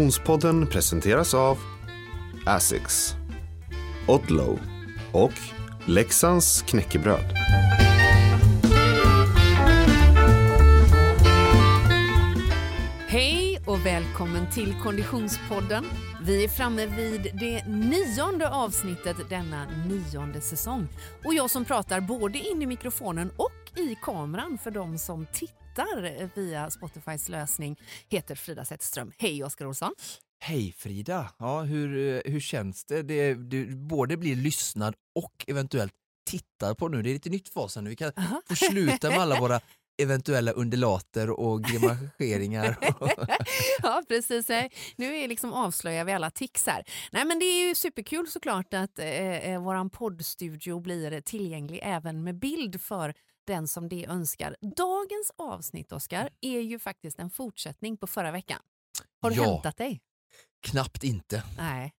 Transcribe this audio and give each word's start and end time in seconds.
Konditionspodden 0.00 0.66
presenteras 0.66 1.34
av 1.34 1.58
Asics, 2.46 3.14
Odlow 4.08 4.58
och 5.12 5.32
Leksands 5.86 6.62
knäckebröd. 6.62 7.34
Hej 13.08 13.62
och 13.66 13.86
välkommen 13.86 14.50
till 14.50 14.74
Konditionspodden. 14.82 15.84
Vi 16.22 16.44
är 16.44 16.48
framme 16.48 16.86
vid 16.86 17.20
det 17.40 17.64
nionde 17.66 18.50
avsnittet 18.50 19.16
denna 19.28 19.66
nionde 19.88 20.40
säsong. 20.40 20.88
Och 21.24 21.34
jag 21.34 21.50
som 21.50 21.64
pratar 21.64 22.00
både 22.00 22.38
in 22.38 22.62
i 22.62 22.66
mikrofonen 22.66 23.30
och 23.36 23.78
i 23.80 23.96
kameran 24.02 24.58
för 24.58 24.70
de 24.70 24.98
som 24.98 25.26
tittar 25.32 25.59
via 26.34 26.70
Spotifys 26.70 27.28
lösning 27.28 27.76
heter 28.08 28.34
Frida 28.34 28.64
Zetterström. 28.64 29.12
Hej 29.18 29.44
Oskar 29.44 29.66
Olsson! 29.66 29.94
Hej 30.40 30.74
Frida! 30.78 31.30
Ja, 31.38 31.62
hur, 31.62 32.14
eh, 32.14 32.32
hur 32.32 32.40
känns 32.40 32.84
det? 32.84 33.02
det? 33.02 33.34
Du 33.34 33.76
både 33.76 34.16
blir 34.16 34.36
lyssnad 34.36 34.94
och 35.14 35.44
eventuellt 35.46 35.92
tittar 36.30 36.74
på 36.74 36.88
nu. 36.88 37.02
Det 37.02 37.10
är 37.10 37.14
lite 37.14 37.30
nytt 37.30 37.48
för 37.48 37.60
oss 37.60 37.76
nu. 37.76 37.90
Vi 37.90 37.96
kan 37.96 38.12
Aha. 38.16 38.42
få 38.48 38.54
sluta 38.54 39.10
med 39.10 39.18
alla 39.18 39.40
våra 39.40 39.60
eventuella 40.02 40.52
undulater 40.52 41.30
och 41.30 41.64
grimaseringar. 41.64 42.76
ja, 43.82 44.02
precis. 44.08 44.48
Nu 44.96 45.16
är 45.16 45.28
liksom 45.28 45.52
avslöjar 45.52 46.04
vi 46.04 46.12
alla 46.12 46.30
tics 46.30 46.66
här. 46.66 46.84
Nej, 47.12 47.24
men 47.24 47.38
det 47.38 47.44
är 47.44 47.68
ju 47.68 47.74
superkul 47.74 48.28
såklart 48.28 48.74
att 48.74 48.98
eh, 48.98 49.06
eh, 49.06 49.62
våran 49.62 49.90
poddstudio 49.90 50.80
blir 50.80 51.20
tillgänglig 51.20 51.80
även 51.82 52.24
med 52.24 52.38
bild 52.38 52.80
för 52.80 53.14
den 53.50 53.68
som 53.68 53.88
det 53.88 54.06
önskar. 54.06 54.56
Dagens 54.76 55.30
avsnitt, 55.38 55.92
Oskar, 55.92 56.30
är 56.40 56.60
ju 56.60 56.78
faktiskt 56.78 57.18
en 57.18 57.30
fortsättning 57.30 57.96
på 57.96 58.06
förra 58.06 58.30
veckan. 58.30 58.58
Har 59.20 59.30
du 59.30 59.36
Ja. 59.36 59.52
hämtat 59.52 59.76
dig? 59.76 60.00
Knappt 60.62 61.04
inte. 61.04 61.42
Nej. 61.58 61.92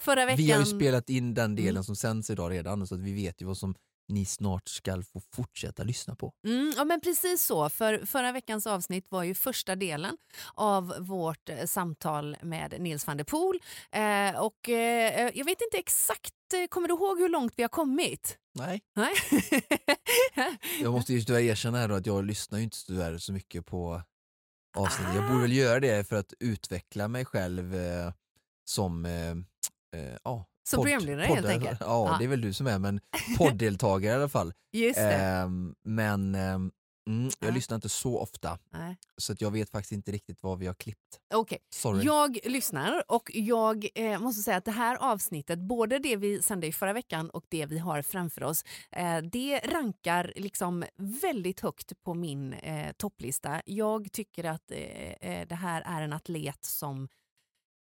Förra 0.00 0.26
veckan... 0.26 0.36
Vi 0.36 0.50
har 0.52 0.60
ju 0.60 0.66
spelat 0.66 1.10
in 1.10 1.34
den 1.34 1.54
delen 1.56 1.70
Mm. 1.70 1.84
som 1.84 1.96
sänds 1.96 2.30
idag 2.30 2.50
redan 2.52 2.86
så 2.86 2.94
att 2.94 3.00
vi 3.00 3.12
vet 3.12 3.42
ju 3.42 3.46
vad 3.46 3.58
som 3.58 3.74
ni 4.08 4.24
snart 4.24 4.68
ska 4.68 5.02
få 5.02 5.20
fortsätta 5.34 5.82
lyssna 5.82 6.14
på. 6.14 6.32
Mm, 6.46 6.72
ja, 6.76 6.84
men 6.84 7.00
precis 7.00 7.44
så. 7.44 7.68
För 7.68 8.06
förra 8.06 8.32
veckans 8.32 8.66
avsnitt 8.66 9.06
var 9.08 9.22
ju 9.22 9.34
första 9.34 9.76
delen 9.76 10.16
av 10.54 10.94
vårt 10.98 11.48
eh, 11.48 11.64
samtal 11.66 12.36
med 12.42 12.80
Nils 12.80 13.06
van 13.06 13.16
der 13.16 13.24
Poel. 13.24 13.58
Eh, 13.92 14.40
och, 14.40 14.68
eh, 14.68 15.30
jag 15.34 15.44
vet 15.44 15.60
inte 15.60 15.78
exakt, 15.78 16.34
eh, 16.54 16.66
kommer 16.68 16.88
du 16.88 16.94
ihåg 16.94 17.18
hur 17.18 17.28
långt 17.28 17.52
vi 17.56 17.62
har 17.62 17.68
kommit? 17.68 18.38
Nej. 18.54 18.80
Nej? 18.96 19.12
Jag 20.80 20.92
måste 20.92 21.12
ju 21.12 21.20
tyvärr 21.20 21.40
erkänna 21.40 21.78
här 21.78 21.88
att 21.88 22.06
jag 22.06 22.24
lyssnar 22.24 22.58
ju 22.58 22.64
inte 22.64 22.86
tyvärr 22.86 23.18
så 23.18 23.32
mycket 23.32 23.66
på 23.66 24.02
avsnittet. 24.76 25.14
Jag 25.14 25.28
borde 25.28 25.42
väl 25.42 25.52
göra 25.52 25.80
det 25.80 26.08
för 26.08 26.16
att 26.16 26.34
utveckla 26.40 27.08
mig 27.08 27.24
själv 27.24 27.74
eh, 27.74 28.12
som 28.64 29.04
eh, 29.04 29.30
eh, 30.00 30.16
Som 30.68 30.82
programledare 30.82 31.26
helt 31.26 31.40
poddare. 31.40 31.52
enkelt? 31.54 31.80
Ja, 31.80 32.08
Ja. 32.10 32.16
det 32.18 32.24
är 32.24 32.28
väl 32.28 32.40
du 32.40 32.52
som 32.52 32.66
är, 32.66 32.78
men 32.78 33.00
podddeltagare 33.38 34.12
i 34.12 34.16
alla 34.16 34.28
fall. 34.28 34.52
Just. 34.72 34.98
Ehm, 34.98 35.74
men 35.84 36.34
mm, 36.34 36.70
jag 37.40 37.48
Ja. 37.50 37.54
lyssnar 37.54 37.74
inte 37.74 37.88
så 37.88 38.18
ofta, 38.18 38.58
Nej. 38.72 38.96
så 39.16 39.32
att 39.32 39.40
jag 39.40 39.50
vet 39.50 39.70
faktiskt 39.70 39.92
inte 39.92 40.12
riktigt 40.12 40.38
vad 40.42 40.58
vi 40.58 40.66
har 40.66 40.74
klippt. 40.74 41.18
Okej. 41.34 41.58
Sorry. 41.74 42.04
Jag 42.04 42.38
lyssnar 42.44 43.02
och 43.12 43.30
jag 43.34 43.86
eh, 43.94 44.18
måste 44.20 44.42
säga 44.42 44.56
att 44.56 44.64
det 44.64 44.70
här 44.70 44.96
avsnittet, 44.96 45.58
både 45.58 45.98
det 45.98 46.16
vi 46.16 46.42
sände 46.42 46.66
i 46.66 46.72
förra 46.72 46.92
veckan 46.92 47.30
och 47.30 47.44
det 47.48 47.66
vi 47.66 47.78
har 47.78 48.02
framför 48.02 48.42
oss, 48.42 48.64
eh, 48.90 49.18
det 49.18 49.58
rankar 49.58 50.32
liksom 50.36 50.84
väldigt 50.96 51.60
högt 51.60 51.92
på 52.04 52.14
min 52.14 52.52
eh, 52.52 52.92
topplista. 52.92 53.62
Jag 53.64 54.12
tycker 54.12 54.44
att 54.44 54.70
eh, 54.70 54.78
eh, 55.30 55.46
det 55.48 55.54
här 55.54 55.82
är 55.86 56.02
en 56.02 56.12
atlet 56.12 56.64
som 56.64 57.08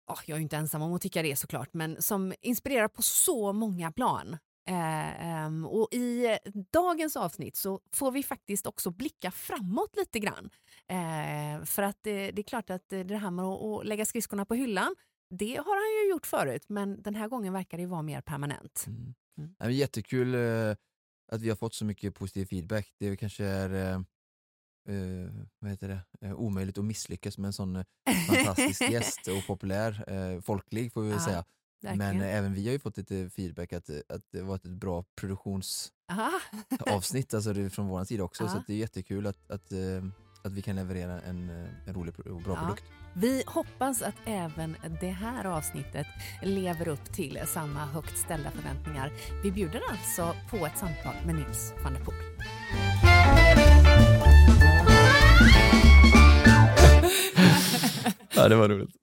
ja, 0.06 0.18
jag 0.26 0.34
är 0.34 0.38
ju 0.38 0.42
inte 0.42 0.56
ensam 0.56 0.82
om 0.82 0.94
att 0.94 1.02
tycka 1.02 1.22
det 1.22 1.36
såklart, 1.36 1.74
men 1.74 2.02
som 2.02 2.34
inspirerar 2.40 2.88
på 2.88 3.02
så 3.02 3.52
många 3.52 3.92
plan. 3.92 4.38
Eh, 4.68 5.26
ehm, 5.26 5.66
och 5.66 5.88
I 5.94 6.38
dagens 6.72 7.16
avsnitt 7.16 7.56
så 7.56 7.80
får 7.92 8.12
vi 8.12 8.22
faktiskt 8.22 8.66
också 8.66 8.90
blicka 8.90 9.30
framåt 9.30 9.96
lite 9.96 10.18
grann. 10.18 10.50
Eh, 10.88 11.64
för 11.64 11.82
att 11.82 11.98
det, 12.02 12.30
det 12.30 12.40
är 12.40 12.44
klart 12.44 12.70
att 12.70 12.92
eh, 12.92 13.00
det 13.00 13.16
här 13.16 13.30
med 13.30 13.44
att, 13.44 13.86
lägga 13.86 14.04
skridskorna 14.04 14.44
på 14.44 14.54
hyllan, 14.54 14.94
det 15.30 15.56
har 15.56 15.76
han 15.76 16.04
ju 16.04 16.10
gjort 16.10 16.26
förut, 16.26 16.64
men 16.68 17.02
den 17.02 17.14
här 17.14 17.28
gången 17.28 17.52
verkar 17.52 17.78
det 17.78 17.86
vara 17.86 18.02
mer 18.02 18.20
permanent. 18.20 18.84
Mm. 18.86 19.14
Mm. 19.38 19.54
Ja, 19.58 19.70
jättekul 19.70 20.34
eh, 20.34 20.76
att 21.32 21.42
vi 21.42 21.48
har 21.48 21.56
fått 21.56 21.74
så 21.74 21.84
mycket 21.84 22.14
positiv 22.14 22.46
feedback. 22.46 22.94
Det 22.98 23.16
kanske 23.16 23.44
är 23.44 24.04
eh, 24.88 25.44
vad 25.58 25.70
heter 25.70 25.88
det? 25.88 26.26
Eh, 26.26 26.34
omöjligt 26.34 26.78
att 26.78 26.84
misslyckas 26.84 27.38
med 27.38 27.46
en 27.46 27.52
sån 27.52 27.76
eh, 27.76 27.84
fantastisk 28.28 28.90
gäst 28.90 29.26
och 29.28 29.46
populär, 29.46 30.04
eh, 30.06 30.40
folklig 30.40 30.92
får 30.92 31.02
vi 31.02 31.08
väl 31.08 31.18
Ja, 31.18 31.24
säga. 31.24 31.44
Men 31.84 31.98
verkligen. 31.98 32.22
eh, 32.28 32.36
även 32.38 32.54
vi 32.54 32.64
har 32.66 32.72
ju 32.72 32.78
fått 32.78 32.96
lite 32.96 33.30
feedback 33.30 33.72
att, 33.72 33.88
eh, 33.88 33.96
att 34.08 34.22
det 34.32 34.42
var 34.42 34.54
ett 34.54 34.62
bra 34.62 35.04
produktionsavsnitt 35.20 35.92
Aha. 37.34 37.36
alltså 37.38 37.52
det 37.52 37.70
från 37.70 37.86
vår 37.88 38.04
sida 38.04 38.22
också. 38.24 38.48
Så 38.48 38.56
Ja. 38.56 38.60
att 38.60 38.66
det 38.66 38.72
är 38.72 38.76
jättekul 38.76 39.26
att, 39.26 39.50
att, 39.50 39.72
att 40.44 40.52
vi 40.52 40.62
kan 40.62 40.76
leverera 40.76 41.20
en, 41.20 41.50
en 41.86 41.94
rolig 41.94 42.18
och 42.26 42.42
bra 42.42 42.52
Ja. 42.54 42.60
produkt. 42.60 42.84
Vi 43.14 43.42
hoppas 43.46 44.02
att 44.02 44.14
även 44.24 44.76
det 45.00 45.10
här 45.10 45.44
avsnittet 45.44 46.06
lever 46.42 46.88
upp 46.88 47.12
till 47.12 47.38
samma 47.46 47.86
högt 47.86 48.18
ställda 48.18 48.50
förväntningar. 48.50 49.12
Vi 49.42 49.52
bjuder 49.52 49.80
alltså 49.90 50.34
på 50.50 50.66
ett 50.66 50.78
samtal 50.78 51.14
med 51.26 51.34
Nils 51.34 51.72
van 51.84 51.92
der 51.94 52.00
Poel. 52.04 53.11
Ja, 58.34 58.48
det 58.48 58.56
var 58.56 58.68
roligt. 58.68 58.96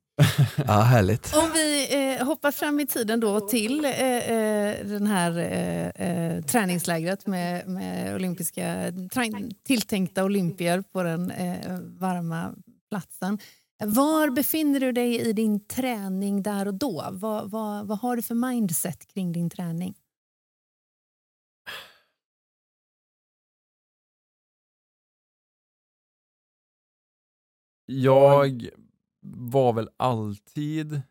Ja, 0.68 0.74
härligt. 0.82 1.34
Om 1.36 1.52
vi 1.54 1.88
eh, 2.18 2.26
hoppar 2.26 2.52
fram 2.52 2.80
i 2.80 2.88
tiden 2.88 3.20
då 3.20 3.40
till 3.40 3.86
eh, 3.86 4.32
eh, 4.32 4.86
den 4.86 5.08
här 5.08 5.38
eh, 5.38 6.08
eh, 6.08 6.44
träningslägret 6.44 7.28
med, 7.28 7.68
med 7.68 8.16
olympiska, 8.16 8.94
tilltänkta 9.66 10.24
olympier 10.24 10.84
på 10.94 11.04
den 11.04 11.32
eh, 11.32 11.80
varma 11.80 12.54
platsen. 12.90 13.40
Var 13.86 14.30
befinner 14.30 14.80
du 14.80 14.92
dig 14.92 15.20
i 15.30 15.34
din 15.34 15.68
träning 15.68 16.44
där 16.44 16.68
och 16.68 16.74
då? 16.74 17.06
Vad, 17.12 17.50
vad, 17.52 17.88
vad 17.88 18.00
har 18.00 18.16
du 18.16 18.22
för 18.22 18.36
mindset 18.36 19.08
kring 19.08 19.32
din 19.32 19.50
träning? 19.50 19.94
Jag 27.86 28.70
var 29.38 29.74
väl 29.74 29.90
alltid 29.98 31.02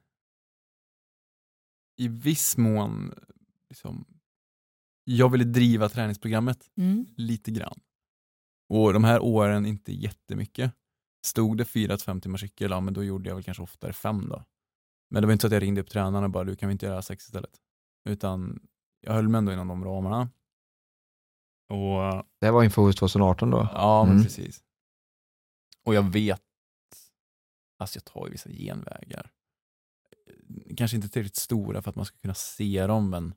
i 1.96 2.08
viss 2.08 2.56
mån 2.56 3.14
liksom, 3.68 4.04
jag 5.04 5.28
ville 5.32 5.44
driva 5.44 5.88
träningsprogrammet 5.88 6.70
Mm. 6.76 7.06
lite 7.16 7.50
grann. 7.50 7.80
Och 8.68 8.92
de 8.92 9.04
här 9.04 9.20
åren 9.22 9.66
inte 9.66 9.92
jättemycket. 9.92 10.72
Stod 11.24 11.58
det 11.58 11.64
4-5 11.64 12.20
timmars 12.20 12.40
cykel, 12.40 12.70
ja, 12.70 12.80
men 12.80 12.94
då 12.94 13.04
gjorde 13.04 13.28
jag 13.28 13.34
väl 13.34 13.44
kanske 13.44 13.62
oftare 13.62 13.92
fem 13.92 14.28
då. 14.28 14.44
Men 15.10 15.22
det 15.22 15.26
var 15.26 15.32
inte 15.32 15.40
så 15.42 15.46
att 15.46 15.52
jag 15.52 15.62
ringde 15.62 15.80
upp 15.80 15.90
tränaren 15.90 16.24
och 16.24 16.30
bara, 16.30 16.44
du 16.44 16.56
kan 16.56 16.68
vi 16.68 16.72
inte 16.72 16.86
göra 16.86 17.02
sex 17.02 17.24
istället? 17.26 17.60
Utan 18.08 18.60
jag 19.00 19.12
höll 19.12 19.28
mig 19.28 19.38
ändå 19.38 19.52
inom 19.52 19.68
de 19.68 19.84
ramarna. 19.84 20.30
Och 21.68 22.24
Det 22.40 22.50
var 22.50 22.64
inför 22.64 22.82
OS 22.88 22.96
2018 22.96 23.50
då? 23.50 23.68
Ja, 23.72 24.04
men 24.04 24.12
Mm. 24.12 24.24
precis. 24.24 24.62
Och 25.84 25.94
jag 25.94 26.02
vet, 26.12 26.42
alltså 27.78 27.96
jag 27.96 28.04
tar 28.04 28.26
ju 28.26 28.32
vissa 28.32 28.50
genvägar. 28.50 29.30
Eh, 30.26 30.76
kanske 30.76 30.96
inte 30.96 31.08
tillräckligt 31.08 31.36
stora 31.36 31.82
för 31.82 31.90
att 31.90 31.96
man 31.96 32.04
ska 32.04 32.18
kunna 32.18 32.34
se 32.34 32.86
dem, 32.86 33.10
men 33.10 33.34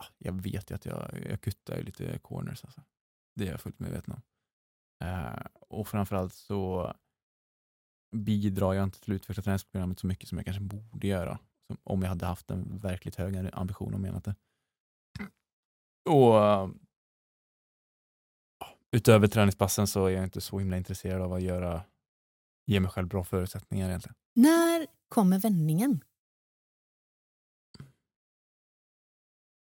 ah, 0.00 0.06
jag 0.18 0.42
vet 0.42 0.70
ju 0.70 0.74
att 0.74 0.86
jag, 0.86 1.26
jag 1.30 1.40
kuttar 1.40 1.76
ju 1.76 1.82
lite 1.82 2.18
corners. 2.18 2.64
Alltså. 2.64 2.82
Det 3.34 3.46
är 3.46 3.50
jag 3.50 3.60
fullt 3.60 3.78
medveten 3.78 4.14
om. 4.14 4.22
Eh, 5.06 5.46
och 5.52 5.88
framförallt 5.88 6.34
så 6.34 6.94
bidrar 8.16 8.74
jag 8.74 8.84
inte 8.84 9.00
till 9.00 9.12
att 9.12 9.16
utveckla 9.16 9.42
träningsprogrammet 9.42 9.98
så 9.98 10.06
mycket 10.06 10.28
som 10.28 10.38
jag 10.38 10.44
kanske 10.44 10.62
borde 10.62 11.06
göra. 11.06 11.38
Som 11.66 11.76
om 11.84 12.02
jag 12.02 12.08
hade 12.08 12.26
haft 12.26 12.50
en 12.50 12.78
verkligt 12.78 13.16
hög 13.16 13.50
ambition 13.52 13.94
och 13.94 14.00
menat 14.00 14.24
det. 14.24 14.34
Och 16.10 16.34
ah, 16.34 16.70
utöver 18.90 19.28
träningspassen 19.28 19.86
så 19.86 20.06
är 20.06 20.10
jag 20.10 20.24
inte 20.24 20.40
så 20.40 20.58
himla 20.58 20.76
intresserad 20.76 21.22
av 21.22 21.32
att 21.32 21.42
göra, 21.42 21.84
ge 22.68 22.80
mig 22.80 22.90
själv 22.90 23.08
bra 23.08 23.24
förutsättningar 23.24 23.88
egentligen. 23.88 24.14
När 24.34 24.86
kommer 25.08 25.38
vändningen? 25.38 26.04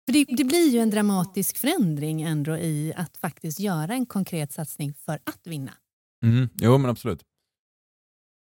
För 0.05 0.13
det, 0.13 0.25
det 0.25 0.43
blir 0.43 0.69
ju 0.69 0.79
en 0.79 0.89
dramatisk 0.89 1.57
förändring 1.57 2.21
ändå 2.21 2.57
i 2.57 2.93
att 2.95 3.17
faktiskt 3.17 3.59
göra 3.59 3.93
en 3.93 4.05
konkret 4.05 4.51
satsning 4.51 4.93
för 4.93 5.19
att 5.23 5.47
vinna. 5.47 5.73
Mm, 6.23 6.49
jo 6.53 6.77
men 6.77 6.91
absolut. 6.91 7.25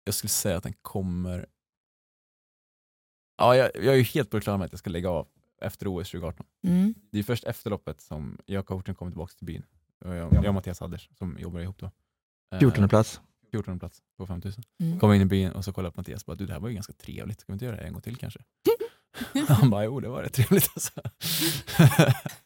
Jag 0.03 0.13
skulle 0.13 0.29
säga 0.29 0.57
att 0.57 0.63
den 0.63 0.73
kommer... 0.81 1.45
Ja, 3.37 3.55
jag, 3.55 3.71
jag 3.75 3.93
är 3.93 3.97
ju 3.97 4.03
helt 4.03 4.29
på 4.29 4.37
det 4.37 4.41
klara 4.41 4.57
med 4.57 4.65
att 4.65 4.71
jag 4.71 4.79
ska 4.79 4.89
lägga 4.89 5.09
av 5.09 5.27
efter 5.61 5.87
OS 5.87 6.11
2018. 6.11 6.45
Mm. 6.63 6.93
Det 7.11 7.19
är 7.19 7.23
först 7.23 7.43
efter 7.43 7.69
loppet 7.69 8.01
som 8.01 8.37
jag 8.45 8.59
och 8.59 8.65
coachen 8.65 8.95
kommer 8.95 9.11
tillbaka 9.11 9.33
till 9.37 9.45
byn. 9.45 9.65
Jag, 9.99 10.33
jag 10.33 10.45
och 10.45 10.53
Mattias 10.53 10.79
Hadders 10.79 11.09
som 11.17 11.37
jobbar 11.39 11.59
ihop 11.59 11.79
då. 11.79 11.91
Eh, 12.51 12.59
14 12.59 12.89
plats. 12.89 13.21
14 13.51 13.79
plats 13.79 13.99
på 14.17 14.27
5000. 14.27 14.63
Mm. 14.81 14.99
Kom 14.99 15.13
in 15.13 15.21
i 15.21 15.25
byn 15.25 15.51
och 15.51 15.65
så 15.65 15.73
kollade 15.73 15.93
på 15.95 15.99
Mattias 15.99 16.21
och 16.23 16.25
bara, 16.27 16.35
du 16.35 16.45
det 16.45 16.53
här 16.53 16.59
var 16.59 16.67
ju 16.69 16.75
ganska 16.75 16.93
trevligt, 16.93 17.39
ska 17.41 17.51
vi 17.51 17.53
inte 17.53 17.65
göra 17.65 17.75
det 17.75 17.81
en 17.81 17.93
gång 17.93 18.01
till 18.01 18.15
kanske? 18.17 18.39
Han 19.47 19.69
bara, 19.69 19.85
jo 19.85 19.99
det 19.99 20.09
var 20.09 20.23
rätt 20.23 20.33
trevligt 20.33 20.69
alltså. 20.75 20.91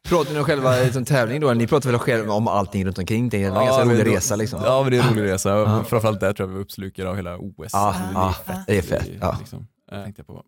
Pratar 0.09 0.33
ni 0.33 0.39
om 0.39 0.45
själva 0.45 0.75
liksom, 0.75 1.05
tävling 1.05 1.39
då? 1.41 1.53
Ni 1.53 1.67
pratar 1.67 1.89
väl 1.91 1.99
själva 1.99 2.33
om 2.33 2.47
allting 2.47 2.85
runt 2.85 2.97
omkring? 2.97 3.29
Det 3.29 3.43
är 3.43 3.47
en 3.47 3.53
ganska 3.53 3.85
men 3.85 3.95
rolig 3.95 4.05
då- 4.05 4.11
resa 4.11 4.35
liksom. 4.35 4.61
Ja 4.65 4.81
men 4.83 4.91
det 4.91 4.97
är 4.97 5.03
en 5.03 5.09
rolig 5.13 5.23
resa, 5.31 5.49
Ja. 5.49 5.83
framförallt 5.83 6.19
där 6.19 6.33
tror 6.33 6.43
jag 6.43 6.47
vi 6.49 6.53
var 6.55 6.61
uppslukade 6.61 7.09
av 7.09 7.15
hela 7.15 7.37
OS. 7.37 7.69
Ja, 7.73 7.93
Alltså, 7.93 8.03
det 8.03 8.09
är 8.11 8.13
ja, 8.13 8.33
fett. 8.33 8.67
det 8.67 8.77
är 8.77 8.81
fett. 8.81 9.09
Ja. 9.21 9.35
Liksom. 9.39 9.67
Eh, 9.91 10.03
tänkte 10.03 10.19
jag 10.19 10.27
på. 10.27 10.43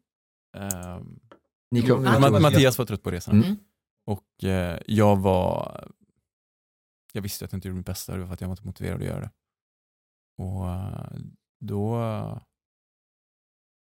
Ehm, 0.58 1.20
Ni 1.72 1.82
kom, 1.82 2.04
Ja. 2.06 2.12
Ma- 2.20 2.40
Mattias 2.40 2.78
var 2.78 2.86
trött 2.86 3.04
på 3.04 3.12
resan. 3.12 3.44
Mm. 3.44 3.56
Och 4.06 4.44
eh, 4.44 4.80
jag 4.88 5.16
var, 5.16 5.84
jag 7.14 7.22
visste 7.22 7.46
att 7.46 7.52
jag 7.52 7.58
inte 7.58 7.68
gjorde 7.68 7.78
mitt 7.78 7.86
bästa, 7.86 8.14
det 8.14 8.20
var 8.20 8.28
för 8.28 8.34
att 8.34 8.42
jag 8.42 8.48
var 8.48 8.54
inte 8.54 8.66
motiverad 8.68 9.02
att 9.02 9.08
göra 9.08 9.20
det. 9.20 9.30
Och 10.38 10.70
eh, 10.70 11.18
då 11.60 11.96
eh, 11.96 12.38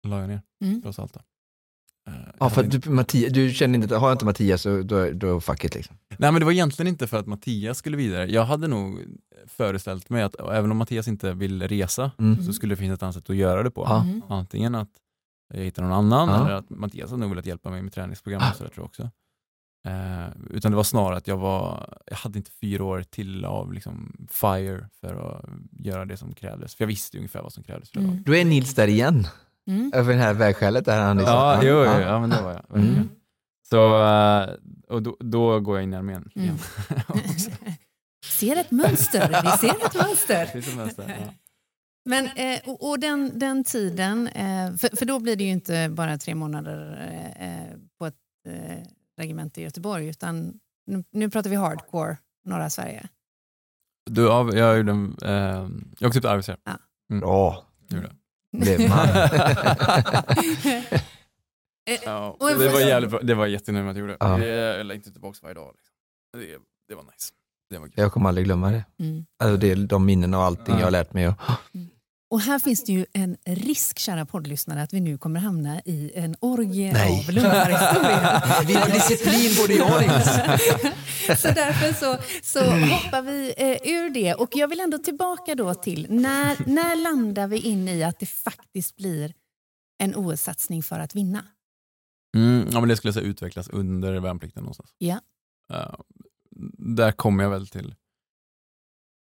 la 0.07 0.19
jag 0.19 0.30
ner, 0.30 0.42
Mm. 0.63 0.81
trots 0.81 1.00
allt. 1.00 1.13
Då. 1.13 1.19
Eh, 2.07 2.13
Ja, 2.39 2.50
för 2.50 2.63
att 2.63 2.71
du, 2.71 2.89
Mattias, 2.89 3.33
du 3.33 3.53
känner 3.53 3.80
inte, 3.80 3.95
har 3.98 4.07
jag 4.07 4.15
inte 4.15 4.25
Mattias 4.25 4.62
så 4.62 4.81
då, 4.81 5.12
då 5.12 5.42
fuck 5.42 5.63
it 5.63 5.75
liksom. 5.75 5.98
Nej 6.18 6.31
men 6.31 6.39
det 6.39 6.45
var 6.45 6.51
egentligen 6.51 6.88
inte 6.88 7.07
för 7.07 7.18
att 7.19 7.27
Mattias 7.27 7.77
skulle 7.77 7.98
vidare. 7.98 8.31
Jag 8.31 8.45
hade 8.45 8.68
nog 8.68 9.00
föreställt 9.48 10.09
mig 10.09 10.24
att 10.24 10.36
även 10.39 10.71
om 10.71 10.77
Mattias 10.77 11.07
inte 11.07 11.33
vill 11.33 11.68
resa 11.68 12.12
Mm. 12.19 12.44
så 12.44 12.53
skulle 12.53 12.71
det 12.75 12.77
finnas 12.80 12.95
ett 12.98 13.03
annat 13.03 13.15
sätt 13.15 13.30
att 13.30 13.36
göra 13.36 13.63
det 13.63 13.71
på. 13.71 13.86
Mm. 13.86 14.21
Antingen 14.30 14.75
att 14.75 14.89
jag 15.53 15.63
hittar 15.63 15.83
någon 15.83 15.92
annan 15.92 16.30
Ja. 16.30 16.45
eller 16.45 16.56
att 16.56 16.69
Mattias 16.69 17.09
hade 17.09 17.19
nog 17.21 17.30
velat 17.30 17.45
hjälpa 17.45 17.69
mig 17.69 17.81
med 17.81 17.94
träningsprogram 17.94 18.42
och 18.51 18.56
sådär 18.57 18.69
tror 18.71 18.83
jag 18.83 18.86
också. 18.86 19.09
Eh, 19.85 20.27
utan 20.49 20.71
det 20.71 20.75
var 20.75 20.83
snarare 20.83 21.17
att 21.17 21.27
jag 21.27 21.37
var, 21.37 21.97
jag 22.05 22.17
hade 22.17 22.37
inte 22.37 22.51
fyra 22.51 22.83
år 22.83 23.03
till 23.03 23.45
av 23.45 23.73
liksom 23.73 24.27
fire 24.29 24.89
för 25.01 25.15
att 25.15 25.45
göra 25.85 26.05
det 26.05 26.17
som 26.17 26.33
krävdes. 26.33 26.75
För 26.75 26.83
jag 26.83 26.87
visste 26.87 27.17
ju 27.17 27.19
ungefär 27.19 27.41
vad 27.41 27.53
som 27.53 27.63
krävdes 27.63 27.95
Mm. 27.95 28.23
Då 28.23 28.35
är 28.35 28.45
Nils 28.45 28.75
där 28.75 28.87
igen, 28.87 29.27
Mm. 29.67 29.91
över 29.95 30.13
det 30.13 30.19
här 30.19 30.33
vägskälet 30.33 30.85
där 30.85 31.01
han 31.01 31.17
liksom. 31.17 31.35
Ja, 31.35 31.59
jo, 31.63 31.69
jo, 31.69 31.99
ja, 32.01 32.19
men 32.19 32.29
det 32.29 32.41
var 32.41 32.51
jag. 32.51 32.77
Mm. 32.79 33.09
Så, 33.69 34.03
eh, 34.05 34.49
och 34.87 35.03
då, 35.03 35.17
då 35.19 35.59
går 35.59 35.77
jag 35.77 35.83
in 35.83 35.93
i 35.93 35.97
armén 35.97 36.29
Mm. 36.35 36.55
ser 38.25 38.55
ett 38.55 38.71
mönster, 38.71 39.41
vi 39.43 39.49
ser 39.67 39.69
ett 39.79 39.95
mönster. 40.75 41.17
Ja. 41.25 41.33
Men, 42.05 42.25
eh, 42.25 42.59
och, 42.65 42.89
och 42.89 42.99
den, 42.99 43.39
den 43.39 43.63
tiden, 43.63 44.29
för, 44.77 44.95
för 44.97 45.05
då 45.05 45.19
blir 45.19 45.35
det 45.35 45.43
ju 45.43 45.49
inte 45.49 45.89
bara 45.89 46.17
tre 46.17 46.35
månader 46.35 46.97
på 47.99 48.05
ett 48.05 48.15
regemente 49.17 49.61
i 49.61 49.63
Göteborg 49.63 50.07
utan 50.07 50.59
nu, 50.87 51.03
nu 51.11 51.29
pratar 51.29 51.49
vi 51.49 51.55
hardcore 51.55 52.17
norra 52.45 52.69
Sverige. 52.69 53.07
Du, 54.11 54.21
ja, 54.23 54.49
jag 54.53 54.77
gjorde 54.77 54.91
en, 54.91 55.17
eh, 55.21 55.31
jag 55.99 56.07
åkte 56.07 56.07
upp 56.07 56.13
till 56.13 56.27
Arvidsjaur. 56.27 56.57
Bra, 57.19 57.65
Det 57.87 57.95
gjorde 57.95 58.07
jag. 58.07 58.61
blev 58.61 58.89
man. 58.89 59.07
Ja, 62.05 62.37
jag 62.39 62.59
det 62.59 62.69
var 62.69 62.79
jävligt 62.79 63.09
bra. 63.11 63.19
Det 63.23 63.33
var 63.33 63.45
jag 63.45 63.51
jättenöjd 63.51 63.85
med 63.85 63.91
att 63.91 63.97
jag 63.97 64.01
gjorde. 64.01 64.17
Ja. 64.19 64.37
Det- 64.37 64.47
Jag 64.77 64.85
längtar 64.85 65.11
tillbaka 65.11 65.39
varje 65.41 65.53
dag. 65.55 65.73
Liksom. 65.75 65.93
Det, 66.41 66.57
det 66.87 66.95
var 66.95 67.03
nice. 67.03 67.33
Det 67.69 67.77
var. 67.79 67.89
Jag 67.95 68.11
kommer 68.13 68.29
aldrig 68.29 68.45
glömma 68.45 68.71
det. 68.71 68.83
mm. 68.99 69.25
Alltså 69.43 69.57
det 69.57 69.71
är 69.71 69.75
de 69.75 70.05
minnen 70.05 70.33
och 70.33 70.41
allting 70.43 70.73
Ja. 70.73 70.79
jag 70.79 70.85
har 70.85 70.91
lärt 70.91 71.13
mig. 71.13 71.27
Och, 71.27 71.33
Och 72.31 72.41
här 72.41 72.59
finns 72.59 72.83
det 72.83 72.91
ju 72.91 73.05
en 73.13 73.37
risk, 73.45 73.99
kära 73.99 74.25
poddlyssnare, 74.25 74.81
att 74.81 74.93
vi 74.93 74.99
nu 74.99 75.17
kommer 75.17 75.39
hamna 75.39 75.81
i 75.85 76.11
en 76.15 76.35
orgie 76.39 76.93
Nej. 76.93 77.19
av 77.19 77.33
lumparhistoria. 77.33 78.43
Vi 78.67 78.73
har 78.73 78.89
disciplin, 78.89 79.51
både 79.57 79.73
jag 79.73 79.95
och 79.95 81.37
så 81.37 81.47
därför 81.47 81.93
så, 81.93 82.17
så 82.43 82.59
hoppar 82.69 83.21
vi 83.21 83.53
eh, 83.57 83.93
ur 83.93 84.09
det. 84.09 84.33
Och 84.33 84.49
jag 84.53 84.67
vill 84.67 84.79
ändå 84.79 84.97
tillbaka 84.97 85.55
då 85.55 85.73
till 85.73 86.07
när, 86.09 86.69
när 86.69 86.95
landar 86.95 87.47
vi 87.47 87.57
in 87.57 87.87
i 87.87 88.03
att 88.03 88.19
det 88.19 88.25
faktiskt 88.25 88.95
blir 88.95 89.33
en 89.97 90.15
OS-satsning 90.15 90.83
för 90.83 90.99
att 90.99 91.15
vinna? 91.15 91.45
Mm, 92.37 92.67
ja, 92.71 92.79
men 92.79 92.89
det 92.89 92.95
skulle 92.95 93.09
jag 93.09 93.15
säga 93.15 93.27
utvecklas 93.27 93.69
under 93.69 94.19
värnplikten 94.19 94.63
någonstans. 94.63 94.93
Ja. 94.97 95.19
Eh, 95.73 95.95
där 96.77 97.11
kommer 97.11 97.43
jag 97.43 97.51
väl 97.51 97.67
till. 97.67 97.95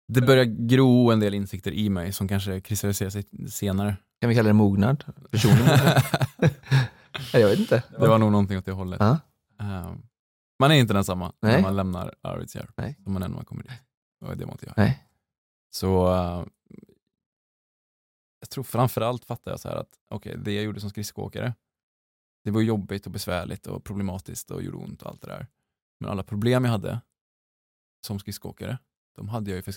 Det 0.07 0.21
börjar 0.21 0.45
gro 0.45 1.11
en 1.11 1.19
del 1.19 1.33
insikter 1.33 1.71
i 1.71 1.89
mig 1.89 2.13
som 2.13 2.27
kanske 2.27 2.61
kristalliserar 2.61 3.09
sig 3.09 3.23
senare. 3.49 3.97
Kan 4.19 4.29
vi 4.29 4.35
kalla 4.35 4.47
det 4.47 4.53
mognad? 4.53 5.03
Personlig 5.31 5.59
mognad? 5.59 6.03
Jag 7.33 7.47
vet 7.49 7.59
inte. 7.59 7.83
Det 7.89 8.07
var 8.07 8.17
nog 8.17 8.31
någonting 8.31 8.57
åt 8.57 8.65
det 8.65 8.71
hållet. 8.71 8.99
Ja. 8.99 9.19
Eh, 9.59 9.95
man 10.59 10.71
är 10.71 10.75
inte 10.75 10.93
densamma 10.93 11.33
när 11.39 11.51
Nej. 11.51 11.61
man 11.61 11.75
lämnar 11.75 12.15
Arvidsjaur 12.21 12.69
som 13.03 13.13
man 13.13 13.23
är 13.23 13.27
när 13.27 13.35
man 13.35 13.45
kommer 13.45 13.63
dit. 13.63 13.71
Och 14.25 14.37
det 14.37 14.45
var 14.45 14.51
inte 14.51 14.65
jag. 14.65 14.73
Nej. 14.77 15.03
Så 15.69 16.13
eh, 16.13 16.45
jag 18.39 18.49
tror 18.49 18.63
framförallt 18.63 19.25
fattar 19.25 19.51
jag 19.51 19.59
så 19.59 19.69
här 19.69 19.75
att 19.75 19.99
okej, 20.09 20.37
det 20.37 20.53
jag 20.53 20.63
gjorde 20.63 20.79
som 20.79 20.89
skridskoåkare, 20.89 21.53
det 22.43 22.51
var 22.51 22.61
jobbigt 22.61 23.05
och 23.05 23.11
besvärligt 23.11 23.67
och 23.67 23.83
problematiskt 23.83 24.51
och 24.51 24.63
gjorde 24.63 24.77
ont 24.77 25.01
och 25.01 25.09
allt 25.09 25.21
det 25.21 25.27
där. 25.27 25.47
Men 25.99 26.09
alla 26.09 26.23
problem 26.23 26.65
jag 26.65 26.71
hade 26.71 27.01
som 28.05 28.19
skridskoåkare, 28.19 28.77
de 29.15 29.29
hade 29.29 29.49
jag 29.49 29.55
ju 29.55 29.61
för, 29.61 29.73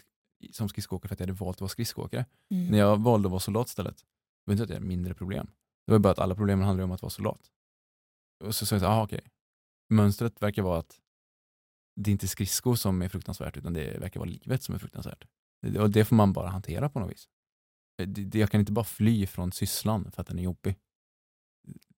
som 0.53 0.69
skridskoåkare 0.69 1.09
för 1.09 1.15
att 1.15 1.21
jag 1.21 1.27
hade 1.27 1.39
valt 1.39 1.57
att 1.57 1.61
vara 1.61 1.69
skridskoåkare. 1.69 2.27
Mm. 2.51 2.67
När 2.67 2.79
jag 2.79 3.01
valde 3.01 3.27
att 3.27 3.31
vara 3.31 3.41
soldat 3.41 3.69
istället, 3.69 3.97
det 3.97 4.05
var 4.45 4.53
inte 4.53 4.65
att 4.65 4.71
jag 4.71 4.77
hade 4.77 4.87
mindre 4.87 5.15
problem. 5.15 5.51
Det 5.87 5.93
var 5.93 5.99
bara 5.99 6.13
att 6.13 6.19
alla 6.19 6.35
problemen 6.35 6.65
handlade 6.65 6.85
om 6.85 6.93
att 6.93 7.03
vara 7.03 7.11
soldat. 7.11 7.51
Och 8.45 8.55
så 8.55 8.67
sa 8.67 8.77
jag 8.77 8.85
ah, 8.85 9.03
okej. 9.03 9.21
Mönstret 9.89 10.43
verkar 10.43 10.63
vara 10.63 10.79
att 10.79 11.01
det 11.97 12.11
är 12.11 12.13
inte 12.13 12.29
skridskor 12.29 12.75
som 12.75 13.03
är 13.03 13.09
fruktansvärt 13.09 13.57
utan 13.57 13.73
det 13.73 13.99
verkar 13.99 14.21
vara 14.21 14.31
livet 14.31 14.63
som 14.63 14.75
är 14.75 14.79
fruktansvärt. 14.79 15.25
Och 15.79 15.91
det 15.91 16.05
får 16.05 16.17
man 16.17 16.33
bara 16.33 16.49
hantera 16.49 16.89
på 16.89 17.01
något 17.01 17.11
vis. 17.11 17.29
Det, 17.99 18.05
det, 18.05 18.39
jag 18.39 18.51
kan 18.51 18.61
inte 18.61 18.73
bara 18.73 18.85
fly 18.85 19.27
från 19.27 19.53
sysslan 19.53 20.11
för 20.11 20.21
att 20.21 20.27
den 20.27 20.39
är 20.39 20.43
jobbig. 20.43 20.77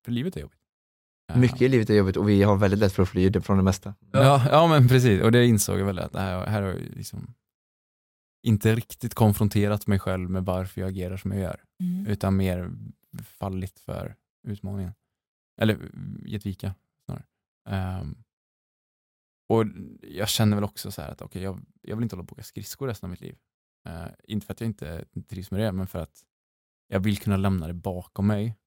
För 0.05 0.12
livet 0.12 0.37
är 0.37 0.41
jobbigt. 0.41 0.59
Mycket 1.35 1.62
i 1.62 1.69
livet 1.69 1.91
är 1.91 1.94
jobbigt 1.94 2.17
och 2.17 2.29
vi 2.29 2.43
har 2.43 2.56
väldigt 2.56 2.81
lätt 2.81 2.93
för 2.93 3.03
att 3.03 3.09
fly 3.09 3.33
från 3.41 3.56
det 3.56 3.62
mesta. 3.62 3.94
Ja, 4.12 4.47
ja 4.50 4.67
men 4.69 4.89
precis. 4.89 5.23
Och 5.23 5.33
det 5.33 5.47
insåg 5.47 5.81
jag 5.81 5.85
väl 5.85 5.99
att 5.99 6.12
det 6.12 6.21
här, 6.21 6.47
här 6.47 6.62
har 6.62 6.75
liksom 6.75 7.35
inte 8.43 8.75
riktigt 8.75 9.15
konfronterat 9.15 9.87
mig 9.87 9.99
själv 9.99 10.31
med 10.31 10.44
varför 10.44 10.81
jag 10.81 10.89
agerar 10.89 11.17
som 11.17 11.33
jag 11.33 11.41
gör. 11.41 11.65
Mm. 11.81 12.06
Utan 12.06 12.37
mer 12.37 12.71
fallit 13.25 13.79
för 13.79 14.17
utmaningen. 14.49 14.93
Eller 15.61 15.91
gett 16.27 16.47
vika 16.47 16.75
snarare. 17.05 17.25
Ehm, 17.69 18.25
och 19.49 19.65
jag 20.03 20.29
känner 20.29 20.56
väl 20.56 20.65
också 20.65 20.91
så 20.91 21.03
här 21.03 21.11
att 21.11 21.22
okej, 21.22 21.43
jag, 21.43 21.65
jag 21.82 21.96
vill 21.96 22.03
inte 22.03 22.17
hålla 22.17 22.27
på 22.27 22.32
och 22.32 22.39
åka 22.39 22.43
skridskor 22.43 22.87
resten 22.87 23.06
av 23.06 23.11
mitt 23.11 23.20
liv. 23.20 23.39
Eh, 23.89 24.06
inte 24.25 24.46
för 24.46 24.53
att 24.53 24.61
jag 24.61 24.69
inte 24.69 25.05
trivs 25.29 25.51
med 25.51 25.61
det, 25.61 25.72
men 25.72 25.87
för 25.87 25.99
att 25.99 26.25
jag 26.87 27.01
vill 27.01 27.19
kunna 27.19 27.37
lämna 27.37 27.67
det 27.67 27.75
bakom 27.75 28.27
mig. 28.27 28.58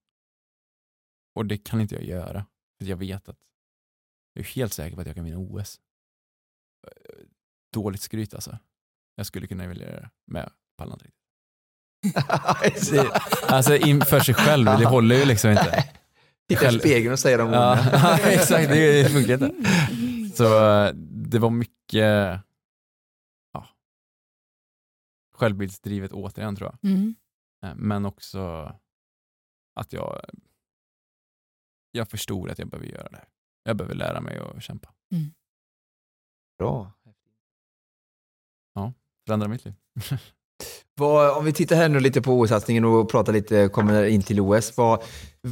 Och 1.36 1.46
det 1.46 1.58
kan 1.58 1.82
inte 1.82 1.96
jag 1.96 2.04
göra. 2.04 2.46
För 2.78 2.86
jag 2.86 2.98
vet 2.98 3.30
att 3.30 3.40
jag 4.34 4.46
är 4.46 4.50
helt 4.50 4.74
säker 4.74 4.96
på 4.96 5.02
att 5.02 5.08
jag 5.08 5.16
kan 5.16 5.26
vinna 5.26 5.38
OS. 5.38 5.82
Eh, 6.88 7.26
Dåligt 7.74 8.02
skryt 8.02 8.34
alltså. 8.34 8.60
Jag 9.16 9.26
skulle 9.26 9.48
kunna 9.48 9.68
vilja 9.68 9.88
göra 9.88 10.02
det, 10.02 10.10
men 10.28 10.42
jag 10.42 10.52
pallar 10.78 10.94
inte 10.94 11.06
riktigt. 11.06 11.22
Det, 12.92 13.12
alltså 13.48 13.76
inför 13.76 14.20
sig 14.20 14.34
själv, 14.36 14.66
det 14.66 14.86
håller 14.86 15.16
ju 15.16 15.26
liksom 15.26 15.50
inte. 15.52 15.90
Titta 16.48 16.62
i 16.62 16.66
Själv- 16.66 16.80
spegeln 16.80 17.14
och 17.14 17.20
säga 17.20 17.38
de 17.38 17.48
orden. 17.48 17.60
Ja, 17.94 18.20
exakt, 18.20 18.70
det, 18.70 19.12
funkar 19.12 19.34
inte. 19.34 20.36
Så 20.36 20.44
det 21.12 21.40
var 21.40 21.50
mycket 21.50 22.42
ja, 23.54 23.68
självbildsdrivet 25.34 26.12
återigen 26.12 26.56
tror 26.56 26.70
jag. 26.82 26.92
Mm. 26.92 27.16
Eh, 27.66 27.76
Men 27.76 28.06
också 28.06 28.74
att 29.76 29.94
jag, 29.94 30.22
jag 31.92 32.10
förstod 32.10 32.50
att 32.50 32.60
jag 32.60 32.68
behöver 32.70 32.88
göra 32.88 33.10
det. 33.10 33.26
Jag 33.64 33.78
behöver 33.78 33.96
lära 33.96 34.22
mig 34.22 34.38
att 34.38 34.64
kämpa. 34.64 34.94
Bra. 36.58 36.92
Förändra 39.28 39.48
mitt 39.48 39.66
liv. 39.66 39.74
Vad, 40.98 41.38
om 41.38 41.46
vi 41.46 41.54
tittar 41.54 41.76
här 41.76 41.90
nu 41.90 42.00
lite 42.00 42.22
på 42.22 42.40
OS-satsningen 42.40 42.86
och 42.86 43.10
pratar 43.12 43.34
lite, 43.34 43.68
kommer 43.74 44.04
in 44.06 44.22
till 44.24 44.40
OS. 44.42 44.78
Vad, 44.78 45.00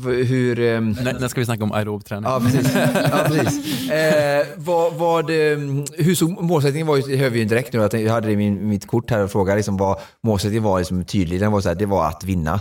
hur... 0.05 0.59
ehm, 0.59 0.91
När, 1.03 1.19
när 1.19 1.27
ska 1.27 1.39
vi 1.41 1.45
snacka 1.45 1.63
om 1.63 1.71
aerob 1.71 2.05
träning? 2.05 2.29
Ja, 2.31 2.39
precis. 2.39 2.75
Ja, 3.11 3.23
precis. 3.27 3.89
Eh, 3.91 4.45
vad, 4.55 4.93
vad, 4.93 5.29
eh, 5.29 5.57
hur 5.93 6.15
såg 6.15 6.41
målsättningen 6.41 6.87
var, 6.87 7.17
hör 7.17 7.29
vi 7.29 7.39
ju 7.39 7.45
direkt 7.45 7.73
nu, 7.73 7.83
att 7.83 7.93
jag 7.93 8.11
hade 8.13 8.27
det 8.27 8.33
i 8.33 8.37
min, 8.37 8.67
mitt 8.69 8.87
kort 8.87 9.09
här 9.11 9.23
och 9.23 9.31
frågade 9.31 9.55
liksom 9.57 9.77
vad 9.77 9.99
målsättningen 10.23 10.63
var 10.63 10.79
liksom 10.79 11.05
tydlig. 11.05 11.39
Den 11.39 11.51
var 11.51 11.61
så 11.61 11.69
här, 11.69 11.75
det 11.75 11.85
var 11.85 12.07
att 12.07 12.23
vinna. 12.23 12.59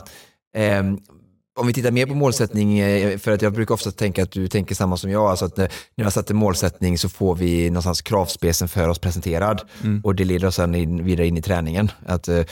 Eh, 0.57 0.83
om 1.63 1.67
vi 1.67 1.73
tittar 1.73 1.91
mer 1.91 2.07
på 2.07 2.15
målsättning, 2.15 2.79
eh, 2.79 3.19
för 3.19 3.31
att 3.31 3.43
jag 3.43 3.53
brukar 3.53 3.75
ofta 3.75 3.91
tänka 3.91 4.23
att 4.23 4.31
du 4.31 4.49
tänker 4.49 4.75
samma 4.75 4.97
som 4.97 5.11
jag, 5.11 5.23
alltså 5.23 5.45
att 5.45 5.57
när, 5.57 5.71
jag 5.95 6.13
satt 6.13 6.31
en 6.31 6.37
målsättning 6.37 6.99
så 6.99 7.09
får 7.09 7.35
vi 7.35 7.71
någonstans 7.71 8.03
kravspecen 8.03 8.69
för 8.69 8.89
oss 8.89 8.99
presenterad 8.99 9.63
Mm. 9.83 10.01
och 10.05 10.15
det 10.15 10.25
leder 10.25 10.49
oss 10.49 10.55
sen 10.55 10.75
in, 10.75 11.05
vidare 11.05 11.27
in 11.27 11.37
i 11.37 11.43
träningen. 11.43 11.91
Att, 12.07 12.29
eh, 12.29 12.45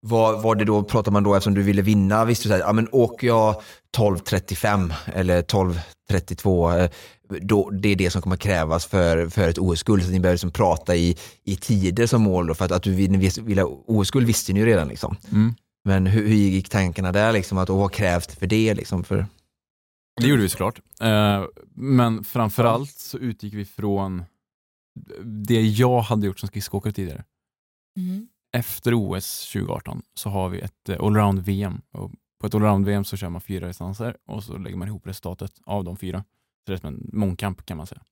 vad, 0.00 0.42
vad 0.42 0.58
det 0.58 0.64
då, 0.64 0.82
pratar 0.82 1.12
man 1.12 1.22
då, 1.22 1.34
eftersom 1.34 1.54
du 1.54 1.62
ville 1.62 1.82
vinna, 1.82 2.24
visste 2.24 2.44
du 2.44 2.48
så 2.48 2.54
här, 2.54 2.60
ja 2.60 2.72
men 2.72 2.88
åker 2.92 3.26
jag 3.26 3.54
12.35 3.96 4.92
eller 5.14 5.42
12.32, 5.42 6.82
eh, 6.82 6.90
då, 7.40 7.70
det 7.70 7.88
är 7.88 7.96
det 7.96 8.10
som 8.10 8.22
kommer 8.22 8.36
krävas 8.36 8.86
för, 8.86 9.28
för 9.28 9.48
ett 9.48 9.58
OS-guld. 9.58 10.04
Så 10.04 10.10
ni 10.10 10.20
behöver 10.20 10.34
liksom 10.34 10.50
prata 10.50 10.96
i, 10.96 11.16
i 11.44 11.56
tider 11.56 12.06
som 12.06 12.22
mål 12.22 12.46
då, 12.46 12.54
för 12.54 12.64
att, 12.64 12.72
att 12.72 12.82
du 12.82 12.94
vill, 12.94 13.30
vill 13.42 13.58
ha 13.58 13.66
OS-guld 13.86 14.26
visste 14.26 14.52
ni 14.52 14.60
ju 14.60 14.66
redan. 14.66 14.88
Liksom. 14.88 15.16
Mm. 15.32 15.54
Men 15.84 16.06
hur, 16.06 16.28
hur 16.28 16.34
gick 16.34 16.68
tankarna 16.68 17.12
där 17.12 17.32
liksom? 17.32 17.58
Att, 17.58 17.68
vad 17.68 17.92
krävs 17.92 18.26
det 18.26 18.36
för 18.36 18.46
det 18.46 18.74
liksom? 18.74 19.04
För... 19.04 19.26
Det 20.20 20.26
gjorde 20.26 20.42
vi 20.42 20.48
såklart. 20.48 20.80
Eh, 21.00 21.44
men 21.74 22.24
framförallt 22.24 22.98
så 22.98 23.18
utgick 23.18 23.54
vi 23.54 23.64
från 23.64 24.24
det 25.24 25.60
jag 25.60 26.00
hade 26.00 26.26
gjort 26.26 26.38
som 26.38 26.46
skridskoåkare 26.46 26.92
tidigare. 26.92 27.24
Mm. 27.96 28.28
Efter 28.52 28.94
OS 28.94 29.52
2018 29.52 30.02
så 30.14 30.30
har 30.30 30.48
vi 30.48 30.60
ett 30.60 30.88
eh, 30.88 31.00
allround-VM. 31.00 31.80
Och 31.90 32.10
På 32.40 32.46
ett 32.46 32.54
allround-VM 32.54 33.04
så 33.04 33.16
kör 33.16 33.28
man 33.28 33.40
fyra 33.40 33.66
distanser 33.66 34.16
och 34.26 34.44
så 34.44 34.56
lägger 34.56 34.76
man 34.76 34.88
ihop 34.88 35.06
resultatet 35.06 35.52
av 35.64 35.84
de 35.84 35.96
fyra. 35.96 36.24
Så 36.64 36.72
det 36.72 36.76
är 36.76 36.76
som 36.76 36.88
en 36.88 37.10
mångkamp 37.12 37.66
kan 37.66 37.76
man 37.76 37.86
säga. 37.86 38.02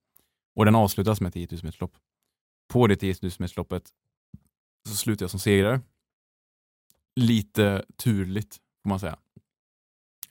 Och 0.54 0.64
den 0.64 0.74
avslutas 0.74 1.20
med 1.20 1.32
10 1.32 1.48
000 1.50 1.60
meterslopp. 1.62 1.92
På 2.68 2.86
det 2.86 2.96
10 2.96 3.14
000 3.22 3.32
metersloppet 3.38 3.90
så 4.88 4.96
slutar 4.96 5.24
jag 5.24 5.30
som 5.30 5.40
segrare. 5.40 5.80
Lite 7.16 7.84
turligt 7.96 8.60
får 8.82 8.88
man 8.88 9.00
säga. 9.00 9.18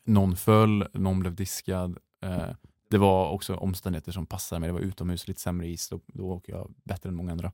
Någon 0.03 0.35
föll, 0.35 0.87
någon 0.93 1.19
blev 1.19 1.35
diskad. 1.35 1.97
Eh, 2.21 2.49
det 2.89 2.97
var 2.97 3.29
också 3.29 3.55
omständigheter 3.55 4.11
som 4.11 4.25
passade 4.25 4.59
mig. 4.59 4.67
Det 4.67 4.73
var 4.73 4.79
utomhus, 4.79 5.27
lite 5.27 5.41
sämre 5.41 5.67
is. 5.67 5.89
Då, 5.89 5.99
då 6.07 6.31
åker 6.31 6.53
jag 6.53 6.73
bättre 6.83 7.09
än 7.09 7.15
många 7.15 7.31
andra. 7.31 7.51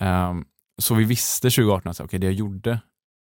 Ehm, 0.00 0.44
så 0.78 0.94
vi 0.94 1.04
visste 1.04 1.50
2018 1.50 1.90
att 1.90 2.00
okay, 2.00 2.18
det 2.18 2.26
jag 2.26 2.34
gjorde, 2.34 2.80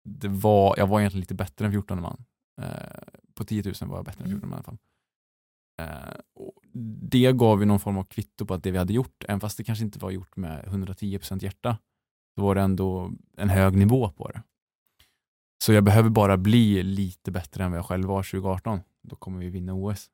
det 0.03 0.27
var, 0.27 0.75
jag 0.77 0.87
var 0.87 0.99
egentligen 0.99 1.21
lite 1.21 1.35
bättre 1.35 1.65
än 1.65 1.71
14 1.71 2.01
man. 2.01 2.25
Eh, 2.61 3.19
på 3.33 3.43
10 3.45 3.63
000 3.63 3.89
var 3.89 3.97
jag 3.97 4.05
bättre 4.05 4.23
än 4.23 4.29
14 4.29 4.49
man 4.49 4.57
i 4.57 4.59
alla 4.59 4.63
fall. 4.63 4.77
Eh, 5.79 6.43
det 7.09 7.33
gav 7.33 7.59
ju 7.59 7.65
någon 7.65 7.79
form 7.79 7.97
av 7.97 8.03
kvitto 8.03 8.45
på 8.45 8.53
att 8.53 8.63
det 8.63 8.71
vi 8.71 8.77
hade 8.77 8.93
gjort, 8.93 9.23
även 9.27 9.39
fast 9.39 9.57
det 9.57 9.63
kanske 9.63 9.85
inte 9.85 9.99
var 9.99 10.11
gjort 10.11 10.35
med 10.35 10.65
110% 10.65 11.43
hjärta, 11.43 11.77
så 12.35 12.41
var 12.41 12.55
det 12.55 12.61
ändå 12.61 13.11
en 13.37 13.49
hög 13.49 13.77
nivå 13.77 14.09
på 14.09 14.27
det. 14.27 14.43
Så 15.63 15.73
jag 15.73 15.83
behöver 15.83 16.09
bara 16.09 16.37
bli 16.37 16.83
lite 16.83 17.31
bättre 17.31 17.63
än 17.63 17.71
vad 17.71 17.77
jag 17.77 17.85
själv 17.85 18.07
var 18.07 18.23
2018. 18.23 18.79
Då 19.03 19.15
kommer 19.15 19.39
vi 19.39 19.49
vinna 19.49 19.73
OS. 19.73 20.09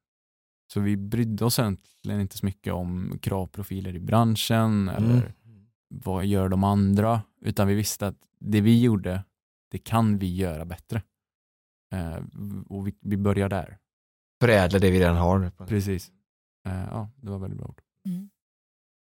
Så 0.74 0.80
vi 0.80 0.98
brydde 0.98 1.46
oss 1.46 1.60
egentligen 1.60 2.22
inte 2.22 2.38
så 2.38 2.46
mycket 2.46 2.74
om 2.74 3.20
kravprofiler 3.22 3.96
i 3.96 4.00
branschen 4.00 4.90
eller 4.90 5.34
Mm. 5.46 5.66
vad 5.88 6.26
gör 6.26 6.50
de 6.50 6.64
andra, 6.64 7.22
utan 7.42 7.68
vi 7.68 7.74
visste 7.76 8.08
att 8.08 8.18
det 8.40 8.62
vi 8.62 8.82
gjorde, 8.82 9.24
det 9.72 9.78
kan 9.78 10.18
vi 10.18 10.36
göra 10.36 10.66
bättre. 10.66 11.02
Eh, 11.94 12.18
och 12.70 12.88
vi, 12.88 12.96
vi 13.02 13.18
börjar 13.18 13.50
där. 13.50 13.78
Förädla 14.42 14.80
det 14.80 14.92
vi 14.92 15.00
redan 15.00 15.18
har. 15.18 15.52
Precis. 15.68 16.12
Eh, 16.68 16.84
ja, 16.92 17.10
det 17.16 17.30
var 17.32 17.40
väldigt 17.40 17.58
bra 17.60 17.68
ord. 17.68 17.82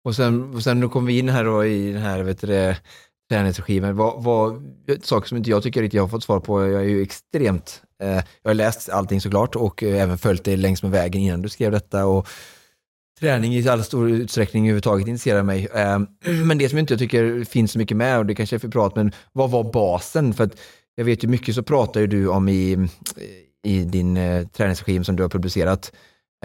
Och 0.03 0.15
sen, 0.15 0.55
och 0.55 0.63
sen 0.63 0.79
då 0.79 0.89
kom 0.89 1.05
vi 1.05 1.19
in 1.19 1.29
här 1.29 1.45
då 1.45 1.65
i 1.65 1.91
den 1.93 2.01
här 2.01 2.23
vet 2.23 2.41
du, 2.41 2.47
det, 2.47 2.81
träningsregimen. 3.29 3.95
Vad, 3.95 4.23
vad, 4.23 4.63
saker 5.03 5.27
som 5.27 5.37
inte 5.37 5.49
jag 5.49 5.63
tycker 5.63 5.81
riktigt 5.81 5.97
jag 5.97 6.03
har 6.03 6.09
fått 6.09 6.23
svar 6.23 6.39
på. 6.39 6.61
Jag 6.61 6.81
är 6.81 6.87
ju 6.87 7.01
extremt, 7.01 7.81
eh, 8.03 8.23
jag 8.41 8.49
har 8.49 8.53
läst 8.53 8.89
allting 8.89 9.21
såklart 9.21 9.55
och 9.55 9.83
eh, 9.83 10.01
även 10.01 10.17
följt 10.17 10.43
dig 10.43 10.57
längs 10.57 10.83
med 10.83 10.91
vägen 10.91 11.21
innan 11.21 11.41
du 11.41 11.49
skrev 11.49 11.71
detta. 11.71 12.05
Och 12.05 12.27
träning 13.19 13.55
i 13.55 13.69
all 13.69 13.83
stor 13.83 14.09
utsträckning 14.09 14.63
överhuvudtaget 14.63 15.07
intresserar 15.07 15.43
mig. 15.43 15.67
Eh, 15.73 15.99
men 16.45 16.57
det 16.57 16.69
som 16.69 16.77
jag 16.77 16.83
inte 16.83 16.97
tycker 16.97 17.43
finns 17.43 17.71
så 17.71 17.79
mycket 17.79 17.97
med, 17.97 18.17
och 18.17 18.25
det 18.25 18.35
kanske 18.35 18.55
är 18.55 18.59
för 18.59 18.67
prat, 18.67 18.95
men 18.95 19.11
vad 19.33 19.51
var 19.51 19.63
basen? 19.73 20.33
För 20.33 20.43
att 20.43 20.59
jag 20.95 21.05
vet 21.05 21.23
ju 21.23 21.27
mycket 21.27 21.55
så 21.55 21.63
pratar 21.63 21.99
ju 22.01 22.07
du 22.07 22.27
om 22.27 22.49
i, 22.49 22.87
i 23.63 23.79
din 23.83 24.17
eh, 24.17 24.47
träningsregim 24.47 25.03
som 25.03 25.15
du 25.15 25.23
har 25.23 25.29
publicerat, 25.29 25.91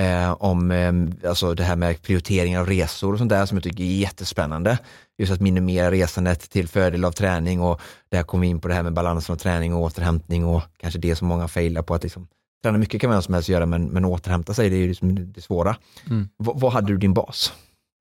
eh, 0.00 0.32
om 0.32 0.70
eh, 0.70 0.92
alltså 1.28 1.54
det 1.54 1.62
här 1.64 1.76
med 1.76 2.02
prioriteringar 2.02 2.60
av 2.60 2.66
resor 2.66 3.12
och 3.12 3.18
sånt 3.18 3.30
där 3.30 3.46
som 3.46 3.56
jag 3.56 3.64
tycker 3.64 3.84
är 3.84 3.88
jättespännande. 3.88 4.78
Just 5.18 5.32
att 5.32 5.40
minimera 5.40 5.90
resandet 5.90 6.50
till 6.50 6.68
fördel 6.68 7.04
av 7.04 7.12
träning 7.12 7.60
och 7.60 7.80
där 8.10 8.22
kommer 8.22 8.40
vi 8.40 8.46
in 8.48 8.60
på 8.60 8.68
det 8.68 8.74
här 8.74 8.82
med 8.82 8.92
balansen 8.92 9.32
av 9.32 9.36
träning 9.38 9.74
och 9.74 9.80
återhämtning 9.80 10.44
och 10.44 10.62
kanske 10.76 10.98
det 11.00 11.16
som 11.16 11.28
många 11.28 11.48
failar 11.48 11.82
på 11.82 11.94
att 11.94 12.02
liksom, 12.02 12.26
träna 12.62 12.78
mycket 12.78 13.00
kan 13.00 13.10
vem 13.10 13.22
som 13.22 13.34
helst 13.34 13.48
göra 13.48 13.66
men, 13.66 13.84
men 13.84 14.04
återhämta 14.04 14.54
sig 14.54 14.70
det 14.70 14.76
är 14.76 14.80
ju 14.80 14.88
liksom 14.88 15.32
det 15.32 15.40
svåra. 15.40 15.76
Mm. 16.10 16.22
V- 16.38 16.52
vad 16.54 16.72
hade 16.72 16.86
du 16.86 16.96
din 16.96 17.14
bas? 17.14 17.52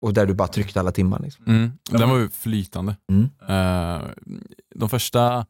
Och 0.01 0.13
där 0.13 0.25
du 0.25 0.33
bara 0.33 0.47
tryckte 0.47 0.79
alla 0.79 0.91
timmar 0.91 1.19
liksom. 1.19 1.45
Mm. 1.47 1.71
Den 1.91 2.09
var 2.09 2.17
ju 2.17 2.29
flytande. 2.29 2.95
Mm. 3.11 3.29
Eh, 3.49 4.01
de 4.75 4.89
första, 4.89 5.45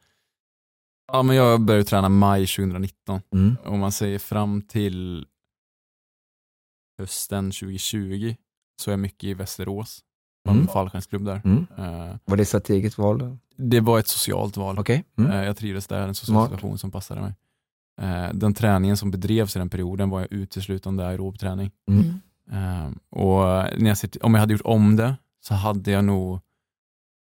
ja 1.11 1.23
men 1.23 1.35
jag 1.35 1.61
började 1.61 1.83
träna 1.83 2.09
maj 2.09 2.47
2019. 2.47 3.21
Mm. 3.33 3.57
Om 3.65 3.79
man 3.79 3.91
säger 3.91 4.19
fram 4.19 4.61
till 4.61 5.25
hösten 7.01 7.51
2020 7.51 8.35
så 8.81 8.89
är 8.89 8.93
jag 8.93 8.99
mycket 8.99 9.23
i 9.23 9.33
Västerås. 9.33 9.99
På 10.45 10.51
Mm. 10.51 10.61
en 10.61 10.67
fallskärmsklubb 10.67 11.25
där. 11.25 11.41
Mm. 11.45 11.67
Eh, 11.77 12.15
Var 12.25 12.37
det 12.37 12.41
ett 12.41 12.47
strategiskt 12.47 12.97
val? 12.97 13.19
då? 13.19 13.37
det 13.57 13.79
var 13.79 13.99
ett 13.99 14.07
socialt 14.07 14.57
val. 14.57 14.79
Okej. 14.79 15.03
Mm. 15.17 15.31
Eh, 15.31 15.43
Jag 15.43 15.57
trivdes 15.57 15.87
där, 15.87 16.07
en 16.07 16.15
social 16.15 16.35
Smart. 16.35 16.49
situation 16.51 16.77
som 16.77 16.91
passade 16.91 17.21
mig. 17.21 17.33
Eh, 18.01 18.33
Den 18.33 18.53
träningen 18.53 18.97
som 18.97 19.11
bedrevs 19.11 19.55
i 19.55 19.59
den 19.59 19.69
perioden 19.69 20.09
var 20.09 20.19
jag 20.19 20.31
uteslutande 20.33 21.07
aerob 21.07 21.39
träning. 21.39 21.71
Mm. 21.89 22.05
Eh, 22.51 22.91
Och 23.09 23.43
när 23.81 23.87
jag 23.87 23.97
till- 23.97 24.21
om 24.21 24.33
jag 24.33 24.39
hade 24.41 24.53
gjort 24.53 24.61
om 24.65 24.95
det 24.95 25.15
så 25.41 25.53
hade 25.53 25.91
jag 25.91 26.05
nog 26.05 26.39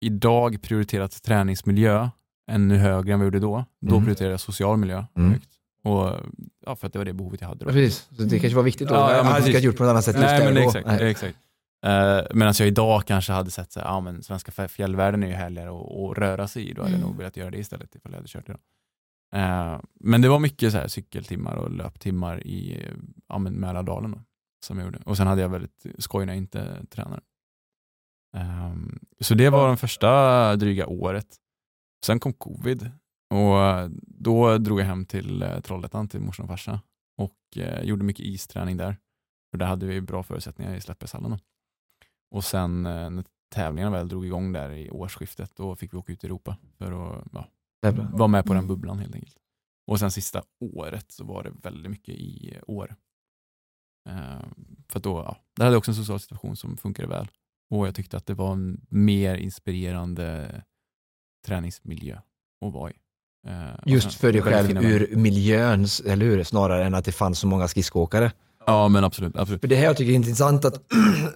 idag 0.02 0.62
prioriterat 0.62 1.24
träningsmiljö 1.24 2.10
ännu 2.52 2.78
högre 2.78 3.14
än 3.14 3.20
vad 3.20 3.26
jag 3.28 3.34
gjorde 3.34 3.40
då. 3.48 3.66
Då 3.82 3.92
Mm. 3.96 4.04
prioriterade 4.04 4.34
jag 4.34 4.40
social 4.40 4.78
miljö 4.78 5.06
Mm. 5.18 5.32
högt. 5.32 5.50
Och, 5.84 6.20
ja, 6.66 6.76
för 6.76 6.88
att 6.88 6.94
det 6.94 7.00
var 7.00 7.06
det 7.06 7.14
behovet 7.14 7.42
jag 7.42 7.48
hade 7.48 7.66
Ja, 7.66 7.68
då. 7.68 7.74
precis, 7.74 8.08
så 8.18 8.24
det 8.24 8.40
kanske 8.40 8.56
var 8.56 8.64
viktigt 8.64 8.88
då. 8.88 8.96
Ja, 8.96 9.16
jag 9.16 9.24
hade 9.24 9.36
precis. 9.36 9.56
inte 9.56 9.66
gjort 9.66 9.78
på 9.78 9.84
något 9.84 9.90
annat 9.90 10.06
sätt 10.06 10.16
Nej, 10.20 10.46
men 10.54 10.58
exakt. 10.58 10.88
Nej. 10.88 11.12
exakt. 11.12 11.38
Uh, 11.86 12.22
Medan 12.36 12.54
jag 12.60 12.68
idag 12.68 13.06
kanske 13.06 13.34
hade 13.34 13.52
sett 13.52 13.78
att 13.78 14.04
men 14.04 14.24
svenska 14.24 14.68
fjällvärlden 14.68 15.24
är 15.24 15.28
ju 15.28 15.34
härligare 15.34 15.70
att, 15.70 16.18
röra 16.18 16.48
sig 16.48 16.70
i. 16.70 16.74
Då 16.74 16.82
hade 16.82 16.92
jag 16.94 16.98
Mm. 17.00 17.10
nog 17.10 17.18
velat 17.18 17.38
göra 17.38 17.50
det 17.52 17.58
istället 17.58 17.96
ifall 17.96 18.12
jag 18.12 18.18
hade 18.20 18.28
kört 18.28 18.50
idag. 18.50 18.60
Eh, 19.36 19.80
men 20.00 20.22
det 20.22 20.30
var 20.30 20.40
mycket 20.40 20.72
så 20.72 20.78
här 20.78 20.88
cykeltimmar 20.88 21.56
och 21.56 21.72
löptimmar 21.72 22.48
i 22.48 22.88
men 23.40 23.54
Mälardalen 23.54 24.12
då, 24.12 24.22
som 24.66 24.78
jag 24.78 24.86
gjorde. 24.86 25.00
Och 25.06 25.18
sen 25.18 25.28
hade 25.28 25.42
jag 25.42 25.50
väldigt 25.50 25.86
skoj 25.98 26.26
när 26.26 26.34
jag 26.34 26.38
inte 26.38 26.86
tränade. 26.90 27.22
Ehm, 28.38 29.00
så 29.20 29.34
det 29.34 29.50
var 29.50 29.68
den 29.68 29.78
första 29.78 30.56
dryga 30.56 30.88
året. 30.88 31.28
Sen 32.06 32.20
kom 32.20 32.34
covid 32.34 32.92
och 33.34 33.60
eh, 33.62 33.90
då 34.02 34.58
drog 34.58 34.80
jag 34.80 34.86
hem 34.86 35.06
till 35.06 35.42
eh, 35.42 35.60
Trollhättan 35.60 36.08
till 36.08 36.20
morsan 36.22 36.44
och 36.44 36.50
farsa 36.50 36.82
och 37.18 37.38
eh, 37.58 37.84
gjorde 37.84 38.04
mycket 38.04 38.26
isträning 38.26 38.78
där. 38.78 38.98
För 39.52 39.58
där 39.58 39.66
hade 39.66 39.86
vi 39.86 40.02
bra 40.02 40.24
förutsättningar 40.24 40.76
i 40.76 40.82
Slättbergshallen. 40.82 41.32
då. 41.32 41.40
Och 42.32 42.44
sen 42.44 42.86
eh, 42.86 43.10
när 43.10 43.26
tävlingarna 43.56 43.92
väl 43.98 44.08
drog 44.08 44.26
igång 44.26 44.52
där 44.54 44.72
i 44.72 44.90
årsskiftet 44.90 45.56
då 45.56 45.76
fick 45.76 45.94
vi 45.94 45.98
åka 45.98 46.14
ut 46.14 46.24
i 46.24 46.28
Europa 46.28 46.58
för 46.78 46.92
att 47.16 47.24
ja, 47.34 47.92
vara 48.14 48.28
med 48.28 48.46
på 48.46 48.54
den 48.54 48.64
Mm. 48.64 48.68
bubblan 48.68 49.00
helt 49.00 49.16
enkelt. 49.16 49.38
Och 49.88 50.00
sen 50.00 50.12
sista 50.12 50.44
året 50.60 51.12
så 51.12 51.24
var 51.26 51.44
det 51.44 51.52
väldigt 51.64 51.92
mycket 51.92 52.16
i 52.16 52.60
år. 52.68 52.96
Eh, 54.10 54.42
för 54.90 55.00
då, 55.00 55.18
ja, 55.18 55.38
där 55.56 55.66
hade 55.66 55.78
också 55.78 55.92
en 55.92 55.96
social 55.96 56.20
situation 56.20 56.56
som 56.56 56.78
funkade 56.78 57.08
väl. 57.08 57.28
Och 57.70 57.88
jag 57.88 57.96
tyckte 57.96 58.18
att 58.18 58.26
det 58.26 58.34
var 58.34 58.54
en 58.54 58.86
mer 58.90 59.36
inspirerande 59.36 60.62
träningsmiljö 61.46 62.20
att 62.66 62.74
vara 62.74 62.92
i. 62.92 62.96
Eh, 63.48 63.54
Just 63.86 64.14
för 64.14 64.32
dig 64.32 64.42
själv 64.42 64.84
ur 64.86 65.16
miljön, 65.16 65.88
eller 66.06 66.26
hur? 66.26 66.44
Snarare 66.44 66.86
än 66.86 66.94
att 66.96 67.06
det 67.06 67.12
fanns 67.12 67.40
så 67.40 67.48
många 67.48 67.68
skridskoåkare. 67.68 68.32
Ja 68.66 68.88
men 68.88 69.04
absolut. 69.04 69.36
absolut. 69.38 69.62
För 69.62 69.68
det 69.68 69.76
här 69.76 69.84
jag 69.86 69.98
tycker 69.98 70.12
är 70.12 70.16
intressant 70.16 70.66
att 70.66 70.82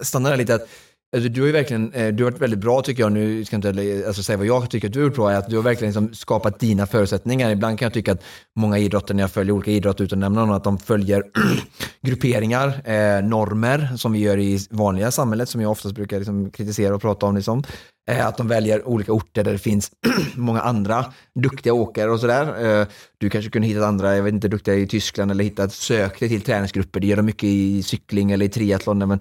stanna 0.06 0.28
där 0.28 0.36
lite. 0.36 0.54
Att, 0.54 0.68
alltså, 1.16 1.28
du 1.28 1.40
har 1.40 1.46
ju 1.46 1.52
verkligen, 1.52 1.92
eh, 1.92 2.14
du 2.14 2.24
har 2.24 2.30
varit 2.30 2.42
väldigt 2.42 2.58
bra 2.58 2.82
tycker 2.82 3.02
jag, 3.02 3.12
nu 3.12 3.44
ska 3.44 3.56
jag 3.56 3.64
inte 3.64 3.82
eh, 3.82 4.06
alltså, 4.06 4.22
säga 4.22 4.36
vad 4.36 4.46
jag 4.46 4.70
tycker 4.70 4.88
att 4.88 4.92
du 4.92 4.98
har 4.98 5.06
gjort 5.06 5.16
bra, 5.16 5.30
är 5.30 5.36
att 5.36 5.48
du 5.50 5.56
har 5.56 5.62
verkligen 5.62 5.88
liksom 5.92 6.14
skapat 6.14 6.60
dina 6.60 6.86
förutsättningar. 6.86 7.50
Ibland 7.50 7.78
kan 7.78 7.86
jag 7.86 7.92
tycka 7.92 8.12
att 8.12 8.22
många 8.56 8.78
idrotter, 8.78 9.14
när 9.14 9.22
jag 9.22 9.30
följer 9.30 9.52
olika 9.52 9.70
idrotter 9.70 10.04
utan 10.04 10.18
att 10.18 10.20
nämna 10.20 10.44
någon, 10.44 10.56
att 10.56 10.64
de 10.64 10.78
följer 10.78 11.22
grupperingar, 12.02 12.68
eh, 12.84 13.24
normer 13.24 13.96
som 13.96 14.12
vi 14.12 14.18
gör 14.18 14.38
i 14.38 14.58
vanliga 14.70 15.10
samhället, 15.10 15.48
som 15.48 15.60
jag 15.60 15.70
oftast 15.70 15.94
brukar 15.94 16.18
liksom 16.18 16.50
kritisera 16.50 16.94
och 16.94 17.00
prata 17.00 17.26
om. 17.26 17.36
Liksom. 17.36 17.62
Eh, 18.10 18.26
att 18.26 18.36
de 18.36 18.48
väljer 18.48 18.88
olika 18.88 19.12
orter 19.12 19.44
där 19.44 19.52
det 19.52 19.58
finns 19.58 19.90
många 20.34 20.60
andra 20.60 21.04
duktiga 21.34 21.72
åkare 21.72 22.10
och 22.10 22.20
sådär. 22.20 22.80
Eh, 22.80 22.86
du 23.18 23.30
kanske 23.30 23.50
kunde 23.50 23.68
hitta 23.68 23.86
andra, 23.86 24.16
jag 24.16 24.22
vet 24.22 24.34
inte, 24.34 24.48
duktiga 24.48 24.74
i 24.74 24.86
Tyskland 24.86 25.30
eller 25.30 25.44
hittat, 25.44 25.72
sök 25.72 26.20
dig 26.20 26.28
till 26.28 26.40
träningsgrupper. 26.40 27.00
Det 27.00 27.06
gör 27.06 27.16
de 27.16 27.26
mycket 27.26 27.44
i 27.44 27.82
cykling 27.82 28.32
eller 28.32 28.46
i 28.46 28.48
triathlon. 28.48 28.98
Men 28.98 29.20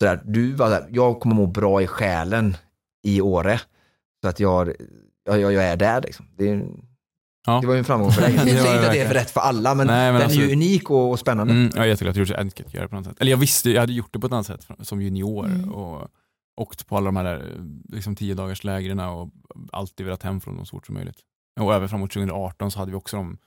sådär, 0.00 0.22
du 0.24 0.52
var 0.52 0.70
där, 0.70 0.86
jag 0.90 1.20
kommer 1.20 1.34
må 1.34 1.46
bra 1.46 1.82
i 1.82 1.86
själen 1.86 2.56
i 3.02 3.20
Åre. 3.20 3.60
Så 4.22 4.28
att 4.28 4.40
jag, 4.40 4.72
jag, 5.24 5.40
jag 5.40 5.64
är 5.64 5.76
där 5.76 6.00
liksom. 6.02 6.26
Det, 6.36 6.48
är- 6.50 6.66
Ja. 7.46 7.60
det 7.60 7.66
var 7.66 7.74
ju 7.74 7.78
en 7.78 7.84
framgång 7.84 8.12
för 8.12 8.22
dig. 8.22 8.34
Jag 8.34 8.46
Det 8.46 8.50
säger 8.50 8.74
inte 8.74 8.86
att 8.86 8.92
det 8.92 9.00
är 9.00 9.14
rätt 9.14 9.30
för 9.30 9.40
alla, 9.40 9.74
men, 9.74 9.86
Nej, 9.86 10.12
men 10.12 10.20
den 10.20 10.30
är 10.30 10.34
ju 10.34 10.40
absolut. 10.40 10.52
unik 10.56 10.90
och, 10.90 11.10
och 11.10 11.18
spännande. 11.18 11.52
Mm, 11.52 11.70
jag 11.74 11.84
är 11.84 11.88
jätteglad 11.88 12.10
att 12.10 12.16
jag 12.16 12.20
gjorde 12.20 12.28
det. 12.28 12.32
Jag 12.32 12.38
hade 12.38 12.46
inte 12.46 12.56
kunnat 12.56 12.74
göra 12.74 12.84
det 12.84 12.88
på 12.88 12.96
något 12.96 13.04
sätt. 13.06 13.16
Eller 13.20 13.30
jag 13.30 13.38
visste, 13.38 13.70
jag 13.70 13.80
hade 13.80 13.92
gjort 13.92 14.12
det 14.12 14.18
på 14.18 14.26
ett 14.26 14.32
annat 14.32 14.46
sätt 14.46 14.66
som 14.80 15.02
junior 15.02 15.46
Mm. 15.46 15.72
och 15.72 16.08
åkt 16.60 16.86
på 16.86 16.96
alla 16.96 17.04
de 17.06 17.16
här 17.16 17.52
liksom, 17.88 18.16
tio 18.16 18.34
dagars 18.34 18.64
lägren 18.64 19.00
och 19.00 19.30
alltid 19.72 20.06
velat 20.06 20.22
hem 20.22 20.40
från 20.40 20.56
dem 20.56 20.66
så 20.66 20.76
fort 20.76 20.86
som 20.86 20.94
möjligt. 20.94 21.18
Och 21.60 21.74
även 21.74 21.88
framåt 21.88 22.10
2018 22.10 22.70
så 22.70 22.78
hade 22.78 22.90
vi 22.90 22.96
också 22.96 23.16
de, 23.16 23.38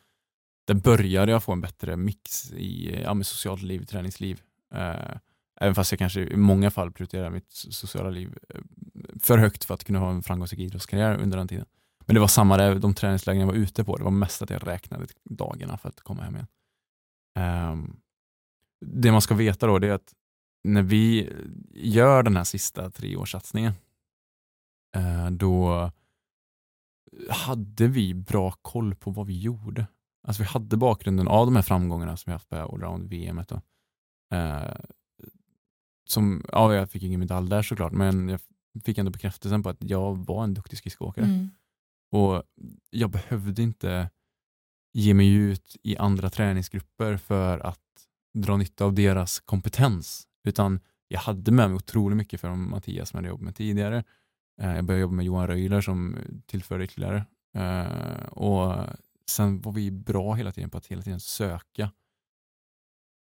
där 0.68 0.74
började 0.76 1.32
jag 1.32 1.44
få 1.44 1.52
en 1.52 1.62
bättre 1.62 1.98
mix 1.98 2.52
i 2.52 3.00
ja, 3.04 3.14
med 3.14 3.26
socialt 3.26 3.62
liv, 3.62 3.86
träningsliv. 3.86 4.42
Eh, 4.76 5.18
även 5.62 5.76
fast 5.76 5.92
jag 5.92 6.00
kanske 6.00 6.22
i 6.22 6.36
många 6.36 6.72
fall 6.72 6.92
prioriterar 6.92 7.30
mitt 7.30 7.52
sociala 7.52 8.10
liv 8.10 8.38
eh, 8.50 8.62
för 9.20 9.38
högt 9.38 9.66
för 9.66 9.74
att 9.74 9.84
kunna 9.84 10.00
ha 10.00 10.12
en 10.12 10.24
framgångsrik 10.24 10.60
idrottskarriär 10.60 11.18
under 11.18 11.38
den 11.38 11.48
tiden. 11.48 11.66
Men 12.06 12.14
det 12.14 12.20
var 12.20 12.28
samma 12.28 12.58
där, 12.58 12.76
de 12.76 12.94
träningslägen 12.94 13.40
jag 13.40 13.48
var 13.48 13.54
ute 13.54 13.84
på, 13.84 13.98
det 13.98 14.04
var 14.04 14.12
mest 14.12 14.42
att 14.42 14.50
jag 14.50 14.68
räknade 14.68 15.06
dagarna 15.24 15.78
för 15.78 15.90
att 15.90 16.02
komma 16.02 16.24
hem 16.24 16.36
igen. 16.36 16.48
Um, 17.72 18.00
det 18.86 19.12
man 19.12 19.22
ska 19.22 19.36
veta 19.36 19.68
då 19.68 19.80
det 19.80 19.88
är 19.88 19.94
att 19.94 20.14
när 20.64 20.82
vi 20.82 21.34
gör 21.74 22.24
den 22.24 22.38
här 22.38 22.44
sista 22.44 22.90
treårssatsningen, 22.90 23.74
uh, 24.98 25.32
då 25.32 25.92
hade 27.30 27.88
vi 27.88 28.14
bra 28.14 28.52
koll 28.52 28.96
på 28.96 29.12
vad 29.12 29.28
vi 29.28 29.40
gjorde. 29.40 29.88
Alltså 30.28 30.44
vi 30.44 30.48
hade 30.48 30.78
bakgrunden 30.78 31.28
av 31.28 31.46
de 31.46 31.56
här 31.56 31.64
framgångarna 31.64 32.18
som 32.18 32.30
vi 32.30 32.34
haft 32.34 32.50
på 32.50 32.56
allround-VM 32.56 33.44
som, 36.12 36.46
ja, 36.52 36.74
jag 36.74 36.90
fick 36.90 37.04
ingen 37.04 37.20
medalj 37.20 37.50
där 37.50 37.62
såklart, 37.62 37.92
men 37.92 38.30
jag 38.30 38.40
fick 38.86 38.98
ändå 38.98 39.12
bekräftelsen 39.12 39.64
på 39.64 39.70
att 39.70 39.78
jag 39.80 40.26
var 40.26 40.44
en 40.44 40.54
duktig 40.54 40.78
skridskoåkare. 40.78 41.26
Mm. 41.26 41.50
Och 42.12 42.44
jag 42.90 43.10
behövde 43.10 43.62
inte 43.64 44.10
ge 44.94 45.14
mig 45.14 45.34
ut 45.34 45.76
i 45.84 45.98
andra 45.98 46.30
träningsgrupper 46.30 47.18
för 47.18 47.60
att 47.60 47.80
dra 48.34 48.58
nytta 48.58 48.86
av 48.86 48.94
deras 48.94 49.40
kompetens. 49.40 50.28
Utan 50.48 50.80
jag 51.08 51.20
hade 51.20 51.52
med 51.52 51.70
mig 51.70 51.76
otroligt 51.76 52.18
mycket 52.18 52.42
från 52.42 52.70
Mattias 52.70 53.10
som 53.10 53.18
jag 53.18 53.22
hade 53.22 53.30
jobbat 53.30 53.44
med 53.46 53.56
tidigare. 53.56 54.04
Eh, 54.62 54.76
Jag 54.76 54.86
började 54.86 55.02
jobba 55.02 55.14
med 55.14 55.26
Johan 55.26 55.48
Röjler 55.48 55.82
som 55.82 56.18
tillförde 56.46 56.84
ytterligare. 56.84 57.26
Eh, 57.56 58.26
Och 58.28 58.86
sen 59.26 59.62
var 59.62 59.72
vi 59.72 59.92
bra 59.92 60.34
hela 60.34 60.52
tiden 60.52 60.70
på 60.70 60.78
att 60.78 60.86
hela 60.88 61.02
tiden 61.02 61.20
söka 61.20 61.92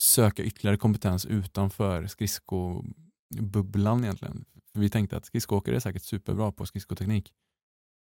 söka 0.03 0.43
ytterligare 0.43 0.77
kompetens 0.77 1.27
utanför 1.27 2.07
skridskobubblan 2.07 4.05
egentligen. 4.05 4.45
För 4.73 4.81
vi 4.81 4.91
tänkte 4.91 5.17
att 5.17 5.25
skridskoåkare 5.27 5.77
är 5.77 5.81
säkert 5.81 6.03
superbra 6.03 6.53
på 6.53 6.67
skridskoteknik. 6.67 7.33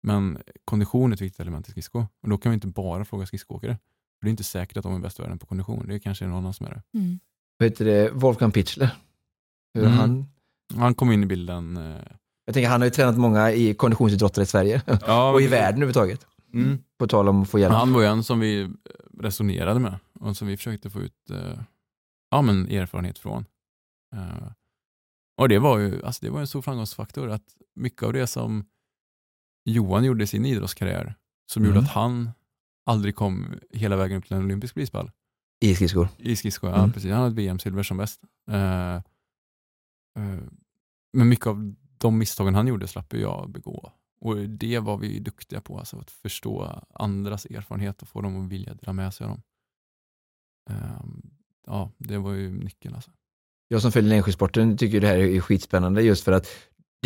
Men 0.02 0.38
kondition 0.64 1.10
är 1.12 1.14
ett 1.14 1.20
viktigt 1.20 1.40
element 1.40 1.68
i 1.68 1.70
skridsko. 1.70 2.06
Och 2.22 2.28
då 2.28 2.38
kan 2.38 2.50
vi 2.50 2.54
inte 2.54 2.66
bara 2.66 3.04
fråga 3.04 3.26
skridskoåkare. 3.26 3.78
För 4.20 4.26
det 4.26 4.28
är 4.28 4.30
inte 4.30 4.44
säkert 4.44 4.76
att 4.76 4.82
de 4.82 4.94
är 4.94 4.98
bäst 4.98 5.18
i 5.18 5.22
världen 5.22 5.38
på 5.38 5.46
kondition. 5.46 5.86
Det 5.88 5.94
är 5.94 5.98
kanske 5.98 6.26
någon 6.26 6.36
annan 6.38 6.54
som 6.54 6.66
är 6.66 6.70
det. 6.70 6.98
Mm. 6.98 7.18
Vad 7.58 7.68
heter 7.68 7.84
det, 7.84 8.10
Wolfgang 8.10 8.52
Pichler? 8.52 8.90
Hur 9.74 9.84
Mm. 9.84 9.98
han, 9.98 10.26
Han 10.76 10.94
kom 10.94 11.12
in 11.12 11.22
i 11.22 11.26
bilden. 11.26 11.76
eh, 11.76 12.02
jag 12.44 12.54
tänker, 12.54 12.68
han 12.68 12.80
har 12.80 12.86
ju 12.86 12.90
tränat 12.90 13.18
många 13.18 13.52
i 13.52 13.74
konditionsidrottare 13.74 14.42
i 14.42 14.46
Sverige 14.46 14.82
Ja, 15.06 15.32
och 15.34 15.42
i 15.42 15.46
världen 15.46 15.74
överhuvudtaget. 15.82 16.26
Mm. 16.54 16.78
På 16.98 17.06
tal 17.06 17.28
om 17.28 17.42
att 17.42 17.48
få 17.50 17.58
hjälp. 17.58 17.74
Han 17.74 17.92
var 17.92 18.00
ju 18.00 18.06
en 18.06 18.24
som 18.24 18.40
vi 18.40 18.70
resonerade 19.20 19.80
med 19.80 19.98
och 20.20 20.36
som 20.36 20.48
vi 20.48 20.56
försökte 20.56 20.90
få 20.90 21.00
ut 21.00 21.30
eh, 21.30 21.58
ja, 22.34 22.42
men 22.42 22.68
erfarenhet 22.68 23.18
från. 23.18 23.44
Eh, 24.16 24.52
och 25.36 25.48
det 25.48 25.58
var 25.58 25.78
ju 25.78 26.04
alltså 26.04 26.24
det 26.26 26.30
var 26.30 26.40
en 26.40 26.46
stor 26.46 26.62
framgångsfaktor 26.62 27.30
att 27.30 27.56
mycket 27.74 28.02
av 28.02 28.12
det 28.12 28.26
som 28.26 28.64
Johan 29.64 30.04
gjorde 30.04 30.24
i 30.24 30.26
sin 30.26 30.44
idrottskarriär 30.46 31.14
som 31.46 31.62
Mm. 31.62 31.74
gjorde 31.74 31.86
att 31.86 31.92
han 31.92 32.30
aldrig 32.86 33.16
kom 33.16 33.46
hela 33.70 33.96
vägen 33.96 34.18
upp 34.18 34.24
till 34.26 34.36
en 34.36 34.44
olympisk 34.44 34.74
prispall 34.74 35.10
I 35.60 35.74
skridskor. 35.74 36.08
i 36.18 36.36
skridsko. 36.36 36.66
Ja, 36.66 36.78
Mm. 36.78 36.92
precis. 36.92 37.10
Han 37.12 37.22
hade 37.22 37.34
VM-silver 37.34 37.82
som 37.82 37.96
bäst. 37.96 38.20
Eh, 38.50 38.94
eh, 38.94 39.02
men 41.12 41.28
mycket 41.28 41.46
av 41.46 41.74
de 41.98 42.18
misstagen 42.18 42.54
han 42.54 42.66
gjorde 42.66 42.88
slapp 42.88 43.12
jag 43.14 43.50
begå. 43.50 43.92
Och 44.20 44.36
det 44.36 44.78
var 44.78 44.98
vi 44.98 45.18
duktiga 45.20 45.60
på, 45.60 45.78
alltså 45.78 45.98
att 45.98 46.10
förstå 46.10 46.82
andras 46.94 47.44
erfarenhet 47.46 48.02
och 48.02 48.08
få 48.08 48.20
dem 48.20 48.44
att 48.44 48.52
vilja 48.52 48.74
dela 48.74 48.92
med 48.92 49.14
sig 49.14 49.24
av 49.24 49.30
dem. 49.30 49.42
Ehm, 50.70 51.30
ja, 51.66 51.90
det 51.98 52.18
var 52.18 52.32
ju 52.32 52.50
nyckeln. 52.50 52.94
Alltså. 52.94 53.10
Jag 53.68 53.82
som 53.82 53.92
följer 53.92 54.08
längdskidsporten 54.08 54.76
tycker 54.76 55.00
det 55.00 55.06
här 55.06 55.16
är 55.18 55.40
skitspännande 55.40 56.02
just 56.02 56.24
för 56.24 56.32
att 56.32 56.46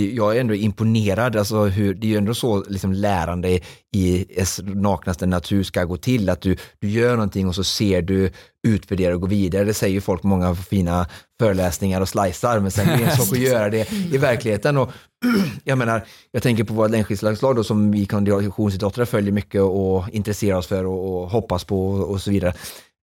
jag 0.01 0.37
är 0.37 0.41
ändå 0.41 0.55
imponerad, 0.55 1.37
alltså 1.37 1.65
hur, 1.65 1.95
det 1.95 2.07
är 2.07 2.09
ju 2.09 2.17
ändå 2.17 2.35
så 2.35 2.65
liksom 2.69 2.93
lärande 2.93 3.61
i 3.97 4.27
dess 4.37 4.61
naknaste 4.65 5.27
natur 5.27 5.63
ska 5.63 5.85
gå 5.85 5.97
till, 5.97 6.29
att 6.29 6.41
du, 6.41 6.57
du 6.79 6.91
gör 6.91 7.13
någonting 7.13 7.49
och 7.49 7.55
så 7.55 7.65
ser 7.65 8.03
du, 8.03 8.31
utvärderar 8.67 9.15
och 9.15 9.21
går 9.21 9.29
vidare. 9.29 9.65
Det 9.65 9.75
säger 9.75 9.95
ju 9.95 10.01
folk 10.01 10.23
många 10.23 10.55
fina 10.55 11.07
föreläsningar 11.41 12.01
och 12.01 12.09
slicear, 12.09 12.61
men 12.61 12.71
sen 12.71 12.89
är 12.89 12.99
det 12.99 13.05
en 13.05 13.17
sak 13.17 13.33
att 13.33 13.39
göra 13.43 13.71
det 13.71 13.93
i 13.93 14.19
verkligheten. 14.19 14.77
Och, 14.77 14.91
jag 15.65 15.79
menar, 15.79 16.07
jag 16.31 16.43
tänker 16.43 16.65
på 16.65 16.75
våra 16.75 16.89
längdskidslagslag 16.89 17.57
då 17.57 17.65
som 17.65 17.91
vi 17.91 18.07
konditionsidrottare 18.07 19.07
följer 19.07 19.33
mycket 19.33 19.63
och 19.63 20.05
intresserar 20.13 20.57
oss 20.57 20.67
för 20.67 20.87
och, 20.87 21.23
och 21.23 21.31
hoppas 21.31 21.65
på 21.65 21.89
och, 21.89 22.11
och 22.11 22.23
så 22.23 22.31
vidare. 22.31 22.55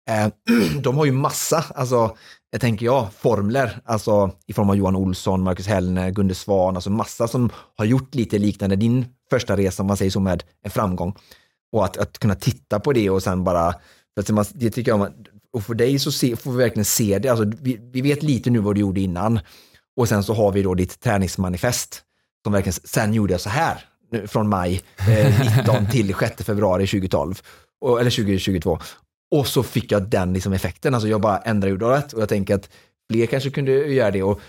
Eh, 0.10 0.28
de 0.82 0.98
har 0.98 1.06
ju 1.06 1.12
massa, 1.12 1.66
alltså, 1.76 2.18
jag 2.52 2.62
tänker 2.62 2.86
jag, 2.86 3.14
formler, 3.14 3.82
alltså 3.86 4.32
i 4.48 4.54
form 4.54 4.70
av 4.70 4.76
Johan 4.76 4.96
Olsson, 4.96 5.44
Marcus 5.44 5.68
Hellner, 5.68 6.12
Gunde 6.12 6.36
Svan, 6.36 6.76
alltså 6.76 6.90
massa 6.90 7.28
som 7.28 7.50
har 7.78 7.86
gjort 7.86 8.16
lite 8.16 8.38
liknande 8.38 8.76
din 8.76 9.06
första 9.30 9.58
resa, 9.58 9.84
om 9.84 9.88
man 9.88 9.98
säger 9.98 10.12
så, 10.12 10.20
med 10.20 10.44
en 10.64 10.72
framgång. 10.72 11.16
Och 11.72 11.86
att, 11.86 11.98
att 11.98 12.20
kunna 12.20 12.36
titta 12.36 12.80
på 12.80 12.94
det 12.94 13.10
och 13.10 13.24
sen 13.24 13.44
bara, 13.44 13.74
det 14.54 14.70
tycker 14.70 14.92
jag, 14.92 15.14
och 15.54 15.64
för 15.64 15.74
dig 15.74 16.00
så 16.00 16.12
se, 16.12 16.36
får 16.36 16.52
vi 16.52 16.58
verkligen 16.58 16.86
se 16.86 17.20
det, 17.20 17.30
alltså, 17.30 17.52
vi, 17.62 17.80
vi 17.94 18.02
vet 18.02 18.24
lite 18.24 18.50
nu 18.50 18.60
vad 18.60 18.76
du 18.76 18.82
gjorde 18.82 19.02
innan. 19.02 19.40
Och 19.98 20.10
sen 20.10 20.24
så 20.24 20.34
har 20.34 20.52
vi 20.52 20.62
då 20.62 20.74
ditt 20.74 21.00
träningsmanifest, 21.00 22.02
som 22.44 22.54
verkligen, 22.54 22.74
sen 22.84 23.14
gjorde 23.14 23.34
jag 23.34 23.42
så 23.42 23.50
här, 23.50 23.86
från 24.28 24.50
maj 24.50 24.82
eh, 25.08 25.58
19 25.58 25.88
till 25.92 26.16
6 26.20 26.44
februari 26.44 26.88
2012, 26.88 27.42
och, 27.82 28.00
eller 28.00 28.12
2022. 28.12 28.80
Och 29.32 29.48
så 29.48 29.64
fick 29.64 29.92
jag 29.92 30.10
den 30.10 30.34
liksom 30.34 30.54
effekten, 30.54 30.94
alltså 30.94 31.08
jag 31.08 31.22
bara 31.22 31.38
ändrade 31.38 31.74
urvalet 31.74 32.14
och 32.14 32.22
jag 32.22 32.30
tänker 32.30 32.56
att 32.56 32.70
fler 33.12 33.26
kanske 33.26 33.50
kunde 33.50 33.72
göra 33.72 34.12
det. 34.12 34.24
Och 34.24 34.42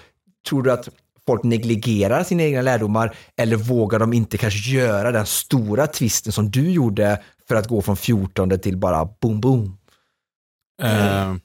tror 0.49 0.63
du 0.63 0.73
att 0.73 0.89
folk 1.27 1.43
negligerar 1.43 2.25
sina 2.25 2.43
egna 2.43 2.63
lärdomar 2.63 3.17
eller 3.37 3.57
vågar 3.57 3.99
de 3.99 4.13
inte 4.13 4.39
kanske 4.39 4.71
göra 4.71 5.13
den 5.13 5.27
stora 5.27 5.87
twisten 5.87 6.33
som 6.33 6.51
du 6.51 6.71
gjorde 6.71 7.23
för 7.49 7.55
att 7.55 7.69
gå 7.69 7.83
från 7.83 7.97
14 7.97 8.59
till 8.59 8.77
bara 8.77 9.09
boom 9.21 9.41
boom? 9.41 9.79
Ehm, 10.83 11.41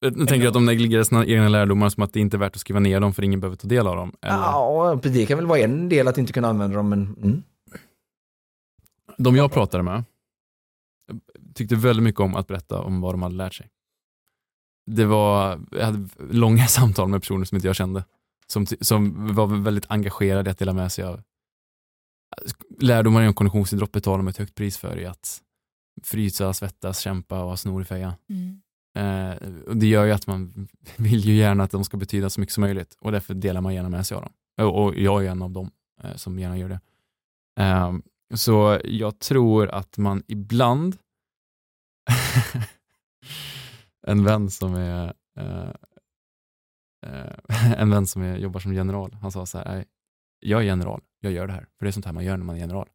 jag 0.00 0.28
tänker 0.28 0.48
att 0.48 0.54
de 0.54 0.66
negligerar 0.66 1.02
sina 1.02 1.26
egna 1.26 1.48
lärdomar 1.48 1.88
som 1.88 2.02
att 2.02 2.12
det 2.12 2.20
inte 2.20 2.36
är 2.36 2.38
värt 2.38 2.54
att 2.54 2.60
skriva 2.60 2.80
ner 2.80 3.00
dem 3.00 3.14
för 3.14 3.22
ingen 3.22 3.40
behöver 3.40 3.56
ta 3.56 3.68
del 3.68 3.86
av 3.86 3.96
dem. 3.96 4.12
Eller, 4.22 4.34
Ja, 4.34 5.00
det 5.02 5.26
kan 5.26 5.38
väl 5.38 5.46
vara 5.46 5.58
en 5.58 5.88
del 5.88 6.08
att 6.08 6.18
inte 6.18 6.32
kunna 6.32 6.48
använda 6.48 6.76
dem, 6.76 6.88
men 6.88 7.16
mm. 7.22 7.42
De 9.16 9.36
jag 9.36 9.52
pratade 9.52 9.82
med 9.82 10.04
tyckte 11.54 11.76
väldigt 11.76 12.02
mycket 12.02 12.20
om 12.20 12.34
att 12.34 12.46
berätta 12.46 12.80
om 12.80 13.00
vad 13.00 13.14
de 13.14 13.22
hade 13.22 13.34
lärt 13.34 13.54
sig. 13.54 13.70
Det 14.90 15.04
var, 15.04 15.60
jag 15.70 15.84
hade 15.84 16.08
långa 16.30 16.66
samtal 16.68 17.08
med 17.08 17.20
personer 17.20 17.44
som 17.44 17.56
inte 17.56 17.68
jag 17.68 17.76
kände, 17.76 18.04
som, 18.46 18.66
som 18.66 19.34
var 19.34 19.46
väldigt 19.46 19.86
engagerade 19.88 20.50
i 20.50 20.52
att 20.52 20.58
dela 20.58 20.72
med 20.72 20.92
sig 20.92 21.04
av 21.04 21.22
lärdomar 22.78 23.22
inom 23.22 23.34
konditionsidrott 23.34 23.92
betalar 23.92 24.16
de 24.16 24.28
ett 24.28 24.36
högt 24.36 24.54
pris 24.54 24.78
för 24.78 24.98
i 24.98 25.06
att 25.06 25.40
frysa, 26.02 26.52
svettas, 26.52 27.00
kämpa 27.00 27.42
och 27.42 27.48
ha 27.48 27.56
snor 27.56 27.82
i 27.82 27.84
fejan. 27.84 28.12
Mm. 28.28 28.60
Eh, 28.96 29.36
och 29.66 29.76
det 29.76 29.86
gör 29.86 30.04
ju 30.04 30.12
att 30.12 30.26
man 30.26 30.68
vill 30.96 31.20
ju 31.20 31.34
gärna 31.34 31.64
att 31.64 31.70
de 31.70 31.84
ska 31.84 31.96
betyda 31.96 32.30
så 32.30 32.40
mycket 32.40 32.54
som 32.54 32.60
möjligt 32.60 32.96
och 33.00 33.12
därför 33.12 33.34
delar 33.34 33.60
man 33.60 33.74
gärna 33.74 33.88
med 33.88 34.06
sig 34.06 34.16
av 34.16 34.22
dem. 34.22 34.32
Och, 34.60 34.84
och 34.84 34.94
jag 34.96 35.24
är 35.24 35.30
en 35.30 35.42
av 35.42 35.50
dem 35.50 35.70
eh, 36.02 36.14
som 36.14 36.38
gärna 36.38 36.58
gör 36.58 36.68
det. 36.68 36.80
Eh, 37.62 37.92
så 38.34 38.80
jag 38.84 39.18
tror 39.18 39.68
att 39.68 39.98
man 39.98 40.22
ibland 40.26 40.96
en 44.06 44.24
vän 44.24 44.50
som 44.50 44.74
är 44.74 45.14
eh, 45.38 45.70
eh, 47.06 47.72
en 47.80 47.90
vän 47.90 48.06
som 48.06 48.22
är, 48.22 48.36
jobbar 48.36 48.60
som 48.60 48.74
general, 48.74 49.12
han 49.14 49.32
sa 49.32 49.46
så 49.46 49.58
här, 49.58 49.74
"Nej, 49.74 49.84
jag 50.40 50.60
är 50.60 50.64
general, 50.64 51.02
jag 51.20 51.32
gör 51.32 51.46
det 51.46 51.52
här, 51.52 51.66
för 51.78 51.86
det 51.86 51.90
är 51.90 51.92
sånt 51.92 52.06
här 52.06 52.12
man 52.12 52.24
gör 52.24 52.36
när 52.36 52.44
man 52.44 52.56
är 52.56 52.60
general. 52.60 52.88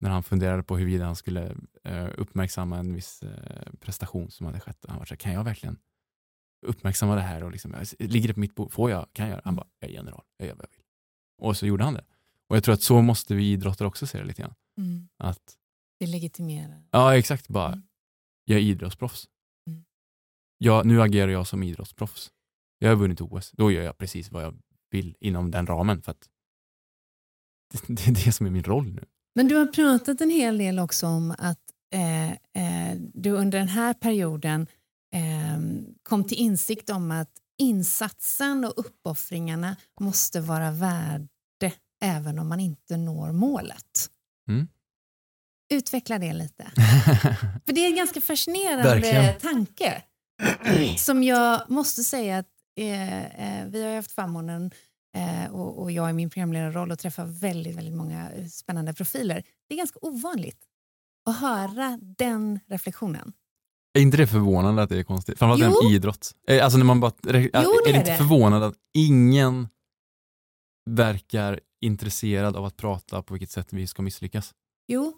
När 0.00 0.10
han 0.10 0.22
funderade 0.22 0.62
på 0.62 0.76
huruvida 0.76 1.04
han 1.04 1.16
skulle 1.16 1.56
eh, 1.84 2.08
uppmärksamma 2.18 2.78
en 2.78 2.94
viss 2.94 3.22
eh, 3.22 3.72
prestation 3.80 4.30
som 4.30 4.46
hade 4.46 4.60
skett. 4.60 4.84
Han 4.88 4.98
var 4.98 5.04
så 5.04 5.14
här, 5.14 5.18
kan 5.18 5.32
jag 5.32 5.44
verkligen 5.44 5.78
uppmärksamma 6.66 7.14
det 7.14 7.20
här? 7.20 7.44
Och 7.44 7.50
liksom, 7.50 7.74
ligger 7.98 8.28
det 8.28 8.34
på 8.34 8.40
mitt 8.40 8.54
bord? 8.54 8.72
Får 8.72 8.90
jag? 8.90 9.06
Kan 9.12 9.26
jag 9.26 9.30
göra? 9.32 9.42
Han 9.44 9.56
bara, 9.56 9.66
jag 9.78 9.90
är 9.90 9.94
general, 9.94 10.22
jag 10.36 10.48
gör 10.48 10.54
vad 10.54 10.64
jag 10.64 10.70
vill. 10.76 10.84
Och 11.38 11.56
så 11.56 11.66
gjorde 11.66 11.84
han 11.84 11.94
det. 11.94 12.04
Och 12.48 12.56
jag 12.56 12.64
tror 12.64 12.74
att 12.74 12.82
så 12.82 13.02
måste 13.02 13.34
vi 13.34 13.52
idrottare 13.52 13.88
också 13.88 14.06
se 14.06 14.18
det 14.18 14.24
lite 14.24 14.42
grann. 14.42 14.54
Mm. 14.78 15.08
Att, 15.16 15.56
Det 15.98 16.06
legitimerar. 16.06 16.84
ja 16.90 17.16
exakt, 17.16 17.48
bara, 17.48 17.68
Mm. 17.68 17.82
Jag 18.50 18.58
är 18.60 18.64
idrottsproffs. 18.64 19.28
Mm. 19.66 19.84
Ja, 20.58 20.82
nu 20.84 21.02
agerar 21.02 21.32
jag 21.32 21.46
som 21.46 21.62
idrottsproffs. 21.62 22.30
Jag 22.78 22.88
har 22.88 22.96
vunnit 22.96 23.20
OS, 23.20 23.50
då 23.50 23.70
gör 23.70 23.82
jag 23.82 23.98
precis 23.98 24.30
vad 24.30 24.42
jag 24.44 24.60
vill 24.90 25.16
inom 25.20 25.50
den 25.50 25.66
ramen. 25.66 26.02
För 26.02 26.12
det, 27.72 27.94
det 27.94 28.06
är 28.06 28.24
det 28.24 28.32
som 28.32 28.46
är 28.46 28.50
min 28.50 28.64
roll 28.64 28.92
nu. 28.92 29.04
Men 29.34 29.48
du 29.48 29.56
har 29.56 29.66
pratat 29.66 30.20
en 30.20 30.30
hel 30.30 30.58
del 30.58 30.78
också 30.78 31.06
om 31.06 31.34
att 31.38 31.58
eh, 31.94 32.30
eh, 32.30 32.96
du 33.14 33.30
under 33.30 33.58
den 33.58 33.68
här 33.68 33.94
perioden 33.94 34.66
eh, 35.14 35.60
kom 36.02 36.24
till 36.24 36.38
insikt 36.38 36.90
om 36.90 37.10
att 37.10 37.32
insatsen 37.58 38.64
och 38.64 38.72
uppoffringarna 38.76 39.76
måste 40.00 40.40
vara 40.40 40.70
värde 40.70 41.28
även 42.02 42.38
om 42.38 42.48
man 42.48 42.60
inte 42.60 42.96
når 42.96 43.32
målet. 43.32 44.10
Mm. 44.48 44.68
Utveckla 45.70 46.18
det 46.18 46.32
lite. 46.32 46.64
För 47.66 47.72
det 47.72 47.80
är 47.80 47.86
en 47.90 47.96
ganska 47.96 48.20
fascinerande 48.20 48.82
Verkligen. 48.84 49.40
tanke. 49.40 50.02
Som 50.98 51.22
jag 51.22 51.70
måste 51.70 52.02
säga 52.04 52.38
att 52.38 52.46
eh, 52.78 53.60
eh, 53.60 53.66
vi 53.68 53.82
har 53.84 53.96
haft 53.96 54.10
förmånen 54.12 54.70
eh, 55.16 55.52
och, 55.52 55.82
och 55.82 55.92
jag 55.92 56.10
i 56.10 56.12
min 56.12 56.30
programledarroll 56.30 56.90
och 56.90 56.98
träffar 56.98 57.24
väldigt, 57.24 57.76
väldigt 57.76 57.94
många 57.94 58.30
eh, 58.30 58.46
spännande 58.46 58.94
profiler. 58.94 59.42
Det 59.68 59.74
är 59.74 59.78
ganska 59.78 59.98
ovanligt 60.02 60.58
att 61.30 61.36
höra 61.40 61.98
den 62.18 62.60
reflektionen. 62.66 63.32
Är 63.98 64.00
inte 64.02 64.16
det 64.16 64.26
förvånande 64.26 64.82
att 64.82 64.88
det 64.88 64.98
är 64.98 65.02
konstigt? 65.02 65.38
Framförallt 65.38 65.76
Jo. 65.82 65.88
en 65.88 65.94
idrott. 65.94 66.34
Eh, 66.48 66.64
Alltså 66.64 66.78
när 66.78 66.84
man 66.84 67.00
bara, 67.00 67.12
är, 67.28 67.32
det 67.32 67.38
är 67.38 67.84
det 67.84 67.90
är 67.90 67.96
inte 67.98 68.10
det. 68.10 68.16
förvånande 68.16 68.66
att 68.66 68.74
ingen 68.94 69.68
verkar 70.90 71.60
intresserad 71.80 72.56
av 72.56 72.64
att 72.64 72.76
prata 72.76 73.22
på 73.22 73.34
vilket 73.34 73.50
sätt 73.50 73.72
vi 73.72 73.86
ska 73.86 74.02
misslyckas? 74.02 74.54
Jo, 74.88 75.12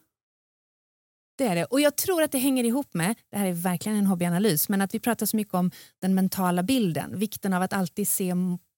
det 1.42 1.48
är 1.48 1.55
det. 1.55 1.64
Och 1.64 1.81
jag 1.81 1.96
tror 1.96 2.22
att 2.22 2.33
det 2.33 2.38
hänger 2.38 2.64
ihop 2.64 2.94
med, 2.94 3.14
det 3.31 3.38
här 3.38 3.46
är 3.46 3.52
verkligen 3.52 3.98
en 3.98 4.07
hobbyanalys, 4.07 4.68
men 4.68 4.81
att 4.81 4.94
vi 4.94 4.98
pratar 5.00 5.26
så 5.26 5.37
mycket 5.37 5.55
om 5.55 5.70
den 6.00 6.14
mentala 6.14 6.62
bilden. 6.62 7.18
Vikten 7.18 7.52
av 7.52 7.62
att 7.62 7.72
alltid 7.72 8.09
se 8.09 8.33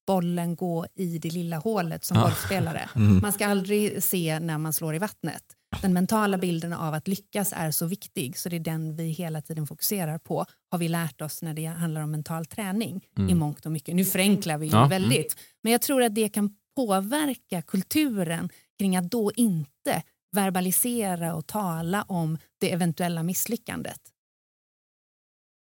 bollen 0.07 0.57
gå 0.57 0.87
i 0.95 1.19
det 1.19 1.31
lilla 1.31 1.59
hålet 1.59 2.05
som 2.05 2.17
Ja. 2.17 2.23
bollspelare. 2.25 2.89
Mm. 2.97 3.19
Man 3.23 3.33
ska 3.33 3.47
aldrig 3.47 4.03
se 4.03 4.41
när 4.41 4.59
man 4.59 4.73
slår 4.73 4.95
i 4.95 4.99
vattnet. 4.99 5.43
Den 5.83 5.93
mentala 5.93 6.39
bilden 6.39 6.73
av 6.73 6.95
att 6.95 7.09
lyckas 7.09 7.53
är 7.57 7.71
så 7.71 7.87
viktig 7.87 8.39
så 8.39 8.49
det 8.49 8.57
är 8.57 8.61
den 8.61 8.97
vi 8.97 9.05
hela 9.05 9.43
tiden 9.43 9.67
fokuserar 9.67 10.19
på 10.19 10.45
har 10.71 10.79
vi 10.79 10.89
lärt 10.89 11.21
oss 11.23 11.43
när 11.43 11.55
det 11.55 11.65
handlar 11.67 12.01
om 12.01 12.11
mental 12.11 12.47
träning 12.47 12.97
i 13.19 13.21
Mm. 13.21 13.39
mångt 13.39 13.67
och 13.67 13.73
mycket. 13.73 13.95
Nu 13.97 14.05
förenklar 14.05 14.59
vi 14.59 14.67
ju 14.67 14.73
Ja. 14.73 14.87
väldigt 14.87 15.37
men 15.63 15.73
jag 15.73 15.83
tror 15.83 16.03
att 16.03 16.15
det 16.15 16.29
kan 16.29 16.51
påverka 16.77 17.63
kulturen 17.63 18.49
kring 18.79 18.97
att 18.97 19.11
då 19.11 19.33
inte 19.37 20.03
verbalisera 20.35 21.35
och 21.35 21.47
tala 21.47 22.03
om 22.03 22.39
det 22.59 22.73
eventuella 22.73 23.23
misslyckandet. 23.23 24.01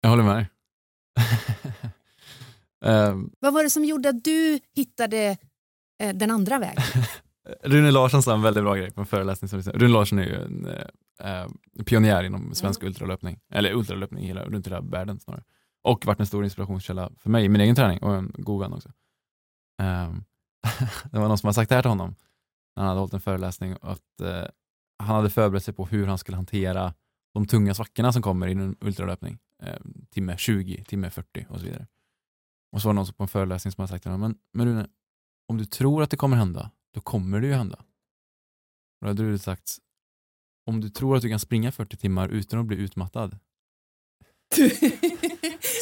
Jag 0.02 0.10
håller 0.10 0.24
med. 0.24 0.46
Ehm, 2.86 3.30
Vad 3.40 3.54
var 3.54 3.64
det 3.64 3.70
som 3.70 3.86
gjorde 3.86 4.10
att 4.10 4.24
du 4.24 4.60
hittade 4.76 5.38
eh, 6.04 6.16
den 6.16 6.32
andra 6.32 6.60
vägen? 6.60 6.84
Rune 7.64 7.92
Larsson 7.92 8.24
sa 8.24 8.34
en 8.34 8.42
väldigt 8.42 8.64
bra 8.64 8.76
grej 8.76 8.92
på 8.92 9.02
en 9.02 9.08
föreläsning. 9.08 9.50
Som 9.50 9.60
vi 9.60 9.64
sa. 9.64 9.72
Rune 9.72 9.94
Larsson 9.94 10.20
är 10.20 10.24
ju 10.24 10.36
en 10.36 10.68
eh, 11.20 11.48
pionjär 11.86 12.24
inom 12.24 12.54
svensk 12.56 12.84
ultralöpning, 12.84 13.40
eller 13.52 13.74
ultralöpning 13.74 14.24
i 14.24 14.28
hela, 14.28 14.46
runt 14.46 14.68
hela 14.68 14.82
världen 14.82 15.20
snarare. 15.20 15.44
Och 15.84 16.06
varit 16.06 16.20
en 16.20 16.28
stor 16.28 16.44
inspirationskälla 16.44 17.12
för 17.18 17.30
mig 17.30 17.46
i 17.46 17.50
min 17.50 17.62
egen 17.62 17.76
träning 17.76 18.00
och 18.00 18.16
en 18.16 18.32
god 18.38 18.62
vän 18.62 18.74
också. 18.74 18.92
Ehm, 19.82 20.24
det 21.12 21.20
var 21.20 21.28
någon 21.28 21.38
som 21.38 21.48
hade 21.48 21.56
sagt 21.56 21.70
det 21.70 21.76
här 21.76 21.82
till 21.82 21.90
honom 21.90 22.16
när 22.80 22.86
han 22.86 22.90
hade 22.90 23.00
hållit 23.00 23.14
en 23.14 23.22
föreläsning 23.22 23.76
att 23.82 24.22
eh, 24.22 24.46
han 25.00 25.16
hade 25.16 25.30
förberett 25.30 25.64
sig 25.64 25.74
på 25.74 25.86
hur 25.86 26.08
han 26.08 26.18
skulle 26.18 26.38
hantera 26.38 26.94
de 27.34 27.48
tunga 27.48 27.74
svackorna 27.74 28.14
som 28.14 28.22
kommer 28.22 28.48
i 28.48 28.52
en 28.52 28.76
ultralöpning. 28.82 29.38
Eh, 29.64 29.76
timme 30.10 30.38
20, 30.38 30.84
timme 30.84 31.10
40 31.10 31.46
och 31.50 31.60
så 31.60 31.66
vidare. 31.66 31.88
Och 32.72 32.82
så 32.82 32.88
var 32.88 32.94
det 32.94 32.96
någon 32.96 33.14
på 33.14 33.24
en 33.24 33.28
föreläsning 33.28 33.72
som 33.72 33.82
hade 33.82 33.92
sagt 33.92 34.04
till 34.04 34.12
honom, 34.12 34.32
men, 34.32 34.38
men 34.54 34.68
Rune, 34.68 34.88
om 35.48 35.58
du 35.58 35.66
tror 35.66 36.04
att 36.04 36.10
det 36.10 36.18
kommer 36.18 36.38
hända, 36.38 36.72
då 36.94 37.02
kommer 37.02 37.42
det 37.42 37.48
ju 37.48 37.54
hända. 37.54 37.76
Och 39.02 39.06
då 39.06 39.08
hade 39.08 39.32
du 39.32 39.38
sagt, 39.38 39.78
om 40.66 40.82
du 40.82 40.90
tror 40.90 41.16
att 41.16 41.22
du 41.22 41.30
kan 41.30 41.40
springa 41.40 41.72
40 41.72 41.98
timmar 41.98 42.30
utan 42.30 42.60
att 42.60 42.66
bli 42.66 42.78
utmattad. 42.78 43.40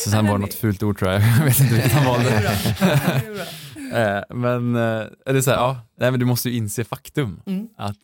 Så 0.04 0.10
sen 0.10 0.28
var 0.28 0.34
det 0.34 0.40
något 0.40 0.54
fult 0.54 0.84
ord 0.84 1.00
tror 1.00 1.12
jag, 1.12 1.22
jag 1.40 1.46
vet 1.46 1.60
inte 1.60 1.74
vilket 1.74 1.92
han 1.92 2.06
valde. 2.06 3.48
Eh, 3.94 4.24
men 4.30 4.76
eh, 4.76 5.06
det 5.26 5.38
är 5.38 5.42
så 5.42 5.52
här, 5.52 5.58
ja, 5.58 5.80
nej, 5.96 6.12
men 6.12 6.20
du 6.20 6.26
måste 6.26 6.50
ju 6.50 6.58
inse 6.58 6.84
faktum. 6.84 7.42
Mm. 7.46 7.70
Att, 7.78 7.98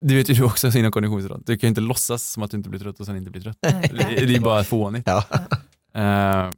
du 0.00 0.14
vet 0.14 0.30
ju 0.30 0.34
du 0.34 0.44
också 0.44 0.78
inom 0.78 0.92
konditionsidrott, 0.92 1.46
du 1.46 1.58
kan 1.58 1.66
ju 1.66 1.68
inte 1.68 1.80
låtsas 1.80 2.22
som 2.22 2.42
att 2.42 2.50
du 2.50 2.56
inte 2.56 2.68
blir 2.68 2.80
trött 2.80 3.00
och 3.00 3.06
sen 3.06 3.16
inte 3.16 3.30
blir 3.30 3.42
trött. 3.42 3.58
Det, 3.60 4.26
det 4.26 4.34
är 4.34 4.40
bara 4.40 4.64
fånigt. 4.64 5.06
Ja. 5.06 5.24
Eh, 5.94 6.50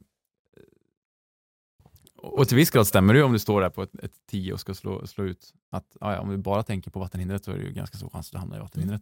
och 2.17 2.47
till 2.47 2.57
viss 2.57 2.69
grad 2.69 2.87
stämmer 2.87 3.13
det 3.13 3.17
ju 3.17 3.25
om 3.25 3.33
du 3.33 3.39
står 3.39 3.61
där 3.61 3.69
på 3.69 3.83
ett, 3.83 3.95
ett 4.03 4.13
10 4.27 4.53
och 4.53 4.59
ska 4.59 4.73
slå, 4.73 5.07
slå 5.07 5.23
ut 5.23 5.53
att 5.71 5.97
ja, 5.99 6.13
ja, 6.13 6.19
om 6.19 6.29
du 6.29 6.37
bara 6.37 6.63
tänker 6.63 6.91
på 6.91 6.99
vattenhindret 6.99 7.45
så 7.45 7.51
är 7.51 7.57
det 7.57 7.63
ju 7.63 7.71
ganska 7.71 7.97
stor 7.97 8.09
chans 8.09 8.27
att 8.27 8.31
du 8.31 8.37
hamnar 8.37 8.57
i 8.57 8.59
vattenhindret. 8.59 9.01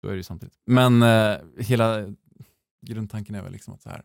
Så 0.00 0.06
är 0.06 0.10
det 0.10 0.16
ju 0.16 0.22
samtidigt. 0.22 0.58
Men 0.66 1.02
eh, 1.02 1.36
hela 1.58 2.14
grundtanken 2.86 3.34
är 3.34 3.42
väl 3.42 3.52
liksom 3.52 3.74
att 3.74 3.82
så 3.82 3.88
här, 3.88 4.02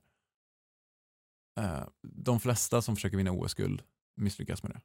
eh, 1.59 1.87
de 2.01 2.39
flesta 2.39 2.81
som 2.81 2.95
försöker 2.95 3.17
vinna 3.17 3.31
OS-guld 3.31 3.81
misslyckas 4.19 4.63
med 4.63 4.71
det. 4.71 4.81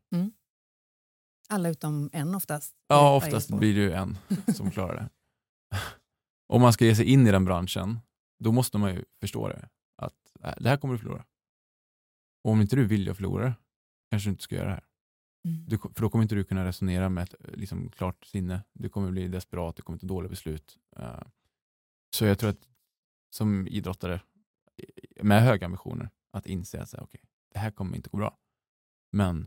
Alla 1.48 1.68
utom 1.68 2.10
en 2.12 2.34
oftast. 2.34 2.74
Ja, 2.88 3.16
oftast 3.16 3.50
blir 3.50 3.74
det 3.74 3.80
ju 3.80 3.92
en 3.92 4.18
som 4.54 4.70
klarar 4.70 4.96
det. 4.96 5.08
Om 6.46 6.62
man 6.62 6.72
ska 6.72 6.84
ge 6.84 6.96
sig 6.96 7.04
in 7.04 7.26
i 7.26 7.30
den 7.30 7.44
branschen, 7.44 8.00
då 8.38 8.52
måste 8.52 8.78
man 8.78 8.94
ju 8.94 9.04
förstå 9.20 9.48
det. 9.48 9.68
Att 9.96 10.36
äh, 10.40 10.54
det 10.60 10.68
här 10.68 10.76
kommer 10.76 10.94
du 10.94 10.98
förlora. 10.98 11.24
Och 12.44 12.50
om 12.50 12.60
inte 12.60 12.76
du 12.76 12.84
vill 12.84 13.06
jag 13.06 13.16
förlora 13.16 13.54
kanske 14.10 14.28
du 14.28 14.30
inte 14.30 14.42
ska 14.42 14.54
göra 14.54 14.66
det 14.66 14.72
här. 14.72 14.84
Mm. 15.48 15.66
Du, 15.66 15.78
för 15.78 16.00
då 16.00 16.10
kommer 16.10 16.22
inte 16.22 16.34
du 16.34 16.44
kunna 16.44 16.64
resonera 16.64 17.08
med 17.08 17.22
ett 17.22 17.34
liksom, 17.54 17.90
klart 17.90 18.24
sinne. 18.24 18.62
Du 18.72 18.88
kommer 18.88 19.10
bli 19.10 19.28
desperat, 19.28 19.76
du 19.76 19.82
kommer 19.82 19.98
ta 19.98 20.06
dåliga 20.06 20.30
beslut. 20.30 20.78
Eh, 20.96 21.22
så 22.14 22.24
jag 22.24 22.38
tror 22.38 22.50
att 22.50 22.68
som 23.30 23.68
idrottare 23.68 24.20
med 25.22 25.42
höga 25.42 25.66
ambitioner, 25.66 26.10
att 26.30 26.46
inse 26.46 26.82
att 26.82 26.88
så 26.88 26.96
här, 26.96 27.04
okay, 27.04 27.20
det 27.52 27.58
här 27.58 27.70
kommer 27.70 27.96
inte 27.96 28.10
gå 28.10 28.16
bra. 28.16 28.38
Men 29.14 29.46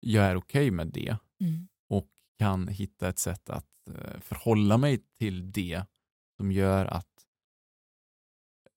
jag 0.00 0.24
är 0.24 0.36
okej 0.36 0.70
med 0.70 0.86
det 0.86 1.16
Mm. 1.40 1.68
och 1.88 2.08
kan 2.38 2.68
hitta 2.68 3.08
ett 3.08 3.18
sätt 3.18 3.50
att 3.50 3.88
eh, 3.90 4.20
förhålla 4.20 4.78
mig 4.78 4.98
till 5.18 5.52
det 5.52 5.84
som 6.36 6.52
gör 6.52 6.86
att 6.86 7.26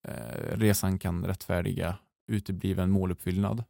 eh, 0.07 0.57
resan 0.57 0.99
kan 0.99 1.25
rättfärdiga 1.25 1.97
utebliven 2.31 2.91
måluppfyllnad. 2.91 3.63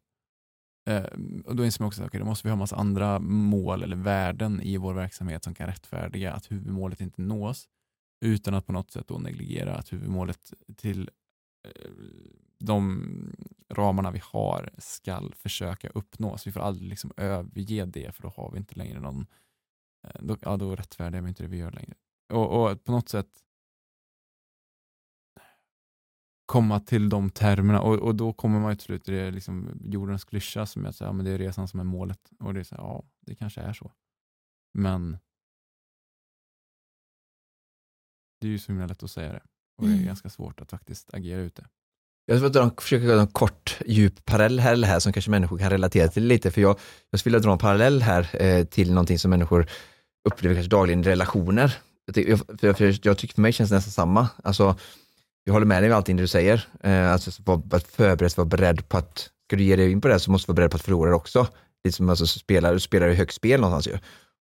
Eh, 0.89 1.05
och 1.45 1.55
då 1.55 1.65
inser 1.65 1.81
man 1.81 1.87
också 1.87 2.01
att 2.01 2.07
okay, 2.07 2.19
då 2.19 2.25
måste 2.25 2.47
vi 2.47 2.51
ha 2.51 2.57
massa 2.57 2.75
andra 2.75 3.19
mål 3.19 3.83
eller 3.83 3.95
värden 3.95 4.61
i 4.61 4.77
vår 4.77 4.93
verksamhet 4.93 5.43
som 5.43 5.53
kan 5.55 5.67
rättfärdiga 5.67 6.33
att 6.33 6.51
huvudmålet 6.51 7.01
inte 7.01 7.21
nås 7.21 7.69
utan 8.25 8.53
att 8.53 8.65
på 8.65 8.73
något 8.73 8.91
sätt 8.91 9.07
då 9.07 9.17
negligera 9.17 9.75
att 9.75 9.93
huvudmålet 9.93 10.53
till 10.75 11.09
eh, 11.67 11.91
de 12.65 13.35
ramarna 13.69 14.11
vi 14.11 14.21
har 14.23 14.69
ska 14.77 15.29
försöka 15.35 15.89
uppnås. 15.89 16.47
Vi 16.47 16.51
får 16.51 16.59
aldrig 16.59 16.89
liksom 16.89 17.11
överge 17.17 17.85
det 17.85 18.15
för 18.15 18.21
då 18.23 18.29
har 18.29 18.51
vi 18.51 18.57
inte 18.57 18.75
längre 18.75 18.99
någon 18.99 19.25
eh, 20.07 20.21
då, 20.21 20.37
ja, 20.41 20.57
då 20.57 20.75
rättfärdigar 20.75 21.21
vi 21.21 21.29
inte 21.29 21.43
det 21.43 21.49
vi 21.49 21.57
gör 21.57 21.71
längre. 21.71 21.93
Och, 22.33 22.71
och 22.71 22.83
på 22.83 22.91
något 22.91 23.09
sätt 23.09 23.41
komma 26.45 26.79
till 26.79 27.09
de 27.09 27.29
termerna 27.29 27.81
och, 27.81 27.99
och 27.99 28.15
då 28.15 28.33
kommer 28.33 28.59
man 28.59 28.71
ju 28.71 28.75
till 28.75 28.85
slut 28.85 29.03
till 29.03 29.13
det 29.13 29.31
liksom 29.31 29.79
jordens 29.83 30.25
klyscha 30.25 30.65
som 30.65 30.85
är 30.85 30.89
att 30.89 30.99
ja, 30.99 31.11
men 31.11 31.25
det 31.25 31.31
är 31.31 31.37
resan 31.37 31.67
som 31.67 31.79
är 31.79 31.83
målet 31.83 32.29
och 32.39 32.53
det 32.53 32.59
är 32.59 32.63
så 32.63 32.75
här, 32.75 32.83
ja, 32.83 33.03
det 33.21 33.35
kanske 33.35 33.61
är 33.61 33.73
så. 33.73 33.91
Men 34.73 35.17
det 38.41 38.47
är 38.47 38.51
ju 38.51 38.59
så 38.59 38.71
himla 38.71 38.87
lätt 38.87 39.03
att 39.03 39.11
säga 39.11 39.33
det 39.33 39.43
och 39.77 39.83
det 39.83 39.91
är 39.91 39.95
Mm. 39.95 40.05
ganska 40.05 40.29
svårt 40.29 40.61
att 40.61 40.71
faktiskt 40.71 41.13
agera 41.13 41.41
ut 41.41 41.55
det. 41.55 41.67
Jag 42.25 42.39
ska 42.51 42.71
försöka 42.81 43.05
dra 43.05 43.19
en 43.21 43.27
kort, 43.27 43.77
djup 43.85 44.25
parallell 44.25 44.83
här 44.83 44.99
som 44.99 45.13
kanske 45.13 45.31
människor 45.31 45.57
kan 45.57 45.69
relatera 45.69 46.07
till 46.07 46.23
lite, 46.23 46.51
för 46.51 46.61
jag, 46.61 46.79
jag 47.11 47.19
skulle 47.19 47.37
vilja 47.37 47.47
dra 47.47 47.51
en 47.51 47.57
parallell 47.57 48.01
här 48.01 48.29
eh, 48.33 48.65
till 48.65 48.89
någonting 48.93 49.19
som 49.19 49.31
människor 49.31 49.67
upplever 50.29 50.55
kanske 50.55 50.69
dagligen 50.69 50.99
i 51.01 51.07
relationer. 51.07 51.77
Jag, 52.15 52.39
för, 52.39 52.67
jag, 52.67 52.77
för, 52.77 52.99
jag 53.01 53.17
tycker 53.17 53.35
för 53.35 53.41
mig 53.41 53.51
känns 53.51 53.69
det 53.69 53.75
nästan 53.75 53.91
samma. 53.91 54.27
Alltså, 54.43 54.75
jag 55.43 55.53
håller 55.53 55.65
med 55.65 55.83
dig 55.83 55.89
med 55.89 55.97
allting 55.97 56.17
du 56.17 56.27
säger. 56.27 56.67
Eh, 56.83 57.11
alltså, 57.11 57.31
så 57.31 57.43
var, 57.43 57.79
förberedd, 57.79 58.37
vara 58.37 58.45
beredd 58.45 58.89
på 58.89 58.97
att, 58.97 59.29
ska 59.47 59.55
du 59.55 59.63
ge 59.63 59.75
dig 59.75 59.91
in 59.91 60.01
på 60.01 60.07
det 60.07 60.19
så 60.19 60.31
måste 60.31 60.45
du 60.45 60.53
vara 60.53 60.55
beredd 60.55 60.71
på 60.71 60.75
att 60.77 60.81
förlora 60.83 61.09
det 61.09 61.15
också. 61.15 61.47
Lite 61.83 61.97
som 61.97 62.09
alltså, 62.09 62.27
spelar, 62.27 62.73
du 62.73 62.79
spelar 62.79 63.07
ju 63.07 63.13
högt 63.13 63.33
spel 63.33 63.61
någonstans 63.61 63.95
ju. 63.95 63.99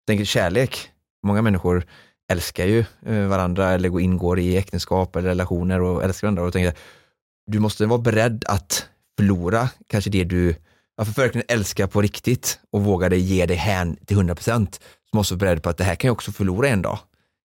Tänk 0.08 0.28
kärlek, 0.28 0.90
många 1.26 1.42
människor 1.42 1.86
älskar 2.32 2.66
ju 2.66 2.86
eh, 3.06 3.28
varandra 3.28 3.72
eller 3.72 3.90
går- 3.90 4.02
ingår 4.02 4.40
i 4.40 4.58
äktenskap 4.58 5.16
eller 5.16 5.30
relationer 5.30 5.82
och 5.82 6.04
älskar 6.04 6.28
varandra 6.28 6.44
och 6.44 6.54
tänker 6.54 6.74
du 7.48 7.60
måste 7.60 7.86
vara 7.86 8.00
beredd 8.00 8.46
att 8.48 8.86
förlora 9.18 9.70
kanske 9.88 10.10
det 10.10 10.24
du, 10.24 10.56
varför 10.96 11.14
för 11.14 11.22
att 11.22 11.26
verkligen 11.26 11.46
älska 11.50 11.88
på 11.88 12.02
riktigt 12.02 12.60
och 12.72 12.84
våga 12.84 13.10
dig 13.10 13.20
ge 13.20 13.46
dig 13.46 13.58
hän 13.58 13.96
till 14.06 14.18
100% 14.18 14.68
så 15.12 15.18
måste 15.18 15.36
du 15.36 15.38
vara 15.38 15.50
beredd 15.50 15.64
på 15.64 15.70
att 15.70 15.78
det 15.78 15.84
här 15.84 15.96
kan 15.96 16.08
jag 16.08 16.14
också 16.14 16.32
förlora 16.32 16.68
en 16.68 16.82
dag. 16.82 17.00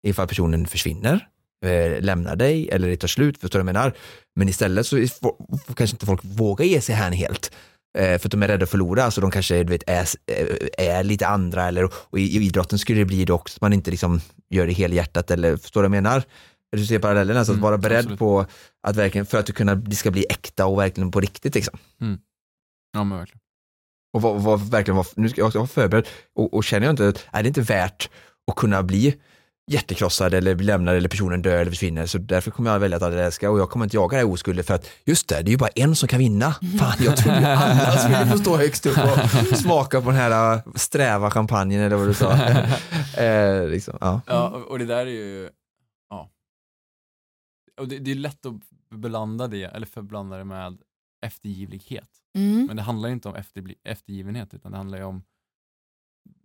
Ifall 0.07 0.29
personen 0.29 0.67
försvinner, 0.67 1.29
eh, 1.65 2.01
lämnar 2.01 2.37
dig 2.37 2.69
eller 2.71 2.89
det 2.89 2.97
tar 2.97 3.09
slut, 3.09 3.39
förstår 3.39 3.59
du 3.59 3.65
vad 3.65 3.69
jag 3.69 3.75
menar? 3.75 3.93
Men 4.37 4.49
istället 4.49 4.87
så 4.87 4.97
får, 4.97 5.59
får 5.67 5.75
kanske 5.75 5.95
inte 5.95 6.07
folk 6.07 6.21
våga 6.25 6.65
ge 6.65 6.81
sig 6.81 6.95
hän 6.95 7.13
helt. 7.13 7.53
Eh, 7.99 8.19
för 8.19 8.29
att 8.29 8.31
de 8.31 8.43
är 8.43 8.49
rädda 8.49 8.65
att 8.65 8.71
förlora, 8.71 9.11
så 9.11 9.21
de 9.21 9.31
kanske 9.31 9.63
du 9.63 9.73
vet, 9.73 9.83
är, 9.87 10.07
eh, 10.27 10.97
är 10.97 11.05
lite 11.05 11.27
andra 11.27 11.69
eller, 11.69 11.85
och 11.95 12.19
i, 12.19 12.23
i 12.23 12.47
idrotten 12.47 12.79
skulle 12.79 12.99
det 12.99 13.05
bli 13.05 13.25
det 13.25 13.33
också, 13.33 13.57
att 13.57 13.61
man 13.61 13.73
inte 13.73 13.91
liksom 13.91 14.21
gör 14.51 14.67
det 14.67 14.73
helhjärtat 14.73 15.31
eller 15.31 15.57
förstår 15.57 15.83
du 15.83 15.89
vad 15.89 15.97
jag 15.97 16.03
menar? 16.03 16.23
Du 16.77 16.87
ser 16.87 16.99
parallellen, 16.99 17.37
alltså 17.37 17.53
att 17.53 17.57
Mm, 17.57 17.63
vara 17.63 17.79
beredd 17.79 17.99
absolut. 17.99 18.19
på 18.19 18.47
att 18.87 18.97
verkligen, 18.97 19.27
för 19.27 19.39
att 19.39 19.47
du 19.47 19.53
kunna, 19.53 19.75
det 19.75 19.97
ska 19.97 20.11
bli 20.11 20.27
äkta 20.31 20.67
och 20.67 20.79
verkligen 20.79 21.11
på 21.11 21.21
riktigt 21.21 21.55
liksom. 21.55 21.79
Ja 22.93 23.05
men 23.05 23.19
verkligen. 23.19 23.41
Och 24.15 24.23
vad, 24.23 24.43
vad 24.43 24.71
verkligen 24.71 24.97
var, 24.97 25.07
nu 25.15 25.29
ska 25.29 25.41
jag 25.41 25.47
också 25.47 25.59
vara 25.59 25.69
förberedd 25.69 26.07
och, 26.37 26.55
och 26.55 26.65
känner 26.65 26.87
jag 26.87 26.93
inte, 26.93 27.13
är 27.33 27.43
det 27.43 27.49
inte 27.49 27.61
värt 27.61 28.11
att 28.51 28.57
kunna 28.57 28.83
bli 28.83 29.15
hjärtekrossad 29.71 30.35
eller 30.35 30.55
lämnad 30.55 30.97
eller 30.97 31.09
personen 31.09 31.43
dör 31.43 31.57
eller 31.57 31.71
försvinner. 31.71 32.07
Så 32.07 32.19
därför 32.19 32.51
kommer 32.51 32.71
jag 32.71 32.79
välja 32.79 32.97
att 32.97 33.03
aldrig 33.03 33.25
älska 33.25 33.51
och 33.51 33.61
jag 33.61 33.71
kommer 33.71 33.85
inte 33.87 33.97
jaga 33.97 34.17
det 34.17 34.17
här 34.25 34.33
oskulden 34.33 34.65
för 34.65 34.75
att 34.75 34.89
just 35.05 35.29
det, 35.29 35.43
det 35.43 35.49
är 35.49 35.53
ju 35.53 35.57
bara 35.57 35.71
en 35.75 35.95
som 35.97 36.09
kan 36.09 36.19
vinna. 36.19 36.55
Fan, 36.79 36.97
jag 37.01 37.17
trodde 37.17 37.39
ju 37.41 37.45
alla 37.47 37.99
skulle 37.99 38.27
få 38.27 38.39
stå 38.39 38.57
högst 38.57 38.87
upp 38.87 38.99
och 38.99 39.57
smaka 39.59 40.01
på 40.01 40.11
den 40.11 40.19
här 40.19 40.55
äh, 40.55 40.61
sträva 40.75 41.31
champagnen 41.31 41.81
eller 41.81 41.97
vad 41.97 42.07
du 42.09 42.15
sa. 42.15 42.33
eh, 43.23 43.69
liksom, 43.69 43.99
ja. 44.01 44.21
Ja, 44.27 44.49
och 44.69 44.79
det 44.79 44.85
där 44.85 45.07
är 45.07 45.07
ju. 45.07 45.49
Och 47.81 47.89
det, 47.89 47.99
det 47.99 48.11
är 48.11 48.15
lätt 48.15 48.47
att 48.47 48.55
blanda 48.89 49.49
det, 49.49 49.65
eller 49.65 49.87
förblanda 49.87 50.39
det 50.39 50.45
med 50.45 50.83
eftergivlighet. 51.21 52.23
Mm. 52.35 52.67
Men 52.67 52.77
det 52.77 52.83
handlar 52.83 53.09
inte 53.09 53.29
om 53.29 53.37
efterbli- 53.37 53.79
eftergivenhet, 53.85 54.55
utan 54.55 54.73
det 54.73 54.79
handlar 54.79 54.99
ju 54.99 55.05
om 55.05 55.23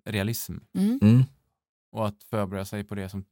realism. 0.05 0.57
Mm. 0.77 0.99
Mm. 1.01 1.23
Och 1.91 2.07
att 2.07 2.23
förbereda 2.23 2.65
sig 2.65 2.83
på 2.83 2.95
det 2.95 3.09
som 3.09 3.25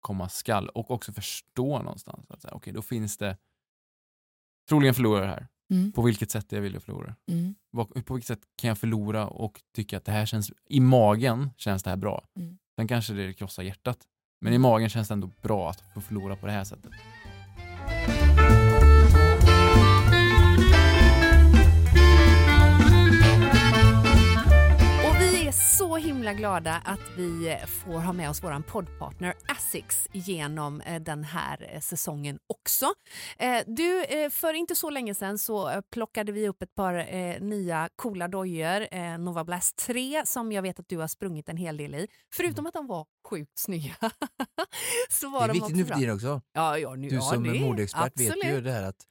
komma 0.00 0.28
skall. 0.28 0.68
Och 0.68 0.90
också 0.90 1.12
förstå 1.12 1.82
någonstans 1.82 2.30
att 2.30 2.44
okej, 2.44 2.72
då 2.72 2.82
finns 2.82 3.16
det 3.16 3.36
troligen 4.68 4.94
förlorare 4.94 5.26
här. 5.26 5.48
Mm. 5.70 5.92
På 5.92 6.02
vilket 6.02 6.30
sätt 6.30 6.52
är 6.52 6.56
jag 6.56 6.62
villig 6.62 6.76
att 6.76 6.84
förlora? 6.84 7.16
Mm. 7.30 7.54
På 8.04 8.14
vilket 8.14 8.26
sätt 8.26 8.46
kan 8.56 8.68
jag 8.68 8.78
förlora 8.78 9.28
och 9.28 9.62
tycka 9.74 9.96
att 9.96 10.04
det 10.04 10.12
här 10.12 10.26
känns, 10.26 10.52
i 10.66 10.80
magen 10.80 11.50
känns 11.56 11.82
det 11.82 11.90
här 11.90 11.96
bra. 11.96 12.28
Mm. 12.34 12.58
Sen 12.76 12.88
kanske 12.88 13.12
det 13.12 13.34
krossar 13.34 13.62
hjärtat. 13.62 14.08
Men 14.40 14.52
i 14.52 14.58
magen 14.58 14.88
känns 14.88 15.08
det 15.08 15.14
ändå 15.14 15.30
bra 15.42 15.70
att 15.70 15.80
få 15.94 16.00
förlora 16.00 16.36
på 16.36 16.46
det 16.46 16.52
här 16.52 16.64
sättet. 16.64 16.92
Himla 25.98 26.34
glada 26.34 26.82
att 26.84 27.00
vi 27.16 27.56
får 27.66 27.98
ha 28.00 28.12
med 28.12 28.30
oss 28.30 28.42
vår 28.42 28.62
poddpartner 28.62 29.34
Asics 29.48 30.08
genom 30.12 30.80
eh, 30.80 31.02
den 31.02 31.24
här 31.24 31.70
eh, 31.74 31.80
säsongen 31.80 32.38
också. 32.46 32.86
Eh, 33.38 33.62
Du, 33.66 34.04
för 34.30 34.54
inte 34.54 34.74
så 34.76 34.90
länge 34.90 35.14
sedan 35.14 35.38
så 35.38 35.82
plockade 35.92 36.32
vi 36.32 36.48
upp 36.48 36.62
ett 36.62 36.74
par 36.74 37.40
nya 37.40 37.88
coola 37.96 38.28
dojor, 38.28 39.18
Nova 39.18 39.44
Blast 39.44 39.76
3 39.76 40.22
som 40.26 40.52
jag 40.52 40.62
vet 40.62 40.80
att 40.80 40.88
du 40.88 40.96
har 40.98 41.08
sprungit 41.08 41.48
en 41.48 41.56
hel 41.56 41.76
del 41.76 41.94
i. 41.94 42.08
Förutom 42.34 42.66
att 42.66 42.74
de 42.74 42.86
var 42.86 43.06
sjukt 43.28 43.58
snygga. 43.58 43.94
så 45.10 45.30
var 45.30 45.40
Det 45.40 45.44
är 45.44 45.48
de 45.48 45.52
viktigt 45.54 45.76
nu 45.76 45.84
för 45.84 45.94
tiden 45.94 46.14
också. 46.14 46.42
Ja, 46.52 46.78
ja, 46.78 46.94
nu, 46.94 47.08
Du 47.08 47.14
ja, 47.14 47.20
som 47.20 47.42
det, 47.42 47.60
modeexpert 47.60 48.20
vet 48.20 48.44
ju 48.44 48.60
det 48.60 48.72
här 48.72 48.82
att 48.82 49.06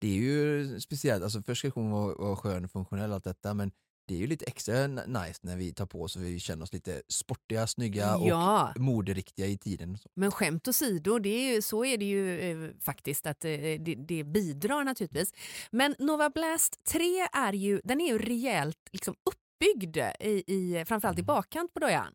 det 0.00 0.08
är 0.08 0.20
ju 0.20 0.80
speciellt, 0.80 1.22
alltså 1.22 1.42
först 1.42 1.58
ska 1.58 1.70
hon 1.80 1.90
vara, 1.90 2.14
vara 2.14 2.36
skön 2.36 2.64
och 2.64 2.70
funktionell 2.70 3.12
allt 3.12 3.24
detta 3.24 3.54
men 3.54 3.72
det 4.06 4.14
är 4.14 4.18
ju 4.18 4.26
lite 4.26 4.44
extra 4.44 4.86
nice 4.86 5.40
när 5.42 5.56
vi 5.56 5.72
tar 5.72 5.86
på 5.86 6.02
oss 6.02 6.16
och 6.16 6.22
vi 6.22 6.40
känner 6.40 6.62
oss 6.62 6.72
lite 6.72 7.02
sportiga, 7.08 7.66
snygga 7.66 8.16
Ja. 8.20 8.72
och 8.74 8.80
moderiktiga 8.80 9.46
i 9.46 9.58
tiden. 9.58 9.98
Men 10.14 10.30
skämt 10.30 10.68
åsido, 10.68 11.18
det 11.18 11.28
är 11.28 11.54
ju, 11.54 11.62
så 11.62 11.84
är 11.84 11.98
det 11.98 12.04
ju 12.04 12.40
eh, 12.40 12.70
faktiskt 12.80 13.26
att 13.26 13.44
eh, 13.44 13.50
det, 13.50 13.94
det 14.08 14.24
bidrar 14.24 14.84
naturligtvis. 14.84 15.32
Men 15.70 15.94
Nova 15.98 16.30
Blast 16.30 16.84
3 16.84 17.02
är 17.32 17.52
ju, 17.52 17.80
den 17.84 18.00
är 18.00 18.06
ju 18.12 18.18
rejält 18.18 18.78
liksom 18.92 19.14
uppbyggd, 19.24 19.96
i, 20.20 20.44
i, 20.46 20.84
framförallt 20.86 21.18
i 21.18 21.22
bakkant 21.22 21.74
på 21.74 21.80
dojan. 21.80 22.12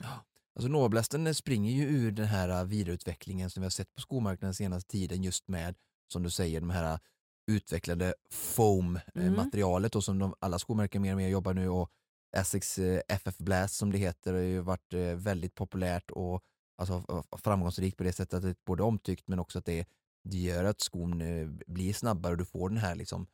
Alltså 0.55 0.67
Novablasten 0.71 1.35
springer 1.35 1.71
ju 1.71 1.83
ur 1.83 2.11
den 2.11 2.25
här 2.25 2.49
äh, 2.49 2.63
vidareutvecklingen 2.65 3.49
som 3.49 3.61
vi 3.61 3.65
har 3.65 3.69
sett 3.71 3.95
på 3.95 4.01
skomarknaden 4.01 4.53
senaste 4.53 4.91
tiden 4.91 5.23
just 5.23 5.47
med, 5.47 5.75
som 6.13 6.23
du 6.23 6.29
säger, 6.29 6.59
de 6.59 6.69
här 6.69 6.99
utvecklade 7.47 8.05
Mm. 8.05 8.15
foam-materialet 8.31 9.95
och 9.95 10.03
som 10.03 10.19
de, 10.19 10.33
alla 10.39 10.59
skomärken 10.59 11.01
mer 11.01 11.11
och 11.11 11.17
mer 11.17 11.27
jobbar 11.29 11.53
nu 11.53 11.69
och 11.69 11.89
Essex 12.37 12.77
eh, 12.79 13.01
FF 13.07 13.37
Blast 13.37 13.75
som 13.75 13.91
det 13.91 13.97
heter 13.97 14.33
har 14.33 14.39
ju 14.39 14.59
varit 14.59 14.93
eh, 14.93 14.99
väldigt 14.99 15.55
populärt 15.55 16.11
och 16.11 16.41
alltså, 16.81 17.23
framgångsrikt 17.43 17.97
på 17.97 18.03
det 18.03 18.13
sättet 18.13 18.33
att 18.33 18.41
det 18.43 18.49
är 18.49 18.55
både 18.65 18.83
omtyckt 18.83 19.27
men 19.27 19.39
också 19.39 19.59
att 19.59 19.65
det, 19.65 19.85
det 20.29 20.37
gör 20.37 20.63
att 20.63 20.81
skon 20.81 21.21
eh, 21.21 21.47
blir 21.67 21.93
snabbare 21.93 22.31
och 22.31 22.37
du 22.37 22.45
får 22.45 22.69
den 22.69 22.77
här 22.77 22.95
liksom, 22.95 23.27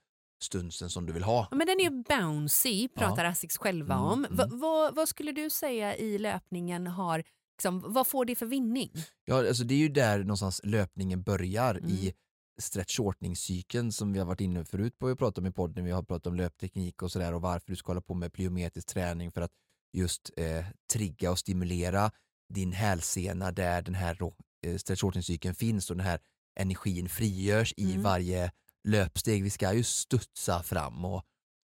stunsen 0.43 0.89
som 0.89 1.05
du 1.05 1.13
vill 1.13 1.23
ha. 1.23 1.47
Ja, 1.51 1.57
Men 1.57 1.67
den 1.67 1.79
är 1.79 1.83
ju 1.83 2.03
bouncy, 2.03 2.87
pratar 2.87 3.25
Asics 3.25 3.57
själva 3.57 3.93
Mm, 3.95 4.05
om. 4.07 4.25
Mm. 4.25 4.59
vad, 4.59 4.95
vad 4.95 5.09
skulle 5.09 5.31
du 5.31 5.49
säga 5.49 5.95
i 5.95 6.17
löpningen 6.17 6.87
har, 6.87 7.23
liksom, 7.57 7.83
vad 7.93 8.07
får 8.07 8.25
det 8.25 8.35
för 8.35 8.45
vinning? 8.45 8.91
Ja, 9.25 9.47
alltså 9.47 9.63
det 9.63 9.73
är 9.73 9.77
ju 9.79 9.89
där 9.89 10.19
någonstans 10.19 10.61
löpningen 10.63 11.23
börjar 11.23 11.75
Mm. 11.75 11.89
i 11.89 12.13
stretch 12.61 12.97
shortening-cykeln 12.97 13.91
som 13.91 14.13
vi 14.13 14.19
har 14.19 14.25
varit 14.25 14.41
inne 14.41 14.65
förut 14.65 14.99
på 14.99 15.07
att 15.07 15.17
prata 15.17 15.41
om 15.41 15.47
i 15.47 15.51
podden. 15.51 15.85
Vi 15.85 15.91
har 15.91 16.03
pratat 16.03 16.27
om 16.27 16.35
löpteknik 16.35 17.01
och 17.01 17.11
sådär 17.11 17.33
och 17.33 17.41
varför 17.41 17.71
du 17.71 17.75
ska 17.75 17.89
hålla 17.89 18.01
på 18.01 18.13
med 18.13 18.33
plyometrisk 18.33 18.87
träning 18.87 19.31
för 19.31 19.41
att 19.41 19.51
just 19.93 20.31
eh, 20.37 20.65
trigga 20.93 21.31
och 21.31 21.39
stimulera 21.39 22.11
din 22.53 22.71
hälsena 22.71 23.51
där 23.51 23.81
den 23.81 23.95
här 23.95 24.17
eh, 24.65 24.77
stretch 24.77 25.01
shortening-cykeln 25.01 25.55
finns 25.55 25.89
och 25.89 25.97
den 25.97 26.05
här 26.05 26.19
energin 26.59 27.09
frigörs 27.09 27.73
i 27.77 27.91
Mm. 27.91 28.03
varje 28.03 28.51
löpsteg. 28.87 29.43
Vi 29.43 29.49
ska 29.49 29.73
ju 29.73 29.83
studsa 29.83 30.63
fram 30.63 31.05
och, 31.05 31.23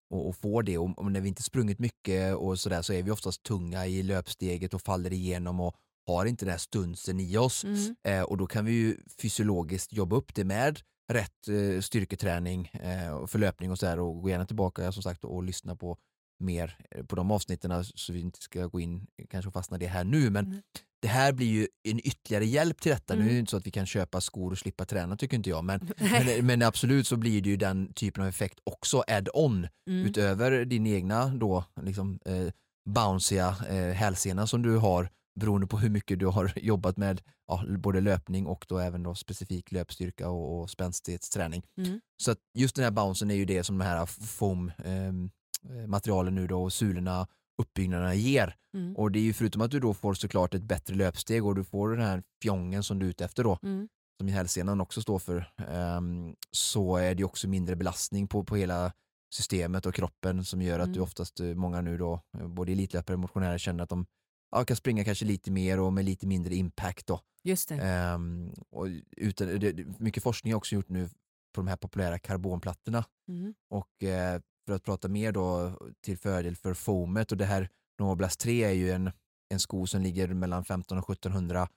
och, 0.10 0.28
och 0.28 0.36
få 0.36 0.62
det 0.62 0.78
och, 0.78 1.00
och 1.00 1.12
när 1.12 1.22
vi 1.22 1.28
inte 1.30 1.44
sprungit 1.44 1.80
mycket 1.80 2.36
och 2.36 2.60
sådär 2.60 2.82
så 2.82 2.94
är 2.94 3.04
vi 3.04 3.12
oftast 3.12 3.44
tunga 3.44 3.88
i 3.88 4.04
löpsteget 4.04 4.74
och 4.74 4.82
faller 4.82 5.14
igenom 5.14 5.60
och 5.60 5.76
har 6.14 6.26
inte 6.26 6.46
den 6.46 6.52
här 6.52 6.58
stunsen 6.60 7.20
i 7.20 7.38
oss. 7.38 7.64
Mm. 7.64 7.96
Eh, 8.08 8.22
och 8.22 8.38
då 8.38 8.48
kan 8.48 8.66
vi 8.66 8.72
ju 8.72 8.98
fysiologiskt 9.22 9.94
jobba 9.94 10.16
upp 10.16 10.36
det 10.36 10.44
med 10.44 10.80
rätt 11.12 11.48
eh, 11.48 11.82
styrketräning 11.82 12.68
eh, 12.74 13.12
och 13.12 13.30
förlöpning 13.30 13.72
och 13.72 13.80
sådär 13.80 14.00
och 14.00 14.22
gå 14.22 14.30
gärna 14.30 14.46
tillbaka 14.46 14.92
som 14.92 15.04
sagt 15.04 15.24
och 15.24 15.44
lyssna 15.44 15.76
på 15.76 15.98
mer 16.40 16.78
eh, 16.92 17.06
på 17.06 17.16
de 17.16 17.32
avsnitten 17.32 17.84
så 17.84 18.14
vi 18.14 18.20
inte 18.22 18.42
ska 18.42 18.66
gå 18.68 18.80
in 18.80 19.08
kanske 19.30 19.48
och 19.48 19.54
fastna 19.54 19.78
det 19.78 19.88
här 19.88 20.04
nu 20.04 20.30
men 20.30 20.46
Mm. 20.46 20.62
det 21.02 21.08
här 21.08 21.34
blir 21.34 21.48
ju 21.48 21.68
en 21.84 22.00
ytterligare 22.08 22.46
hjälp 22.46 22.82
till 22.82 22.92
detta. 22.92 23.14
Nu 23.14 23.20
är 23.20 23.24
Mm. 23.24 23.34
det 23.34 23.40
inte 23.40 23.50
så 23.52 23.58
att 23.58 23.68
vi 23.68 23.72
kan 23.72 23.86
köpa 23.86 24.22
skor 24.22 24.52
och 24.52 24.58
slippa 24.58 24.86
träna 24.86 25.18
tycker 25.18 25.38
inte 25.38 25.50
jag 25.50 25.64
men, 25.64 25.90
men, 26.26 26.46
men 26.46 26.62
absolut 26.62 27.08
så 27.08 27.18
blir 27.18 27.42
det 27.42 27.50
ju 27.50 27.56
den 27.58 27.94
typen 27.94 28.24
av 28.24 28.30
effekt 28.30 28.60
också 28.64 29.04
add-on 29.08 29.68
Mm. 29.90 30.06
utöver 30.08 30.66
din 30.66 30.88
egna 30.88 31.28
då 31.36 31.64
liksom 31.82 32.20
eh, 32.26 32.48
bounciga 32.90 33.56
eh, 33.70 33.94
hälsena 33.94 34.48
som 34.48 34.62
du 34.62 34.76
har 34.78 35.10
beroende 35.40 35.68
på 35.68 35.78
hur 35.78 35.90
mycket 35.90 36.20
du 36.20 36.26
har 36.26 36.52
jobbat 36.60 36.98
med 36.98 37.22
ja, 37.48 37.64
både 37.78 38.02
löpning 38.02 38.46
och 38.48 38.66
då 38.70 38.78
även 38.80 39.04
då 39.04 39.16
specifik 39.16 39.72
löpstyrka 39.72 40.30
och, 40.30 40.60
och 40.60 40.70
spänstighetsträning. 40.70 41.64
Mm. 41.78 42.00
Så 42.24 42.32
att 42.32 42.38
just 42.58 42.76
den 42.76 42.84
här 42.84 42.92
bouncen 42.92 43.32
är 43.32 43.36
ju 43.36 43.46
det 43.46 43.64
som 43.64 43.78
de 43.78 43.86
här 43.86 44.06
foam 44.06 44.72
ehm, 44.86 45.30
eh, 45.70 45.88
materialen 45.88 46.36
nu 46.36 46.48
då 46.48 46.64
och 46.64 46.74
sulorna 46.74 47.28
uppbyggnaderna 47.62 48.14
ger. 48.16 48.56
Mm. 48.74 48.96
Och 48.96 49.12
det 49.12 49.20
är 49.20 49.24
ju 49.24 49.34
förutom 49.34 49.62
att 49.62 49.72
du 49.72 49.80
då 49.80 49.94
får 49.94 50.14
såklart 50.14 50.54
ett 50.54 50.64
bättre 50.64 50.96
löpsteg 50.96 51.46
och 51.46 51.56
du 51.56 51.64
får 51.64 51.90
den 51.90 52.02
här 52.06 52.24
fjongen 52.44 52.84
som 52.84 53.00
du 53.00 53.06
är 53.06 53.10
ute 53.10 53.26
efter 53.26 53.44
då 53.44 53.60
Mm. 53.64 53.88
som 54.20 54.28
hälsenan 54.28 54.82
också 54.82 55.02
står 55.02 55.20
för, 55.20 55.52
ehm, 55.68 56.36
så 56.52 56.98
är 56.98 57.16
det 57.16 57.24
också 57.24 57.48
mindre 57.48 57.76
belastning 57.76 58.28
på, 58.28 58.44
på 58.44 58.56
hela 58.56 58.92
systemet 59.34 59.86
och 59.86 59.96
kroppen 59.96 60.46
som 60.46 60.62
gör 60.62 60.80
att 60.80 60.86
Mm. 60.86 60.94
du 60.94 61.00
oftast, 61.00 61.40
eh, 61.40 61.46
många 61.46 61.82
nu 61.82 61.98
då, 61.98 62.22
eh, 62.38 62.48
både 62.48 62.72
elitlöpare 62.72 63.14
och 63.16 63.20
motionärer 63.20 63.58
känner 63.58 63.84
att 63.84 63.90
de 63.90 64.06
ja, 64.52 64.66
kan 64.66 64.78
springa 64.78 65.04
kanske 65.04 65.26
lite 65.26 65.52
mer 65.52 65.80
och 65.80 65.94
med 65.94 66.06
lite 66.06 66.28
mindre 66.28 66.56
impact 66.56 67.08
då. 67.08 67.22
Just 67.44 67.70
det. 67.70 67.76
Ehm, 67.76 68.54
och 68.70 68.88
utan, 69.18 69.60
det, 69.60 70.00
mycket 70.00 70.24
forskning 70.24 70.54
har 70.54 70.58
också 70.58 70.76
gjort 70.76 70.90
nu 70.90 71.10
på 71.54 71.62
de 71.62 71.68
här 71.68 71.76
populära 71.78 72.20
karbonplattorna 72.20 73.06
Mm. 73.28 73.54
och 73.70 74.04
eh, 74.04 74.42
för 74.66 74.74
att 74.76 74.84
prata 74.84 75.08
mer 75.08 75.32
då 75.32 75.78
till 76.02 76.18
fördel 76.18 76.56
för 76.56 76.74
foamet 76.74 77.32
och 77.32 77.38
det 77.38 77.46
här 77.46 77.70
Nova 78.00 78.16
Blast 78.16 78.40
3 78.40 78.64
är 78.64 78.72
ju 78.72 78.92
en, 78.92 79.12
en 79.54 79.60
sko 79.60 79.88
som 79.88 80.02
ligger 80.02 80.28
mellan 80.28 80.66
15 80.66 80.98
och 80.98 81.10
1700 81.10 81.70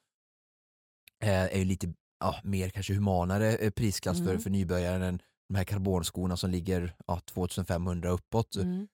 eh, 1.22 1.28
är 1.30 1.58
ju 1.58 1.64
lite 1.64 1.94
ja, 2.20 2.40
mer 2.44 2.68
kanske 2.70 2.94
humanare 2.94 3.56
eh, 3.56 3.70
prisklass 3.70 4.18
för, 4.18 4.28
Mm. 4.30 4.40
för 4.40 4.50
nybörjaren 4.50 5.02
än 5.02 5.22
de 5.48 5.54
här 5.54 5.64
karbonskorna 5.64 6.36
som 6.36 6.50
ligger 6.50 6.94
ja, 7.06 7.20
2500 7.20 8.10
uppåt. 8.10 8.56
Mm. 8.56 8.88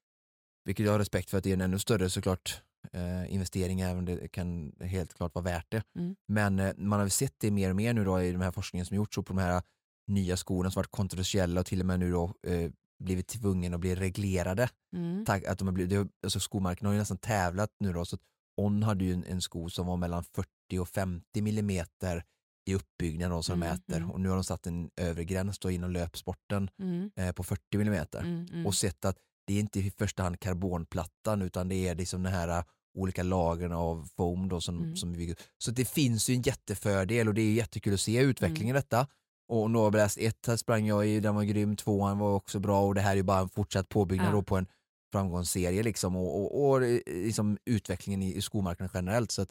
Vilket 0.65 0.87
jag 0.87 0.93
har 0.93 0.99
respekt 0.99 1.31
för 1.31 1.39
att 1.39 1.45
det 1.45 1.51
är 1.51 1.55
en 1.55 1.61
ännu 1.61 1.79
större 1.79 2.11
såklart 2.11 2.63
eh, 2.99 3.35
investering 3.35 3.81
även 3.81 3.99
om 3.99 4.05
det 4.05 4.29
kan 4.29 4.73
helt 4.81 5.15
klart 5.15 5.35
vara 5.35 5.45
värt 5.45 5.67
det. 5.69 5.83
Mm. 5.99 6.17
Men 6.29 6.59
eh, 6.59 6.73
man 6.77 6.99
har 6.99 7.05
väl 7.05 7.11
sett 7.11 7.35
det 7.39 7.51
mer 7.51 7.71
och 7.71 7.77
mer 7.77 7.93
nu 7.95 8.05
då 8.05 8.23
i 8.23 8.33
de 8.33 8.41
här 8.41 8.53
forskningen 8.53 8.87
som 8.87 8.97
gjorts 8.97 9.19
och 9.19 9.27
på 9.27 9.33
de 9.33 9.43
här 9.43 9.63
nya 10.09 10.37
skorna 10.37 10.71
som 10.71 10.81
varit 10.81 10.91
kontroversiella 10.91 11.61
och 11.61 11.67
till 11.67 11.81
och 11.81 11.87
med 11.87 12.01
nu 12.01 12.11
då 12.11 12.35
eh, 12.47 12.71
blivit 13.05 13.29
tvungen 13.29 13.75
att 13.75 13.81
bli 13.81 13.95
reglerade. 13.95 14.69
Mm. 14.97 15.25
Tack, 15.25 15.45
att 15.45 15.59
de 15.59 15.69
har 15.69 15.73
blivit, 15.75 15.91
det, 15.91 16.09
alltså 16.23 16.41
skomarknaden 16.41 16.87
har 16.87 16.95
ju 16.95 16.99
nästan 16.99 17.19
tävlat 17.19 17.71
nu 17.81 17.93
då 17.93 18.05
så 18.05 18.17
att 18.17 18.23
On 18.61 18.83
hade 18.83 19.05
ju 19.05 19.13
en, 19.13 19.25
en 19.25 19.41
sko 19.41 19.71
som 19.71 19.87
var 19.87 19.97
mellan 19.97 20.25
40 20.25 20.49
och 20.81 20.89
50 20.89 21.43
millimeter 21.43 22.25
i 22.71 22.75
uppbyggnad 22.75 23.31
då, 23.31 23.43
som 23.43 23.61
de 23.61 23.67
Mm, 23.67 23.77
mäter 23.77 23.97
mm. 23.97 24.11
och 24.11 24.21
nu 24.21 24.29
har 24.29 24.37
de 24.37 24.45
satt 24.45 24.67
en 24.67 24.91
övre 24.97 25.25
gräns 25.25 25.59
då 25.59 25.71
inom 25.71 25.91
löpsporten 25.91 26.71
Mm. 26.79 27.11
eh, 27.17 27.33
på 27.33 27.43
40 27.43 27.79
millimeter 27.79 28.21
Mm. 28.21 28.47
Mm. 28.53 28.67
och 28.67 28.75
sett 28.75 29.05
att 29.05 29.17
det 29.47 29.55
är 29.55 29.61
inte 29.61 29.81
i 29.81 29.91
första 29.91 30.23
hand 30.23 30.41
karbonplattan 30.41 31.43
utan 31.43 31.69
det 31.69 31.89
är 31.89 31.95
liksom 31.95 32.23
den 32.23 32.33
här 32.33 32.59
uh, 32.59 32.65
olika 32.95 33.23
lagren 33.23 33.73
av 33.73 34.09
foam 34.17 34.49
då 34.49 34.61
som, 34.61 34.79
Mm. 34.79 34.97
som 34.97 35.13
vi. 35.13 35.35
Så 35.59 35.71
det 35.71 35.85
finns 35.89 36.31
ju 36.31 36.35
en 36.35 36.43
jättefördel 36.43 37.29
och 37.29 37.35
det 37.35 37.43
är 37.43 37.53
jättekul 37.53 37.95
att 37.95 38.01
se 38.01 38.21
utvecklingen 38.21 38.77
i 38.77 38.79
detta. 38.79 39.07
Och 39.49 39.71
Nova 39.71 39.91
Blast 39.91 40.19
1 40.19 40.47
här 40.47 40.57
sprang 40.57 40.87
jag 40.87 41.07
i, 41.09 41.21
den 41.21 41.35
var 41.35 41.43
grym, 41.45 41.77
tvåan 41.77 42.19
var 42.19 42.35
också 42.35 42.59
bra 42.61 42.87
och 42.87 42.95
det 42.95 43.01
här 43.01 43.13
är 43.13 43.17
ju 43.17 43.23
bara 43.23 43.41
en 43.41 43.49
fortsatt 43.49 43.89
påbyggnad 43.89 44.35
Ja. 44.35 44.43
på 44.43 44.57
en 44.57 44.67
framgångsserie 45.13 45.83
liksom 45.83 46.17
och, 46.17 46.41
och, 46.43 46.71
och 46.71 46.81
liksom 47.07 47.59
utvecklingen 47.65 48.23
i, 48.23 48.35
i 48.35 48.43
skomarknaden 48.43 48.91
generellt. 48.95 49.31
Så 49.31 49.43
att, 49.43 49.51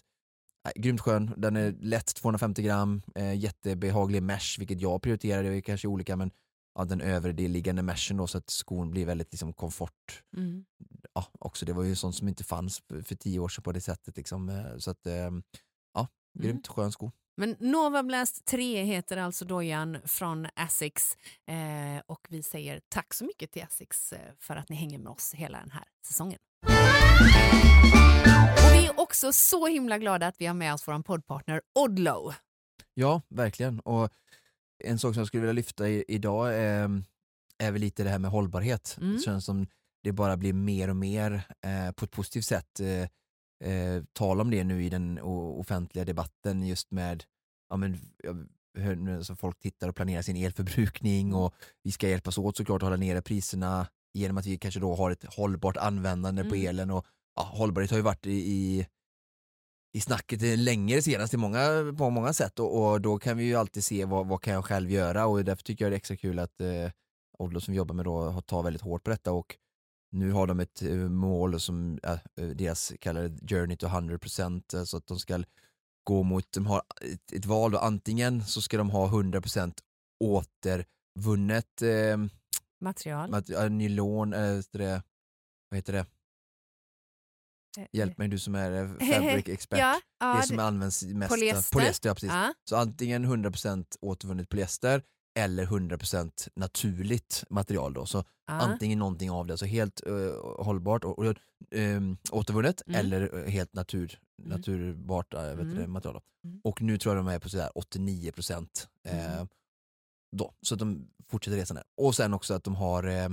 nej, 0.65 0.73
grymt 0.76 1.02
skön, 1.02 1.34
den 1.38 1.56
är 1.56 1.76
lätt 1.80 2.15
250 2.15 2.62
gram, 2.63 3.02
eh, 3.15 3.34
jättebehaglig 3.34 4.23
mesh, 4.23 4.60
vilket 4.60 4.82
jag 4.82 5.02
prioriterar, 5.02 5.43
det 5.43 5.50
är 5.56 5.62
kanske 5.62 5.88
olika 5.88 6.15
men 6.15 6.32
ja, 6.78 6.86
den 6.86 7.02
övre 7.02 7.32
liggande 7.32 7.82
meshen 7.82 8.18
då 8.18 8.28
så 8.28 8.38
att 8.38 8.50
skon 8.50 8.92
blir 8.92 9.06
väldigt 9.06 9.32
liksom, 9.32 9.54
komfort. 9.54 10.24
Mm. 10.38 10.66
Ja, 11.13 11.26
också, 11.40 11.66
det 11.66 11.74
var 11.74 11.84
ju 11.84 11.96
sånt 11.96 12.16
som 12.16 12.28
inte 12.28 12.44
fanns 12.44 12.82
för, 13.04 13.16
tio 13.16 13.40
år 13.40 13.50
sedan 13.50 13.63
på 13.63 13.72
det 13.72 13.82
sättet. 13.82 14.18
Liksom. 14.18 14.50
eh, 14.50 14.78
Så 14.78 14.92
att, 14.92 15.06
eh, 15.06 15.32
ja, 15.94 16.08
grymt 16.40 16.68
skön 16.68 16.92
sko. 16.92 17.12
Men 17.38 17.56
Nova 17.60 18.04
Blast 18.04 18.46
3 18.46 18.84
heter 18.84 19.18
alltså 19.18 19.46
dojan 19.46 19.98
från 20.06 20.48
Asics 20.56 21.18
eh, 21.48 22.02
och 22.06 22.28
vi 22.30 22.44
säger 22.44 22.82
tack 22.90 23.13
så 23.13 23.26
mycket 23.26 23.52
till 23.52 23.63
Asics 23.63 24.13
eh, 24.13 24.34
för 24.40 24.56
att 24.56 24.70
ni 24.70 24.76
hänger 24.76 25.00
med 25.00 25.12
oss 25.12 25.34
hela 25.34 25.60
den 25.60 25.72
här 25.72 25.84
säsongen. 26.08 26.40
Och 28.66 28.74
vi 28.74 28.86
är 28.86 29.00
också 29.00 29.34
så 29.34 29.68
himla 29.68 29.98
glada 29.98 30.28
att 30.28 30.42
vi 30.42 30.46
har 30.46 30.54
med 30.54 30.74
oss 30.74 30.88
vår 30.88 31.04
poddpartner 31.04 31.62
Odlo. 31.80 32.34
Ja, 32.94 33.22
verkligen. 33.30 33.80
Och 33.80 34.12
en 34.84 35.00
sak 35.00 35.13
som 35.13 35.22
jag 35.22 35.28
skulle 35.28 35.42
vilja 35.42 35.54
lyfta 35.54 35.90
i, 35.90 36.04
idag 36.08 36.56
är, 36.56 37.04
är 37.58 37.72
väl 37.72 37.82
lite 37.82 38.04
det 38.04 38.10
här 38.10 38.20
med 38.20 38.32
hållbarhet. 38.32 38.98
Mm. 39.02 39.13
Det 39.16 39.20
känns 39.20 39.46
som 39.46 39.68
det 40.04 40.12
bara 40.12 40.38
blir 40.38 40.54
mer 40.54 40.90
och 40.90 40.96
mer 40.96 41.34
eh, 41.62 41.92
på 41.92 42.06
ett 42.06 42.12
positivt 42.12 42.46
sätt 42.46 42.80
eh, 42.80 43.72
eh, 43.72 44.04
tal 44.13 44.42
om 44.42 44.52
det 44.52 44.63
nu 44.63 44.84
i 44.84 44.90
den 44.90 45.20
offentliga 45.22 46.06
debatten 46.06 46.68
just 46.68 46.92
med 46.92 47.24
ja, 47.70 47.78
men, 47.78 47.98
hör 48.78 49.16
alltså 49.18 49.36
folk 49.36 49.60
tittar 49.60 49.90
och 49.90 49.96
planerar 49.96 50.22
sin 50.22 50.36
elförbrukning 50.36 51.34
och 51.34 51.54
vi 51.84 51.92
ska 51.92 52.10
hjälpas 52.10 52.38
åt 52.38 52.58
såklart 52.58 52.82
att 52.82 52.86
hålla 52.86 52.98
nere 52.98 53.22
priserna 53.22 53.88
genom 54.13 54.38
att 54.38 54.46
vi 54.46 54.58
kanske 54.58 54.80
då 54.80 54.96
har 54.96 55.12
ett 55.12 55.34
hållbart 55.34 55.78
användande 55.78 56.44
på 56.44 56.56
Mm. 56.56 56.68
elen 56.68 56.92
och 56.92 57.06
ja, 57.36 57.44
hållbarhet 57.44 57.92
har 57.92 57.98
ju 57.98 58.04
varit 58.04 58.26
i, 58.26 58.32
i 58.32 58.88
i 59.98 60.02
snacket 60.02 60.42
länge 60.60 60.96
det 60.96 61.02
senaste 61.02 61.38
många, 61.38 61.94
på 61.98 62.10
många 62.10 62.34
sätt 62.34 62.60
och, 62.60 62.88
och 62.92 63.02
då 63.02 63.20
kan 63.20 63.38
vi 63.38 63.44
ju 63.44 63.56
alltid 63.56 63.84
se 63.84 64.06
vad, 64.06 64.28
vad 64.28 64.42
kan 64.42 64.54
jag 64.54 64.66
själv 64.66 64.92
göra 64.92 65.26
och 65.28 65.44
därför 65.46 65.64
tycker 65.64 65.86
jag 65.86 65.92
det 65.92 65.96
är 65.96 65.98
extra 65.98 66.18
kul 66.18 66.40
att 66.40 66.62
eh, 66.62 66.92
Odlo 67.40 67.62
som 67.62 67.72
vi 67.72 67.78
jobbar 67.78 67.96
med 67.96 68.06
då 68.06 68.22
har- 68.30 68.42
tar 68.42 68.64
väldigt 68.64 68.82
hårt 68.82 69.04
på 69.04 69.10
detta 69.10 69.32
och 69.32 69.56
nu 70.12 70.32
har 70.32 70.48
de 70.48 70.60
ett 70.60 70.82
eh, 70.82 70.96
mål 70.96 71.60
som 71.60 72.00
äh, 72.04 72.46
deras 72.56 72.94
kallar 73.00 73.48
Journey 73.48 73.78
to 73.78 73.88
100% 73.88 74.86
så 74.86 74.98
att 74.98 75.08
de 75.08 75.20
ska 75.20 75.44
gå 76.04 76.24
mot, 76.24 76.52
de 76.52 76.66
har 76.66 76.82
ett, 77.02 77.32
ett 77.32 77.46
val 77.46 77.72
då, 77.72 77.78
antingen 77.78 78.46
så 78.46 78.62
ska 78.62 78.78
de 78.78 78.90
ha 78.90 79.08
100% 79.08 79.74
återvunnet 80.24 81.82
eh, 81.82 82.18
Material. 82.82 83.30
mat- 83.30 83.50
äh, 83.50 83.70
nylon, 83.70 84.34
äh, 84.34 84.60
det, 84.72 85.02
vad 85.70 85.78
heter 85.78 85.94
det? 85.94 86.06
Eh, 87.78 87.86
Hjälp 87.94 88.18
mig 88.18 88.28
du 88.28 88.40
som 88.40 88.56
är 88.56 88.72
eh, 88.72 88.88
fabric 89.13 89.48
expert. 89.50 89.80
Ja, 89.80 90.00
ja, 90.20 90.38
det 90.42 90.48
som 90.48 90.60
används 90.60 91.04
mest. 91.04 91.30
Polyester. 91.34 91.78
polyester 91.80 92.10
ja, 92.10 92.13
precis. 92.13 92.30
ja. 92.30 92.54
Så 92.70 92.76
antingen 92.76 93.26
100% 93.26 93.86
återvunnet 94.02 94.50
polyester 94.50 95.02
eller 95.40 95.66
100% 95.66 96.50
naturligt 96.56 97.44
material. 97.50 97.94
Då. 97.94 98.06
Så 98.06 98.24
antingen 98.48 99.00
någonting 99.00 99.32
av 99.32 99.48
det, 99.48 99.58
så 99.58 99.66
helt 99.66 100.02
eh, 100.08 100.63
hållbart 100.66 101.04
och, 101.04 101.20
och 101.20 101.36
ehm, 101.72 102.18
återvunnet 102.32 102.82
Mm. 102.88 103.00
eller 103.00 103.48
helt 103.48 103.74
natur, 103.74 104.20
Mm. 104.40 104.50
naturbart 104.50 105.34
äh, 105.34 105.42
vet 105.44 105.60
Mm. 105.60 105.76
det, 105.76 105.88
material. 105.88 106.22
Mm. 106.46 106.62
Och 106.63 106.82
nu 106.82 106.98
tror 106.98 107.16
jag 107.16 107.26
de 107.26 107.32
är 107.34 107.40
på 107.40 107.50
sådär 107.50 107.70
89% 107.76 108.88
eh, 109.08 109.34
Mm. 109.36 109.48
då. 110.38 110.54
Så 110.62 110.74
att 110.76 110.80
de 110.80 111.08
fortsätter 111.30 111.58
resan 111.58 111.76
där. 111.76 111.84
Och 111.98 112.16
sen 112.16 112.34
också 112.34 112.54
att 112.54 112.63
de 112.63 112.76
har 112.76 113.04
eh, 113.04 113.30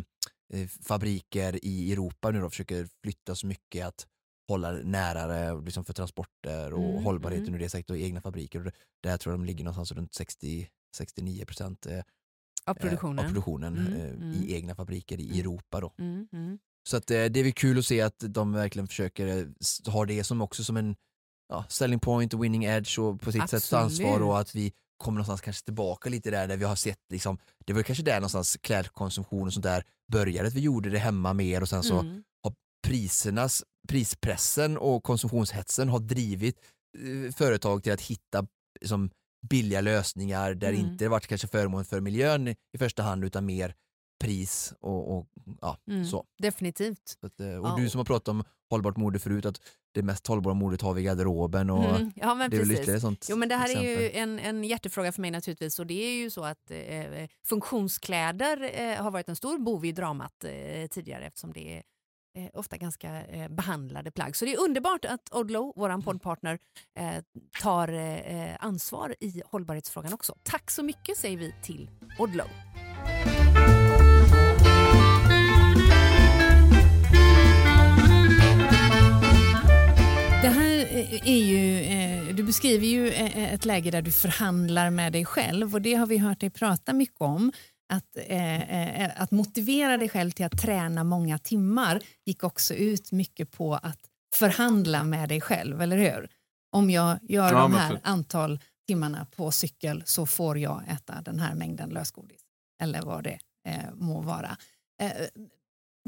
fabriker 0.83 1.64
i 1.64 1.92
Europa 1.92 2.30
nu 2.30 2.40
då, 2.40 2.50
försöker 2.50 2.88
flytta 3.02 3.35
så 3.35 3.46
mycket 3.46 3.87
att 3.87 4.07
hålla 4.48 4.72
närare 4.72 5.61
liksom 5.64 5.85
för 5.85 5.92
transporter 5.92 6.72
och 6.72 6.90
Mm, 6.90 7.04
hållbarheten 7.04 7.44
mm. 7.48 7.54
ur 7.54 7.59
det 7.59 7.68
sektorn, 7.68 7.96
egna 7.96 8.20
fabriker. 8.20 8.59
Och 8.59 8.64
det- 8.64 8.72
där 9.02 9.16
tror 9.16 9.33
jag 9.33 9.40
de 9.40 9.44
ligger 9.46 9.64
någonstans 9.64 9.92
runt 9.92 10.14
60 10.14 10.68
69% 10.96 11.87
eh, 11.87 12.02
Av 12.66 12.74
produktionen. 12.74 13.18
av 13.18 13.24
produktionen 13.28 13.78
Mm, 13.78 13.92
eh, 13.92 14.11
mm. 14.11 14.33
i 14.33 14.54
egna 14.54 14.74
fabriker 14.74 15.20
i 15.20 15.24
Mm. 15.26 15.40
Europa. 15.40 15.80
Då. 15.80 15.92
Mm, 15.98 16.28
mm. 16.33 16.59
Så 16.88 16.96
att, 16.96 17.11
eh, 17.11 17.24
det 17.24 17.40
är 17.40 17.44
väl 17.44 17.52
kul 17.52 17.78
att 17.78 17.87
se 17.87 18.00
att 18.00 18.18
de 18.18 18.52
verkligen 18.52 18.87
försöker 18.88 19.26
eh, 19.38 19.92
ha 19.92 20.04
det 20.07 20.24
som 20.24 20.40
också 20.40 20.64
som 20.64 20.76
en 20.76 20.96
ja, 21.48 21.64
selling 21.68 21.98
point 22.00 22.35
och 22.35 22.44
winning 22.44 22.64
edge 22.64 22.98
och 22.98 23.20
på 23.20 23.33
sitt 23.33 23.50
sätt 23.50 23.70
ta 23.70 23.78
ansvar 23.78 24.07
Absolut. 24.09 24.26
och 24.26 24.38
att 24.40 24.54
vi 24.54 24.72
kommer 24.96 25.16
någonstans 25.16 25.40
kanske 25.40 25.64
tillbaka 25.64 26.11
lite 26.11 26.30
där, 26.30 26.48
där 26.48 26.57
vi 26.57 26.64
har 26.64 26.76
sett 26.76 27.00
liksom, 27.11 27.38
det 27.66 27.72
var 27.72 27.83
kanske 27.83 28.04
där 28.04 28.14
någonstans 28.16 28.57
klädkonsumtion 28.61 29.46
och 29.46 29.52
sånt 29.52 29.64
där 29.64 29.85
började, 30.12 30.48
att 30.48 30.54
vi 30.54 30.61
gjorde 30.61 30.90
det 30.90 30.98
hemma 30.98 31.33
mer 31.33 31.61
och 31.62 31.68
sen 31.68 31.83
så 31.83 32.00
Mm. 32.00 32.22
Prisernas, 32.85 33.64
prispressen 33.88 34.77
och 34.79 35.03
konsumtionshetsen 35.05 35.88
har 35.88 35.99
drivit 35.99 36.57
eh, 36.99 37.33
företag 37.35 37.83
till 37.83 37.92
att 37.92 38.01
hitta 38.01 38.47
liksom, 38.81 39.11
billiga 39.51 39.81
lösningar 39.81 40.55
där 40.55 40.68
Mm. 40.73 40.81
inte 40.81 41.05
det 41.05 41.09
varit 41.09 41.27
kanske 41.27 41.49
förmån 41.49 41.85
för 41.85 42.01
miljön 42.01 42.49
i 42.49 42.79
första 42.79 43.03
hand 43.03 43.25
utan 43.25 43.47
mer 43.47 43.75
pris 44.25 44.75
och, 44.81 45.16
och 45.18 45.27
ja, 45.61 45.79
Mm. 45.90 46.05
så. 46.07 46.25
Definitivt. 46.38 47.18
att, 47.23 47.40
eh, 47.40 47.47
och 47.57 47.66
Ja. 47.68 47.75
du 47.79 47.88
som 47.90 47.99
har 47.99 48.05
pratat 48.05 48.29
om 48.29 48.44
hållbart 48.70 48.97
mode 48.97 49.18
förut, 49.18 49.47
att 49.47 49.61
det 49.94 50.03
mest 50.03 50.27
hållbara 50.27 50.55
modet 50.55 50.81
har 50.81 50.94
vi 50.94 51.01
i 51.01 51.05
garderoben 51.05 51.70
och 51.70 51.85
Mm. 51.85 52.12
Ja, 52.16 52.35
men 52.35 52.51
det 52.51 52.57
är 52.57 52.59
väl 52.61 52.73
ytterligare 52.73 53.01
sånt 53.01 53.27
Jo 53.31 53.37
men 53.37 53.49
det 53.49 53.57
här 53.57 53.77
är 53.77 53.83
ju 53.83 53.92
exempel. 54.07 54.23
en, 54.23 54.38
en 54.38 54.64
hjärtefråga 54.64 55.12
för 55.12 55.20
mig 55.20 55.31
naturligtvis 55.31 55.79
och 55.79 55.87
det 55.87 55.94
är 56.05 56.14
ju 56.14 56.31
så 56.31 56.44
att 56.44 56.70
eh, 56.70 57.29
funktionskläder 57.47 58.70
eh, 58.81 59.03
har 59.03 59.11
varit 59.11 59.29
en 59.29 59.37
stor 59.37 59.59
bov 59.59 59.85
i 59.85 59.92
dramat 59.92 60.44
eh, 60.44 60.87
tidigare 60.90 61.27
eftersom 61.27 61.53
det 61.53 61.77
är 61.79 61.83
eh, 62.35 62.47
ofta 62.55 62.77
ganska 62.77 63.27
eh, 63.27 63.49
behandlade 63.49 64.11
plagg. 64.11 64.37
Så 64.37 64.44
det 64.44 64.55
är 64.55 64.61
underbart 64.61 65.05
att 65.05 65.29
Odlo, 65.35 65.73
vår 65.77 66.03
poddpartner, 66.03 66.59
eh, 66.99 67.23
tar 67.62 67.88
eh, 67.92 68.57
ansvar 68.61 69.14
i 69.20 69.42
hållbarhetsfrågan 69.47 70.12
också. 70.12 70.35
Tack 70.42 70.70
så 70.70 70.83
mycket 70.83 71.16
säger 71.16 71.37
vi 71.37 71.55
till 71.62 71.90
Odlo. 72.18 72.44
Det 80.42 80.51
här 80.51 80.79
eh, 80.90 81.29
är 81.29 81.44
ju, 81.44 81.81
eh, 81.81 82.35
du 82.35 82.42
beskriver 82.42 82.87
ju 82.87 83.11
ett 83.11 83.64
läge 83.64 83.90
där 83.90 84.03
du 84.03 84.12
förhandlar 84.12 84.90
med 84.90 85.12
dig 85.12 85.25
själv 85.25 85.75
och 85.75 85.83
det 85.83 85.94
har 85.94 86.07
vi 86.07 86.18
hört 86.18 86.40
dig 86.40 86.51
prata 86.51 86.92
mycket 86.92 87.20
om. 87.20 87.53
Att, 87.88 88.16
eh, 88.16 89.03
eh, 89.03 89.23
att 89.23 89.31
motivera 89.31 89.97
dig 89.97 90.09
själv 90.09 90.31
till 90.31 90.44
att 90.47 90.59
träna 90.62 91.05
många 91.05 91.38
timmar 91.38 92.01
gick 92.27 92.44
också 92.44 92.75
ut 92.75 93.12
mycket 93.12 93.51
på 93.51 93.75
att 93.75 94.01
förhandla 94.35 95.05
med 95.05 95.29
dig 95.29 95.40
själv, 95.40 95.81
eller 95.81 95.97
hur? 95.97 96.29
Om 96.73 96.90
jag 96.90 97.18
gör 97.23 97.53
Ja, 97.53 97.59
de 97.61 97.73
här 97.75 97.85
absolut. 97.85 98.01
antal 98.07 98.61
timmarna 98.88 99.27
på 99.37 99.51
cykel 99.51 100.03
så 100.07 100.27
får 100.27 100.59
jag 100.59 100.83
äta 100.88 101.20
den 101.23 101.38
här 101.38 101.55
mängden 101.55 101.88
lösgodis. 101.90 102.40
Eller 102.83 103.03
vad 103.03 103.25
det 103.25 103.38
eh, 103.68 103.94
må 103.94 104.20
vara. 104.20 104.57
Eh, 105.03 105.11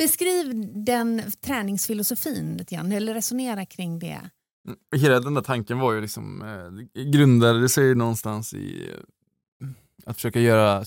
beskriv 0.00 0.72
den 0.84 1.22
träningsfilosofin 1.40 2.56
lite 2.56 2.74
grann, 2.74 2.92
eller 2.92 3.14
resonera 3.14 3.66
kring 3.66 3.98
det. 3.98 4.20
Mm, 4.68 4.78
Hela 4.96 5.20
den 5.20 5.34
där 5.34 5.42
tanken 5.42 5.78
var 5.78 5.92
ju 5.92 6.00
liksom, 6.00 6.42
eh, 6.42 7.02
grundade 7.02 7.68
sig 7.68 7.94
någonstans 7.94 8.54
i 8.54 8.90
eh, 8.90 9.68
att 10.06 10.16
försöka 10.16 10.40
göra 10.40 10.84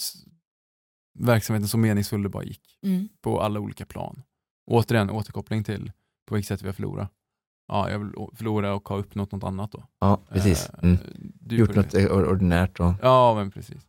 verksamheten 1.19 1.67
så 1.67 1.77
meningsfull 1.77 2.23
det 2.23 2.29
bara 2.29 2.43
gick 2.43 2.77
Mm. 2.84 3.10
på 3.21 3.41
alla 3.41 3.60
olika 3.60 3.86
plan. 3.86 4.21
Återigen 4.67 5.10
återkoppling 5.10 5.63
till 5.63 5.91
på 6.27 6.36
vilket 6.36 6.47
sätt 6.47 6.62
vi 6.62 6.67
har 6.67 6.73
förlorat. 6.73 7.12
Ja, 7.67 7.89
jag 7.89 7.99
vill 7.99 8.12
förlora 8.36 8.73
och 8.73 8.89
ha 8.89 8.97
uppnått 8.97 9.32
något 9.32 9.43
annat 9.43 9.71
då. 9.71 9.84
Ja, 9.99 10.21
precis. 10.29 10.69
Eh, 10.69 10.79
Mm. 10.84 10.97
du 11.39 11.58
Gjort 11.58 11.67
på 11.67 11.73
det. 11.73 11.82
något 11.82 11.93
eh, 11.93 12.05
or- 12.05 12.27
ordinärt. 12.32 12.79
Och... 12.79 12.93
Ja, 13.01 13.36
men 13.36 13.51
precis. 13.51 13.88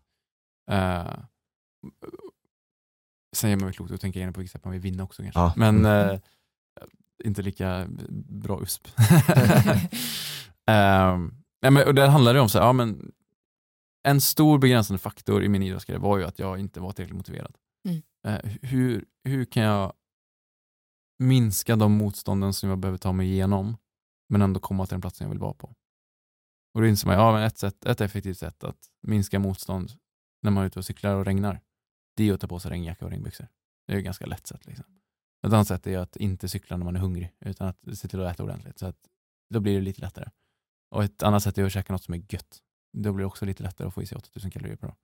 Uh, 0.73 1.19
sen 3.37 3.51
gör 3.51 3.57
man 3.57 3.65
väl 3.67 3.75
klokt 3.75 3.93
att 3.93 4.01
tänka 4.01 4.19
igenom 4.19 4.33
på 4.35 4.41
vilket 4.41 4.53
sätt 4.53 4.65
man 4.65 4.73
vill 4.73 4.81
vinna 4.81 5.03
också 5.05 5.23
kanske. 5.23 5.41
Ja. 5.41 5.53
Men 5.57 5.79
Mm. 5.79 6.11
eh, 6.11 6.21
inte 7.25 7.43
lika 7.43 7.87
bra 8.29 8.61
USP. 8.63 8.89
Nej, 11.63 11.71
men, 11.73 11.87
och 11.87 11.95
det 11.95 12.07
handlade 12.09 12.41
om 12.41 12.49
så 12.49 12.59
här, 12.59 12.67
ja, 12.67 12.73
men 12.73 13.13
en 14.03 14.21
stor 14.21 14.59
begränsande 14.59 14.99
faktor 14.99 15.43
i 15.43 15.49
min 15.49 15.63
idrottskarriär 15.63 16.01
var 16.01 16.19
ju 16.19 16.25
att 16.25 16.39
jag 16.39 16.59
inte 16.59 16.81
var 16.81 16.93
tillräckligt 16.93 17.17
motiverad. 17.17 17.57
Mm. 17.89 18.03
Eh, 18.27 18.51
hur, 18.63 19.05
hur 19.25 19.45
kan 19.45 19.63
jag 19.63 19.93
minska 21.19 21.77
de 21.77 21.93
motstånden 21.93 22.53
som 22.53 22.69
jag 22.69 22.79
behöver 22.79 22.99
ta 22.99 23.13
mig 23.13 23.27
igenom 23.27 23.77
men 24.29 24.43
ändå 24.43 24.61
komma 24.61 24.87
till 24.87 24.95
den 24.95 25.01
platsen 25.01 25.25
jag 25.25 25.31
vill 25.31 25.39
vara 25.39 25.55
på? 25.55 25.75
Och 26.75 26.81
då 26.81 26.87
inser 26.87 27.07
man, 27.07 27.17
ja, 27.17 27.33
men 27.33 27.43
ett, 27.43 27.59
sätt, 27.59 27.85
ett 27.85 28.01
effektivt 28.01 28.39
sätt 28.39 28.65
att 28.65 28.79
minska 29.03 29.39
motstånd 29.39 29.93
när 30.43 30.51
man 30.51 30.63
är 30.63 30.67
ute 30.67 30.79
och 30.79 30.85
cyklar 30.85 31.15
och 31.15 31.25
regnar, 31.25 31.61
det 32.17 32.29
är 32.29 32.35
att 32.35 32.41
ta 32.41 32.49
på 32.49 32.61
sig 32.61 32.71
regnjacka 32.71 33.05
och 33.05 33.11
regnbyxor. 33.11 33.49
Det 33.87 33.93
är 33.93 33.99
ett 33.99 34.05
ganska 34.05 34.27
lätt 34.27 34.47
sätt. 34.47 34.67
Liksom. 34.67 34.85
Ett 35.47 35.53
annat 35.53 35.69
sätt 35.69 35.87
är 35.87 35.99
att 35.99 36.17
inte 36.17 36.49
cykla 36.49 36.77
när 36.77 36.85
man 36.85 36.97
är 36.97 37.01
hungrig, 37.01 37.33
utan 37.41 37.69
att 37.69 37.99
se 37.99 38.09
till 38.09 38.21
att 38.21 38.35
äta 38.35 38.43
ordentligt. 38.43 38.79
Så 38.79 38.87
att 38.87 38.97
då 39.55 39.61
blir 39.61 39.75
det 39.75 39.81
lite 39.81 40.01
lättare. 40.01 40.31
Och 40.91 41.05
ett 41.05 41.23
annat 41.23 41.43
sätt 41.43 41.59
är 41.59 41.65
att 41.65 41.73
käka 41.73 41.93
något 41.93 42.05
som 42.05 42.15
är 42.15 42.23
gött. 42.29 42.63
Då 42.93 43.13
blir 43.13 43.23
det 43.23 43.27
också 43.27 43.45
lite 43.45 43.63
lättare 43.63 43.89
att 43.89 43.95
få 43.95 44.03
i 44.03 44.07
sig 44.07 44.19
8000 44.19 44.51
kalorier 44.51 44.77
per 44.77 44.87
dag. 44.87 44.97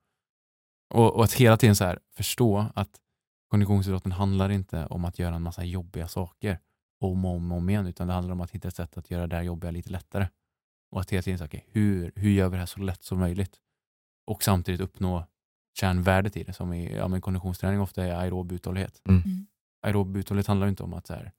Och, 0.93 1.15
och 1.15 1.23
att 1.23 1.33
hela 1.33 1.57
tiden 1.57 1.75
så 1.75 1.83
här 1.83 1.99
förstå 2.11 2.65
att 2.75 2.99
konditionsidrotten 3.47 4.11
handlar 4.11 4.49
inte 4.49 4.85
om 4.85 5.05
att 5.05 5.19
göra 5.19 5.35
en 5.35 5.41
massa 5.41 5.63
jobbiga 5.63 6.07
saker 6.07 6.59
om 6.99 7.25
och 7.25 7.35
om, 7.35 7.51
om 7.51 7.69
igen, 7.69 7.87
utan 7.87 8.07
det 8.07 8.13
handlar 8.13 8.33
om 8.33 8.41
att 8.41 8.51
hitta 8.51 8.67
ett 8.67 8.75
sätt 8.75 8.97
att 8.97 9.11
göra 9.11 9.27
det 9.27 9.35
här 9.35 9.43
jobbiga 9.43 9.71
lite 9.71 9.89
lättare. 9.89 10.27
Och 10.91 11.01
att 11.01 11.11
hela 11.11 11.21
tiden 11.21 11.37
säga, 11.37 11.47
okay, 11.47 11.61
hur, 11.67 12.11
hur 12.15 12.29
gör 12.29 12.49
vi 12.49 12.55
det 12.55 12.59
här 12.59 12.65
så 12.65 12.79
lätt 12.79 13.03
som 13.03 13.19
möjligt? 13.19 13.59
Och 14.27 14.43
samtidigt 14.43 14.81
uppnå 14.81 15.25
kärnvärdet 15.79 16.37
i 16.37 16.43
det 16.43 16.53
som 16.53 16.73
i 16.73 16.95
ja, 16.95 17.07
men 17.07 17.21
konditionsträning 17.21 17.79
ofta 17.79 18.03
är 18.03 18.15
aerob 18.15 18.51
uthållighet. 18.51 19.01
Mm. 19.09 19.21
Mm. 19.21 19.47
Aerob 19.81 20.17
uthållighet 20.17 20.47
handlar 20.47 20.67
inte 20.67 20.83
om 20.83 20.93
att 20.93 21.07
så 21.07 21.13
här, 21.13 21.31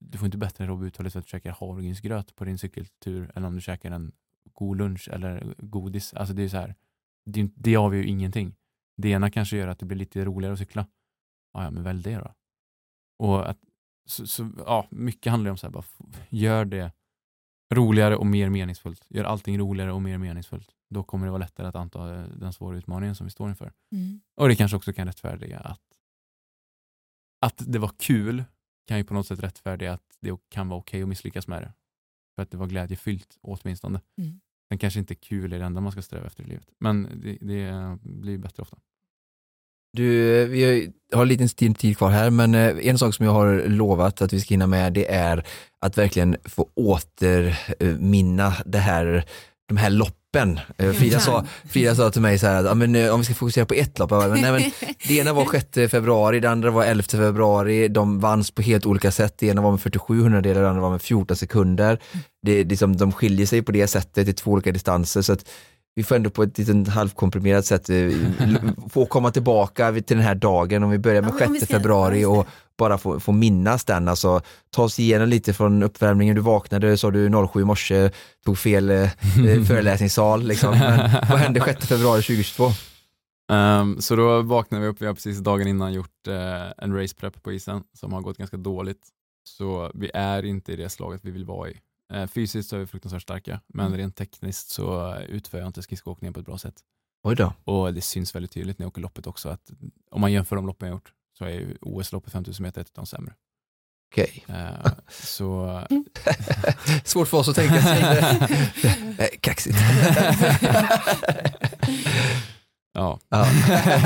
du 0.00 0.18
får 0.18 0.26
inte 0.26 0.38
bättre 0.38 0.64
aerob 0.64 0.82
uthållighet 0.82 1.12
för 1.12 1.18
att 1.18 1.26
du 1.26 1.30
käkar 1.30 1.52
havregrynsgröt 1.52 2.34
på 2.34 2.44
din 2.44 2.58
cykeltur 2.58 3.32
än 3.34 3.44
om 3.44 3.54
du 3.54 3.60
käkar 3.60 3.90
en 3.90 4.12
god 4.52 4.78
lunch 4.78 5.08
eller 5.08 5.54
godis. 5.58 6.14
Alltså 6.14 6.34
det 6.34 6.42
är 6.42 6.48
så 6.48 6.56
här, 6.56 6.74
det, 7.26 7.50
det 7.54 7.76
avgör 7.76 8.02
ju 8.02 8.08
ingenting. 8.08 8.56
Det 8.96 9.08
ena 9.08 9.30
kanske 9.30 9.56
gör 9.56 9.68
att 9.68 9.78
det 9.78 9.86
blir 9.86 9.98
lite 9.98 10.24
roligare 10.24 10.52
att 10.52 10.58
cykla. 10.58 10.86
Ja, 11.52 11.64
ja 11.64 11.70
men 11.70 11.82
välj 11.82 12.02
det 12.02 12.16
då. 12.16 12.34
Och 13.18 13.50
att, 13.50 13.58
så, 14.06 14.26
så, 14.26 14.50
ja, 14.66 14.86
mycket 14.90 15.30
handlar 15.30 15.48
ju 15.48 15.50
om 15.50 15.56
så 15.56 15.66
här, 15.66 15.72
bara, 15.72 15.84
gör 16.28 16.64
det 16.64 16.92
roligare 17.74 18.16
och 18.16 18.26
mer 18.26 18.48
meningsfullt. 18.50 19.06
Gör 19.08 19.24
allting 19.24 19.58
roligare 19.58 19.92
och 19.92 20.02
mer 20.02 20.18
meningsfullt. 20.18 20.74
Då 20.90 21.02
kommer 21.02 21.26
det 21.26 21.30
vara 21.30 21.40
lättare 21.40 21.66
att 21.66 21.74
anta 21.74 22.14
eh, 22.14 22.28
den 22.28 22.52
svåra 22.52 22.76
utmaningen 22.76 23.14
som 23.14 23.26
vi 23.26 23.30
står 23.30 23.48
inför. 23.48 23.72
Mm. 23.92 24.20
Och 24.34 24.48
det 24.48 24.56
kanske 24.56 24.76
också 24.76 24.92
kan 24.92 25.06
rättfärdiga 25.06 25.58
att, 25.58 25.82
att 27.40 27.62
det 27.66 27.78
var 27.78 27.92
kul 27.98 28.44
kan 28.86 28.98
ju 28.98 29.04
på 29.04 29.14
något 29.14 29.26
sätt 29.26 29.42
rättfärdiga 29.42 29.92
att 29.92 30.16
det 30.20 30.40
kan 30.48 30.68
vara 30.68 30.80
okej 30.80 31.02
att 31.02 31.08
misslyckas 31.08 31.48
med 31.48 31.62
det. 31.62 31.72
För 32.34 32.42
att 32.42 32.50
det 32.50 32.56
var 32.56 32.66
glädjefyllt 32.66 33.38
åtminstone. 33.40 34.00
Mm. 34.18 34.40
Sen 34.68 34.78
kanske 34.78 35.00
inte 35.00 35.14
kul 35.14 35.52
är 35.52 35.58
det 35.58 35.64
enda 35.64 35.80
man 35.80 35.92
ska 35.92 36.02
sträva 36.02 36.26
efter 36.26 36.42
i 36.42 36.46
livet. 36.46 36.66
Men 36.78 37.08
det, 37.22 37.38
det 37.40 37.98
blir 38.02 38.38
bättre 38.38 38.62
ofta. 38.62 38.76
Du, 39.92 40.44
vi 40.46 40.92
har 41.12 41.22
en 41.22 41.28
liten 41.28 41.48
tid 41.48 41.78
tid 41.78 41.98
kvar 41.98 42.10
här, 42.10 42.30
men 42.30 42.54
eh, 42.54 42.76
en 42.88 42.98
sak 42.98 43.14
som 43.14 43.26
jag 43.26 43.32
har 43.32 43.68
lovat 43.68 44.22
att 44.22 44.32
vi 44.32 44.40
ska 44.40 44.54
hinna 44.54 44.66
med, 44.66 44.92
det 44.92 45.12
är 45.12 45.46
att 45.78 45.98
verkligen 45.98 46.36
få 46.44 46.68
återminna 46.74 48.54
det 48.66 48.78
här, 48.78 49.24
de 49.66 49.76
här 49.76 49.90
loppen. 49.90 50.23
Eh, 50.78 50.92
Frida 50.92 51.20
sa, 51.20 51.44
Frida 51.68 51.94
sa 51.94 52.10
till 52.10 52.22
mig 52.22 52.38
så 52.38 52.46
här, 52.46 52.74
men, 52.74 52.94
eh, 52.96 53.14
om 53.14 53.20
vi 53.20 53.24
ska 53.24 53.34
fokusera 53.34 53.66
på 53.66 53.74
ett 53.74 53.98
lopp, 53.98 54.10
bara, 54.10 54.28
men, 54.28 54.40
nej, 54.40 54.52
men, 54.52 54.62
det 55.08 55.16
ena 55.18 55.32
var 55.32 55.46
6 55.74 55.90
februari, 55.90 56.40
det 56.40 56.50
andra 56.50 56.70
var 56.70 56.84
11 56.84 57.02
februari, 57.02 57.88
de 57.88 58.20
vanns 58.20 58.50
på 58.50 58.62
helt 58.62 58.86
olika 58.86 59.10
sätt, 59.10 59.34
det 59.38 59.46
ena 59.46 59.60
var 59.62 59.70
med 59.70 59.80
47 59.80 60.20
hundradelar, 60.22 60.62
det 60.62 60.68
andra 60.68 60.82
var 60.82 60.90
med 60.90 61.02
14 61.02 61.36
sekunder. 61.36 61.98
Det, 62.46 62.64
liksom, 62.64 62.96
de 62.96 63.12
skiljer 63.12 63.46
sig 63.46 63.62
på 63.62 63.72
det 63.72 63.86
sättet 63.86 64.28
i 64.28 64.32
två 64.32 64.50
olika 64.50 64.72
distanser, 64.72 65.22
så 65.22 65.32
att 65.32 65.44
vi 65.96 66.02
får 66.02 66.16
ändå 66.16 66.30
på 66.30 66.42
ett 66.42 66.58
litet 66.58 66.88
halvkomprimerat 66.88 67.66
sätt 67.66 67.90
eh, 67.90 67.96
få 68.90 69.06
komma 69.06 69.30
tillbaka 69.30 69.92
till 69.92 70.16
den 70.16 70.20
här 70.26 70.34
dagen. 70.34 70.82
Om 70.82 70.90
vi 70.90 70.98
börjar 70.98 71.22
med 71.22 71.30
Ja, 71.30 71.34
men 71.38 71.46
om 71.46 71.52
vi 71.52 71.60
6 71.60 71.70
ska- 71.70 71.78
februari 71.78 72.24
och 72.24 72.46
bara 72.78 72.98
få, 72.98 73.20
få 73.20 73.32
minnas 73.32 73.84
den. 73.84 74.08
Alltså, 74.08 74.40
ta 74.70 74.82
oss 74.82 74.98
igenom 74.98 75.28
lite 75.28 75.52
från 75.52 75.82
uppvärmningen. 75.82 76.34
Du 76.36 76.40
vaknade, 76.42 76.96
sa 76.96 77.10
du 77.10 77.46
07 77.48 77.60
i 77.60 77.64
morse, 77.64 78.10
tog 78.44 78.58
fel 78.58 78.90
eh, 78.90 79.02
eh, 79.02 79.10
föreläsningssal. 79.68 80.42
Liksom. 80.42 80.70
Men 80.70 81.10
vad 81.30 81.38
hände 81.38 81.60
6 81.64 81.86
februari 81.86 82.22
2022? 82.22 82.70
Ehm, 83.52 84.00
så 84.00 84.16
då 84.16 84.42
vaknade 84.42 84.82
vi 84.82 84.88
upp, 84.88 85.02
vi 85.02 85.06
har 85.06 85.14
precis 85.14 85.38
dagen 85.38 85.66
innan 85.68 85.92
gjort 85.92 86.26
eh, 86.28 86.72
en 86.78 86.96
race 87.00 87.14
prep 87.14 87.42
på 87.42 87.52
isen 87.52 87.84
som 87.92 88.12
har 88.12 88.20
gått 88.20 88.36
ganska 88.38 88.56
dåligt. 88.56 89.08
Så 89.48 89.90
vi 89.94 90.10
är 90.14 90.44
inte 90.44 90.72
i 90.72 90.76
det 90.76 90.88
slaget 90.88 91.20
vi 91.24 91.30
vill 91.30 91.44
vara 91.44 91.70
i. 91.70 91.80
Eh, 92.12 92.26
fysiskt 92.26 92.68
så 92.70 92.76
är 92.76 92.80
vi 92.80 92.86
fruktansvärt 92.86 93.22
starka, 93.22 93.60
men 93.66 93.86
Mm. 93.86 93.98
rent 93.98 94.16
tekniskt 94.16 94.68
så 94.68 95.16
utför 95.28 95.58
jag 95.58 95.66
inte 95.66 95.82
skridskoåkningen 95.82 96.34
på 96.34 96.40
ett 96.40 96.46
bra 96.46 96.58
sätt. 96.58 96.74
Oj 97.22 97.36
då. 97.36 97.52
Och 97.64 97.94
det 97.94 98.00
syns 98.00 98.34
väldigt 98.34 98.52
tydligt 98.52 98.78
när 98.78 98.84
jag 98.84 98.88
åker 98.88 99.00
loppet 99.00 99.26
också 99.26 99.48
att 99.48 99.70
om 100.10 100.20
man 100.20 100.32
jämför 100.32 100.56
de 100.56 100.66
loppen 100.66 100.88
jag 100.88 100.94
gjort 100.96 101.12
så 101.38 101.44
är 101.44 101.76
OS-loppet 101.80 102.32
5000 102.32 102.62
meter 102.62 102.80
ett 102.80 102.86
av 102.88 102.92
de 102.94 103.06
sämre. 103.06 103.34
Okej. 104.12 104.44
Eh, 104.48 104.92
så 105.08 105.80
Svårt 107.04 107.28
för 107.28 107.38
oss 107.38 107.48
att 107.48 107.56
tänka 107.56 107.82
sig. 107.82 108.02
Eh, 109.18 109.28
Kaxigt. 109.40 109.76
ja, 112.92 113.18
Ja. 113.28 113.46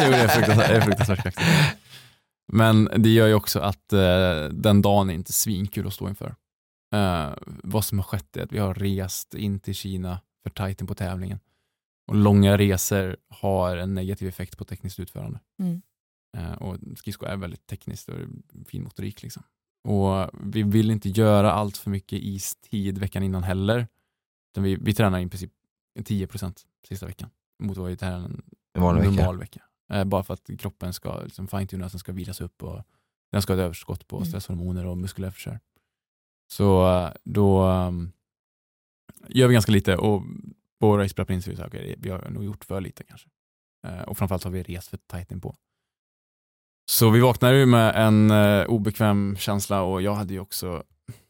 jo, 0.05 0.11
det 0.11 0.17
är 0.17 0.29
fruktansvärt, 0.29 0.69
det 0.69 0.77
är 0.77 0.81
fruktansvärt 0.81 1.23
kaxigt. 1.23 1.47
Men 2.53 2.91
det 2.97 3.09
gör 3.09 3.27
ju 3.27 3.35
också 3.35 3.61
att 3.61 3.93
eh, 3.93 4.45
den 4.51 4.83
dagen 4.83 5.11
är 5.11 5.15
inte 5.15 5.33
svinkul 5.33 5.87
att 5.87 5.95
stå 5.95 6.09
inför. 6.09 6.35
Eh, 6.95 7.31
vad 7.47 7.85
som 7.85 7.99
har 7.99 8.05
skett 8.05 8.37
är 8.37 8.43
att 8.43 8.53
vi 8.53 8.59
har 8.59 8.75
rest 8.75 9.35
in 9.35 9.61
till 9.61 9.75
Kina 9.75 10.21
för 10.43 10.51
tajten 10.51 10.87
på 10.87 10.95
tävlingen. 10.95 11.41
Och 12.09 12.15
långa 12.15 12.59
resor 12.59 13.17
har 13.29 13.77
en 13.77 13.95
negativ 13.95 14.29
effekt 14.29 14.59
på 14.59 14.65
tekniskt 14.65 14.99
utförande. 15.01 15.41
Mm. 15.63 15.83
Eh, 16.39 16.53
och 16.53 16.77
skridsko 16.97 17.27
är 17.27 17.37
väldigt 17.37 17.67
tekniskt 17.67 18.09
och 18.09 18.17
fin 18.67 18.83
motorik. 18.83 19.23
Liksom. 19.23 19.43
Och 19.85 20.31
vi 20.43 20.63
vill 20.63 20.91
inte 20.91 21.09
göra 21.09 21.53
allt 21.53 21.77
för 21.77 21.91
mycket 21.91 22.19
istid 22.23 22.99
veckan 22.99 23.23
innan 23.23 23.43
heller. 23.43 23.87
Utan 24.53 24.65
vi, 24.65 24.77
vi 24.77 24.95
tränar 24.95 25.21
i 25.21 25.29
princip 25.29 25.53
10% 25.99 26.67
sista 26.89 27.07
veckan 27.07 27.31
mot 27.63 27.77
vad 27.77 27.89
vi 27.89 27.97
tränar 27.97 28.25
en 28.25 28.43
vanlig 28.83 29.03
vecka. 29.03 29.15
normal 29.15 29.39
vecka. 29.39 29.63
Eh, 29.93 30.05
bara 30.05 30.23
för 30.23 30.35
att 30.35 30.51
kroppen 30.59 30.93
ska 30.93 31.23
liksom, 31.23 31.49
fine-tunas, 31.49 31.93
den 31.93 31.99
ska 31.99 32.13
vilas 32.13 32.41
upp 32.41 32.63
och 32.63 32.83
den 33.33 33.43
ska 33.43 33.53
ha 33.53 33.61
ett 33.61 33.65
överskott 33.65 34.09
på 34.09 34.17
Mm. 34.17 34.27
stresshormoner 34.29 34.87
och 34.87 34.99
muskelöverförsörjning. 34.99 35.61
Så 36.51 36.89
eh, 36.89 37.13
då 37.25 37.67
um, 37.67 38.13
gör 39.29 39.49
vi 39.49 39.53
ganska 39.55 39.73
lite 39.73 39.97
och 39.97 40.23
på 40.81 40.99
raceprep 40.99 41.31
inser 41.31 41.53
vi 41.53 41.63
att 41.63 41.67
okay, 41.67 41.95
vi 41.99 42.11
har 42.11 42.31
nog 42.31 42.45
gjort 42.45 42.65
för 42.65 42.81
lite 42.81 43.05
kanske. 43.05 43.29
Eh, 43.87 44.01
och 44.03 44.19
framförallt 44.19 44.45
har 44.45 44.51
vi 44.51 44.63
rest 44.63 44.89
för 44.89 44.97
tajt 44.97 45.33
in 45.33 45.41
på. 45.41 45.57
Så 46.91 47.11
vi 47.11 47.21
vaknade 47.21 47.57
ju 47.57 47.67
med 47.67 48.07
en 48.07 48.31
eh, 48.31 48.67
obekväm 48.67 49.37
känsla 49.39 49.83
och 49.83 50.03
jag 50.03 50.15
hade 50.15 50.35
ju 50.35 50.41
också 50.41 50.83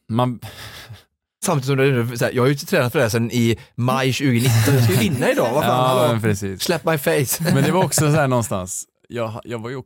man, 0.08 0.40
Samtidigt 1.44 1.66
som 1.66 1.76
du, 1.76 2.16
så 2.16 2.24
här, 2.24 2.32
jag 2.32 2.42
har 2.42 2.48
ju 2.48 2.54
tränat 2.54 2.92
för 2.92 2.98
det 2.98 3.04
här 3.04 3.10
sedan 3.10 3.30
i 3.30 3.58
maj 3.74 4.12
2019, 4.12 4.74
jag 4.74 4.82
ska 4.84 4.92
ju 4.92 4.98
vinna 4.98 5.30
idag, 5.30 5.54
vad 5.54 5.64
fan, 5.64 5.76
ja, 5.76 5.86
hallå? 5.86 6.12
men 6.12 6.22
precis. 6.22 6.62
Slap 6.62 6.84
my 6.84 6.98
face. 6.98 7.54
Men 7.54 7.64
det 7.64 7.72
var 7.72 7.84
också 7.84 8.00
så 8.00 8.16
här 8.16 8.28
någonstans, 8.28 8.86
jag, 9.08 9.40
jag 9.44 9.58
var 9.58 9.70
ju 9.70 9.82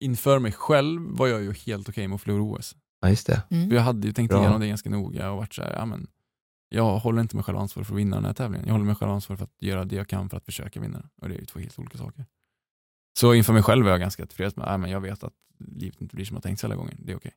inför 0.00 0.38
mig 0.38 0.52
själv 0.52 1.02
var 1.02 1.26
jag 1.26 1.42
ju 1.42 1.52
helt 1.52 1.88
okej 1.88 2.08
med 2.08 2.14
att 2.14 2.22
förlora 2.22 2.42
OS. 2.42 2.76
Ja, 3.00 3.08
just 3.08 3.26
det. 3.26 3.42
Mm. 3.50 3.68
För 3.68 3.76
jag 3.76 3.82
hade 3.82 4.06
ju 4.06 4.12
tänkt 4.12 4.30
Bra. 4.30 4.40
igenom 4.40 4.60
det 4.60 4.68
ganska 4.68 4.90
noga 4.90 5.30
och 5.30 5.36
varit 5.36 5.54
så 5.54 5.62
här, 5.62 5.72
ja 5.72 5.84
men 5.84 6.06
jag 6.68 6.98
håller 6.98 7.22
inte 7.22 7.36
mig 7.36 7.44
själv 7.44 7.58
ansvarig 7.58 7.86
för 7.86 7.94
att 7.94 7.98
vinna 7.98 8.16
den 8.16 8.24
här 8.24 8.34
tävlingen. 8.34 8.66
Jag 8.66 8.72
håller 8.72 8.86
mig 8.86 8.94
själv 8.94 9.10
ansvarig 9.10 9.38
för 9.38 9.44
att 9.44 9.62
göra 9.62 9.84
det 9.84 9.96
jag 9.96 10.08
kan 10.08 10.28
för 10.28 10.36
att 10.36 10.44
försöka 10.44 10.80
vinna 10.80 10.98
den. 10.98 11.08
Och 11.22 11.28
det 11.28 11.34
är 11.34 11.38
ju 11.38 11.44
två 11.44 11.60
helt 11.60 11.78
olika 11.78 11.98
saker. 11.98 12.24
Så 13.16 13.34
inför 13.34 13.52
mig 13.52 13.62
själv 13.62 13.84
var 13.84 13.90
jag 13.90 14.00
ganska 14.00 14.26
tillfreds 14.26 14.56
med, 14.56 14.66
ja 14.68 14.76
men 14.76 14.90
jag 14.90 15.00
vet 15.00 15.24
att 15.24 15.32
livet 15.58 16.00
inte 16.00 16.14
blir 16.14 16.24
som 16.24 16.34
jag 16.36 16.42
tänkt 16.42 16.60
sig 16.60 16.68
alla 16.68 16.74
gånger. 16.76 16.96
Det 16.98 17.12
är 17.12 17.16
okej. 17.16 17.32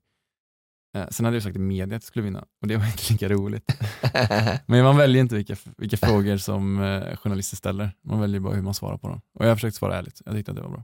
Eh, 0.96 1.08
sen 1.10 1.26
hade 1.26 1.36
jag 1.38 1.44
sagt 1.44 1.56
i 1.56 1.60
media 1.60 1.86
att 1.86 1.92
jag 1.92 2.04
skulle 2.04 2.24
vinna 2.26 2.46
och 2.62 2.68
det 2.68 2.78
var 2.78 2.86
inte 2.92 3.14
lika 3.14 3.30
roligt. 3.30 3.72
Men 4.66 4.84
man 4.84 4.98
väljer 4.98 5.22
inte 5.22 5.36
vilka, 5.36 5.56
vilka 5.78 5.98
frågor 5.98 6.38
som 6.38 6.82
eh, 6.82 7.16
journalister 7.18 7.58
ställer. 7.58 7.92
Man 8.02 8.20
väljer 8.20 8.40
bara 8.40 8.56
hur 8.56 8.62
man 8.62 8.74
svarar 8.74 8.98
på 8.98 9.08
dem. 9.08 9.22
Och 9.34 9.46
jag 9.46 9.58
försökte 9.58 9.78
svara 9.78 9.98
ärligt. 9.98 10.22
Jag 10.26 10.36
tyckte 10.36 10.52
att 10.52 10.56
det 10.56 10.62
var 10.64 10.70
bra. 10.72 10.84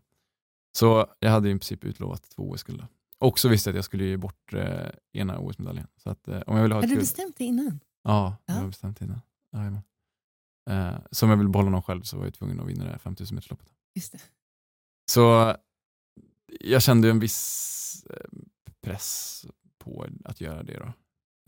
Så 0.77 1.07
jag 1.19 1.31
hade 1.31 1.49
i 1.49 1.51
princip 1.51 1.83
utlovat 1.83 2.29
två 2.35 2.49
OS-guld. 2.49 2.83
Och 3.19 3.39
så 3.39 3.49
visste 3.49 3.69
jag 3.69 3.73
att 3.73 3.75
jag 3.77 3.85
skulle 3.85 4.03
ge 4.05 4.17
bort 4.17 4.53
eh, 4.53 4.89
ena 5.13 5.39
OS-medaljen. 5.39 5.87
Så 5.97 6.09
att 6.09 6.27
eh, 6.27 6.41
om 6.47 6.55
jag 6.55 6.63
ville 6.63 6.75
ha 6.75 6.79
ett 6.81 6.83
Hade 6.85 6.95
du 6.95 6.99
bestämt 6.99 7.37
det 7.37 7.43
innan? 7.43 7.79
Ja, 8.03 8.35
jag 8.45 8.55
Ja. 8.55 8.59
har 8.59 8.67
bestämt 8.67 9.01
innan. 9.01 9.21
Jajamän. 9.53 9.81
Eh, 10.69 10.95
så 11.11 11.25
om 11.25 11.29
jag 11.29 11.37
ville 11.37 11.49
behålla 11.49 11.69
någon 11.69 11.83
själv 11.83 12.01
så 12.01 12.17
var 12.17 12.23
jag 12.25 12.33
tvungen 12.33 12.59
att 12.59 12.67
vinna 12.67 12.83
det 12.83 12.89
här 12.91 12.97
5000 12.97 13.35
metersloppet. 13.35 13.67
Just 13.95 14.11
det. 14.11 14.19
Så 15.05 15.55
jag 16.59 16.81
kände 16.81 17.09
en 17.09 17.19
viss 17.19 18.05
eh, 18.09 18.39
press 18.81 19.45
på 19.77 20.07
att 20.25 20.41
göra 20.41 20.63
det. 20.63 20.79
Då. 20.79 20.93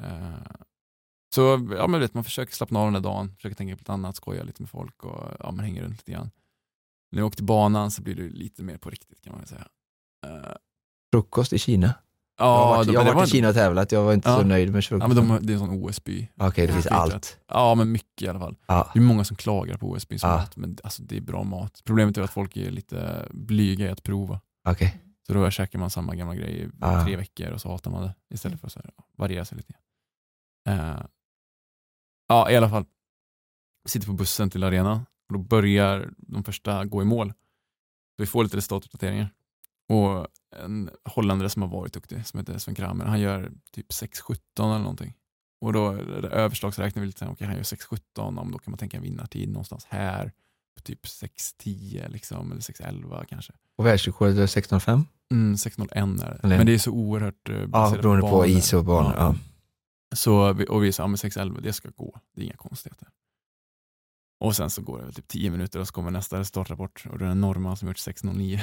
Eh, 0.04 0.56
så 1.36 1.42
ja, 1.78 1.88
men 1.88 2.00
vet, 2.00 2.14
man 2.14 2.24
försöker 2.24 2.54
slappna 2.54 2.80
av 2.80 2.86
den 2.86 2.94
där 2.94 3.10
dagen, 3.10 3.36
försöker 3.36 3.56
tänka 3.56 3.76
på 3.76 3.82
ett 3.82 3.90
annat, 3.90 4.16
skoja 4.16 4.44
lite 4.44 4.62
med 4.62 4.70
folk 4.70 5.04
och 5.04 5.32
ja, 5.40 5.52
man 5.52 5.66
hänger 5.66 5.84
runt 5.84 5.98
lite 5.98 6.12
grann. 6.12 6.32
När 7.12 7.20
jag 7.20 7.28
åkte 7.28 7.44
banan 7.44 7.92
så 7.92 8.02
blir 8.02 8.16
det 8.16 8.30
lite 8.30 8.64
mer 8.64 8.78
på 8.78 8.90
riktigt 8.90 9.22
kan 9.22 9.32
man 9.32 9.40
väl 9.40 9.48
säga. 9.48 9.68
Eh, 10.26 10.56
Frukost 11.12 11.54
i 11.54 11.60
Kina 11.60 11.94
jag 12.38 12.46
har 12.46 12.60
Ja, 12.62 12.68
varit, 12.76 12.88
de- 12.88 12.94
jag 12.94 13.00
har 13.02 13.06
varit 13.06 13.16
var- 13.16 13.24
i 13.24 13.28
Kina 13.28 13.48
och 13.50 13.54
tävlat, 13.56 13.92
jag 13.92 14.04
var 14.04 14.14
inte 14.14 14.30
Ja. 14.30 14.38
så 14.38 14.44
nöjd 14.44 14.72
med 14.72 14.78
Ja, 14.78 14.82
frukosten. 14.82 15.28
men 15.28 15.28
de, 15.40 15.46
det 15.48 15.54
är 15.54 15.56
en 15.56 15.60
sån 15.60 15.84
OS-by. 15.84 16.28
Okej, 16.40 16.68
det 16.68 16.74
finns 16.74 16.86
Ja. 16.90 16.96
allt. 16.96 17.40
Ja, 17.48 17.76
men 17.76 17.92
mycket 17.92 18.22
i 18.22 18.28
alla 18.28 18.40
fall. 18.40 18.56
Ja. 18.66 18.90
Det 18.94 19.00
är 19.00 19.04
många 19.04 19.24
som 19.24 19.38
klagar 19.38 19.78
på 19.78 19.92
OS-byns 19.92 20.24
Ja. 20.24 20.30
mat, 20.38 20.56
men 20.58 20.78
alltså, 20.84 21.04
det 21.04 21.18
är 21.18 21.22
bra 21.22 21.44
mat. 21.44 21.82
Problemet 21.84 22.18
är 22.18 22.22
att 22.22 22.30
folk 22.34 22.58
är 22.58 22.72
lite 22.72 23.26
blyga 23.32 23.86
i 23.86 23.90
att 23.90 24.04
prova. 24.04 24.42
Okej. 24.70 25.02
Så 25.28 25.34
då 25.34 25.50
käkar 25.52 25.80
man 25.80 25.90
samma 25.90 26.16
gamla 26.16 26.36
grej 26.36 26.62
i 26.62 26.70
Ah. 26.82 27.04
tre 27.04 27.16
veckor 27.16 27.50
och 27.52 27.62
så 27.62 27.70
hatar 27.72 27.92
man 27.92 28.04
det 28.04 28.14
istället 28.34 28.60
för 28.60 28.68
att 28.68 28.74
så 28.74 28.80
här, 28.80 28.92
variera 29.18 29.46
sig 29.46 29.58
lite. 29.58 29.74
Uh, 30.70 31.06
ja, 32.28 32.52
i 32.52 32.58
alla 32.58 32.70
fall. 32.70 32.86
Sitter 33.88 34.08
på 34.08 34.14
bussen 34.14 34.50
till 34.50 34.64
arenan 34.64 34.98
och 35.28 35.34
då 35.34 35.40
börjar 35.40 36.10
de 36.18 36.44
första 36.44 36.86
gå 36.86 37.02
i 37.02 37.06
mål. 37.06 37.30
Så 38.16 38.22
vi 38.24 38.26
får 38.26 38.44
lite 38.44 38.58
resultatuppdateringar. 38.58 39.30
Och 39.90 40.28
en 40.66 40.90
holländare 41.16 41.50
som 41.50 41.62
har 41.62 41.70
varit 41.70 41.94
duktig, 41.94 42.26
som 42.28 42.40
heter 42.40 42.58
Sven 42.58 42.76
Kramer, 42.76 43.06
han 43.06 43.20
gör 43.20 43.52
typ 43.72 43.90
6.17 43.92 44.38
eller 44.58 44.80
någonting. 44.80 45.14
Och 45.62 45.74
då 45.74 45.90
är 45.92 46.22
det 46.22 46.28
överslagsräknar 46.28 47.02
vi 47.02 47.08
lite, 47.08 47.26
okej 47.26 47.34
okay, 47.34 47.48
han 47.48 47.56
gör 47.56 47.64
6.17, 47.64 48.40
om 48.40 48.52
då 48.52 48.60
kan 48.60 48.72
man 48.72 48.78
tänka 48.78 48.98
en 48.98 49.04
vinnartid 49.04 49.50
någonstans 49.50 49.86
här 49.86 50.32
på 50.76 50.82
typ 50.82 51.06
6.10 51.06 52.10
liksom, 52.12 52.52
eller 52.52 52.62
6.11 52.62 53.26
kanske. 53.26 53.54
Och 53.78 53.86
världsrekordet 53.86 54.38
är 54.38 54.62
16,5? 54.62 55.04
Mm, 55.32 55.56
6.01 55.56 56.24
är 56.26 56.30
det. 56.32 56.40
Eller- 56.44 56.58
Men 56.58 56.66
det 56.66 56.74
är 56.74 56.78
så 56.78 56.92
oerhört 56.92 57.50
eh, 57.50 57.56
Ja, 57.56 57.92
beroende 57.92 58.22
på 58.22 58.28
banor. 58.30 58.46
is 58.48 58.74
och 58.74 58.86
banor. 58.86 59.14
Ja. 59.18 59.36
Så, 60.16 60.54
vi- 60.54 60.66
och 60.68 60.84
vi 60.84 60.92
sa, 60.92 61.04
ja, 61.04 61.08
men 61.08 61.16
6.11, 61.18 61.62
det 61.62 61.74
ska 61.74 61.90
gå, 61.90 62.20
det 62.36 62.42
är 62.42 62.46
inga 62.46 62.56
konstigheter. 62.56 63.08
Och 64.40 64.56
sen 64.56 64.70
så 64.70 64.82
går 64.82 64.98
det 65.00 65.04
väl 65.06 65.14
typ 65.14 65.28
10 65.28 65.52
minuter 65.52 65.80
och 65.80 65.88
så 65.88 65.94
kommer 65.94 66.12
nästa 66.12 66.44
startrapport 66.44 67.06
och 67.12 67.20
det 67.20 67.26
är 67.26 67.30
en 67.30 67.42
norrman 67.42 67.78
som 67.78 67.88
gjort 67.88 67.98
6.09. 67.98 68.60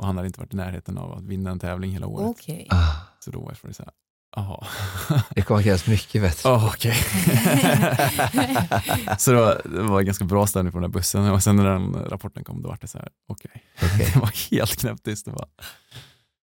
och 0.00 0.06
han 0.06 0.16
hade 0.16 0.26
inte 0.26 0.40
varit 0.40 0.54
i 0.54 0.56
närheten 0.56 0.98
av 0.98 1.12
att 1.12 1.24
vinna 1.24 1.50
en 1.50 1.58
tävling 1.58 1.90
hela 1.92 2.06
året. 2.06 2.28
Okej. 2.28 2.66
Ah, 2.70 2.92
Så 3.18 3.30
då 3.30 3.40
var 3.40 3.56
det 3.62 3.74
så 3.74 3.82
här, 3.82 3.92
jaha. 4.36 4.66
det 5.34 5.42
kommer 5.42 5.62
krävas 5.62 5.86
mycket 5.86 6.22
bättre. 6.22 6.50
Oh, 6.50 6.66
okej. 6.66 6.94
så 9.18 9.30
det 9.32 9.36
var, 9.36 9.60
det 9.64 9.82
var 9.82 10.02
ganska 10.02 10.24
bra 10.24 10.46
stämning 10.46 10.72
på 10.72 10.78
den 10.80 10.90
där 10.90 10.98
bussen 10.98 11.30
och 11.30 11.42
sen 11.42 11.56
när 11.56 11.64
den 11.64 11.94
rapporten 11.94 12.44
kom 12.44 12.62
då 12.62 12.68
var 12.68 12.78
det 12.80 12.88
så 12.88 12.98
här, 12.98 13.08
okej. 13.28 13.64
Okej. 13.82 14.10
Det 14.14 14.20
var 14.20 14.50
helt 14.50 14.76
knäpptyst. 14.80 15.24
Det 15.24 15.30
var, 15.30 15.46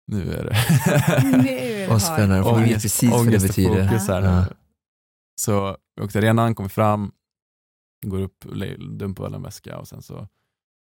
nu 0.06 0.32
är 0.34 0.44
det 0.44 0.56
Nu 1.42 1.86
Vad 1.86 2.02
spännande, 2.02 2.42
för 2.44 2.58
vi 2.60 2.74
precis 2.74 3.10
vad 3.10 3.26
det 3.26 3.38
betyder. 3.42 3.88
fokus 3.88 4.08
här. 4.08 4.22
Ja. 4.22 4.44
Så 5.40 5.76
vi 5.96 6.02
åkte 6.02 6.18
arenan, 6.18 6.54
kommer 6.54 6.68
fram, 6.68 7.12
går 8.06 8.20
upp, 8.20 8.44
dumpar 8.98 9.24
väl 9.24 9.34
en 9.34 9.42
väska 9.42 9.78
och 9.78 9.88
sen 9.88 10.02
så, 10.02 10.28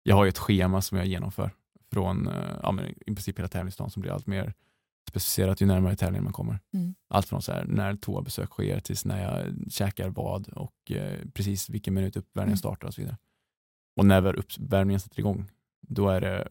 jag 0.03 0.15
har 0.15 0.23
ju 0.23 0.29
ett 0.29 0.37
schema 0.37 0.81
som 0.81 0.97
jag 0.97 1.07
genomför 1.07 1.51
från 1.93 2.27
eh, 2.27 2.59
ja, 2.63 2.71
men 2.71 2.89
i 2.89 3.05
princip 3.05 3.39
hela 3.39 3.47
tävlingsdagen 3.47 3.91
som 3.91 4.01
blir 4.01 4.11
allt 4.11 4.27
mer 4.27 4.53
specificerat 5.09 5.61
ju 5.61 5.65
närmare 5.65 5.95
tävlingen 5.95 6.23
man 6.23 6.33
kommer. 6.33 6.59
Mm. 6.73 6.95
Allt 7.09 7.27
från 7.27 7.41
så 7.41 7.51
här, 7.51 7.65
när 7.65 7.95
toabesök 7.95 8.49
sker 8.49 8.79
tills 8.79 9.05
när 9.05 9.23
jag 9.23 9.71
käkar 9.71 10.09
vad 10.09 10.49
och 10.49 10.91
eh, 10.91 11.19
precis 11.33 11.69
vilken 11.69 11.93
minut 11.93 12.17
uppvärmningen 12.17 12.53
Mm. 12.53 12.57
startar 12.57 12.87
och 12.87 12.93
så 12.93 13.01
vidare. 13.01 13.17
Och 13.95 14.05
när 14.05 14.35
uppvärmningen 14.35 14.99
sätter 14.99 15.19
igång, 15.19 15.51
då 15.87 16.09
är 16.09 16.21
det, 16.21 16.47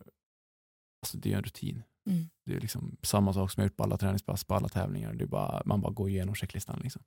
alltså 1.03 1.19
det 1.19 1.33
är 1.33 1.37
en 1.37 1.43
rutin. 1.43 1.83
Mm. 2.11 2.29
Det 2.47 2.55
är 2.55 2.61
liksom 2.61 2.97
samma 3.03 3.33
sak 3.33 3.51
som 3.51 3.61
jag 3.61 3.69
gjort 3.69 3.77
på 3.77 3.83
alla 3.83 3.99
träningspass, 3.99 4.45
på 4.45 4.55
alla 4.55 4.69
tävlingar. 4.69 5.15
Det 5.15 5.27
bara, 5.27 5.63
man 5.65 5.81
bara 5.81 5.93
går 5.93 6.09
igenom 6.09 6.35
checklistan. 6.35 6.81
Liksom. 6.83 7.03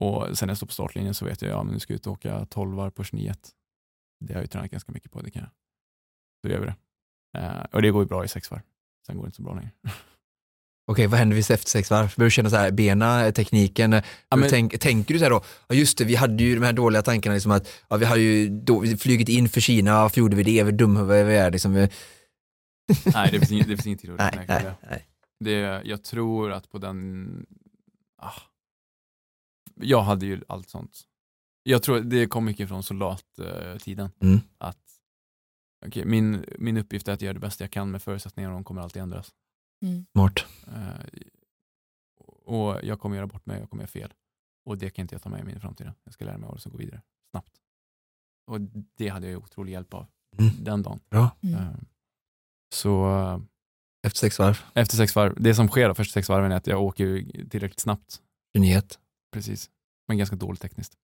Och 0.00 0.38
sen 0.38 0.46
när 0.46 0.50
jag 0.50 0.56
står 0.56 0.66
på 0.66 0.72
startlinjen 0.72 1.14
så 1.14 1.24
vet 1.24 1.42
jag, 1.42 1.50
ja 1.50 1.62
men 1.62 1.72
nu 1.74 1.80
ska 1.80 1.92
jag 1.92 1.98
ut 1.98 2.06
och 2.06 2.12
åka 2.12 2.46
12 2.46 2.76
varv 2.76 2.90
på 2.90 3.04
29. 3.04 3.34
Det 4.20 4.32
har 4.32 4.38
jag 4.38 4.44
ju 4.44 4.48
tränat 4.48 4.70
ganska 4.70 4.92
mycket 4.92 5.12
på, 5.12 5.20
det 5.20 5.30
kan 5.30 5.42
jag. 5.42 5.50
Då 6.42 6.48
gör 6.48 6.60
vi 6.60 6.66
det. 6.66 6.76
Eh, 7.38 7.60
och 7.72 7.82
det 7.82 7.90
går 7.90 8.02
ju 8.02 8.08
bra 8.08 8.24
i 8.24 8.28
sex 8.28 8.50
varv. 8.50 8.60
Sen 9.06 9.16
går 9.16 9.22
det 9.24 9.26
inte 9.26 9.36
så 9.36 9.42
bra 9.42 9.54
längre. 9.54 9.70
Okej, 10.90 11.06
vad 11.06 11.18
händer 11.18 11.34
vid 11.36 11.50
efter 11.50 11.68
sex 11.68 11.90
varv? 11.90 12.14
Börjar 12.16 12.26
du 12.26 12.30
känna 12.30 12.50
så 12.50 12.56
här, 12.56 12.70
bena, 12.70 13.32
tekniken? 13.32 13.92
Ja, 14.28 14.36
men- 14.36 14.48
Tänk, 14.50 14.80
tänker 14.80 15.14
du 15.14 15.18
så 15.18 15.24
här 15.24 15.30
då, 15.30 15.42
ja 15.68 15.74
just 15.74 15.98
det, 15.98 16.04
vi 16.04 16.14
hade 16.14 16.44
ju 16.44 16.54
de 16.54 16.64
här 16.66 16.72
dåliga 16.72 17.02
tankarna 17.02 17.34
liksom 17.34 17.52
att 17.52 17.68
ja, 17.88 17.96
vi 17.96 18.04
hade 18.04 18.20
ju 18.20 18.48
då, 18.48 18.84
flugit 18.98 19.28
in 19.28 19.48
för 19.48 19.60
Kina, 19.60 20.02
varför 20.02 20.20
gjorde 20.20 20.36
vi 20.36 20.42
det? 20.42 20.62
Vi 20.62 20.72
dumhuvud, 20.72 21.26
vi 21.26 21.36
är 21.36 21.50
liksom. 21.50 21.74
vi- 21.74 21.88
Nej, 23.14 23.28
det 23.32 23.38
finns 23.38 23.52
inget, 23.52 23.68
det 23.68 23.76
finns 23.76 23.86
inget 23.86 24.00
tid 24.00 24.10
att 24.10 24.18
Nej, 24.34 24.44
nej, 24.48 24.72
nej. 24.90 25.06
det. 25.40 25.82
Jag 25.84 26.04
tror 26.04 26.52
att 26.52 26.70
på 26.70 26.78
den... 26.78 27.46
Ah, 28.22 28.32
jag 29.80 30.02
hade 30.02 30.26
ju 30.26 30.40
allt 30.48 30.68
sånt. 30.68 31.00
Jag 31.62 31.82
tror 31.82 32.00
det 32.00 32.26
kom 32.26 32.44
mycket 32.44 32.68
från 32.68 32.82
soldattiden. 32.82 34.10
Mm. 34.22 34.40
Att 34.58 34.78
okej, 35.86 36.04
min, 36.04 36.44
min 36.58 36.76
uppgift 36.76 37.08
är 37.08 37.12
att 37.12 37.22
göra 37.22 37.32
det 37.34 37.40
bästa 37.40 37.64
jag 37.64 37.70
kan 37.70 37.90
med 37.90 38.02
förutsättningarna 38.02 38.54
och 38.54 38.58
de 38.60 38.64
kommer 38.64 38.82
alltid 38.82 39.02
ändras. 39.02 39.34
Smart. 40.12 40.46
Eh, 40.66 41.20
och 42.44 42.84
jag 42.84 43.00
kommer 43.00 43.16
göra 43.16 43.26
bort 43.26 43.46
mig, 43.46 43.60
jag 43.60 43.70
kommer 43.70 43.82
göra 43.82 43.88
fel. 43.90 44.14
Och 44.66 44.78
det 44.78 44.90
kan 44.90 45.02
inte 45.02 45.14
jag 45.14 45.22
ta 45.22 45.28
med 45.28 45.44
mig 45.44 45.50
in 45.52 45.56
i 45.58 45.60
framtiden. 45.60 45.92
Jag 46.04 46.14
ska 46.14 46.24
lära 46.24 46.38
mig 46.38 46.48
och 46.50 46.60
så 46.60 46.70
gå 46.70 46.76
vidare 46.76 47.02
snabbt. 47.30 47.60
Och 48.50 48.60
det 48.96 49.08
hade 49.08 49.30
jag 49.30 49.42
otrolig 49.42 49.72
hjälp 49.72 49.94
av 49.94 50.06
Mm. 50.38 50.64
den 50.64 50.82
dagen. 50.82 51.00
Bra. 51.10 51.30
Mm. 51.42 51.54
Eh, 51.60 51.74
Så 52.74 53.10
eh, 53.10 53.40
Efter 54.06 54.18
sex 54.18 54.38
varv, 54.38 54.58
efter 54.74 54.96
sex 54.96 55.16
varv, 55.16 55.34
det 55.42 55.54
som 55.54 55.68
sker 55.68 55.88
då, 55.88 55.94
första 55.94 56.12
sex 56.12 56.28
varven 56.28 56.52
är 56.52 56.56
att 56.56 56.66
jag 56.66 56.82
åker 56.82 57.22
tillräckligt 57.48 57.80
snabbt. 57.80 58.22
29. 58.56 58.82
Precis. 59.32 59.70
Men 60.08 60.18
ganska 60.18 60.36
dåligt 60.36 60.60
tekniskt. 60.62 60.96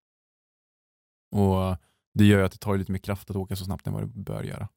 Och 1.36 1.76
det 2.14 2.24
gör 2.24 2.38
ju 2.38 2.44
att 2.44 2.52
det 2.52 2.58
tar 2.58 2.78
lite 2.78 2.92
mer 2.92 2.98
kraft 2.98 3.30
att 3.30 3.36
åka 3.36 3.56
så 3.56 3.64
snabbt 3.64 3.86
än 3.86 3.92
vad 3.92 4.02
det 4.02 4.06
bör 4.06 4.42
göra. 4.42 4.68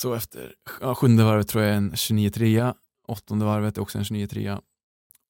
Så 0.00 0.14
efter 0.14 0.54
ja, 0.80 0.94
sjunde 0.94 1.24
varvet 1.24 1.48
tror 1.48 1.64
jag 1.64 1.72
är 1.72 1.76
en 1.76 1.96
29 1.96 2.30
trea, 2.30 2.74
åttonde 3.08 3.44
varvet 3.44 3.76
är 3.76 3.82
också 3.82 3.98
en 3.98 4.04
29 4.04 4.26
trea. 4.26 4.62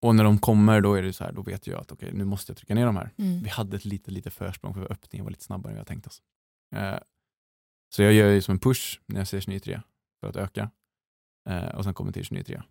Och 0.03 0.15
när 0.15 0.25
de 0.25 0.39
kommer 0.39 0.81
då 0.81 0.95
är 0.95 1.03
det 1.03 1.13
så 1.13 1.25
här, 1.25 1.33
då 1.33 1.43
vet 1.43 1.67
jag 1.67 1.81
att 1.81 1.93
okej, 1.93 2.13
nu 2.13 2.25
måste 2.25 2.53
jag 2.53 2.57
trycka 2.57 2.75
ner 2.75 2.87
de 2.87 2.97
här. 2.97 3.13
Mm. 3.19 3.43
Vi 3.43 3.49
hade 3.49 3.77
ett 3.77 3.85
lite, 3.85 4.11
lite 4.11 4.31
försprång 4.31 4.75
för 4.75 4.93
öppningen 4.93 5.25
var 5.25 5.31
lite 5.31 5.45
snabbare 5.45 5.71
än 5.71 5.75
vi 5.75 5.79
hade 5.79 5.89
tänkt 5.89 6.07
oss. 6.07 6.23
Eh, 6.75 6.99
så 7.95 8.03
jag 8.03 8.13
gör 8.13 8.31
ju 8.31 8.43
som 8.43 8.53
en 8.53 8.59
push 8.59 9.01
när 9.07 9.21
jag 9.21 9.29
ser 9.29 9.41
29 9.41 9.61
trea 9.61 9.83
för 10.21 10.29
att 10.29 10.37
öka. 10.37 10.71
Eh, 11.49 11.69
och 11.69 11.85
sen 11.85 11.95
kommer 11.95 12.13
till 12.13 12.25
29 12.25 12.45
trea. 12.45 12.65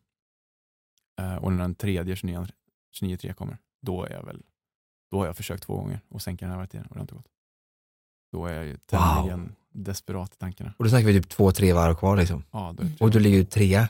Eh, 1.21 1.35
och 1.35 1.51
när 1.51 1.59
den 1.59 1.75
tredje 1.75 2.15
29 2.15 2.47
29 2.91 3.33
kommer, 3.33 3.57
då 3.81 4.03
är 4.03 4.13
jag 4.13 4.23
väl 4.23 4.43
då 5.11 5.19
har 5.19 5.25
jag 5.25 5.37
försökt 5.37 5.63
två 5.63 5.75
gånger 5.75 5.99
och 6.09 6.21
sänka 6.21 6.45
den 6.45 6.51
här 6.51 6.59
varvtiden 6.59 6.85
och 6.85 6.93
det 6.93 6.99
har 6.99 7.03
inte 7.03 7.15
gått. 7.15 7.34
Då 8.35 8.45
är 8.45 8.63
jag 8.63 8.77
tämligen 8.87 9.55
desperat 9.73 10.33
i 10.33 10.37
tankarna. 10.37 10.73
Och 10.77 10.83
då 10.83 10.89
snackar 10.89 11.07
vi 11.07 11.13
typ 11.13 11.29
två, 11.29 11.51
tre 11.51 11.73
varv 11.73 11.95
kvar 11.95 12.17
liksom. 12.17 12.43
Ja, 12.51 12.75
Och 12.99 13.11
du 13.11 13.19
ligger 13.19 13.37
ju 13.37 13.45
trea. 13.45 13.87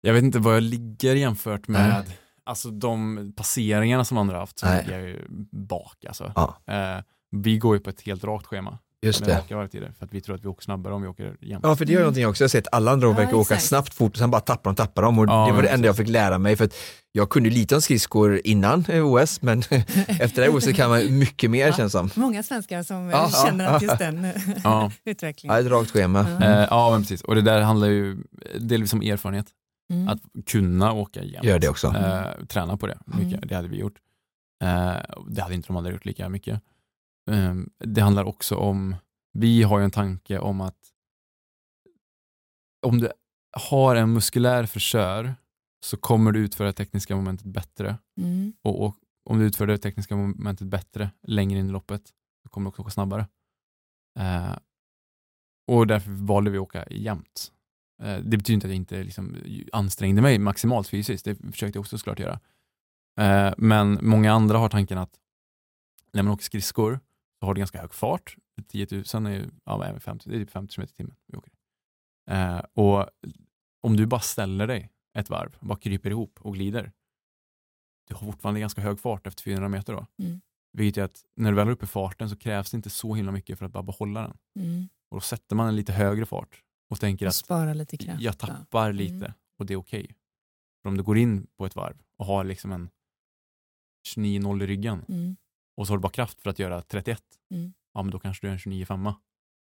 Jag 0.00 0.14
vet 0.14 0.24
inte 0.24 0.38
vad 0.38 0.56
jag 0.56 0.62
ligger 0.62 1.14
jämfört 1.14 1.68
med 1.68 2.04
Nej. 2.06 2.18
alltså 2.44 2.70
de 2.70 3.32
passeringarna 3.36 4.04
som 4.04 4.18
andra 4.18 4.34
har 4.34 4.40
haft 4.40 4.58
så 4.58 4.66
Nej. 4.66 4.84
ligger 4.84 4.98
jag 4.98 5.08
ju 5.08 5.26
bak. 5.50 6.04
Alltså. 6.08 6.32
Ja. 6.34 6.56
Eh, 6.74 7.02
vi 7.30 7.58
går 7.58 7.76
ju 7.76 7.80
på 7.80 7.90
ett 7.90 8.00
helt 8.00 8.24
rakt 8.24 8.46
schema 8.46 8.78
Just 9.06 9.24
det. 9.24 9.36
raka 9.38 9.56
varvtider 9.56 9.92
för 9.98 10.04
att 10.06 10.14
vi 10.14 10.20
tror 10.20 10.34
att 10.34 10.44
vi 10.44 10.48
åker 10.48 10.62
snabbare 10.62 10.94
om 10.94 11.02
vi 11.02 11.08
åker 11.08 11.36
jämnt. 11.40 11.64
Ja, 11.66 11.76
för 11.76 11.84
det 11.84 11.92
gör 11.92 12.00
någonting 12.00 12.26
också. 12.26 12.42
Jag 12.42 12.48
har 12.48 12.50
sett 12.50 12.66
alla 12.72 12.90
andra 12.90 13.08
Ja, 13.08 13.12
verkar 13.14 13.34
åka 13.34 13.58
snabbt, 13.58 13.94
fort 13.94 14.12
och 14.12 14.18
sen 14.18 14.30
bara 14.30 14.40
tappar 14.40 14.70
de, 14.70 14.74
tappar 14.76 15.02
de. 15.02 15.18
Och 15.18 15.26
Ja, 15.26 15.46
det 15.46 15.52
var 15.52 15.62
det 15.62 15.68
enda 15.68 15.86
jag 15.86 15.96
fick 15.96 16.08
lära 16.08 16.38
mig. 16.38 16.56
För 16.56 16.64
att 16.64 16.74
jag 17.12 17.30
kunde 17.30 17.48
ju 17.48 17.54
lite 17.54 17.74
om 17.74 17.82
skridskor 17.82 18.40
innan 18.44 18.84
eh, 18.88 19.06
OS, 19.06 19.42
men 19.42 19.58
efter 20.08 20.34
det 20.34 20.42
här 20.42 20.56
OS 20.56 20.72
kan 20.76 20.90
man 20.90 21.18
mycket 21.18 21.50
mer 21.50 21.66
Ja. 21.66 21.72
känns 21.72 21.92
som. 21.92 22.10
Många 22.14 22.42
svenskar 22.42 22.82
som 22.82 22.96
eh, 23.08 23.10
Ja, 23.12 23.30
ja, 23.32 23.44
känner 23.46 23.66
att 23.66 23.82
just 23.82 23.98
den 23.98 24.24
eh, 24.24 24.30
Ja. 24.46 24.52
Ja, 24.64 24.90
utvecklingen. 25.04 25.58
ett 25.58 25.66
rakt 25.66 25.90
schema. 25.90 26.26
Ja. 26.40 26.66
Ja, 26.70 26.90
men 26.90 27.00
precis. 27.02 27.22
Och 27.22 27.34
det 27.34 27.42
där 27.42 27.60
handlar 27.60 27.88
ju 27.88 28.16
delvis 28.60 28.92
om 28.92 29.02
erfarenhet. 29.02 29.46
Mm. 29.92 30.08
Att 30.08 30.18
kunna 30.46 30.92
åka 30.92 31.22
jämnt. 31.22 31.44
Gör 31.44 31.58
det 31.58 31.68
också. 31.68 31.86
Eh, 31.86 32.44
träna 32.46 32.76
på 32.76 32.86
det. 32.86 32.98
Mycket. 33.06 33.32
Mm. 33.32 33.48
Det 33.48 33.54
hade 33.54 33.68
vi 33.68 33.76
gjort. 33.78 33.94
Eh, 34.64 34.92
det 35.30 35.42
hade 35.42 35.54
inte 35.54 35.66
de 35.68 35.76
andra 35.76 35.90
gjort 35.92 36.04
lika 36.04 36.28
mycket. 36.28 36.60
Eh, 37.30 37.54
det 37.78 38.00
handlar 38.00 38.24
också 38.24 38.56
om, 38.56 38.96
vi 39.32 39.62
har 39.62 39.78
ju 39.78 39.84
en 39.84 39.90
tanke 39.90 40.38
om 40.38 40.60
att 40.60 40.78
om 42.86 42.98
du 42.98 43.12
har 43.70 43.96
en 43.96 44.12
muskulär 44.12 44.66
försör 44.66 45.34
så 45.84 45.96
kommer 45.96 46.32
du 46.32 46.40
utföra 46.40 46.72
tekniska 46.72 47.16
momentet 47.16 47.46
bättre. 47.46 47.98
Mm. 48.20 48.52
Och, 48.62 48.86
och 48.86 48.96
om 49.24 49.38
du 49.38 49.44
utför 49.44 49.66
det 49.66 49.78
tekniska 49.78 50.16
momentet 50.16 50.66
bättre 50.66 51.10
längre 51.22 51.58
in 51.58 51.66
i 51.66 51.72
loppet 51.72 52.02
så 52.42 52.48
kommer 52.48 52.64
du 52.64 52.68
också 52.68 52.82
åka 52.82 52.90
snabbare. 52.90 53.26
Eh, 54.18 54.56
och 55.66 55.86
därför 55.86 56.10
valde 56.10 56.50
vi 56.50 56.58
att 56.58 56.62
åka 56.62 56.86
jämnt. 56.90 57.52
Eh, 58.02 58.18
det 58.18 58.36
betyder 58.36 58.54
inte 58.54 58.66
att 58.66 58.70
jag 58.70 58.76
inte 58.76 59.02
liksom 59.02 59.36
ansträngde 59.72 60.22
mig 60.22 60.38
maximalt 60.38 60.88
fysiskt, 60.88 61.24
det 61.24 61.34
försökte 61.34 61.76
jag 61.76 61.80
också 61.80 61.98
såklart 61.98 62.18
göra. 62.18 62.40
Eh, 63.20 63.54
men 63.58 63.98
många 64.02 64.32
andra 64.32 64.58
har 64.58 64.68
tanken 64.68 64.98
att 64.98 65.18
när 66.12 66.22
man 66.22 66.32
åker 66.32 66.44
skridskor 66.44 67.00
så 67.42 67.46
har 67.46 67.54
du 67.54 67.58
ganska 67.58 67.80
hög 67.80 67.94
fart. 67.94 68.36
10 68.68 68.86
000 69.14 69.26
är 69.26 69.50
ja, 69.64 69.76
vad 69.76 69.88
är 69.88 69.92
det, 69.92 70.00
50, 70.00 70.30
det 70.30 70.36
är 70.36 70.40
typ 70.40 70.50
50 70.50 70.74
km 70.74 70.84
i 70.84 70.86
timmen 70.86 71.16
vi 71.26 71.36
åker. 71.38 71.52
Eh, 72.30 72.58
och 72.58 73.08
om 73.82 73.96
du 73.96 74.06
bara 74.06 74.20
ställer 74.20 74.66
dig 74.66 74.90
ett 75.18 75.30
varv, 75.30 75.56
bara 75.60 75.78
kryper 75.78 76.10
ihop 76.10 76.38
och 76.40 76.54
glider, 76.54 76.92
du 78.08 78.14
har 78.14 78.26
fortfarande 78.26 78.60
ganska 78.60 78.80
hög 78.80 79.00
fart 79.00 79.26
efter 79.26 79.42
400 79.42 79.68
meter 79.68 79.92
då. 79.92 80.06
Mm. 80.24 80.40
Vilket 80.72 81.00
är 81.00 81.04
att 81.04 81.24
när 81.36 81.50
du 81.50 81.56
väl 81.56 81.68
är 81.68 81.72
uppe 81.72 81.84
i 81.84 81.88
farten 81.88 82.30
så 82.30 82.36
krävs 82.36 82.70
det 82.70 82.76
inte 82.76 82.90
så 82.90 83.14
himla 83.14 83.32
mycket 83.32 83.58
för 83.58 83.66
att 83.66 83.72
bara 83.72 83.82
behålla 83.82 84.20
den. 84.22 84.36
Mm. 84.64 84.88
Och 85.10 85.16
då 85.16 85.20
sätter 85.20 85.56
man 85.56 85.68
en 85.68 85.76
lite 85.76 85.92
högre 85.92 86.26
fart 86.26 86.62
och 86.90 87.00
tänker 87.00 87.26
Och 87.26 87.28
att 87.30 87.34
jag 88.20 88.34
ja. 88.34 88.46
tappar 88.46 88.92
lite 88.92 89.14
Mm. 89.14 89.32
och 89.58 89.66
det 89.66 89.72
är 89.72 89.76
okej. 89.78 90.14
För 90.82 90.88
om 90.88 90.96
du 90.96 91.02
går 91.02 91.18
in 91.18 91.46
på 91.56 91.66
ett 91.66 91.76
varv 91.76 92.02
och 92.16 92.26
har 92.26 92.44
liksom 92.44 92.72
en 92.72 92.90
29-0 94.16 94.62
i 94.62 94.66
ryggen 94.66 95.04
Mm. 95.08 95.36
Och 95.76 95.86
så 95.86 95.92
har 95.92 95.98
du 95.98 96.02
bara 96.02 96.12
kraft 96.12 96.40
för 96.40 96.50
att 96.50 96.58
göra 96.58 96.82
31, 96.82 97.22
Mm. 97.54 97.72
ja 97.94 98.02
men 98.02 98.10
då 98.10 98.18
kanske 98.18 98.46
du 98.46 98.48
är 98.48 98.52
en 98.52 98.58
29-5 98.58 99.14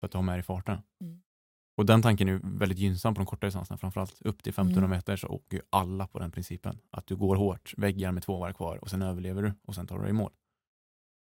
för 0.00 0.06
att 0.06 0.12
du 0.12 0.18
har 0.18 0.22
med 0.22 0.34
dig 0.34 0.42
farten. 0.42 0.78
Mm. 1.04 1.22
Och 1.76 1.86
den 1.86 2.02
tanken 2.02 2.28
är 2.28 2.40
väldigt 2.58 2.78
gynnsam 2.78 3.14
på 3.14 3.18
de 3.20 3.26
korta 3.26 3.46
distanserna, 3.46 3.78
framförallt 3.78 4.22
upp 4.22 4.42
till 4.42 4.50
1500 4.50 4.78
Mm. 4.86 4.90
meter 4.96 5.16
så 5.16 5.28
åker 5.28 5.56
ju 5.56 5.62
alla 5.70 6.06
på 6.06 6.18
den 6.18 6.30
principen. 6.30 6.78
Att 6.90 7.06
du 7.06 7.16
går 7.16 7.36
hårt, 7.36 7.74
väggar 7.76 8.12
med 8.12 8.22
två 8.22 8.38
varv 8.38 8.52
kvar 8.52 8.76
och 8.76 8.90
sen 8.90 9.02
överlever 9.02 9.42
du 9.42 9.52
och 9.64 9.74
sen 9.74 9.86
tar 9.86 9.96
du 9.96 10.02
dig 10.02 10.10
i 10.10 10.12
mål. 10.14 10.32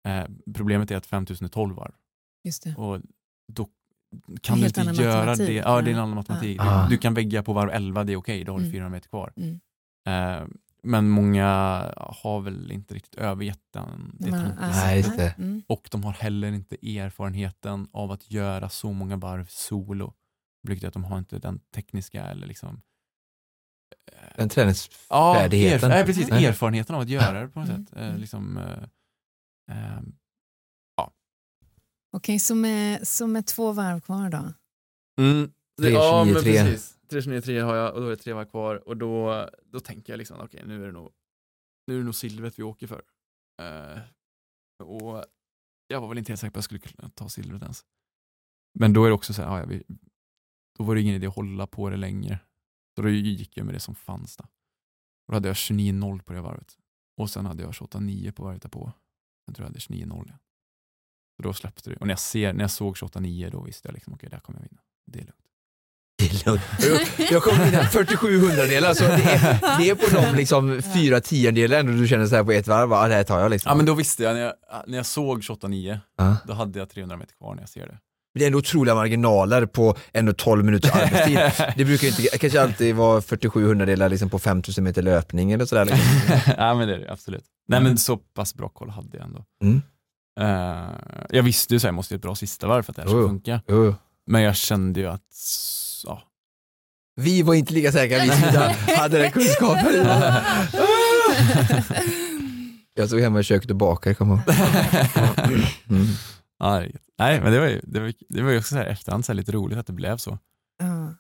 Eh, 0.08 0.26
problemet 0.56 0.92
är 0.92 0.98
att 0.98 1.06
5000 1.06 1.46
är 1.46 1.50
12 1.50 1.76
varv 1.76 1.94
Just 2.44 2.64
det. 2.64 2.76
och 2.76 3.02
då 3.54 3.70
kan 4.42 4.60
du 4.60 4.66
inte 4.66 4.82
göra 4.82 5.36
det. 5.36 5.54
Ja, 5.54 5.82
det 5.82 5.90
är 5.90 5.94
en 5.94 6.00
annan 6.00 6.16
matematik. 6.16 6.58
Ja. 6.60 6.84
Du, 6.90 6.96
du 6.96 6.98
kan 6.98 7.14
vägga 7.14 7.44
på 7.44 7.54
varv 7.54 7.70
11, 7.70 8.04
det 8.04 8.14
är 8.14 8.18
okej, 8.18 8.44
då 8.44 8.52
har 8.52 8.60
du 8.60 8.64
Mm. 8.66 8.72
400 8.74 8.90
meter 8.90 9.10
kvar. 9.10 9.34
Mm. 9.36 9.60
Eh, 10.08 10.48
men 10.86 11.10
många 11.10 11.46
har 11.98 12.42
väl 12.42 12.72
inte 12.72 12.94
riktigt 12.94 13.16
övergett 13.16 13.62
den, 13.74 14.16
det 14.20 14.32
tankesättet. 14.32 14.60
Nej, 14.76 14.98
just 14.98 15.18
det. 15.18 15.30
Mm. 15.38 15.64
Och 15.68 15.88
de 15.92 16.04
har 16.04 16.12
heller 16.14 16.52
inte 16.52 16.98
erfarenheten 17.00 17.88
av 17.92 18.12
att 18.12 18.32
göra 18.32 18.70
så 18.70 18.92
många 18.94 19.16
varv 19.16 19.46
solo. 19.50 20.14
Vilket 20.68 20.88
att 20.88 20.94
de 20.94 21.04
har 21.04 21.18
inte 21.18 21.40
den 21.40 21.60
tekniska 21.60 22.24
eller 22.26 22.48
liksom 22.48 22.82
Den 24.38 24.50
träningsfärdigheten. 24.50 25.90
Ja, 25.90 25.96
erf- 25.96 25.98
nej, 25.98 26.06
precis. 26.06 26.28
Nej. 26.30 26.46
Erfarenheten 26.46 26.96
av 26.96 27.02
att 27.02 27.10
göra 27.10 27.42
det 27.42 27.48
på 27.48 27.60
något 27.60 27.70
Mm. 27.70 27.86
sätt. 27.86 27.96
Eh, 27.98 28.18
liksom, 28.18 28.58
eh, 28.58 28.84
eh, 29.78 30.00
Okej, 32.14 32.40
så, 32.40 32.56
med, 32.56 33.08
så 33.08 33.28
med 33.28 33.46
två 33.48 33.72
varv 33.72 34.00
kvar 34.02 34.30
då? 34.30 34.54
Mm. 35.24 35.52
Tre, 35.82 35.90
ja, 35.90 36.26
tjugo, 36.26 36.34
men 36.34 36.44
tre. 36.44 36.64
precis. 36.64 36.98
329 37.10 37.62
har 37.64 37.76
jag 37.76 37.94
och 37.94 38.02
då 38.02 38.08
är 38.08 38.10
det 38.10 38.18
tre 38.18 38.34
varv 38.34 38.46
kvar 38.46 38.88
och 38.88 38.98
då, 38.98 39.50
då 39.66 39.80
tänker 39.80 40.14
jag 40.14 40.18
liksom 40.18 40.40
okej 40.40 40.64
nu 40.66 40.84
är 40.84 40.86
det 40.86 40.92
nog 40.92 41.12
nu 41.88 41.94
är 41.94 41.98
det 41.98 42.06
nog 42.06 42.16
silvret 42.16 42.60
vi 42.60 42.64
åker 42.64 42.88
för. 42.88 43.04
Uh, 43.62 44.02
och 44.84 45.26
jag 45.88 46.02
var 46.02 46.08
väl 46.08 46.18
inte 46.18 46.32
helt 46.32 46.40
säker 46.40 46.52
på 46.52 46.54
att 46.54 46.56
jag 46.56 46.64
skulle 46.64 46.80
kunna 46.80 47.10
ta 47.10 47.30
silvret 47.30 47.62
ens. 47.62 47.86
Men 48.80 48.94
då 48.94 49.06
är 49.06 49.08
det 49.08 49.16
också 49.16 49.34
så 49.34 49.42
här, 49.42 49.50
ja, 49.50 49.60
ja, 49.60 49.66
vi, 49.66 49.84
då 50.78 50.84
var 50.84 50.96
det 50.96 51.02
ingen 51.02 51.16
idé 51.16 51.28
att 51.28 51.36
hålla 51.36 51.68
på 51.68 51.90
det 51.90 51.98
längre. 51.98 52.40
Så 52.96 53.02
då 53.02 53.10
gick 53.10 53.58
jag 53.58 53.66
med 53.66 53.76
det 53.76 53.80
som 53.80 53.96
fanns. 53.96 54.38
Då, 54.38 54.44
och 55.28 55.32
då 55.32 55.34
hade 55.34 55.48
jag 55.48 55.56
29-0 55.56 56.24
på 56.24 56.34
det 56.34 56.42
varvet. 56.42 56.78
Och 57.18 57.30
sen 57.30 57.46
hade 57.46 57.64
jag 57.64 57.72
28-9 57.72 58.32
på 58.32 58.44
varvet 58.44 58.62
därpå. 58.62 58.92
Sen 59.46 59.54
tror 59.54 59.66
jag 59.66 59.70
hade 59.70 59.80
29-0 59.80 60.26
Ja. 60.28 60.38
Så 61.36 61.44
då 61.44 61.54
släppte 61.54 61.90
det. 61.90 61.96
Och 61.96 62.08
när 62.08 62.12
jag, 62.12 62.20
ser, 62.20 62.54
när 62.54 62.64
jag 62.64 62.72
såg 62.72 62.96
28-9 62.96 63.50
då 63.50 63.62
visste 63.62 63.88
jag 63.88 63.94
liksom, 63.94 64.14
okej, 64.14 64.30
där 64.30 64.40
kommer 64.40 64.60
jag 64.60 64.70
vinna. 64.70 64.82
Det 65.06 65.20
är 65.20 65.24
lugnt. 65.26 65.45
Det 66.32 66.42
är 66.46 66.50
lugnt. 66.50 66.62
Jag- 67.20 67.32
Jag 67.32 67.54
in 67.54 67.74
här 67.74 67.84
47 67.84 68.40
hundradelar, 68.40 68.94
så 68.94 69.04
det 69.04 69.10
är, 69.14 69.78
det 69.80 69.90
är 69.90 69.96
på 69.96 70.16
de 70.32 70.36
liksom 70.38 70.82
fyra 70.94 71.22
tiondelar 71.22 71.80
ändå 71.80 71.92
du 71.92 72.08
känner 72.08 72.28
så 72.28 72.36
här 72.36 72.44
på 72.44 72.52
ett 72.52 72.68
varv, 72.68 72.92
ja, 72.92 73.08
det 73.08 73.14
här 73.16 73.24
tar 73.24 73.40
jag 73.40 73.52
liksom. 73.52 73.70
Ja 73.70 73.76
men 73.76 73.86
då 73.86 73.94
visste 73.94 74.24
jag, 74.24 74.34
när 74.34 74.42
jag, 74.42 74.54
när 74.88 74.98
jag 74.98 75.06
såg 75.06 75.40
28-9, 75.42 76.00
Ja. 76.18 76.38
då 76.48 76.54
hade 76.54 76.80
jag 76.80 76.90
300 76.90 77.18
meter 77.18 77.34
kvar 77.36 77.56
när 77.56 77.62
jag 77.62 77.70
ser 77.70 77.86
det. 77.88 77.98
Det 78.38 78.44
är 78.44 78.48
ändå 78.48 78.60
otroliga 78.60 78.96
marginaler 78.96 79.66
på 79.66 79.96
ändå 80.14 80.34
12 80.34 80.66
minuters 80.66 80.92
arbetstid. 80.92 81.40
Det 81.78 81.86
brukar 81.86 82.08
inte 82.08 82.38
kanske 82.38 82.62
alltid 82.62 82.96
vara 82.96 83.22
47 83.22 83.66
hundradelar 83.68 84.10
liksom 84.10 84.30
på 84.30 84.40
5000 84.40 84.84
meter 84.84 85.02
löpning 85.02 85.52
eller 85.52 85.66
sådär. 85.66 85.86
Liksom. 85.86 86.06
ja 86.58 86.74
men 86.74 86.88
det 86.88 86.96
är 86.96 87.00
det 87.00 87.12
absolut. 87.12 87.44
Nej 87.68 87.82
men 87.82 87.98
så 87.98 88.18
pass 88.18 88.56
bra 88.56 88.70
koll 88.70 88.90
hade 88.90 89.18
jag 89.18 89.26
ändå. 89.26 89.44
Mm. 89.64 89.82
Eh, 90.40 90.90
jag 91.30 91.44
visste 91.44 91.74
ju 91.74 91.80
så 91.80 91.88
här, 91.88 91.90
jag 91.90 91.96
måste 91.96 92.14
göra 92.14 92.18
ett 92.18 92.22
bra 92.24 92.36
sista 92.36 92.68
varv 92.68 92.84
för 92.84 92.92
att 92.92 92.96
det 92.96 93.02
här 93.02 93.10
ska 93.10 93.28
funka. 93.28 93.62
Jo. 93.68 93.96
Men 94.28 94.42
jag 94.42 94.56
kände 94.56 95.00
ju 95.00 95.08
att, 95.08 95.22
ja. 96.06 96.22
Vi 97.22 97.42
var 97.42 97.54
inte 97.54 97.74
lika 97.74 97.92
säkra, 97.92 98.20
vi 98.20 98.30
hade 98.96 99.18
den 99.18 99.32
kunskapen. 99.32 99.96
Jag 102.98 103.08
stod 103.08 103.22
hemma 103.22 103.40
i 103.40 103.44
köket 103.44 103.70
och 103.70 103.76
bakade, 103.76 104.16
kom 104.16 104.30
ihåg. 104.30 104.40
Mm. 105.90 106.06
ja 106.60 106.84
nej 107.20 107.42
men 107.42 107.52
det 107.52 107.60
var 107.60 107.68
ju, 107.68 107.82
det 107.84 108.00
var, 108.00 108.14
det 108.30 108.42
var 108.42 108.52
ju 108.52 108.58
också 108.58 108.70
så 108.70 108.76
här 108.78 108.86
efterhand 108.86 109.26
så 109.26 109.32
här 109.32 109.38
lite 109.38 109.52
roligt 109.52 109.78
att 109.78 109.88
det 109.88 109.94
blev 109.94 110.18
så. 110.18 110.40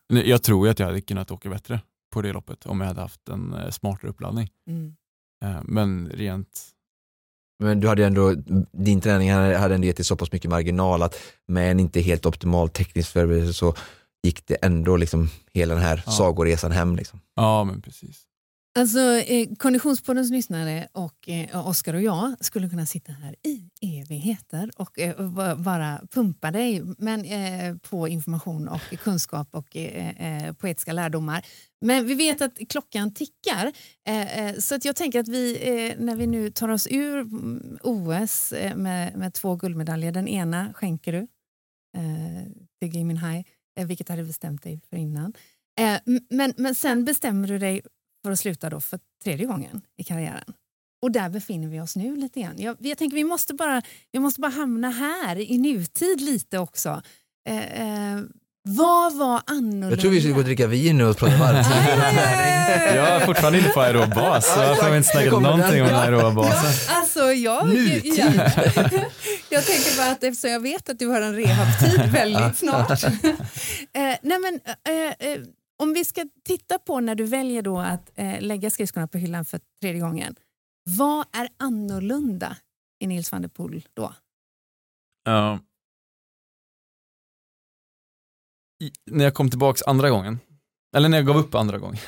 Nu, 0.10 0.28
Jag 0.30 0.44
tror 0.44 0.68
ju 0.68 0.72
att 0.72 0.80
jag 0.80 0.86
hade 0.88 1.02
kunnat 1.02 1.32
åka 1.32 1.50
bättre 1.50 1.80
på 2.14 2.22
det 2.22 2.34
loppet 2.34 2.66
om 2.66 2.80
jag 2.82 2.88
hade 2.88 3.02
haft 3.02 3.30
en 3.30 3.54
eh, 3.54 3.70
smartare 3.70 4.10
uppladdning. 4.12 4.50
Mm. 4.70 4.96
Eh, 5.46 5.62
men 5.64 6.10
rent 6.14 6.62
Men 7.60 7.80
du 7.80 7.88
hade 7.88 8.06
ändå, 8.06 8.34
din 8.72 9.02
träning 9.02 9.32
hade 9.32 9.58
hade 9.58 9.76
ändå 9.76 9.88
gett 9.88 9.98
dig 9.98 10.06
så 10.06 10.16
pass 10.16 10.32
mycket 10.32 10.52
marginal 10.52 11.04
att 11.04 11.16
med 11.48 11.72
en 11.72 11.80
inte 11.80 12.02
helt 12.02 12.26
optimal 12.26 12.70
teknisk 12.70 13.12
förberedelse 13.12 13.54
så 13.54 13.76
gick 14.26 14.48
det 14.48 14.56
ändå 14.56 14.98
liksom 14.98 15.30
hela 15.54 15.74
den 15.74 15.84
här 15.84 16.04
Ja. 16.06 16.12
sagoresan 16.12 16.72
hem. 16.72 16.96
Liksom. 16.96 17.20
Ja, 17.36 17.64
men 17.64 17.82
precis. 17.82 18.22
Alltså, 18.78 19.00
eh, 19.00 19.48
Konditionspoddens 19.58 20.32
lyssnare 20.32 20.88
och 20.92 21.30
eh, 21.30 21.68
Oskar 21.68 21.94
och 21.94 22.02
jag 22.02 22.36
skulle 22.46 22.70
kunna 22.70 22.86
sitta 22.86 23.12
här 23.12 23.36
i 23.44 23.70
evigheter 24.02 24.72
och 24.78 25.00
eh, 25.00 25.56
bara 25.58 26.02
pumpa 26.12 26.52
dig 26.52 26.82
men, 26.98 27.26
eh, 27.26 27.76
på 27.90 28.08
information 28.08 28.68
och 28.68 28.82
kunskap 29.04 29.48
och 29.52 29.76
eh, 29.76 30.46
eh, 30.46 30.54
poetiska 30.54 30.94
lärdomar. 30.94 31.46
Men 31.82 32.08
vi 32.08 32.14
vet 32.14 32.42
att 32.42 32.58
klockan 32.70 33.14
tickar 33.14 33.72
eh, 34.08 34.40
eh, 34.46 34.56
så 34.60 34.76
att 34.76 34.86
jag 34.86 34.96
tänker 34.96 35.20
att 35.20 35.28
vi 35.28 35.58
eh, 35.62 36.04
när 36.04 36.16
vi 36.16 36.28
nu 36.28 36.52
tar 36.52 36.70
oss 36.70 36.88
ur 36.92 37.20
mm, 37.20 37.78
OS 37.84 38.52
eh, 38.52 38.76
med, 38.76 39.18
med 39.18 39.34
två 39.34 39.56
guldmedaljer, 39.56 40.12
den 40.12 40.28
ena 40.28 40.74
skänker 40.74 41.12
du 41.14 41.20
eh, 41.98 42.44
till 42.82 42.90
Gui 42.92 43.04
Minhai, 43.04 43.38
eh, 43.40 43.44
Eh, 43.80 43.88
vilket 43.88 44.10
hade 44.10 44.24
bestämt 44.24 44.64
dig 44.64 44.82
för 44.90 44.98
innan. 44.98 45.34
Eh, 45.80 46.00
men, 46.30 46.54
men 46.58 46.76
sen 46.76 47.06
bestämmer 47.06 47.48
du 47.48 47.60
dig 47.60 47.82
för 48.24 48.32
att 48.32 48.40
sluta 48.40 48.70
då 48.70 48.82
för 48.82 49.00
tredje 49.24 49.46
gången 49.46 49.82
i 49.98 50.04
karriären. 50.04 50.54
Och 51.02 51.12
där 51.12 51.30
befinner 51.30 51.68
vi 51.68 51.82
oss 51.82 51.96
nu 51.96 52.16
lite 52.16 52.42
grann. 52.42 52.56
Jag, 52.58 52.78
jag 52.80 52.98
tänker 52.98 53.16
vi 53.16 53.24
måste, 53.24 53.54
bara, 53.54 53.82
vi 54.12 54.20
måste 54.20 54.42
bara 54.42 54.52
hamna 54.52 54.90
här 54.90 55.52
i 55.52 55.58
nutid 55.58 56.22
lite 56.22 56.60
också. 56.60 57.02
Eh, 57.48 57.82
eh, 57.82 58.22
vad 58.68 59.14
var 59.18 59.42
annorlunda? 59.46 59.90
Jag 59.90 60.00
tror 60.00 60.12
vi 60.12 60.20
skulle 60.20 60.34
gå 60.34 60.40
och 60.40 60.46
dricka 60.46 60.68
vin 60.68 60.98
nu 60.98 61.06
och 61.06 61.18
prata 61.18 61.38
varvtid. 61.38 61.76
Jag 62.96 63.08
är 63.08 63.26
fortfarande 63.26 63.60
inne 63.60 63.70
på 63.70 63.82
aerobas, 63.82 64.54
så 64.54 64.60
varför 64.60 64.84
har 64.84 64.92
vi 64.92 64.98
inte 64.98 65.10
snackat 65.10 65.42
någonting 65.42 65.82
om 65.82 65.88
den. 65.88 65.96
aerobasen? 65.96 66.96
Alltså 66.96 67.20
jag, 67.32 67.68
Nutid. 67.70 68.14
ja. 68.18 68.26
jag 69.50 69.66
tänker 69.66 69.98
bara 69.98 70.12
att 70.12 70.24
eftersom 70.24 70.50
jag 70.52 70.60
vet 70.60 70.90
att 70.90 71.00
du 71.00 71.08
har 71.08 71.22
en 71.22 71.36
rehabtid 71.36 72.02
väldigt 72.12 72.58
snart. 72.58 73.04
eh, 73.04 73.12
nej 74.22 74.40
men, 74.40 74.60
eh, 74.66 75.30
eh, 75.32 75.40
om 75.84 75.94
vi 75.94 76.06
ska 76.06 76.26
titta 76.46 76.80
på 76.80 77.00
när 77.00 77.16
du 77.16 77.24
väljer 77.24 77.62
då 77.62 77.80
att 77.80 78.12
eh, 78.16 78.42
lägga 78.42 78.70
skridskorna 78.70 79.08
på 79.08 79.18
hyllan 79.18 79.46
för 79.46 79.60
tredje 79.82 80.02
gången. 80.02 80.36
Vad 80.90 81.26
är 81.38 81.50
annorlunda 81.60 82.58
i 83.00 83.08
Nils 83.08 83.32
van 83.32 83.42
der 83.42 83.50
Poel 83.50 83.84
då? 83.94 84.14
Ja 85.26 85.60
när 89.12 89.24
jag 89.24 89.34
kom 89.34 89.50
tillbaks 89.50 89.84
andra 89.84 90.10
gången, 90.10 90.40
eller 90.96 91.10
när 91.10 91.18
jag 91.18 91.26
gav 91.26 91.38
upp 91.38 91.56
andra 91.56 91.78
gången, 91.78 92.00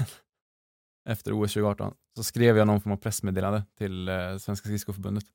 efter 1.10 1.32
OS 1.32 1.54
2018, 1.54 1.94
så 2.16 2.24
skrev 2.24 2.58
jag 2.58 2.68
någon 2.68 2.82
form 2.82 2.94
av 2.94 2.98
pressmeddelande 2.98 3.64
till 3.78 4.10
eh, 4.10 4.38
Svenska 4.38 4.68
skridskoförbundet 4.68 5.26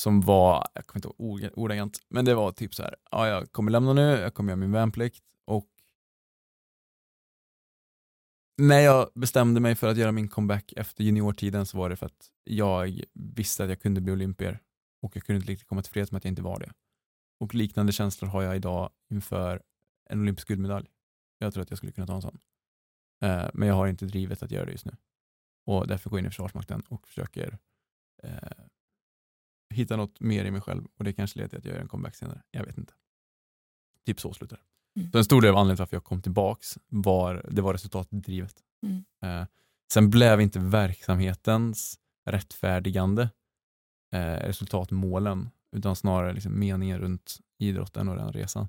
som 0.00 0.20
var, 0.20 0.68
jag 0.74 0.86
kommer 0.86 1.06
inte 1.06 1.22
ihåg 1.22 1.50
ordagrant, 1.54 1.98
men 2.10 2.24
det 2.24 2.34
var 2.34 2.52
typ 2.52 2.74
så 2.74 2.82
här, 2.82 2.96
ja, 3.10 3.28
jag 3.28 3.52
kommer 3.52 3.70
lämna 3.70 3.92
nu, 3.92 4.02
jag 4.02 4.34
kommer 4.34 4.50
göra 4.50 4.56
min 4.56 4.72
värnplikt 4.72 5.24
och 5.46 5.68
när 8.58 8.80
jag 8.80 9.10
bestämde 9.14 9.60
mig 9.60 9.74
för 9.74 9.86
att 9.86 9.96
göra 9.96 10.12
min 10.12 10.28
comeback 10.28 10.72
efter 10.76 11.04
juniortiden 11.04 11.66
så 11.66 11.78
var 11.78 11.90
det 11.90 11.96
för 11.96 12.06
att 12.06 12.30
jag 12.44 13.00
visste 13.14 13.64
att 13.64 13.68
jag 13.68 13.80
kunde 13.80 14.00
bli 14.00 14.12
olympier 14.12 14.60
och 15.02 15.16
jag 15.16 15.24
kunde 15.24 15.40
inte 15.40 15.52
riktigt 15.52 15.68
komma 15.68 15.82
till 15.82 15.92
freds 15.92 16.12
med 16.12 16.16
att 16.16 16.24
jag 16.24 16.32
inte 16.32 16.42
var 16.42 16.60
det. 16.60 16.72
Och 17.40 17.54
liknande 17.54 17.92
känslor 17.92 18.28
har 18.28 18.42
jag 18.42 18.56
idag 18.56 18.90
inför 19.10 19.62
en 20.08 20.20
olympisk 20.20 20.48
guldmedalj. 20.48 20.88
Jag 21.38 21.52
tror 21.52 21.62
att 21.62 21.70
jag 21.70 21.76
skulle 21.76 21.92
kunna 21.92 22.06
ta 22.06 22.14
en 22.14 22.22
sån. 22.22 22.38
Eh, 23.22 23.48
men 23.54 23.68
jag 23.68 23.74
har 23.74 23.86
inte 23.86 24.06
drivet 24.06 24.42
att 24.42 24.50
göra 24.50 24.64
det 24.64 24.72
just 24.72 24.86
nu. 24.86 24.96
Och 25.66 25.86
därför 25.86 26.10
går 26.10 26.18
jag 26.18 26.22
in 26.22 26.26
i 26.26 26.30
Försvarsmakten 26.30 26.82
och 26.88 27.08
försöker 27.08 27.58
eh, 28.22 28.64
hitta 29.74 29.96
något 29.96 30.20
mer 30.20 30.44
i 30.44 30.50
mig 30.50 30.60
själv 30.60 30.86
och 30.94 31.04
det 31.04 31.12
kanske 31.12 31.38
leder 31.38 31.48
till 31.48 31.58
att 31.58 31.64
jag 31.64 31.74
gör 31.74 31.80
en 31.80 31.88
comeback 31.88 32.14
senare. 32.14 32.42
Jag 32.50 32.64
vet 32.64 32.78
inte. 32.78 32.92
Typ 34.06 34.20
så 34.20 34.32
slutar 34.32 34.56
det. 34.56 35.00
Mm. 35.00 35.12
Så 35.12 35.18
en 35.18 35.24
stor 35.24 35.42
del 35.42 35.50
av 35.50 35.56
anledningen 35.56 35.76
till 35.76 35.82
varför 35.82 35.96
jag 35.96 36.04
kom 36.04 36.22
tillbaks 36.22 36.78
var, 36.88 37.46
det 37.50 37.62
var 37.62 37.72
resultatdrivet. 37.72 38.54
Mm. 38.82 39.04
Eh, 39.22 39.46
sen 39.92 40.10
blev 40.10 40.40
inte 40.40 40.58
verksamhetens 40.58 41.98
rättfärdigande 42.26 43.30
eh, 44.12 44.20
resultatmålen 44.20 45.50
utan 45.76 45.96
snarare 45.96 46.32
liksom 46.32 46.58
meningen 46.58 46.98
runt 46.98 47.38
idrotten 47.58 48.08
och 48.08 48.16
den 48.16 48.32
resan. 48.32 48.68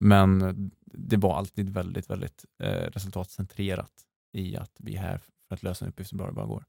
Men 0.00 0.70
det 0.84 1.16
var 1.16 1.36
alltid 1.38 1.68
väldigt, 1.68 2.10
väldigt 2.10 2.44
eh, 2.58 2.90
resultatcentrerat 2.90 3.92
i 4.32 4.56
att 4.56 4.76
vi 4.78 4.96
är 4.96 5.00
här 5.00 5.18
för 5.18 5.54
att 5.54 5.62
lösa 5.62 5.84
en 5.84 5.88
uppgift 5.88 6.10
så 6.10 6.16
bra 6.16 6.26
det 6.26 6.32
bara 6.32 6.46
går. 6.46 6.64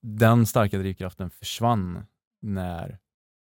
Den 0.00 0.46
starka 0.46 0.78
drivkraften 0.78 1.30
försvann 1.30 2.04
när 2.42 2.98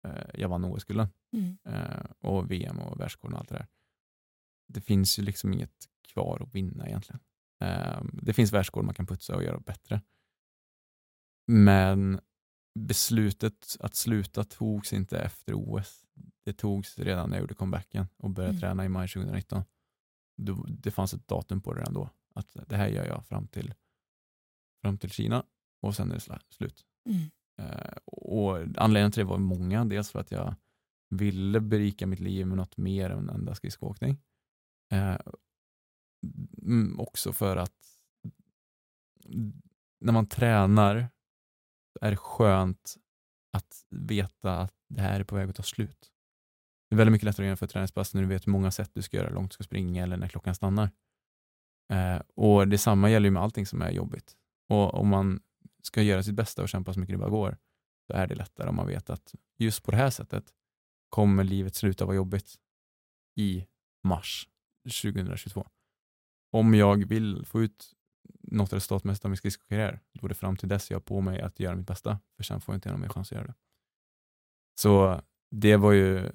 eh, 0.07 0.29
jag 0.33 0.49
vann 0.49 0.65
OS-gulden 0.65 1.07
Mm. 1.33 1.57
eh, 1.65 2.05
och 2.19 2.51
VM 2.51 2.79
och 2.79 2.99
världsrekord 2.99 3.33
och 3.33 3.39
allt 3.39 3.49
det 3.49 3.55
där. 3.55 3.67
Det 4.67 4.81
finns 4.81 5.19
ju 5.19 5.23
liksom 5.23 5.53
inget 5.53 5.89
kvar 6.07 6.43
att 6.43 6.55
vinna 6.55 6.87
egentligen. 6.87 7.19
Eh, 7.61 8.01
det 8.13 8.33
finns 8.33 8.53
världsrekord 8.53 8.85
man 8.85 8.93
kan 8.93 9.07
putsa 9.07 9.35
och 9.35 9.43
göra 9.43 9.59
bättre. 9.59 10.01
Men 11.47 12.19
beslutet 12.77 13.77
att 13.79 13.95
sluta 13.95 14.43
togs 14.43 14.93
inte 14.93 15.19
efter 15.19 15.53
OS. 15.55 16.05
Det 16.43 16.53
togs 16.53 16.99
redan 16.99 17.29
när 17.29 17.37
jag 17.37 17.41
gjorde 17.41 17.53
comebacken 17.53 18.07
och 18.17 18.29
började 18.29 18.51
Mm. 18.51 18.61
träna 18.61 18.85
i 18.85 18.89
maj 18.89 19.07
2019. 19.07 19.63
Då, 20.37 20.65
det 20.69 20.91
fanns 20.91 21.13
ett 21.13 21.27
datum 21.27 21.61
på 21.61 21.73
det 21.73 21.79
redan 21.79 21.93
då. 21.93 22.09
Att 22.35 22.57
det 22.67 22.75
här 22.75 22.87
gör 22.87 23.05
jag 23.05 23.25
fram 23.25 23.47
till, 23.47 23.73
fram 24.81 24.97
till 24.97 25.09
Kina 25.09 25.43
och 25.81 25.95
sen 25.95 26.11
är 26.11 26.15
det 26.15 26.39
slut. 26.49 26.85
Mm. 27.05 27.21
Eh, 27.59 27.97
och 28.05 28.57
anledningen 28.57 29.11
till 29.11 29.19
det 29.19 29.29
var 29.29 29.37
många. 29.37 29.85
Dels 29.85 30.11
för 30.11 30.19
att 30.19 30.31
jag 30.31 30.55
ville 31.09 31.59
berika 31.59 32.07
mitt 32.07 32.19
liv 32.19 32.47
med 32.47 32.57
något 32.57 32.77
mer 32.77 33.09
än 33.09 33.29
enda 33.29 33.55
skridskoåkning. 33.55 34.17
Eh, 34.91 35.17
mm, 36.61 36.99
också 36.99 37.33
för 37.33 37.57
att 37.57 37.99
när 39.99 40.13
man 40.13 40.27
tränar 40.27 41.09
är 42.01 42.11
det 42.11 42.17
skönt 42.17 42.95
att 43.53 43.85
veta 43.89 44.57
att 44.57 44.73
det 44.89 45.01
här 45.01 45.19
är 45.19 45.23
på 45.23 45.35
väg 45.35 45.49
att 45.49 45.55
ta 45.55 45.63
slut. 45.63 46.11
Det 46.89 46.95
är 46.95 46.97
väldigt 46.97 47.11
mycket 47.11 47.25
lättare 47.25 47.43
att 47.43 47.47
genomföra 47.47 47.65
ett 47.65 47.71
träningspass 47.71 48.13
när 48.13 48.21
du 48.21 48.27
vet 48.27 48.47
hur 48.47 48.51
många 48.51 48.71
sätt 48.71 48.91
du 48.93 49.01
ska 49.01 49.17
göra, 49.17 49.27
hur 49.27 49.35
långt 49.35 49.51
du 49.51 49.53
ska 49.53 49.63
springa 49.63 50.03
eller 50.03 50.17
när 50.17 50.27
klockan 50.27 50.55
stannar. 50.55 50.91
Eh, 51.93 52.21
och 52.35 52.67
Detsamma 52.67 53.09
gäller 53.09 53.27
ju 53.27 53.31
med 53.31 53.43
allting 53.43 53.65
som 53.65 53.81
är 53.81 53.91
jobbigt. 53.91 54.37
Och 54.69 54.93
Om 54.93 55.07
man 55.07 55.39
ska 55.83 56.01
göra 56.01 56.23
sitt 56.23 56.35
bästa 56.35 56.61
och 56.61 56.69
kämpa 56.69 56.93
så 56.93 56.99
mycket 56.99 57.13
det 57.13 57.19
bara 57.19 57.29
går, 57.29 57.57
så 58.07 58.13
är 58.13 58.27
det 58.27 58.35
lättare 58.35 58.69
om 58.69 58.75
man 58.75 58.87
vet 58.87 59.09
att 59.09 59.35
just 59.57 59.83
på 59.83 59.91
det 59.91 59.97
här 59.97 60.09
sättet 60.09 60.53
kommer 61.09 61.43
livet 61.43 61.75
sluta 61.75 62.05
vara 62.05 62.15
jobbigt 62.15 62.55
i 63.35 63.65
mars 64.03 64.47
2022. 65.01 65.67
Om 66.51 66.73
jag 66.73 67.07
vill 67.07 67.45
få 67.45 67.61
ut 67.61 67.93
något 68.47 68.73
resultatmässigt 68.73 69.25
av 69.25 69.31
min 69.31 69.37
skridskokarriär, 69.37 69.99
då 70.13 70.25
är 70.25 70.29
det 70.29 70.35
fram 70.35 70.57
till 70.57 70.69
dess 70.69 70.91
jag 70.91 70.95
har 70.95 71.01
på 71.01 71.21
mig 71.21 71.41
att 71.41 71.59
göra 71.59 71.75
mitt 71.75 71.87
bästa, 71.87 72.19
för 72.35 72.43
sen 72.43 72.61
får 72.61 72.73
jag 72.73 72.77
inte 72.77 72.91
någon 72.91 73.01
mer 73.01 73.09
chans 73.09 73.31
att 73.31 73.35
göra 73.35 73.47
det. 73.47 73.53
Så 74.79 75.21
det 75.51 75.77
var 75.77 75.91
ju 75.91 76.17
eh, 76.17 76.31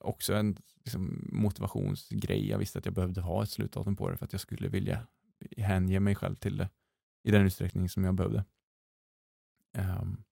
också 0.00 0.34
en 0.34 0.58
liksom, 0.84 1.28
motivationsgrej. 1.32 2.48
Jag 2.48 2.58
visste 2.58 2.78
att 2.78 2.84
jag 2.84 2.94
behövde 2.94 3.20
ha 3.20 3.42
ett 3.42 3.50
slutdatum 3.50 3.96
på 3.96 4.10
det 4.10 4.16
för 4.16 4.24
att 4.24 4.32
jag 4.32 4.40
skulle 4.40 4.68
vilja 4.68 5.06
hänge 5.56 6.00
mig 6.00 6.14
själv 6.14 6.34
till 6.34 6.56
det 6.56 6.68
i 7.22 7.30
den 7.30 7.46
utsträckning 7.46 7.88
som 7.88 8.04
jag 8.04 8.14
behövde. 8.14 8.44
Um, 9.78 10.24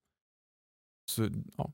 så 1.06 1.30
ja. 1.56 1.72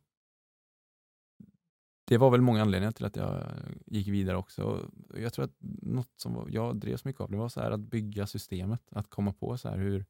Det 2.11 2.19
var 2.19 2.31
väl 2.31 2.41
många 2.41 2.63
anledningar 2.63 2.93
till 2.93 3.05
att 3.05 3.17
jag 3.17 3.45
gick 3.87 4.09
vidare 4.09 4.37
också. 4.37 4.91
Jag 5.15 5.33
tror 5.33 5.45
att 5.45 5.57
något 5.83 6.13
som 6.17 6.49
jag 6.51 6.77
drevs 6.77 7.05
mycket 7.05 7.21
av 7.21 7.31
det 7.31 7.37
var 7.37 7.49
så 7.49 7.61
att 7.61 7.81
bygga 7.81 8.27
systemet, 8.27 8.81
att 8.91 9.11
komma 9.11 9.33
på 9.33 9.59
så 9.59 9.69
här 9.69 9.79
hur 9.79 10.05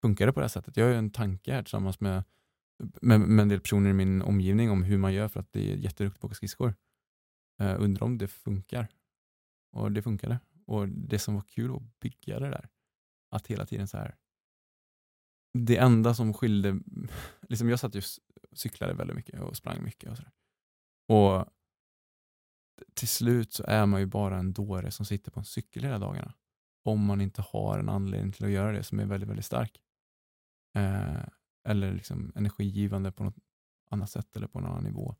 funkar 0.00 0.26
det 0.26 0.32
på 0.32 0.40
det 0.40 0.44
här 0.44 0.48
sättet. 0.48 0.76
Jag 0.76 0.84
har 0.84 0.92
ju 0.92 0.98
en 0.98 1.10
tanke 1.10 1.52
här 1.52 1.62
tillsammans 1.62 2.00
med, 2.00 2.24
med, 3.02 3.20
med 3.20 3.42
en 3.42 3.48
del 3.48 3.60
personer 3.60 3.90
i 3.90 3.92
min 3.92 4.22
omgivning 4.22 4.70
om 4.70 4.82
hur 4.82 4.98
man 4.98 5.14
gör 5.14 5.28
för 5.28 5.40
att 5.40 5.52
det 5.52 5.72
är 5.72 5.76
jätteduktigt 5.76 6.20
på 6.20 6.26
att 6.26 6.30
åka 6.30 6.34
skridskor. 6.34 6.74
Uh, 7.62 7.76
undrar 7.78 8.06
om 8.06 8.18
det 8.18 8.28
funkar. 8.28 8.88
Och 9.72 9.92
det 9.92 10.02
funkade. 10.02 10.38
Och 10.66 10.88
det 10.88 11.18
som 11.18 11.34
var 11.34 11.42
kul 11.42 11.76
att 11.76 12.00
bygga 12.00 12.38
det 12.38 12.50
där, 12.50 12.68
att 13.30 13.46
hela 13.46 13.66
tiden 13.66 13.88
så 13.88 13.96
här 13.96 14.16
det 15.58 15.76
enda 15.76 16.14
som 16.14 16.34
skilde, 16.34 16.80
liksom 17.48 17.68
jag 17.68 17.80
satt 17.80 17.94
just 17.94 18.18
cyklade 18.52 18.94
väldigt 18.94 19.16
mycket 19.16 19.40
och 19.40 19.56
sprang 19.56 19.84
mycket. 19.84 20.10
Och, 20.10 20.16
sådär 20.16 20.32
och 21.08 21.46
Till 22.94 23.08
slut 23.08 23.52
så 23.52 23.64
är 23.66 23.86
man 23.86 24.00
ju 24.00 24.06
bara 24.06 24.38
en 24.38 24.52
dåre 24.52 24.90
som 24.90 25.06
sitter 25.06 25.30
på 25.30 25.40
en 25.40 25.44
cykel 25.44 25.82
hela 25.82 25.98
dagarna. 25.98 26.34
Om 26.84 27.04
man 27.04 27.20
inte 27.20 27.42
har 27.42 27.78
en 27.78 27.88
anledning 27.88 28.32
till 28.32 28.44
att 28.44 28.50
göra 28.50 28.72
det 28.72 28.82
som 28.82 29.00
är 29.00 29.06
väldigt, 29.06 29.28
väldigt 29.28 29.44
stark. 29.44 29.80
Eh, 30.76 31.22
eller 31.68 31.92
liksom 31.92 32.32
energigivande 32.34 33.12
på 33.12 33.24
något 33.24 33.36
annat 33.90 34.10
sätt 34.10 34.36
eller 34.36 34.46
på 34.46 34.58
en 34.58 34.66
annan 34.66 34.84
nivå. 34.84 35.16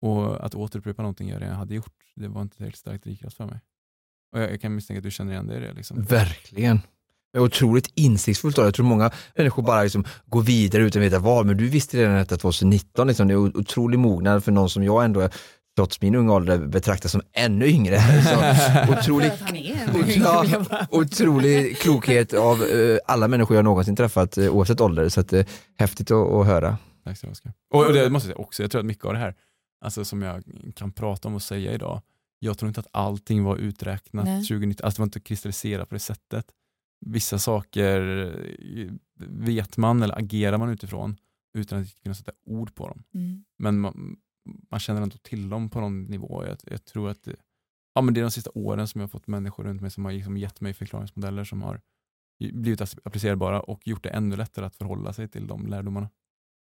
Och 0.00 0.46
att 0.46 0.54
återupprepa 0.54 1.02
någonting 1.02 1.28
jag 1.28 1.42
redan 1.42 1.56
hade 1.56 1.74
gjort, 1.74 2.12
det 2.16 2.28
var 2.28 2.42
inte 2.42 2.56
tillräckligt 2.56 2.78
starkt 2.80 3.04
drivkraft 3.04 3.36
för 3.36 3.46
mig. 3.46 3.60
Och 4.32 4.40
jag, 4.40 4.52
jag, 4.52 4.60
kan 4.60 4.74
misstänka 4.74 4.98
att 4.98 5.04
du 5.04 5.10
känner 5.10 5.32
igen 5.32 5.46
dig 5.46 5.56
i 5.56 5.60
det. 5.60 5.72
Liksom. 5.72 6.02
Verkligen. 6.02 6.80
Otroligt 7.38 7.90
insiktsfullt. 7.94 8.56
Jag 8.56 8.74
tror 8.74 8.86
många 8.86 9.10
människor 9.36 9.62
bara 9.62 9.82
liksom 9.82 10.04
går 10.26 10.42
vidare 10.42 10.82
utan 10.82 11.02
att 11.02 11.06
veta 11.06 11.18
vad, 11.18 11.46
men 11.46 11.56
du 11.56 11.68
visste 11.68 11.96
redan 11.96 12.14
detta 12.14 12.36
2019. 12.36 13.06
Liksom. 13.06 13.28
Det 13.28 13.34
är 13.34 13.36
otrolig 13.36 13.98
mognad 13.98 14.44
för 14.44 14.52
någon 14.52 14.70
som 14.70 14.84
jag 14.84 15.04
ändå 15.04 15.28
trots 15.76 16.00
min 16.00 16.14
unga 16.14 16.32
ålder 16.32 16.58
betraktas 16.58 17.12
som 17.12 17.22
ännu 17.32 17.66
yngre. 17.66 17.98
Så 18.22 18.92
otrolig, 18.92 19.32
ja, 20.16 20.44
otrolig 20.90 21.78
klokhet 21.78 22.34
av 22.34 22.62
uh, 22.62 22.98
alla 23.06 23.28
människor 23.28 23.56
jag 23.56 23.64
någonsin 23.64 23.96
träffat 23.96 24.38
uh, 24.38 24.50
oavsett 24.50 24.80
ålder. 24.80 25.08
Så 25.08 25.20
att, 25.20 25.32
uh, 25.32 25.44
häftigt 25.78 26.10
att, 26.10 26.32
att 26.32 26.46
höra. 26.46 26.78
Tack 27.04 27.18
så 27.18 27.26
mycket. 27.26 27.54
Och, 27.74 27.86
och 27.86 27.92
det 27.92 28.10
måste 28.10 28.28
jag 28.28 28.36
säga 28.36 28.44
också, 28.44 28.62
jag 28.62 28.70
tror 28.70 28.78
att 28.78 28.86
mycket 28.86 29.04
av 29.04 29.12
det 29.12 29.18
här 29.18 29.34
alltså, 29.84 30.04
som 30.04 30.22
jag 30.22 30.42
kan 30.74 30.92
prata 30.92 31.28
om 31.28 31.34
och 31.34 31.42
säga 31.42 31.72
idag, 31.72 32.00
jag 32.38 32.58
tror 32.58 32.68
inte 32.68 32.80
att 32.80 32.88
allting 32.90 33.44
var 33.44 33.56
uträknat 33.56 34.24
Nej. 34.24 34.42
2019, 34.42 34.84
alltså 34.84 34.96
det 34.96 35.00
var 35.00 35.06
inte 35.06 35.20
kristalliserat 35.20 35.88
på 35.88 35.94
det 35.94 36.00
sättet 36.00 36.46
vissa 37.06 37.38
saker 37.38 38.00
vet 39.26 39.76
man 39.76 40.02
eller 40.02 40.18
agerar 40.18 40.58
man 40.58 40.70
utifrån 40.70 41.16
utan 41.58 41.82
att 41.82 42.02
kunna 42.02 42.14
sätta 42.14 42.32
ord 42.46 42.74
på 42.74 42.88
dem. 42.88 43.02
Mm. 43.14 43.44
Men 43.58 43.80
man, 43.80 44.16
man, 44.70 44.80
känner 44.80 45.02
ändå 45.02 45.16
till 45.16 45.48
dem 45.48 45.70
på 45.70 45.80
någon 45.80 46.04
nivå. 46.04 46.44
Jag, 46.46 46.58
jag 46.64 46.84
tror 46.84 47.10
att 47.10 47.22
det, 47.22 47.36
ja, 47.94 48.00
men 48.02 48.14
det 48.14 48.20
är 48.20 48.22
de 48.22 48.30
sista 48.30 48.50
åren 48.54 48.88
som 48.88 49.00
jag 49.00 49.08
har 49.08 49.10
fått 49.10 49.26
människor 49.26 49.64
runt 49.64 49.80
mig 49.80 49.90
som 49.90 50.04
har 50.04 50.12
liksom 50.12 50.36
gett 50.36 50.60
mig 50.60 50.74
förklaringsmodeller 50.74 51.44
som 51.44 51.62
har 51.62 51.80
blivit 52.38 52.80
applicerbara 52.80 53.60
och 53.60 53.86
gjort 53.86 54.02
det 54.02 54.10
ännu 54.10 54.36
lättare 54.36 54.66
att 54.66 54.76
förhålla 54.76 55.12
sig 55.12 55.28
till 55.28 55.46
de 55.46 55.66
lärdomarna. 55.66 56.08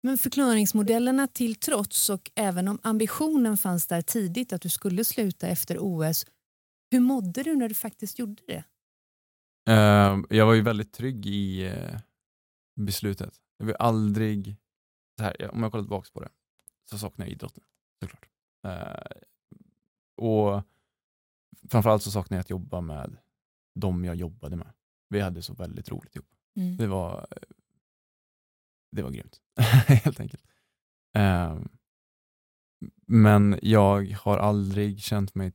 Men 0.04 0.18
förklaringsmodellerna 0.18 1.28
till 1.28 1.56
trots 1.56 2.10
och 2.10 2.32
även 2.36 2.68
om 2.68 2.80
ambitionen 2.84 3.58
fanns 3.58 3.88
där 3.88 4.02
tidigt 4.02 4.54
att 4.54 4.62
du 4.62 4.70
skulle 4.70 5.06
sluta 5.06 5.48
efter 5.48 5.78
OS, 5.80 6.26
hur 6.92 7.00
mådde 7.00 7.44
du 7.44 7.56
när 7.56 7.70
du 7.70 7.76
faktiskt 7.76 8.20
gjorde 8.20 8.44
det? 8.48 8.64
Uh, 9.70 10.26
jag 10.30 10.46
var 10.46 10.54
ju 10.54 10.62
väldigt 10.62 10.94
trygg 10.94 11.26
i 11.26 11.70
uh, 11.70 12.00
beslutet. 12.76 13.42
Jag 13.58 13.66
vill 13.66 13.76
aldrig, 13.80 14.58
så 15.18 15.24
här, 15.24 15.52
om 15.52 15.64
jag 15.64 15.72
kollar 15.72 15.84
tillbaka 15.84 16.10
på 16.14 16.20
det, 16.20 16.30
så 16.90 16.98
saknar 16.98 17.26
jag 17.26 17.32
idrotten 17.32 17.64
såklart. 18.00 18.30
Uh, 18.68 19.22
och 20.18 20.64
framförallt 21.70 22.04
så 22.04 22.12
saknar 22.12 22.38
jag 22.38 22.42
att 22.42 22.50
jobba 22.50 22.82
med 22.82 23.18
de 23.76 24.06
jag 24.06 24.16
jobbade 24.16 24.56
med. 24.56 24.74
Vi 25.10 25.20
hade 25.22 25.42
så 25.42 25.54
väldigt 25.54 25.90
roligt 25.90 26.16
ihop. 26.16 26.30
Mm. 26.56 26.78
Det 26.78 26.88
var 26.88 27.28
det 28.96 29.04
var 29.04 29.12
grymt, 29.12 29.42
helt 29.88 30.20
enkelt. 30.20 30.44
Um, 31.18 31.70
men 33.08 33.60
jag 33.62 34.12
har 34.12 34.38
aldrig 34.38 35.00
känt 35.00 35.36
mig 35.36 35.54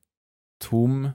tom 0.59 1.11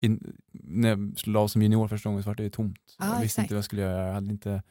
in, 0.00 0.36
när 0.52 0.88
jag 0.88 1.14
la 1.26 1.48
som 1.48 1.62
junior 1.62 1.88
första 1.88 2.08
gången 2.08 2.22
så 2.22 2.30
var 2.30 2.34
det 2.34 2.50
tomt. 2.50 2.78
Ah, 2.98 3.06
jag 3.06 3.20
visste 3.20 3.24
exakt. 3.24 3.44
inte 3.44 3.54
vad 3.54 3.58
jag 3.58 3.64
skulle 3.64 3.82
göra. 3.82 4.06
Jag 4.06 4.14
hade 4.14 4.30
inte 4.30 4.62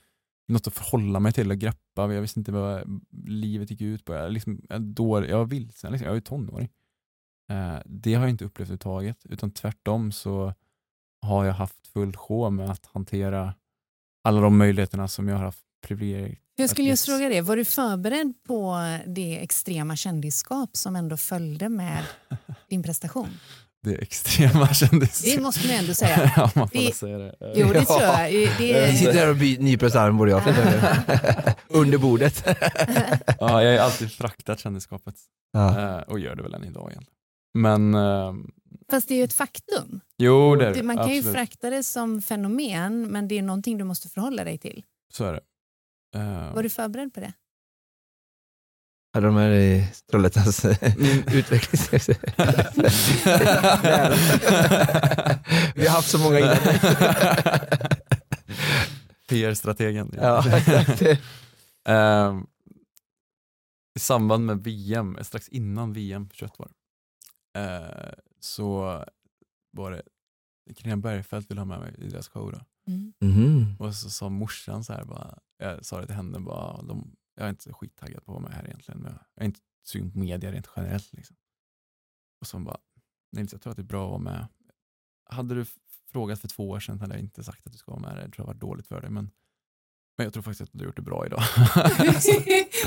något 0.47 0.67
att 0.67 0.73
förhålla 0.73 1.19
mig 1.19 1.33
till 1.33 1.51
och 1.51 1.57
greppa. 1.57 2.13
Jag 2.13 2.21
visste 2.21 2.39
inte 2.39 2.51
vad 2.51 3.01
livet 3.27 3.71
gick 3.71 3.81
ut 3.81 4.05
på. 4.05 4.13
Jag, 4.13 4.31
liksom, 4.31 4.61
jag, 4.69 4.81
då, 4.81 5.25
jag 5.25 5.37
var 5.37 5.45
vilsen, 5.45 5.91
liksom. 5.91 6.05
jag 6.05 6.11
var 6.11 6.15
ju 6.15 6.21
tonåring. 6.21 6.69
Eh, 7.49 7.77
det 7.85 8.13
har 8.13 8.21
jag 8.21 8.29
inte 8.29 8.45
upplevt 8.45 8.67
överhuvudtaget. 8.67 9.25
Utan 9.25 9.51
tvärtom 9.51 10.11
så 10.11 10.53
har 11.21 11.45
jag 11.45 11.53
haft 11.53 11.87
full 11.87 12.15
sjå 12.15 12.49
med 12.49 12.69
att 12.69 12.85
hantera 12.85 13.53
alla 14.23 14.41
de 14.41 14.57
möjligheterna 14.57 15.07
som 15.07 15.27
jag 15.27 15.35
har 15.35 15.43
haft 15.43 15.63
privilegiet. 15.81 16.39
Jag 16.55 16.69
skulle 16.69 16.87
just 16.87 17.05
fråga 17.05 17.29
det, 17.29 17.41
var 17.41 17.55
du 17.55 17.65
förberedd 17.65 18.33
på 18.47 18.77
det 19.07 19.43
extrema 19.43 19.95
kändisskap 19.95 20.77
som 20.77 20.95
ändå 20.95 21.17
följde 21.17 21.69
med 21.69 22.03
din 22.69 22.83
prestation? 22.83 23.29
Det 23.83 23.95
extrema 23.95 24.67
kändes. 24.73 25.21
Det 25.21 25.41
måste 25.41 25.67
man 25.67 25.75
ändå 25.75 25.93
säga. 25.93 26.31
ja, 26.35 26.51
man 26.55 26.69
får 26.69 26.79
det, 26.79 26.95
säga 26.95 27.17
det. 27.17 27.35
Jo, 27.55 27.73
det 27.73 27.85
tror 27.85 28.01
jag. 28.01 28.31
Det... 28.57 28.97
Sitter 28.97 29.13
här 29.13 29.29
och 29.29 29.37
nyper 29.37 29.85
oss 29.87 29.95
arm 29.95 30.17
både 30.17 30.31
jag 30.31 30.41
Under 31.67 31.97
bordet. 31.97 32.43
ja, 33.39 33.63
jag 33.63 33.79
har 33.79 33.85
alltid 33.85 34.11
fraktat 34.11 34.59
kändisskapet. 34.59 35.15
Ja. 35.51 35.95
Uh, 35.97 36.11
och 36.11 36.19
gör 36.19 36.35
det 36.35 36.43
väl 36.43 36.53
än 36.53 36.63
idag 36.63 36.91
egentligen. 36.91 37.15
Men, 37.53 37.95
uh, 37.95 38.33
Fast 38.91 39.07
det 39.07 39.13
är 39.13 39.17
ju 39.17 39.23
ett 39.23 39.33
faktum. 39.33 39.99
Jo, 40.17 40.55
det 40.55 40.67
är 40.67 40.73
det. 40.73 40.83
Man 40.83 40.95
kan 40.95 41.05
Absolut. 41.05 41.25
ju 41.25 41.31
frakta 41.31 41.69
det 41.69 41.83
som 41.83 42.21
fenomen, 42.21 43.11
men 43.11 43.27
det 43.27 43.37
är 43.37 43.41
någonting 43.41 43.77
du 43.77 43.83
måste 43.83 44.09
förhålla 44.09 44.43
dig 44.43 44.57
till. 44.57 44.83
Så 45.13 45.25
är 45.25 45.33
det. 45.33 45.41
Uh, 46.19 46.53
Var 46.53 46.63
du 46.63 46.69
förberedd 46.69 47.13
på 47.13 47.19
det? 47.19 47.33
Hade 49.13 49.25
de 49.27 49.35
här 49.35 49.51
i 49.51 49.87
Trollhättans 50.11 50.65
mm. 50.65 51.23
utvecklings... 51.33 51.89
Vi 55.75 55.87
har 55.87 55.95
haft 55.95 56.09
så 56.09 56.17
många 56.17 56.39
innan. 56.39 56.57
PR-strategen. 59.29 60.15
Ja. 60.17 60.43
um, 62.27 62.47
I 63.95 63.99
samband 63.99 64.45
med 64.45 64.63
VM, 64.63 65.17
strax 65.21 65.49
innan 65.49 65.93
VM 65.93 66.29
21 66.33 66.51
var 66.57 66.69
uh, 67.57 68.13
så 68.39 69.03
var 69.71 69.91
det 69.91 70.01
Carina 70.75 70.97
Bergfeldt 70.97 71.51
ville 71.51 71.61
ha 71.61 71.65
med 71.65 71.79
mig 71.79 71.95
i 71.97 72.09
deras 72.09 72.27
show. 72.27 72.51
Då. 72.51 72.59
Mm. 72.91 73.13
Mm. 73.21 73.75
Och 73.79 73.95
så 73.95 74.09
sa 74.09 74.29
morsan 74.29 74.83
så 74.83 74.93
här, 74.93 75.05
bara, 75.05 75.37
jag 75.57 75.85
sa 75.85 75.99
det 75.99 76.05
till 76.05 76.15
henne, 76.15 76.39
bara, 76.39 76.81
de, 76.81 77.15
jag 77.39 77.45
är 77.45 77.49
inte 77.49 77.63
så 77.63 77.73
skittaggad 77.73 78.25
på 78.25 78.31
att 78.31 78.41
vara 78.41 78.49
med 78.49 78.53
här 78.53 78.65
egentligen. 78.65 79.01
Men 79.01 79.11
jag 79.11 79.41
är 79.43 79.45
inte 79.45 79.59
sugen 79.83 80.11
på 80.11 80.19
media 80.19 80.51
rent 80.51 80.69
generellt. 80.75 81.13
Liksom. 81.13 81.35
Och 82.41 82.47
så 82.47 82.59
bara, 82.59 82.77
Nils 83.31 83.51
jag 83.51 83.61
tror 83.61 83.71
att 83.71 83.77
det 83.77 83.81
är 83.81 83.83
bra 83.83 84.03
att 84.03 84.09
vara 84.09 84.33
med. 84.33 84.47
Hade 85.29 85.55
du 85.55 85.65
frågat 86.11 86.39
för 86.39 86.47
två 86.47 86.69
år 86.69 86.79
sedan 86.79 86.99
hade 86.99 87.13
jag 87.13 87.21
inte 87.21 87.43
sagt 87.43 87.67
att 87.67 87.71
du 87.71 87.77
ska 87.77 87.91
vara 87.91 88.01
med. 88.01 88.15
Det 88.15 88.21
tror 88.31 88.33
jag 88.37 88.45
var 88.45 88.53
dåligt 88.53 88.87
för 88.87 89.01
dig. 89.01 89.09
Men, 89.09 89.31
men 90.17 90.23
jag 90.23 90.33
tror 90.33 90.43
faktiskt 90.43 90.61
att 90.61 90.69
du 90.71 90.79
har 90.79 90.85
gjort 90.85 90.95
det 90.95 91.01
bra 91.01 91.25
idag. 91.25 91.39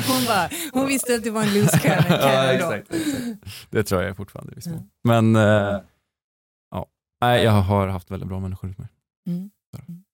hon, 0.09 0.25
bara, 0.27 0.51
hon 0.73 0.87
visste 0.87 1.15
att 1.15 1.25
du 1.25 1.31
var 1.31 1.43
en 1.43 1.55
loose 1.55 1.79
cannon. 1.79 2.05
ja, 2.09 2.53
exakt, 2.53 2.95
exakt, 2.95 3.71
Det 3.71 3.85
tror 3.85 4.03
jag 4.03 4.17
fortfarande. 4.17 4.55
Liksom. 4.55 4.73
Mm. 4.73 4.89
Men 5.05 5.37
äh, 5.37 5.83
ja, 6.71 7.39
jag 7.39 7.53
har 7.53 7.89
haft 7.89 8.11
väldigt 8.11 8.29
bra 8.29 8.41
människor 8.41 8.69
runt 8.69 8.79
mig. 8.79 8.89
Mm. 9.27 9.51
Mm. 9.89 10.05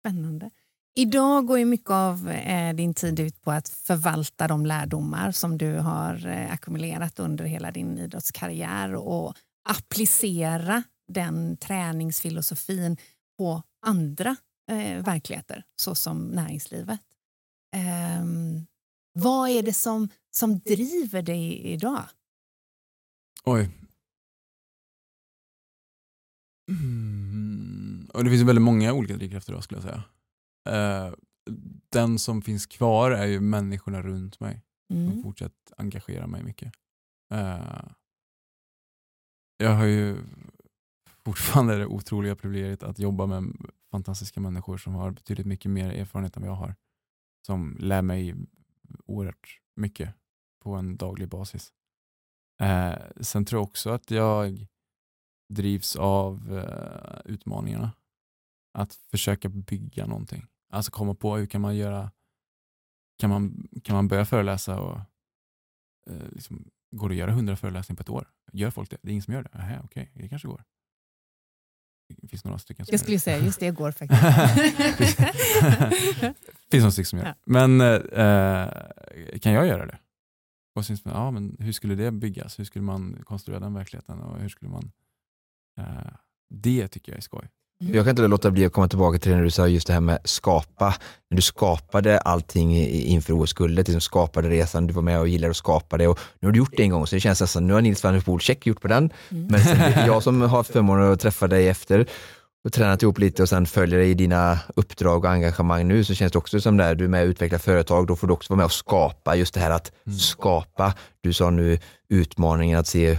Spännande. 0.00 0.50
Idag 0.98 1.46
går 1.46 1.58
ju 1.58 1.64
mycket 1.64 1.90
av 1.90 2.28
eh, 2.28 2.74
din 2.74 2.94
tid 2.94 3.20
ut 3.20 3.42
på 3.42 3.50
att 3.50 3.68
förvalta 3.68 4.48
de 4.48 4.66
lärdomar 4.66 5.32
som 5.32 5.58
du 5.58 5.74
har 5.74 6.26
eh, 6.26 6.52
ackumulerat 6.52 7.18
under 7.18 7.44
hela 7.44 7.70
din 7.70 7.98
idrottskarriär 7.98 8.94
och 8.94 9.34
applicera 9.68 10.82
den 11.12 11.56
träningsfilosofin 11.56 12.96
på 13.38 13.62
andra 13.86 14.36
eh, 14.70 15.04
verkligheter 15.04 15.64
såsom 15.76 16.28
näringslivet. 16.28 17.00
Eh, 17.76 18.24
vad 19.12 19.50
är 19.50 19.62
det 19.62 19.72
som, 19.72 20.08
som 20.30 20.58
driver 20.58 21.22
dig 21.22 21.58
idag? 21.58 22.04
Oj. 23.44 23.70
Mm. 26.70 28.10
Och 28.14 28.24
det 28.24 28.30
finns 28.30 28.42
väldigt 28.42 28.62
många 28.62 28.92
olika 28.92 29.16
drivkrafter 29.16 29.52
idag 29.52 29.64
skulle 29.64 29.80
jag 29.80 29.90
säga. 29.90 30.04
Eh, 30.68 31.14
den 31.90 32.18
som 32.18 32.42
finns 32.42 32.66
kvar 32.66 33.10
är 33.10 33.26
ju 33.26 33.40
människorna 33.40 34.02
runt 34.02 34.40
mig 34.40 34.62
som 34.92 34.96
Mm. 35.06 35.22
fortsätter 35.22 35.74
engagera 35.76 36.26
mig 36.26 36.42
mycket. 36.42 36.72
Eh, 37.34 37.82
jag 39.56 39.70
har 39.76 39.84
ju 39.84 40.16
fortfarande 41.24 41.76
det 41.78 41.86
otroliga 41.86 42.36
privilegiet 42.36 42.82
att 42.82 42.98
jobba 42.98 43.26
med 43.26 43.52
fantastiska 43.90 44.40
människor 44.40 44.76
som 44.76 44.94
har 44.94 45.10
betydligt 45.10 45.46
mycket 45.46 45.70
mer 45.70 45.90
erfarenhet 45.90 46.36
än 46.36 46.42
vad 46.42 46.50
jag 46.50 46.56
har. 46.56 46.74
Som 47.46 47.76
lär 47.80 48.02
mig 48.02 48.34
oerhört 49.04 49.60
mycket 49.76 50.14
på 50.62 50.74
en 50.74 50.96
daglig 50.96 51.28
basis. 51.28 51.72
Eh, 52.60 52.94
sen 53.20 53.44
tror 53.44 53.58
jag 53.60 53.68
också 53.68 53.90
att 53.90 54.10
jag 54.10 54.66
drivs 55.54 55.96
av 55.96 56.58
eh, 56.58 57.20
utmaningarna. 57.32 57.90
Att 58.78 58.94
försöka 58.94 59.48
bygga 59.48 60.06
någonting. 60.06 60.46
Alltså 60.70 60.90
komma 60.90 61.14
på 61.14 61.36
hur 61.36 61.46
kan 61.46 61.60
man 61.60 61.76
göra, 61.76 62.10
kan 63.18 63.30
man, 63.30 63.68
kan 63.84 63.96
man 63.96 64.08
börja 64.08 64.24
föreläsa 64.24 64.80
och 64.80 65.00
eh, 66.10 66.28
liksom, 66.32 66.70
går 66.90 67.08
det 67.08 67.12
att 67.12 67.18
göra 67.18 67.32
hundra 67.32 67.56
föreläsningar 67.56 67.96
på 67.96 68.02
ett 68.02 68.08
år? 68.08 68.28
Gör 68.52 68.70
folk 68.70 68.90
det? 68.90 68.96
Det 69.02 69.08
är 69.08 69.12
ingen 69.12 69.22
som 69.22 69.34
gör 69.34 69.42
det? 69.42 69.50
Aha, 69.58 69.76
okej, 69.84 70.10
det 70.14 70.28
kanske 70.28 70.48
går. 70.48 70.64
Det 72.08 72.28
finns 72.28 72.44
några 72.44 72.58
stycken 72.58 72.86
som 72.86 72.92
Jag 72.92 72.94
gör 72.94 72.98
det. 72.98 73.02
skulle 73.04 73.18
säga 73.20 73.38
just 73.38 73.60
det 73.60 73.70
går 73.70 73.92
faktiskt. 73.92 74.20
finns 76.70 76.82
några 76.82 76.90
stycken 76.90 77.04
som 77.06 77.18
gör 77.18 77.26
det. 77.26 77.34
Men 77.44 77.80
eh, 77.80 79.38
kan 79.38 79.52
jag 79.52 79.66
göra 79.66 79.86
det? 79.86 79.98
Och 80.74 80.86
sen, 80.86 80.96
ja, 81.04 81.30
men 81.30 81.56
hur 81.58 81.72
skulle 81.72 81.94
det 81.94 82.10
byggas? 82.10 82.58
Hur 82.58 82.64
skulle 82.64 82.84
man 82.84 83.22
konstruera 83.24 83.60
den 83.60 83.74
verkligheten? 83.74 84.20
Och 84.20 84.40
hur 84.40 84.48
skulle 84.48 84.70
man, 84.70 84.92
eh, 85.78 86.12
det 86.50 86.88
tycker 86.88 87.12
jag 87.12 87.16
är 87.16 87.20
skoj. 87.22 87.48
Jag 87.80 88.04
kan 88.04 88.10
inte 88.10 88.26
låta 88.26 88.50
bli 88.50 88.64
att 88.66 88.72
komma 88.72 88.88
tillbaka 88.88 89.18
till 89.18 89.30
det 89.30 89.36
när 89.36 89.44
du 89.44 89.50
sa 89.50 89.68
just 89.68 89.86
det 89.86 89.92
här 89.92 90.00
med 90.00 90.18
skapa. 90.24 90.94
När 91.30 91.36
du 91.36 91.42
skapade 91.42 92.18
allting 92.18 92.76
inför 92.88 93.32
OS-guldet, 93.32 93.88
liksom 93.88 94.00
skapade 94.00 94.48
resan, 94.48 94.86
du 94.86 94.94
var 94.94 95.02
med 95.02 95.20
och 95.20 95.28
gillade 95.28 95.50
att 95.50 95.56
skapa 95.56 95.96
det 95.98 96.08
och 96.08 96.18
nu 96.40 96.48
har 96.48 96.52
du 96.52 96.58
gjort 96.58 96.76
det 96.76 96.82
en 96.82 96.90
gång 96.90 97.06
så 97.06 97.16
det 97.16 97.20
känns 97.20 97.40
nästan, 97.40 97.66
nu 97.66 97.72
har 97.74 97.80
Nils 97.80 98.04
van 98.04 98.14
der 98.14 98.38
check 98.38 98.66
gjort 98.66 98.80
på 98.80 98.88
den. 98.88 99.10
Mm. 99.30 99.46
Men 99.46 99.60
sen, 99.60 100.06
jag 100.06 100.22
som 100.22 100.40
har 100.40 100.48
haft 100.48 100.72
förmånen 100.72 101.12
att 101.12 101.20
träffa 101.20 101.46
dig 101.46 101.68
efter 101.68 102.06
och 102.64 102.72
tränat 102.72 103.02
ihop 103.02 103.18
lite 103.18 103.42
och 103.42 103.48
sen 103.48 103.66
följer 103.66 103.98
dig 103.98 104.10
i 104.10 104.14
dina 104.14 104.58
uppdrag 104.76 105.24
och 105.24 105.30
engagemang 105.30 105.88
nu 105.88 106.04
så 106.04 106.14
känns 106.14 106.32
det 106.32 106.38
också 106.38 106.60
som 106.60 106.76
där 106.76 106.94
du 106.94 107.04
är 107.04 107.08
med 107.08 107.22
och 107.22 107.28
utvecklar 107.28 107.58
företag, 107.58 108.06
då 108.06 108.16
får 108.16 108.26
du 108.26 108.32
också 108.32 108.52
vara 108.52 108.56
med 108.56 108.64
och 108.64 108.72
skapa 108.72 109.36
just 109.36 109.54
det 109.54 109.60
här 109.60 109.70
att 109.70 109.92
Mm. 110.06 110.18
skapa. 110.18 110.94
Du 111.20 111.32
sa 111.32 111.50
nu 111.50 111.78
utmaningen 112.08 112.78
att 112.78 112.86
se 112.86 113.18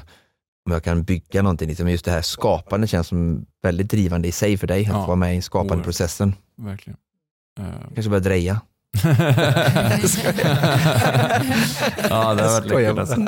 om 0.70 0.74
jag 0.74 0.84
kan 0.84 1.04
bygga 1.04 1.42
någonting, 1.42 1.68
liksom. 1.68 1.84
men 1.84 1.92
just 1.92 2.06
det 2.06 2.12
här 2.12 2.22
skapandet 2.22 2.90
känns 2.90 3.08
som 3.08 3.46
väldigt 3.64 3.90
drivande 3.90 4.28
i 4.28 4.32
sig 4.32 4.58
för 4.58 4.68
dig, 4.68 4.82
att 4.82 4.88
Ja, 4.88 4.94
få 5.02 5.08
vara 5.08 5.16
med 5.16 5.38
i 5.38 5.42
skapande 5.42 5.74
oerhört. 5.74 5.86
processen. 5.86 6.36
Verkligen. 6.58 6.98
Eh, 7.60 7.66
Kanske 7.94 8.10
börja 8.10 8.20
dreja. 8.24 8.62
ja, 12.10 12.34
det 12.34 12.44
har 12.44 12.62
varit 12.62 12.66
läckert. 12.66 12.98
Alltså. 12.98 13.20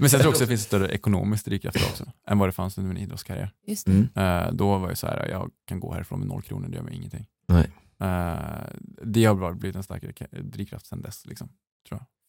Men 0.00 0.10
sen 0.10 0.20
tror 0.20 0.22
jag 0.22 0.28
också 0.28 0.30
att 0.30 0.38
det 0.38 0.46
finns 0.46 0.62
större 0.62 0.88
ekonomiskt 0.88 1.44
drivkraft 1.44 1.76
också, 1.90 2.04
än 2.28 2.38
vad 2.38 2.48
det 2.48 2.52
fanns 2.52 2.78
under 2.78 2.92
min 2.94 3.02
idrottskarriär. 3.02 3.50
Just 3.66 3.86
det. 3.86 3.92
Mm. 3.92 4.08
Eh, 4.46 4.52
då 4.52 4.78
var 4.78 4.88
det 4.88 4.96
så 4.96 5.06
här, 5.06 5.28
jag 5.28 5.50
kan 5.68 5.80
gå 5.80 5.92
härifrån 5.94 6.18
med 6.18 6.28
noll 6.28 6.42
kronor, 6.42 6.68
det 6.68 6.76
gör 6.76 6.82
mig 6.82 6.94
ingenting. 6.94 7.26
Nej. 7.48 7.70
Eh, 8.00 8.36
det 9.02 9.24
har 9.24 9.34
bara 9.34 9.52
blivit 9.54 9.76
en 9.76 9.82
starkare 9.82 10.10
ka- 10.12 10.42
drivkraft 10.42 10.86
sen 10.86 11.02
dess. 11.02 11.26
Liksom. 11.26 11.48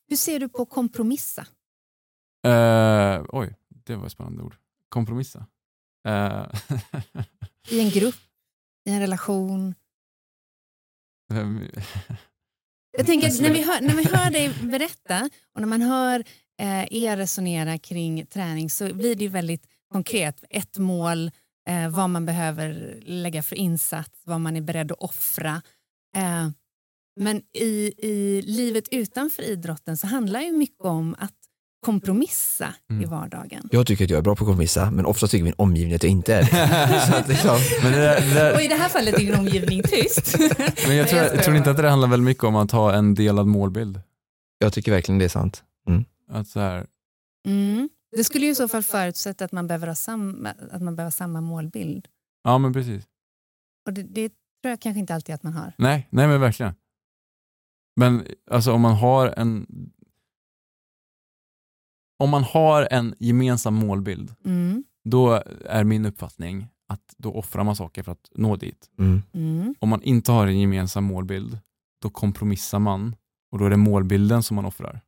Hur 0.10 0.16
ser 0.18 0.40
du 0.40 0.50
på 0.50 0.66
kompromissa? 0.66 1.46
Eh, 2.48 3.22
oj, 3.30 3.56
det 3.86 3.96
var 3.96 4.06
ett 4.06 4.12
spännande 4.12 4.44
ord. 4.44 4.56
Kompromissa. 4.90 5.46
Eh, 6.08 6.46
I 7.70 7.80
en 7.80 7.90
grupp, 7.90 8.16
i 8.90 8.92
en 8.92 9.00
relation? 9.00 9.76
Jag 12.98 13.06
tänker 13.06 13.28
att 13.28 13.42
när 13.42 13.54
vi 13.54 13.62
hör, 13.62 13.82
när 13.82 13.96
vi 13.96 14.04
hör 14.04 14.32
dig 14.32 14.54
berätta 14.64 15.30
och 15.54 15.62
när 15.62 15.68
man 15.68 15.82
hör 15.82 16.20
eh, 16.60 16.94
er 16.94 17.18
resonera 17.18 17.78
kring 17.78 18.26
träning 18.26 18.70
så 18.70 18.94
blir 18.94 19.16
det 19.16 19.24
ju 19.24 19.30
väldigt 19.30 19.68
konkret. 19.92 20.44
Ett 20.50 20.78
mål, 20.78 21.32
eh, 21.70 21.90
vad 21.90 22.10
man 22.10 22.26
behöver 22.26 23.00
lägga 23.06 23.44
för 23.44 23.56
insats, 23.56 24.22
vad 24.24 24.42
man 24.42 24.56
är 24.56 24.62
beredd 24.62 24.92
att 24.92 25.00
offra. 25.00 25.62
Eh, 26.16 26.50
men 27.20 27.42
i, 27.54 27.94
i 27.98 28.42
livet 28.42 28.88
utanför 28.92 29.44
idrotten 29.44 29.98
så 29.98 30.08
handlar 30.08 30.42
ju 30.42 30.52
mycket 30.52 30.86
om 30.86 31.16
att 31.20 31.45
kompromissa 31.86 32.74
i 32.90 32.94
Mm. 32.94 33.10
vardagen. 33.10 33.70
Jag 33.72 33.88
tycker 33.88 34.04
att 34.04 34.10
jag 34.10 34.18
är 34.18 34.22
bra 34.22 34.36
på 34.36 34.44
att 34.44 34.48
kompromissa, 34.48 34.92
men 34.92 35.06
ofta 35.06 35.28
tycker 35.28 35.44
min 35.44 35.54
omgivning 35.58 35.96
att 35.96 36.04
jag 36.04 36.12
inte 36.12 36.36
är 36.36 36.42
det. 36.44 37.26
Liksom, 37.28 37.58
Men, 37.84 37.92
det 37.92 37.98
där, 38.00 38.22
det 38.22 38.34
där, 38.34 38.56
Och 38.56 38.62
i 38.62 38.68
det 38.68 38.76
här 38.76 38.90
fallet 38.90 39.14
är 39.16 39.20
din 39.20 39.36
omgivning 39.36 39.84
tyst. 39.84 40.36
men 40.88 40.96
jag 40.96 41.08
tror, 41.10 41.22
jag 41.22 41.44
tror 41.44 41.56
inte 41.58 41.72
att 41.72 41.78
det 41.78 41.90
handlar 41.90 42.08
väldigt 42.08 42.26
mycket 42.26 42.44
om 42.44 42.56
att 42.56 42.72
ha 42.72 42.94
en 42.94 43.16
delad 43.16 43.48
målbild. 43.48 44.00
jag 44.60 44.74
tycker 44.74 44.92
verkligen 44.92 45.20
det 45.20 45.26
är 45.26 45.30
sant. 45.30 45.64
Att 46.32 46.48
så 46.48 46.60
här, 46.60 46.86
Mm. 47.48 47.90
Det 48.18 48.24
skulle 48.24 48.46
ju 48.46 48.52
i 48.52 48.56
så 48.56 48.68
fall 48.68 48.84
förutsätta 48.84 49.46
att 49.46 49.52
man 49.52 49.68
behöver 49.68 49.88
ha 49.88 49.96
samma, 49.96 50.50
att 50.72 50.82
man 50.82 50.96
behöver 50.96 51.04
ha 51.04 51.12
samma 51.12 51.42
målbild. 51.42 52.08
ja 52.44 52.58
men 52.58 52.74
precis. 52.74 53.04
Och 53.88 53.94
det, 53.94 54.04
det 54.04 54.30
tror 54.30 54.70
jag 54.70 54.80
kanske 54.80 55.00
inte 55.00 55.16
alltid 55.16 55.36
att 55.36 55.44
man 55.44 55.54
har. 55.54 55.74
Nej, 55.78 56.08
nej 56.10 56.28
men 56.28 56.42
verkligen. 56.42 56.74
Men 57.96 58.28
alltså 58.52 58.72
om 58.74 58.82
man 58.82 58.96
har 58.96 59.28
en 59.38 59.66
om 62.20 62.30
man 62.30 62.44
har 62.44 62.88
en 62.92 63.16
gemensam 63.20 63.74
målbild, 63.74 64.36
Mm. 64.46 64.84
då 65.04 65.44
är 65.66 65.84
min 65.84 66.06
uppfattning 66.06 66.68
att 66.88 67.14
då 67.18 67.34
offrar 67.34 67.64
man 67.64 67.76
saker 67.76 68.04
för 68.04 68.12
att 68.12 68.30
nå 68.36 68.56
dit. 68.56 68.90
Mm. 69.00 69.22
Mm. 69.34 69.76
Om 69.80 69.90
man 69.90 70.02
inte 70.04 70.32
har 70.32 70.48
en 70.48 70.60
gemensam 70.60 71.04
målbild, 71.04 71.60
då 72.02 72.10
kompromissar 72.10 72.80
man 72.80 73.16
och 73.52 73.60
då 73.60 73.66
är 73.66 73.70
det 73.70 73.78
målbilden 73.78 74.44
som 74.44 74.56
man 74.56 74.66
offrar 74.66 75.02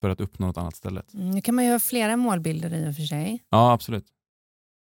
för 0.00 0.10
att 0.10 0.20
uppnå 0.20 0.46
något 0.46 0.56
annat 0.56 0.74
istället. 0.74 1.14
Mm. 1.14 1.30
Nu 1.30 1.40
kan 1.42 1.54
man 1.54 1.64
ju 1.64 1.70
ha 1.72 1.78
flera 1.78 2.16
målbilder 2.16 2.74
i 2.74 2.90
och 2.90 2.96
för 2.96 3.02
sig 3.02 3.42
Ja, 3.50 3.72
absolut. 3.72 4.06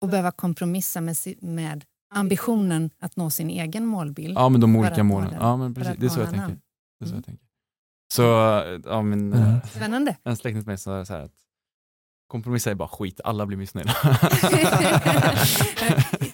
och 0.00 0.09
behöva 0.09 0.30
kompromissa 0.30 1.00
med, 1.00 1.16
med 1.40 1.84
ambitionen 2.14 2.90
att 2.98 3.16
nå 3.16 3.30
sin 3.30 3.50
egen 3.50 3.86
målbild. 3.86 4.38
Ja, 4.38 4.48
men 4.48 4.61
de 4.61 4.76
olika 4.76 5.05
målen. 5.05 5.34
Ja, 5.40 5.57
men 5.57 5.74
precis. 5.74 5.96
Det 5.98 6.07
är 6.07 6.11
så 6.11 6.20
jag 6.20 6.30
tänker. 6.30 6.59
Det 6.98 7.05
är 7.05 7.07
så 7.07 7.12
Mm. 7.12 7.16
jag 7.16 7.24
tänker. 7.24 7.46
Så, 8.12 8.22
ja, 8.90 9.03
min, 9.03 9.32
Mm. 9.32 9.55
eh, 9.55 9.64
Spännande. 9.66 10.16
en 10.24 10.36
släkting 10.36 10.61
till 10.62 10.66
mig 10.68 10.78
sa 10.78 11.05
så 11.05 11.12
här 11.12 11.20
att 11.20 11.32
kompromissa 12.32 12.70
är 12.70 12.74
bara 12.74 12.88
skit, 12.88 13.20
alla 13.24 13.46
blir 13.46 13.56
missnöjda. 13.58 13.96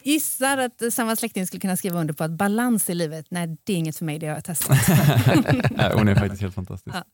Gissar 0.02 0.58
att 0.58 0.82
samma 0.92 1.16
släkting 1.16 1.46
skulle 1.46 1.60
kunna 1.60 1.76
skriva 1.76 2.00
under 2.00 2.14
på 2.14 2.24
att 2.24 2.30
balans 2.30 2.90
i 2.90 2.94
livet, 2.94 3.26
nej 3.30 3.56
det 3.64 3.72
är 3.72 3.76
inget 3.76 3.96
för 3.96 4.04
mig, 4.04 4.18
det 4.18 4.26
har 4.26 4.34
jag 4.34 4.44
testat. 4.44 4.78
Hon 5.94 6.08
är 6.08 6.14
faktiskt 6.14 6.42
helt 6.42 6.54
fantastisk. 6.54 6.96
Ja. 6.96 7.04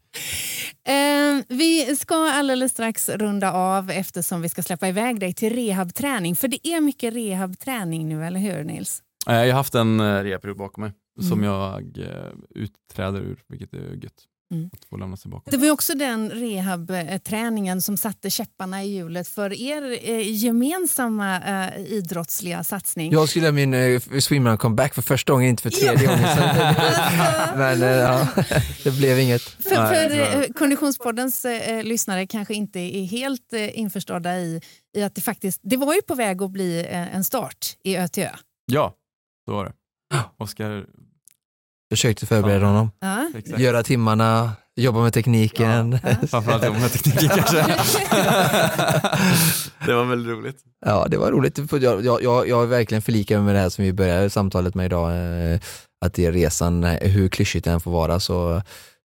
Eh, 0.93 1.45
vi 1.49 1.97
ska 1.97 2.15
alldeles 2.31 2.73
strax 2.73 3.09
runda 3.09 3.53
av 3.53 3.91
eftersom 3.91 4.43
vi 4.43 4.49
ska 4.49 4.63
släppa 4.63 4.89
iväg 4.89 5.21
dig 5.21 5.35
till 5.35 5.55
rehabträning. 5.55 6.37
För 6.37 6.49
det 6.49 6.69
är 6.69 6.81
mycket 6.81 7.15
rehabträning 7.15 8.09
nu, 8.09 8.25
eller 8.25 8.41
hur 8.41 8.65
Nils? 8.65 9.03
Eh, 9.29 9.35
Jag 9.35 9.47
har 9.47 9.53
haft 9.53 9.75
en 9.75 10.01
eh, 10.01 10.05
rehabperiod 10.23 10.59
bakom 10.59 10.83
mig 10.85 10.93
som 11.21 11.33
Mm. 11.39 11.45
jag 11.45 11.99
eh, 11.99 12.33
utträder 12.55 13.21
ur, 13.21 13.39
vilket 13.49 13.75
är 13.75 14.05
gött. 14.05 14.25
Mm. 14.53 14.71
Att 14.73 14.85
få 14.85 14.97
lämna 14.97 15.17
sig 15.17 15.31
bakom. 15.31 15.51
Det 15.51 15.57
var 15.57 15.65
ju 15.65 15.71
också 15.71 15.95
den 15.95 16.31
rehabträningen 16.31 17.83
som 17.83 17.97
satte 17.97 18.31
käpparna 18.31 18.85
i 18.85 18.95
hjulet 18.95 19.29
för 19.29 19.53
er 19.53 19.99
eh, 20.03 20.33
gemensamma 20.33 21.41
eh, 21.41 21.85
idrottsliga 21.93 22.65
satsning. 22.65 23.13
Jag 23.13 23.29
skulle 23.29 23.45
göra 23.45 23.53
min 23.53 23.75
uh, 23.75 24.01
swimrun 24.21 24.59
comeback 24.59 24.95
för 24.95 25.03
första 25.03 25.33
gången, 25.33 25.49
inte 25.49 25.63
för 25.63 25.71
tredje 25.71 26.07
gången. 26.07 26.37
Så, 26.37 26.41
men 27.59 27.83
eh, 27.83 27.89
ja, 27.89 28.29
det 28.85 28.91
blev 28.91 29.19
inget. 29.19 29.43
För, 29.43 29.71
för 29.71 30.09
det 30.09 30.45
eh, 30.45 30.53
Konditionspoddens 30.53 31.45
eh, 31.45 31.83
lyssnare 31.83 32.27
kanske 32.27 32.55
inte 32.55 32.81
är 32.81 33.05
helt 33.05 33.53
eh, 33.53 33.79
införstådda 33.79 34.39
i, 34.39 34.61
i 34.97 35.03
att 35.03 35.15
det 35.15 35.21
faktiskt, 35.21 35.61
det 35.63 35.77
var 35.77 35.95
ju 35.95 36.03
på 36.03 36.15
väg 36.15 36.43
att 36.43 36.51
bli 36.51 36.81
eh, 36.81 37.17
en 37.17 37.25
start 37.25 37.77
i 37.85 37.97
ÖTÖ. 37.97 38.29
Ja, 38.67 38.95
så 39.45 39.53
var 39.53 39.65
det. 39.65 39.73
Oskar, 40.37 40.87
Försökte 41.95 42.27
förbereda 42.27 42.67
honom. 42.67 42.91
Ja. 43.01 43.31
exakt. 43.39 43.61
Göra 43.61 43.83
timmarna, 43.83 44.53
jobba 44.77 45.03
med 45.03 45.13
tekniken. 45.13 45.99
Ja. 46.03 46.27
Framförallt 46.29 46.65
jobba 46.65 46.79
med 46.79 46.93
tekniken 46.93 47.29
kanske. 47.29 47.57
det 49.87 49.95
var 49.95 50.05
väldigt 50.05 50.33
roligt. 50.33 50.57
Ja, 50.87 51.07
det 51.11 51.17
var 51.17 51.31
roligt. 51.31 51.59
Jag, 51.73 52.05
jag, 52.05 52.49
jag, 52.49 52.57
har 52.57 52.67
verkligen 52.67 53.03
förlikat 53.03 53.37
mig 53.39 53.45
med 53.45 53.55
det 53.55 53.59
här 53.61 53.69
som 53.69 53.85
vi 53.85 53.93
började 53.93 54.31
samtalet 54.31 54.75
med 54.75 54.87
idag. 54.87 55.11
eh, 55.53 55.59
Att 56.05 56.15
det 56.15 56.27
är 56.27 56.33
resan, 56.33 56.85
eh, 56.85 57.11
hur 57.11 57.29
klyschigt 57.29 57.65
det 57.65 57.71
än 57.71 57.81
får 57.81 57.91
vara, 57.91 58.21
så 58.21 58.63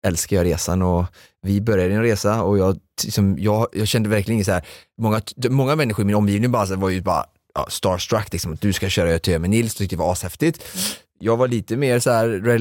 älskar 0.08 0.36
jag 0.38 0.46
resan. 0.46 0.82
Och 0.82 1.06
vi 1.42 1.62
började 1.62 1.94
en 1.94 2.02
resa 2.02 2.44
och 2.44 2.58
jag, 2.58 2.78
liksom, 3.04 3.40
jag, 3.40 3.68
jag 3.74 3.88
kände 3.88 4.10
verkligen 4.10 4.34
inget 4.36 4.46
så 4.46 4.52
här, 4.54 4.66
många, 5.02 5.22
många 5.50 5.76
människor 5.76 6.04
i 6.04 6.06
min 6.06 6.16
omgivning 6.16 6.52
bara, 6.52 6.68
så 6.68 6.76
var 6.76 6.90
ju 6.90 7.02
bara 7.02 7.26
ja, 7.56 7.66
starstruck, 7.70 8.32
liksom, 8.34 8.54
att 8.54 8.62
du 8.62 8.74
ska 8.74 8.90
köra 8.90 9.10
ÖTÖ 9.10 9.40
med 9.40 9.50
Nils, 9.50 9.76
tyckte 9.76 9.96
det 9.96 10.00
var 10.00 10.12
ashäftigt. 10.12 10.64
Jag 11.22 11.38
var 11.38 11.48
lite 11.48 11.78
mer 11.78 12.00
så 12.00 12.12
här 12.12 12.58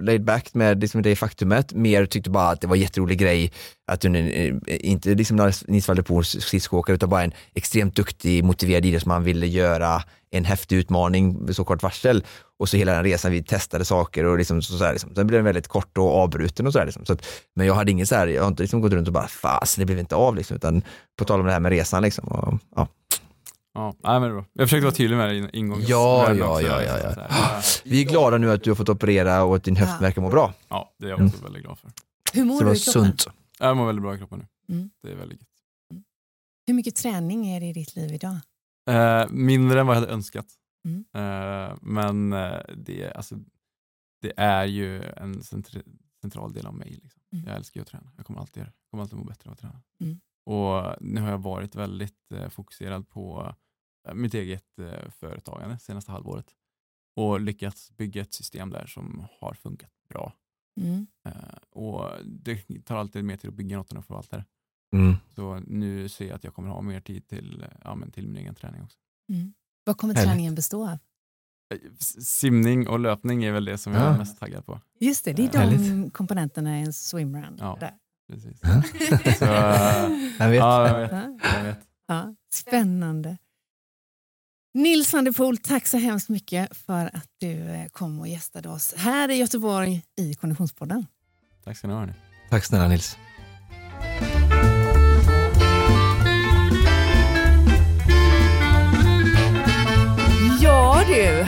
laid 0.00 0.24
back 0.24 0.54
med 0.54 0.80
liksom 0.80 1.02
det 1.02 1.16
faktumet, 1.16 1.72
mer 1.72 2.06
tyckte 2.06 2.30
bara 2.30 2.48
att 2.48 2.60
det 2.60 2.66
var 2.66 2.76
en 2.76 2.82
jätterolig 2.82 3.18
grej 3.18 3.52
att 3.86 4.00
du 4.00 4.16
eh, 4.16 4.54
inte 4.66 5.14
liksom 5.14 5.52
Nils 5.66 5.88
van 5.88 6.24
skridskoåkare 6.24 6.94
utan 6.94 7.08
bara 7.08 7.22
en 7.22 7.32
extremt 7.54 7.96
duktig, 7.96 8.44
motiverad 8.44 8.84
idrottsman 8.84 9.24
ville 9.24 9.46
göra 9.46 10.02
en 10.30 10.44
häftig 10.44 10.76
utmaning 10.76 11.44
med 11.44 11.56
så 11.56 11.64
kort 11.64 11.82
varsel. 11.82 12.24
Och 12.58 12.68
så 12.68 12.76
hela 12.76 12.94
den 12.94 13.04
resan, 13.04 13.32
vi 13.32 13.42
testade 13.42 13.84
saker 13.84 14.24
och 14.24 14.38
liksom 14.38 14.62
så, 14.62 14.78
så 14.78 14.84
här, 14.84 14.92
liksom. 14.92 15.14
sen 15.14 15.26
blev 15.26 15.38
den 15.38 15.44
väldigt 15.44 15.68
kort 15.68 15.98
och 15.98 16.14
avbruten 16.14 16.66
och 16.66 16.72
så, 16.72 16.78
här, 16.78 16.86
liksom. 16.86 17.04
så 17.04 17.12
att, 17.12 17.26
Men 17.54 17.66
jag 17.66 17.74
hade 17.74 17.90
ingen 17.90 18.06
så 18.06 18.14
här, 18.14 18.26
jag 18.26 18.42
har 18.42 18.48
inte 18.48 18.62
liksom 18.62 18.80
gått 18.80 18.92
runt 18.92 19.08
och 19.08 19.14
bara 19.14 19.28
fasen 19.28 19.82
det 19.82 19.86
blev 19.86 19.98
inte 19.98 20.14
av 20.14 20.36
liksom, 20.36 20.56
utan 20.56 20.82
på 21.18 21.24
tal 21.24 21.40
om 21.40 21.46
det 21.46 21.52
här 21.52 21.60
med 21.60 21.70
resan 21.72 22.02
liksom. 22.02 22.28
Och, 22.28 22.58
ja. 22.76 22.88
Ja, 23.76 23.94
nej, 24.04 24.20
men 24.20 24.30
bra. 24.32 24.44
Jag 24.52 24.68
försökte 24.68 24.84
vara 24.84 24.94
tydlig 24.94 25.16
med 25.16 25.28
det 25.28 25.34
i 25.34 25.48
ingångs... 25.58 25.88
Ja, 25.88 26.34
ja, 26.34 26.60
ja, 26.60 26.82
ja, 26.82 26.98
ja. 27.18 27.60
Vi 27.84 28.02
är 28.02 28.08
glada 28.08 28.38
nu 28.38 28.50
att 28.50 28.64
du 28.64 28.70
har 28.70 28.74
fått 28.74 28.88
operera 28.88 29.44
och 29.44 29.56
att 29.56 29.64
din 29.64 29.76
höft 29.76 30.02
verkar 30.02 30.22
må 30.22 30.28
bra. 30.30 30.54
Ja, 30.68 30.94
det 30.98 31.04
är 31.06 31.10
jag 31.10 31.18
Mm. 31.18 31.30
också 31.32 31.42
väldigt 31.44 31.62
glad 31.62 31.78
för. 31.78 31.90
Hur 32.32 32.44
mår 32.44 32.54
du 32.64 32.72
i 32.76 32.78
kroppen? 32.78 33.02
sunt. 33.16 33.26
Jag 33.58 33.76
mår 33.76 33.86
väldigt 33.86 34.02
bra 34.02 34.14
i 34.14 34.18
kroppen 34.18 34.38
nu. 34.68 34.74
Mm. 34.74 34.90
Det 35.02 35.10
är 35.12 35.16
väldigt 35.16 35.40
gött. 35.40 35.48
Hur 36.66 36.74
mycket 36.74 36.96
träning 36.96 37.46
är 37.46 37.60
det 37.60 37.66
i 37.66 37.72
ditt 37.72 37.96
liv 37.96 38.12
idag? 38.14 38.36
Eh, 38.90 39.26
mindre 39.30 39.80
än 39.80 39.86
vad 39.86 39.96
jag 39.96 40.00
hade 40.00 40.12
önskat. 40.12 40.46
Mm. 40.88 41.04
Eh, 41.14 41.74
men 41.82 42.32
eh, 42.32 42.60
det, 42.76 43.12
alltså, 43.12 43.34
det 44.22 44.32
är 44.36 44.64
ju 44.64 45.02
en 45.02 45.34
centri- 45.42 45.96
central 46.20 46.52
del 46.52 46.66
av 46.66 46.74
mig. 46.74 46.90
Liksom. 47.02 47.22
Mm. 47.32 47.44
Jag 47.46 47.56
älskar 47.56 47.80
ju 47.80 47.82
att 47.82 47.88
träna. 47.88 48.12
Jag 48.16 48.26
kommer 48.26 48.40
alltid, 48.40 48.62
jag 48.62 48.72
kommer 48.90 49.02
alltid 49.02 49.18
må 49.18 49.24
bättre 49.24 49.50
av 49.50 49.52
att 49.52 49.58
träna. 49.60 49.82
Mm. 50.00 50.20
Och 50.46 50.96
nu 51.02 51.20
har 51.20 51.30
jag 51.30 51.38
varit 51.38 51.74
väldigt 51.74 52.32
eh, 52.34 52.48
fokuserad 52.48 53.08
på 53.08 53.42
eh, 53.48 53.54
mitt 54.14 54.34
eget 54.34 54.78
eh, 54.78 55.10
företagande 55.10 55.78
senaste 55.78 56.12
halvåret 56.12 56.46
och 57.16 57.40
lyckats 57.40 57.90
bygga 57.96 58.22
ett 58.22 58.34
system 58.34 58.70
där 58.70 58.86
som 58.86 59.26
har 59.40 59.54
funkat 59.54 59.90
bra. 60.08 60.32
Mm. 60.80 61.06
Eh, 61.26 61.32
och 61.70 62.10
Det 62.24 62.84
tar 62.84 62.96
alltid 62.96 63.24
mer 63.24 63.36
tid 63.36 63.48
att 63.50 63.56
bygga 63.56 63.76
något 63.76 63.92
än 63.92 63.98
att 63.98 64.06
förvalta 64.06 64.36
det. 64.36 64.44
Mm. 64.96 65.14
Så 65.34 65.54
nu 65.66 66.08
ser 66.08 66.26
jag 66.26 66.34
att 66.34 66.44
jag 66.44 66.54
kommer 66.54 66.68
ha 66.68 66.80
mer 66.82 67.00
tid 67.00 67.26
till, 67.28 67.66
ja, 67.84 67.94
men 67.94 68.10
till 68.10 68.26
min 68.28 68.36
egen 68.36 68.54
träning 68.54 68.82
också. 68.82 68.98
Mm. 69.32 69.54
Vad 69.84 69.96
kommer 69.96 70.14
Härligt. 70.14 70.28
träningen 70.30 70.54
bestå 70.54 70.82
av? 70.88 70.98
Eh, 71.74 71.78
Simning 72.20 72.88
och 72.88 73.00
löpning 73.00 73.44
är 73.44 73.52
väl 73.52 73.64
det 73.64 73.78
som 73.78 73.92
jag 73.92 74.02
Ja. 74.02 74.14
är 74.14 74.18
mest 74.18 74.38
taggad 74.38 74.66
på. 74.66 74.80
Just 75.00 75.24
det, 75.24 75.32
det 75.32 75.42
är 75.44 75.52
de 75.52 75.58
Härligt. 75.58 76.12
komponenterna 76.12 76.78
i 76.78 76.82
en 76.82 76.92
swimrun. 76.92 77.56
Ja. 77.60 77.76
Där. 77.80 77.94
Precis. 78.28 78.60
Ja. 78.62 78.82
Så, 79.38 79.44
Jag 80.38 80.48
vet. 80.50 80.58
ja, 80.58 80.88
jag 80.88 80.98
vet. 81.00 81.12
Ja. 81.12 81.56
Jag 81.56 81.64
vet. 81.64 81.78
Ja, 82.06 82.34
spännande. 82.52 83.38
Nils 84.76 85.12
van 85.12 85.24
der 85.24 85.32
Poel, 85.32 85.56
tack 85.56 85.86
så 85.86 85.98
hemskt 85.98 86.28
mycket 86.28 86.76
för 86.76 87.06
att 87.06 87.28
du 87.38 87.60
eh, 87.60 87.86
kom 87.92 88.20
och 88.20 88.28
gästade 88.28 88.68
oss 88.68 88.94
här 88.96 89.30
i 89.30 89.34
Göteborg 89.34 90.02
i 90.16 90.34
Konditionspodden. 90.34 91.06
Tack 91.64 91.76
ska 91.76 91.88
ni 91.88 91.94
ha. 91.94 92.08
Tack 92.50 92.64
snälla 92.64 92.88
Nils. 92.88 93.16
Ja 100.62 101.04
du! 101.08 101.46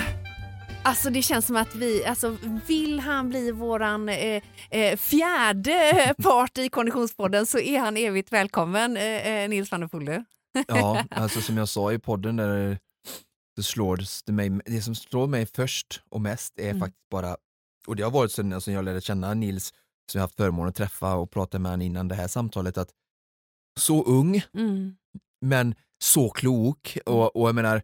Alltså 0.82 1.10
det 1.10 1.22
känns 1.22 1.46
som 1.46 1.56
att 1.56 1.74
vi, 1.74 2.04
alltså 2.04 2.36
vill 2.66 3.00
han 3.00 3.28
bli 3.28 3.52
våran 3.52 4.08
eh, 4.08 4.42
eh, 4.70 4.96
fjärde 4.96 6.14
part 6.22 6.58
i 6.58 6.68
Konditionspodden 6.68 7.46
så 7.46 7.58
är 7.58 7.78
han 7.78 7.96
evigt 7.96 8.32
välkommen 8.32 8.96
eh, 8.96 9.26
eh, 9.28 9.48
Nils 9.48 9.70
van 9.70 9.80
der 9.80 9.88
Poel. 9.88 10.24
Ja, 10.68 11.04
alltså 11.10 11.40
som 11.40 11.56
jag 11.56 11.68
sa 11.68 11.92
i 11.92 11.98
podden 11.98 12.36
där 12.36 12.78
det 13.58 13.62
slår 13.62 14.00
det 14.26 14.32
mig, 14.32 14.50
det 14.64 14.82
som 14.82 14.94
slår 14.94 15.26
mig 15.26 15.46
först 15.46 16.02
och 16.08 16.20
mest 16.20 16.58
är 16.58 16.70
Mm. 16.70 16.80
faktiskt 16.80 17.08
bara, 17.10 17.36
och 17.86 17.96
det 17.96 18.02
har 18.02 18.10
varit 18.10 18.32
sedan 18.32 18.60
jag 18.66 18.84
lärde 18.84 19.00
känna 19.00 19.34
Nils, 19.34 19.72
som 20.12 20.18
jag 20.18 20.20
haft 20.20 20.36
förmånen 20.36 20.68
att 20.68 20.74
träffa 20.74 21.14
och 21.14 21.30
prata 21.30 21.58
med 21.58 21.70
honom 21.70 21.82
innan 21.86 22.08
det 22.08 22.14
här 22.14 22.28
samtalet, 22.28 22.78
att 22.78 22.90
så 23.80 24.04
ung, 24.04 24.42
Mm. 24.54 24.96
men 25.40 25.74
så 26.04 26.30
klok 26.30 26.98
och, 27.06 27.36
och 27.36 27.48
jag 27.48 27.54
menar, 27.54 27.82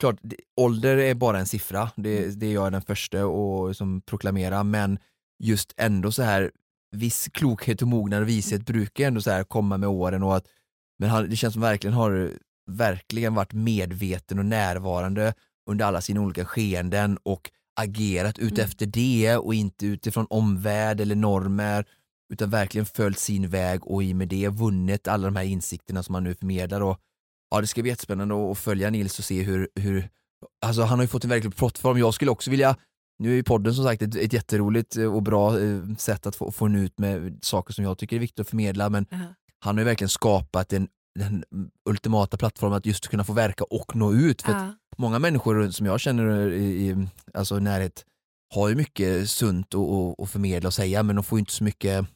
klart, 0.00 0.20
ålder 0.56 0.96
är 0.96 1.14
bara 1.14 1.38
en 1.38 1.46
siffra, 1.46 1.90
det, 1.96 2.40
det 2.40 2.46
är 2.46 2.52
jag 2.54 2.72
den 2.72 2.82
första 2.82 3.26
och 3.26 3.76
som 3.76 4.00
proklamerar, 4.00 4.64
men 4.64 4.98
just 5.42 5.74
ändå 5.76 6.12
så 6.12 6.22
här 6.22 6.52
viss 6.96 7.28
klokhet 7.32 7.82
och 7.82 7.88
mognad 7.88 8.22
och 8.22 8.28
vishet 8.28 8.66
brukar 8.66 9.06
ändå 9.06 9.20
så 9.20 9.30
här 9.30 9.44
komma 9.44 9.76
med 9.78 9.88
åren 9.88 10.22
och 10.22 10.36
att 10.36 10.46
men 10.98 11.10
han, 11.10 11.30
det 11.30 11.36
känns 11.36 11.54
som 11.54 11.62
verkligen 11.62 11.94
har 11.94 12.32
verkligen 12.66 13.34
varit 13.34 13.52
medveten 13.52 14.38
och 14.38 14.44
närvarande 14.46 15.34
under 15.70 15.84
alla 15.84 16.00
sina 16.00 16.20
olika 16.20 16.44
skeenden 16.44 17.18
och 17.22 17.50
agerat 17.80 18.38
Mm. 18.38 18.52
utefter 18.52 18.86
det 18.86 19.36
och 19.36 19.54
inte 19.54 19.86
utifrån 19.86 20.26
omvärld 20.30 21.00
eller 21.00 21.14
normer 21.14 21.84
utan 22.32 22.50
verkligen 22.50 22.86
följt 22.86 23.18
sin 23.18 23.48
väg 23.48 23.86
och 23.86 24.02
i 24.04 24.12
och 24.12 24.16
med 24.16 24.28
det 24.28 24.48
vunnit 24.48 25.08
alla 25.08 25.24
de 25.26 25.36
här 25.36 25.44
insikterna 25.44 26.02
som 26.02 26.14
han 26.14 26.24
nu 26.24 26.34
förmedlar. 26.34 26.80
Och, 26.80 26.98
ja, 27.50 27.60
det 27.60 27.66
ska 27.66 27.82
bli 27.82 27.90
jättespännande 27.90 28.50
att 28.50 28.58
följa 28.58 28.90
Nils 28.90 29.18
och 29.18 29.24
se 29.24 29.42
hur, 29.42 29.68
hur 29.74 30.08
alltså 30.66 30.82
han 30.82 30.98
har 30.98 31.04
ju 31.04 31.08
fått 31.08 31.24
en 31.24 31.30
verklig 31.30 31.56
plattform. 31.56 31.98
Jag 31.98 32.14
skulle 32.14 32.30
också 32.30 32.50
vilja 32.50 32.76
nu 33.18 33.30
är 33.30 33.34
ju 33.34 33.42
podden 33.42 33.74
som 33.74 33.84
sagt 33.84 34.02
ett, 34.02 34.16
ett 34.16 34.32
jätteroligt 34.32 34.96
och 34.96 35.22
bra 35.22 35.60
eh, 35.60 35.80
sätt 35.98 36.26
att 36.26 36.36
få, 36.36 36.52
få 36.52 36.68
ut 36.68 36.98
med 36.98 37.38
saker 37.42 37.72
som 37.74 37.84
jag 37.84 37.98
tycker 37.98 38.16
är 38.16 38.20
viktigt 38.20 38.40
att 38.40 38.48
förmedla 38.48 38.90
men 38.90 39.06
Ja. 39.10 39.18
han 39.58 39.76
har 39.76 39.80
ju 39.80 39.84
verkligen 39.84 40.08
skapat 40.08 40.72
en, 40.72 40.88
den 41.18 41.44
ultimata 41.90 42.36
plattformen 42.36 42.78
att 42.78 42.86
just 42.86 43.08
kunna 43.08 43.24
få 43.24 43.32
verka 43.32 43.64
och 43.64 43.96
nå 43.96 44.12
ut. 44.12 44.42
För 44.42 44.52
att 44.52 44.62
Ja. 44.62 44.74
många 44.96 45.18
människor 45.18 45.70
som 45.70 45.86
jag 45.86 46.00
känner 46.00 46.50
i, 46.52 46.88
i 46.90 47.08
alltså 47.34 47.58
närhet 47.58 48.04
har 48.54 48.68
ju 48.68 48.74
mycket 48.74 49.30
sunt 49.30 49.74
att 50.18 50.30
förmedla 50.30 50.66
och 50.66 50.74
säga 50.74 51.02
men 51.02 51.16
de 51.16 51.24
får 51.24 51.38
ju 51.38 51.40
inte 51.40 51.52
så 51.52 51.64
mycket 51.64 52.06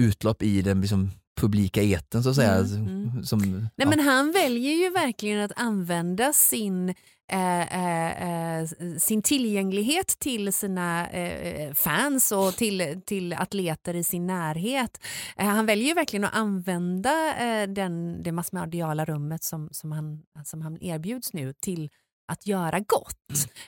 utlopp 0.00 0.42
i 0.42 0.62
den 0.62 0.80
liksom, 0.80 1.10
publika 1.38 1.82
eten 1.82 2.22
så 2.22 2.30
att 2.30 2.36
säga. 2.36 2.54
Mm, 2.54 2.86
mm. 2.86 3.24
Som, 3.24 3.38
Nej, 3.38 3.70
ja. 3.76 3.88
men 3.88 4.00
han 4.00 4.32
väljer 4.32 4.72
ju 4.72 4.90
verkligen 4.90 5.40
att 5.40 5.52
använda 5.56 6.32
sin, 6.32 6.94
eh, 7.32 7.60
eh, 7.60 8.58
eh, 8.58 8.66
sin 8.98 9.22
tillgänglighet 9.22 10.06
till 10.18 10.52
sina 10.52 11.08
eh, 11.08 11.72
fans 11.74 12.32
och 12.32 12.54
till, 12.54 13.00
till 13.06 13.32
atleter 13.32 13.94
i 13.94 14.04
sin 14.04 14.26
närhet. 14.26 15.00
Eh, 15.36 15.46
han 15.46 15.66
väljer 15.66 15.88
ju 15.88 15.94
verkligen 15.94 16.24
att 16.24 16.34
använda 16.34 17.36
eh, 17.36 17.68
den, 17.68 18.22
det 18.22 18.32
massmediala 18.32 19.04
rummet 19.04 19.44
som, 19.44 19.68
som, 19.72 19.92
han, 19.92 20.22
som 20.44 20.62
han 20.62 20.82
erbjuds 20.82 21.32
nu 21.32 21.52
till 21.52 21.90
att 22.28 22.46
göra 22.46 22.80
gott. 22.80 23.14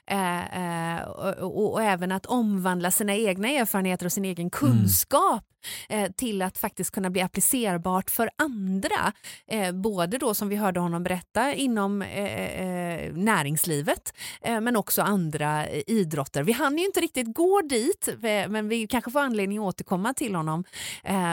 Eh, 0.06 0.96
eh, 0.96 1.02
och, 1.02 1.34
och, 1.38 1.72
och 1.72 1.82
även 1.82 2.12
att 2.12 2.26
omvandla 2.26 2.90
sina 2.90 3.14
egna 3.14 3.48
erfarenheter 3.48 4.06
och 4.06 4.12
sin 4.12 4.24
egen 4.24 4.50
kunskap 4.50 5.44
eh, 5.88 6.11
till 6.12 6.42
att 6.42 6.58
faktiskt 6.58 6.90
kunna 6.90 7.11
bli 7.11 7.22
applicerbart 7.22 8.11
för 8.11 8.30
andra. 8.38 9.12
Eh, 9.46 9.72
både 9.72 10.18
då 10.18 10.34
som 10.34 10.48
vi 10.48 10.56
hörde 10.56 10.80
honom 10.80 11.02
berätta 11.02 11.54
inom 11.54 12.02
eh, 12.02 12.64
eh, 12.66 13.12
näringslivet 13.12 14.14
men 14.42 14.76
också 14.76 15.02
andra 15.02 15.70
idrotter. 15.70 16.42
Vi 16.42 16.52
hann 16.52 16.78
ju 16.78 16.84
inte 16.84 17.00
riktigt 17.00 17.34
gå 17.34 17.61
dit 17.61 18.08
men 18.48 18.68
vi 18.68 18.86
kanske 18.86 19.11
får 19.11 19.20
anledning 19.20 19.58
att 19.58 19.64
återkomma 19.64 20.14
till 20.14 20.34
honom. 20.34 20.64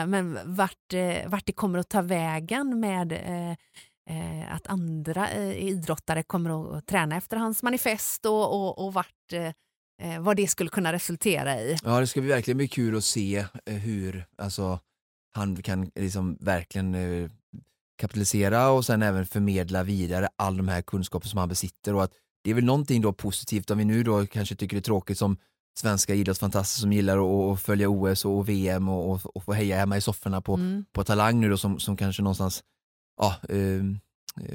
Men 0.06 0.38
vart, 0.44 0.94
vart 1.26 1.46
det 1.46 1.52
kommer 1.52 1.78
att 1.78 1.88
ta 1.88 2.02
vägen 2.02 2.80
med 2.80 3.12
eh, 4.08 4.54
att 4.54 4.66
andra 4.66 5.30
eh, 5.30 5.64
idrottare 5.68 6.22
kommer 6.22 6.78
att 6.78 6.86
träna 6.86 7.16
efter 7.16 7.36
hans 7.36 7.62
manifest 7.62 8.26
och, 8.26 8.54
och, 8.54 8.86
och 8.86 8.94
vart, 8.94 9.32
eh, 9.32 10.12
eh, 10.12 10.20
vad 10.20 10.36
det 10.36 10.48
skulle 10.48 10.70
kunna 10.70 10.92
resultera 10.92 11.60
i. 11.60 11.76
Ja, 11.84 12.00
det 12.00 12.06
ska 12.06 12.20
bli 12.20 12.30
verkligen 12.30 12.56
bli 12.58 12.68
kul 12.68 12.96
att 12.96 13.04
se 13.04 13.36
eh, 13.66 13.74
hur 13.74 14.26
alltså, 14.38 14.80
han 15.32 15.62
kan 15.62 15.90
liksom 15.94 16.36
verkligen 16.40 16.94
eh, 16.94 17.30
kapitalisera 18.00 18.70
och 18.70 18.86
sen 18.86 19.02
även 19.02 19.26
förmedla 19.26 19.82
vidare 19.82 20.28
all 20.36 20.56
de 20.56 20.68
här 20.68 20.82
kunskaper 20.82 21.28
som 21.28 21.38
han 21.38 21.48
besitter 21.48 21.94
och 21.94 22.04
att 22.04 22.12
det 22.44 22.50
är 22.50 22.54
väl 22.54 22.64
någonting 22.64 23.02
då 23.02 23.12
positivt 23.12 23.70
om 23.70 23.78
vi 23.78 23.84
nu 23.84 24.02
då 24.02 24.26
kanske 24.26 24.54
tycker 24.54 24.76
det 24.76 24.80
är 24.80 24.82
tråkigt 24.82 25.18
som 25.18 25.36
svenska 25.80 26.14
idrottsfantaster 26.14 26.80
som 26.80 26.92
gillar 26.92 27.18
att, 27.18 27.52
att 27.52 27.62
följa 27.62 27.88
OS 27.88 28.24
och 28.24 28.48
VM 28.48 28.88
och, 28.88 29.10
och, 29.12 29.36
och 29.36 29.44
få 29.44 29.52
heja 29.52 29.76
hemma 29.76 29.96
i 29.96 30.00
sofforna 30.00 30.40
på, 30.40 30.54
Mm. 30.54 30.84
på 30.92 31.04
Talang 31.04 31.40
nu 31.40 31.48
då 31.50 31.56
som, 31.56 31.78
som 31.78 31.96
kanske 31.96 32.22
någonstans 32.22 32.62
ja, 33.18 33.36
eh, 33.48 33.82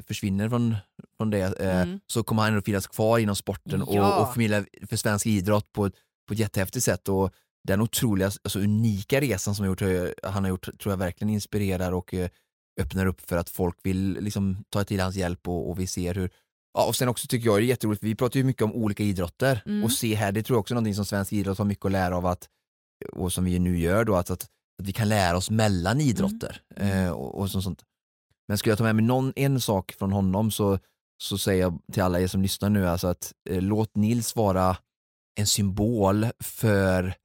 försvinner 0.07 0.49
från, 0.49 0.76
från 1.18 1.30
det 1.30 1.59
eh, 1.59 1.82
Mm. 1.82 1.99
så 2.07 2.24
kommer 2.24 2.41
han 2.41 2.51
ändå 2.51 2.61
finnas 2.61 2.88
kvar 2.88 3.20
inom 3.20 3.36
sporten 3.36 3.84
Ja. 3.89 4.16
och, 4.18 4.22
och 4.28 4.34
förmedla 4.34 4.66
för 4.89 4.95
svensk 4.97 5.26
idrott 5.26 5.72
på 5.74 5.89
på 6.28 6.34
ett 6.34 6.39
jättehäftigt 6.39 6.86
sätt 6.86 7.09
och 7.09 7.32
den 7.68 7.82
otroliga, 7.82 8.28
alltså 8.43 8.59
unika 8.59 9.22
resan 9.22 9.55
som 9.55 9.64
han, 9.64 9.70
gjort, 9.72 9.82
eh, 9.82 10.30
han 10.32 10.43
har 10.43 10.49
gjort 10.49 10.80
tror 10.80 10.91
jag 10.91 10.97
verkligen 10.97 11.34
inspirerar 11.34 11.91
och 11.91 12.14
öppnar 12.82 13.05
upp 13.05 13.22
för 13.30 13.38
att 13.38 13.49
folk 13.49 13.78
vill 13.84 14.18
liksom 14.22 14.64
ta 14.70 14.84
till 14.84 14.99
hans 14.99 15.16
hjälp 15.16 15.47
och, 15.47 15.70
och 15.70 15.80
vi 15.80 15.88
ser 15.88 16.14
hur 16.16 16.30
Ja, 16.78 16.86
och 16.86 16.95
sen 16.95 17.07
också 17.09 17.28
tycker 17.28 17.45
jag 17.45 17.59
det 17.59 17.64
är 17.66 17.68
jätteroligt, 17.68 18.03
vi 18.03 18.16
pratar 18.16 18.38
ju 18.38 18.43
mycket 18.43 18.61
om 18.64 18.74
olika 18.74 19.03
idrotter 19.03 19.61
Mm. 19.66 19.84
och 19.84 19.91
se 19.91 20.16
här, 20.16 20.32
det 20.32 20.43
tror 20.43 20.55
jag 20.55 20.59
också 20.59 20.74
är 20.74 20.76
någonting 20.76 20.95
som 20.95 21.05
svensk 21.05 21.34
idrott 21.34 21.57
har 21.57 21.66
mycket 21.66 21.86
att 21.86 21.91
lära 21.91 22.18
av 22.18 22.26
att, 22.26 22.47
och 23.14 23.34
som 23.34 23.43
vi 23.43 23.59
nu 23.59 23.80
gör 23.80 24.05
då, 24.05 24.16
att, 24.16 24.30
att, 24.30 24.43
att 24.82 24.88
vi 24.88 24.93
kan 24.93 25.09
lära 25.09 25.38
oss 25.38 25.49
mellan 25.49 26.01
idrotter 26.01 26.61
Mm. 26.76 27.05
eh, 27.05 27.11
och, 27.11 27.36
och 27.39 27.49
sånt. 27.51 27.84
Men 28.48 28.58
skulle 28.58 28.72
jag 28.72 28.78
ta 28.78 28.84
med 28.84 28.96
mig 28.96 29.06
någon, 29.06 29.34
en 29.36 29.62
sak 29.62 29.96
från 30.00 30.12
honom 30.12 30.52
så, 30.52 30.80
så 31.24 31.38
säger 31.38 31.62
jag 31.62 31.80
till 31.91 32.04
alla 32.04 32.20
er 32.20 32.28
som 32.28 32.41
lyssnar 32.41 32.70
nu 32.70 32.88
alltså 32.88 33.08
att 33.08 33.34
eh, 33.50 33.62
låt 33.62 33.96
Nils 33.96 34.36
vara 34.36 34.78
en 35.39 35.48
symbol 35.48 36.28
för 36.39 37.16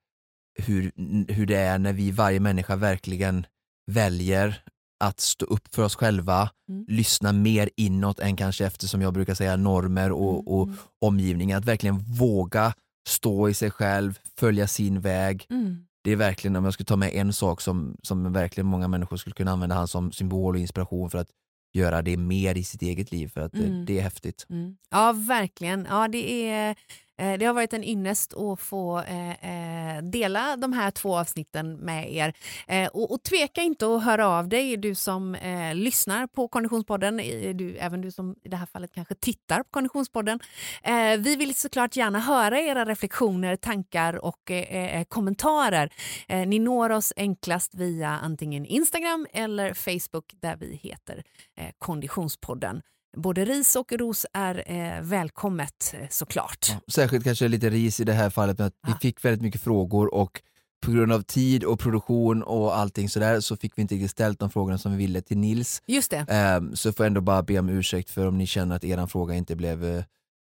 hur, 0.58 0.92
hur 1.32 1.46
det 1.46 1.56
är 1.56 1.78
när 1.78 1.92
vi, 1.92 2.10
varje 2.10 2.40
människa, 2.40 2.76
verkligen 2.76 3.46
väljer 3.90 4.62
att 5.04 5.20
stå 5.20 5.46
upp 5.46 5.74
för 5.74 5.82
oss 5.84 5.94
själva, 5.96 6.50
Mm. 6.70 6.84
lyssna 6.88 7.32
mer 7.32 7.70
inåt 7.76 8.20
än 8.20 8.36
kanske 8.36 8.66
efter, 8.66 8.86
som 8.86 9.02
jag 9.02 9.12
brukar 9.14 9.34
säga, 9.34 9.56
normer 9.56 10.12
och, 10.12 10.54
och 10.58 10.64
Mm. 10.66 10.76
omgivningen. 11.00 11.58
Att 11.58 11.64
verkligen 11.64 11.98
våga 11.98 12.74
stå 13.08 13.48
i 13.48 13.54
sig 13.54 13.70
själv, 13.70 14.18
följa 14.38 14.66
sin 14.68 15.00
väg. 15.00 15.46
Mm. 15.50 15.84
Det 16.08 16.12
är 16.12 16.16
verkligen, 16.16 16.56
om 16.56 16.64
jag 16.64 16.74
skulle 16.74 16.84
ta 16.86 16.96
med 16.96 17.14
en 17.14 17.32
sak 17.32 17.60
som, 17.60 17.96
som 18.02 18.32
verkligen 18.32 18.66
många 18.66 18.88
människor 18.88 19.16
skulle 19.16 19.34
kunna 19.34 19.50
använda 19.50 19.74
han 19.74 19.88
som 19.88 20.12
symbol 20.12 20.54
och 20.54 20.60
inspiration 20.60 21.10
för 21.10 21.18
att 21.18 21.28
göra 21.74 22.02
det 22.02 22.16
mer 22.16 22.58
i 22.58 22.64
sitt 22.64 22.82
eget 22.82 23.12
liv, 23.12 23.28
för 23.28 23.40
att 23.40 23.52
det, 23.52 23.64
Mm. 23.64 23.84
det 23.84 23.98
är 23.98 24.02
häftigt. 24.02 24.46
Mm. 24.50 24.76
Ja, 24.90 25.12
verkligen. 25.12 25.86
Ja, 25.90 26.08
det, 26.08 26.32
är, 26.48 26.70
eh, 26.70 26.76
Eh, 27.18 27.38
det 27.38 27.44
har 27.44 27.54
varit 27.54 27.72
en 27.72 27.84
ynnest 27.84 28.34
att 28.34 28.60
få 28.60 28.98
eh, 28.98 29.30
eh, 29.30 30.02
dela 30.02 30.56
de 30.56 30.72
här 30.72 30.90
två 30.90 31.18
avsnitten 31.18 31.72
med 31.76 32.12
er. 32.12 32.34
Eh, 32.68 32.88
och, 32.88 33.12
och 33.12 33.22
tveka 33.22 33.62
inte 33.62 33.86
att 33.86 34.04
höra 34.04 34.28
av 34.28 34.48
dig, 34.48 34.76
du 34.76 34.94
som 34.94 35.34
eh, 35.34 35.74
lyssnar 35.74 36.26
på 36.26 36.48
Konditionspodden, 36.48 37.16
du, 37.54 37.76
även 37.76 38.00
du 38.00 38.10
som 38.10 38.36
i 38.44 38.48
det 38.48 38.56
här 38.56 38.66
fallet 38.66 38.92
kanske 38.92 39.14
tittar 39.14 39.62
på 39.62 39.70
Konditionspodden. 39.70 40.40
Eh, 40.82 41.16
vi 41.18 41.36
vill 41.36 41.54
såklart 41.54 41.96
gärna 41.96 42.18
höra 42.20 42.60
era 42.60 42.84
reflektioner, 42.84 43.56
tankar 43.56 44.24
och 44.24 44.50
eh, 44.50 44.98
eh 44.98 45.04
kommentarer. 45.04 45.92
Eh, 46.28 46.48
ni 46.48 46.58
når 46.58 46.90
oss 46.90 47.12
enklast 47.16 47.74
via 47.74 48.08
antingen 48.08 48.66
Instagram 48.66 49.26
eller 49.32 49.74
Facebook 49.74 50.34
där 50.40 50.56
vi 50.56 50.74
heter 50.82 51.24
eh, 51.56 51.70
Konditionspodden. 51.78 52.82
Både 53.16 53.44
ris 53.44 53.76
och 53.76 53.92
ros 53.92 54.26
är 54.32 54.64
eh, 54.66 55.02
välkommet 55.02 55.94
eh, 56.00 56.06
såklart. 56.10 56.66
Ja, 56.70 56.80
Särskilt 56.92 57.24
kanske 57.24 57.48
lite 57.48 57.70
ris 57.70 58.00
i 58.00 58.04
det 58.04 58.12
här 58.12 58.30
fallet 58.30 58.58
med 58.58 58.66
att 58.66 58.74
vi 58.86 58.92
Ja. 58.92 58.98
fick 59.02 59.24
väldigt 59.24 59.42
mycket 59.42 59.60
frågor 59.62 60.14
och 60.14 60.42
på 60.86 60.90
grund 60.92 61.12
av 61.12 61.22
tid 61.22 61.64
och 61.64 61.80
produktion 61.80 62.42
och 62.42 62.76
allting 62.76 63.08
sådär 63.08 63.40
så 63.40 63.56
fick 63.56 63.72
vi 63.78 63.82
inte 63.82 63.94
riktigt 63.94 64.10
ställt 64.10 64.38
de 64.38 64.50
frågorna 64.50 64.78
som 64.78 64.92
vi 64.92 64.98
ville 64.98 65.20
till 65.22 65.38
Nils. 65.38 65.82
Just 65.86 66.10
det. 66.10 66.26
Ehm, 66.28 66.76
så 66.76 66.92
får 66.92 67.04
jag 67.04 67.10
ändå 67.10 67.20
bara 67.20 67.42
be 67.42 67.58
om 67.58 67.68
ursäkt 67.68 68.10
för 68.10 68.26
om 68.26 68.38
ni 68.38 68.46
känner 68.46 68.76
att 68.76 68.84
eran 68.84 69.08
fråga 69.08 69.34
inte 69.34 69.56
blev... 69.56 69.84
eh, 69.84 70.04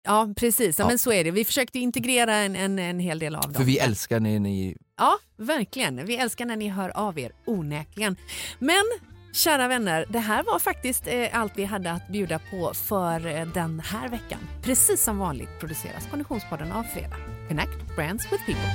Ja, 0.05 0.29
precis. 0.37 0.79
Ja, 0.79 0.85
Ja. 0.85 0.89
Men 0.89 0.99
så 0.99 1.13
är 1.13 1.25
det. 1.25 1.31
Vi 1.31 1.45
försökte 1.45 1.79
integrera 1.79 2.35
en, 2.37 2.57
en, 2.57 2.79
en 2.79 2.99
hel 3.01 3.19
del 3.19 3.35
av 3.35 3.43
dem. 3.43 3.55
För 3.55 3.65
vi 3.65 3.79
älskar 3.79 4.21
när 4.21 4.39
ni... 4.41 4.77
Ja, 4.99 5.19
verkligen. 5.37 6.07
Vi 6.07 6.17
älskar 6.17 6.47
när 6.47 6.57
ni 6.57 6.69
hör 6.69 6.89
av 6.97 7.19
er, 7.19 7.33
onekligen. 7.47 8.17
Men 8.59 8.83
kära 9.39 9.69
vänner, 9.69 10.05
det 10.09 10.19
här 10.19 10.43
var 10.43 10.59
faktiskt 10.59 11.07
eh, 11.07 11.41
allt 11.41 11.53
vi 11.57 11.65
hade 11.65 11.93
att 11.93 12.09
bjuda 12.09 12.39
på 12.51 12.75
för 12.75 13.27
eh, 13.27 13.47
den 13.47 13.81
här 13.81 14.09
veckan. 14.09 14.39
Precis 14.63 15.05
som 15.05 15.19
vanligt 15.19 15.61
produceras 15.61 16.07
Konditionspodden 16.11 16.73
av 16.73 16.83
Fredag. 16.83 17.17
Connect 17.49 17.97
Brands 17.97 18.33
with 18.33 18.45
People. 18.47 18.69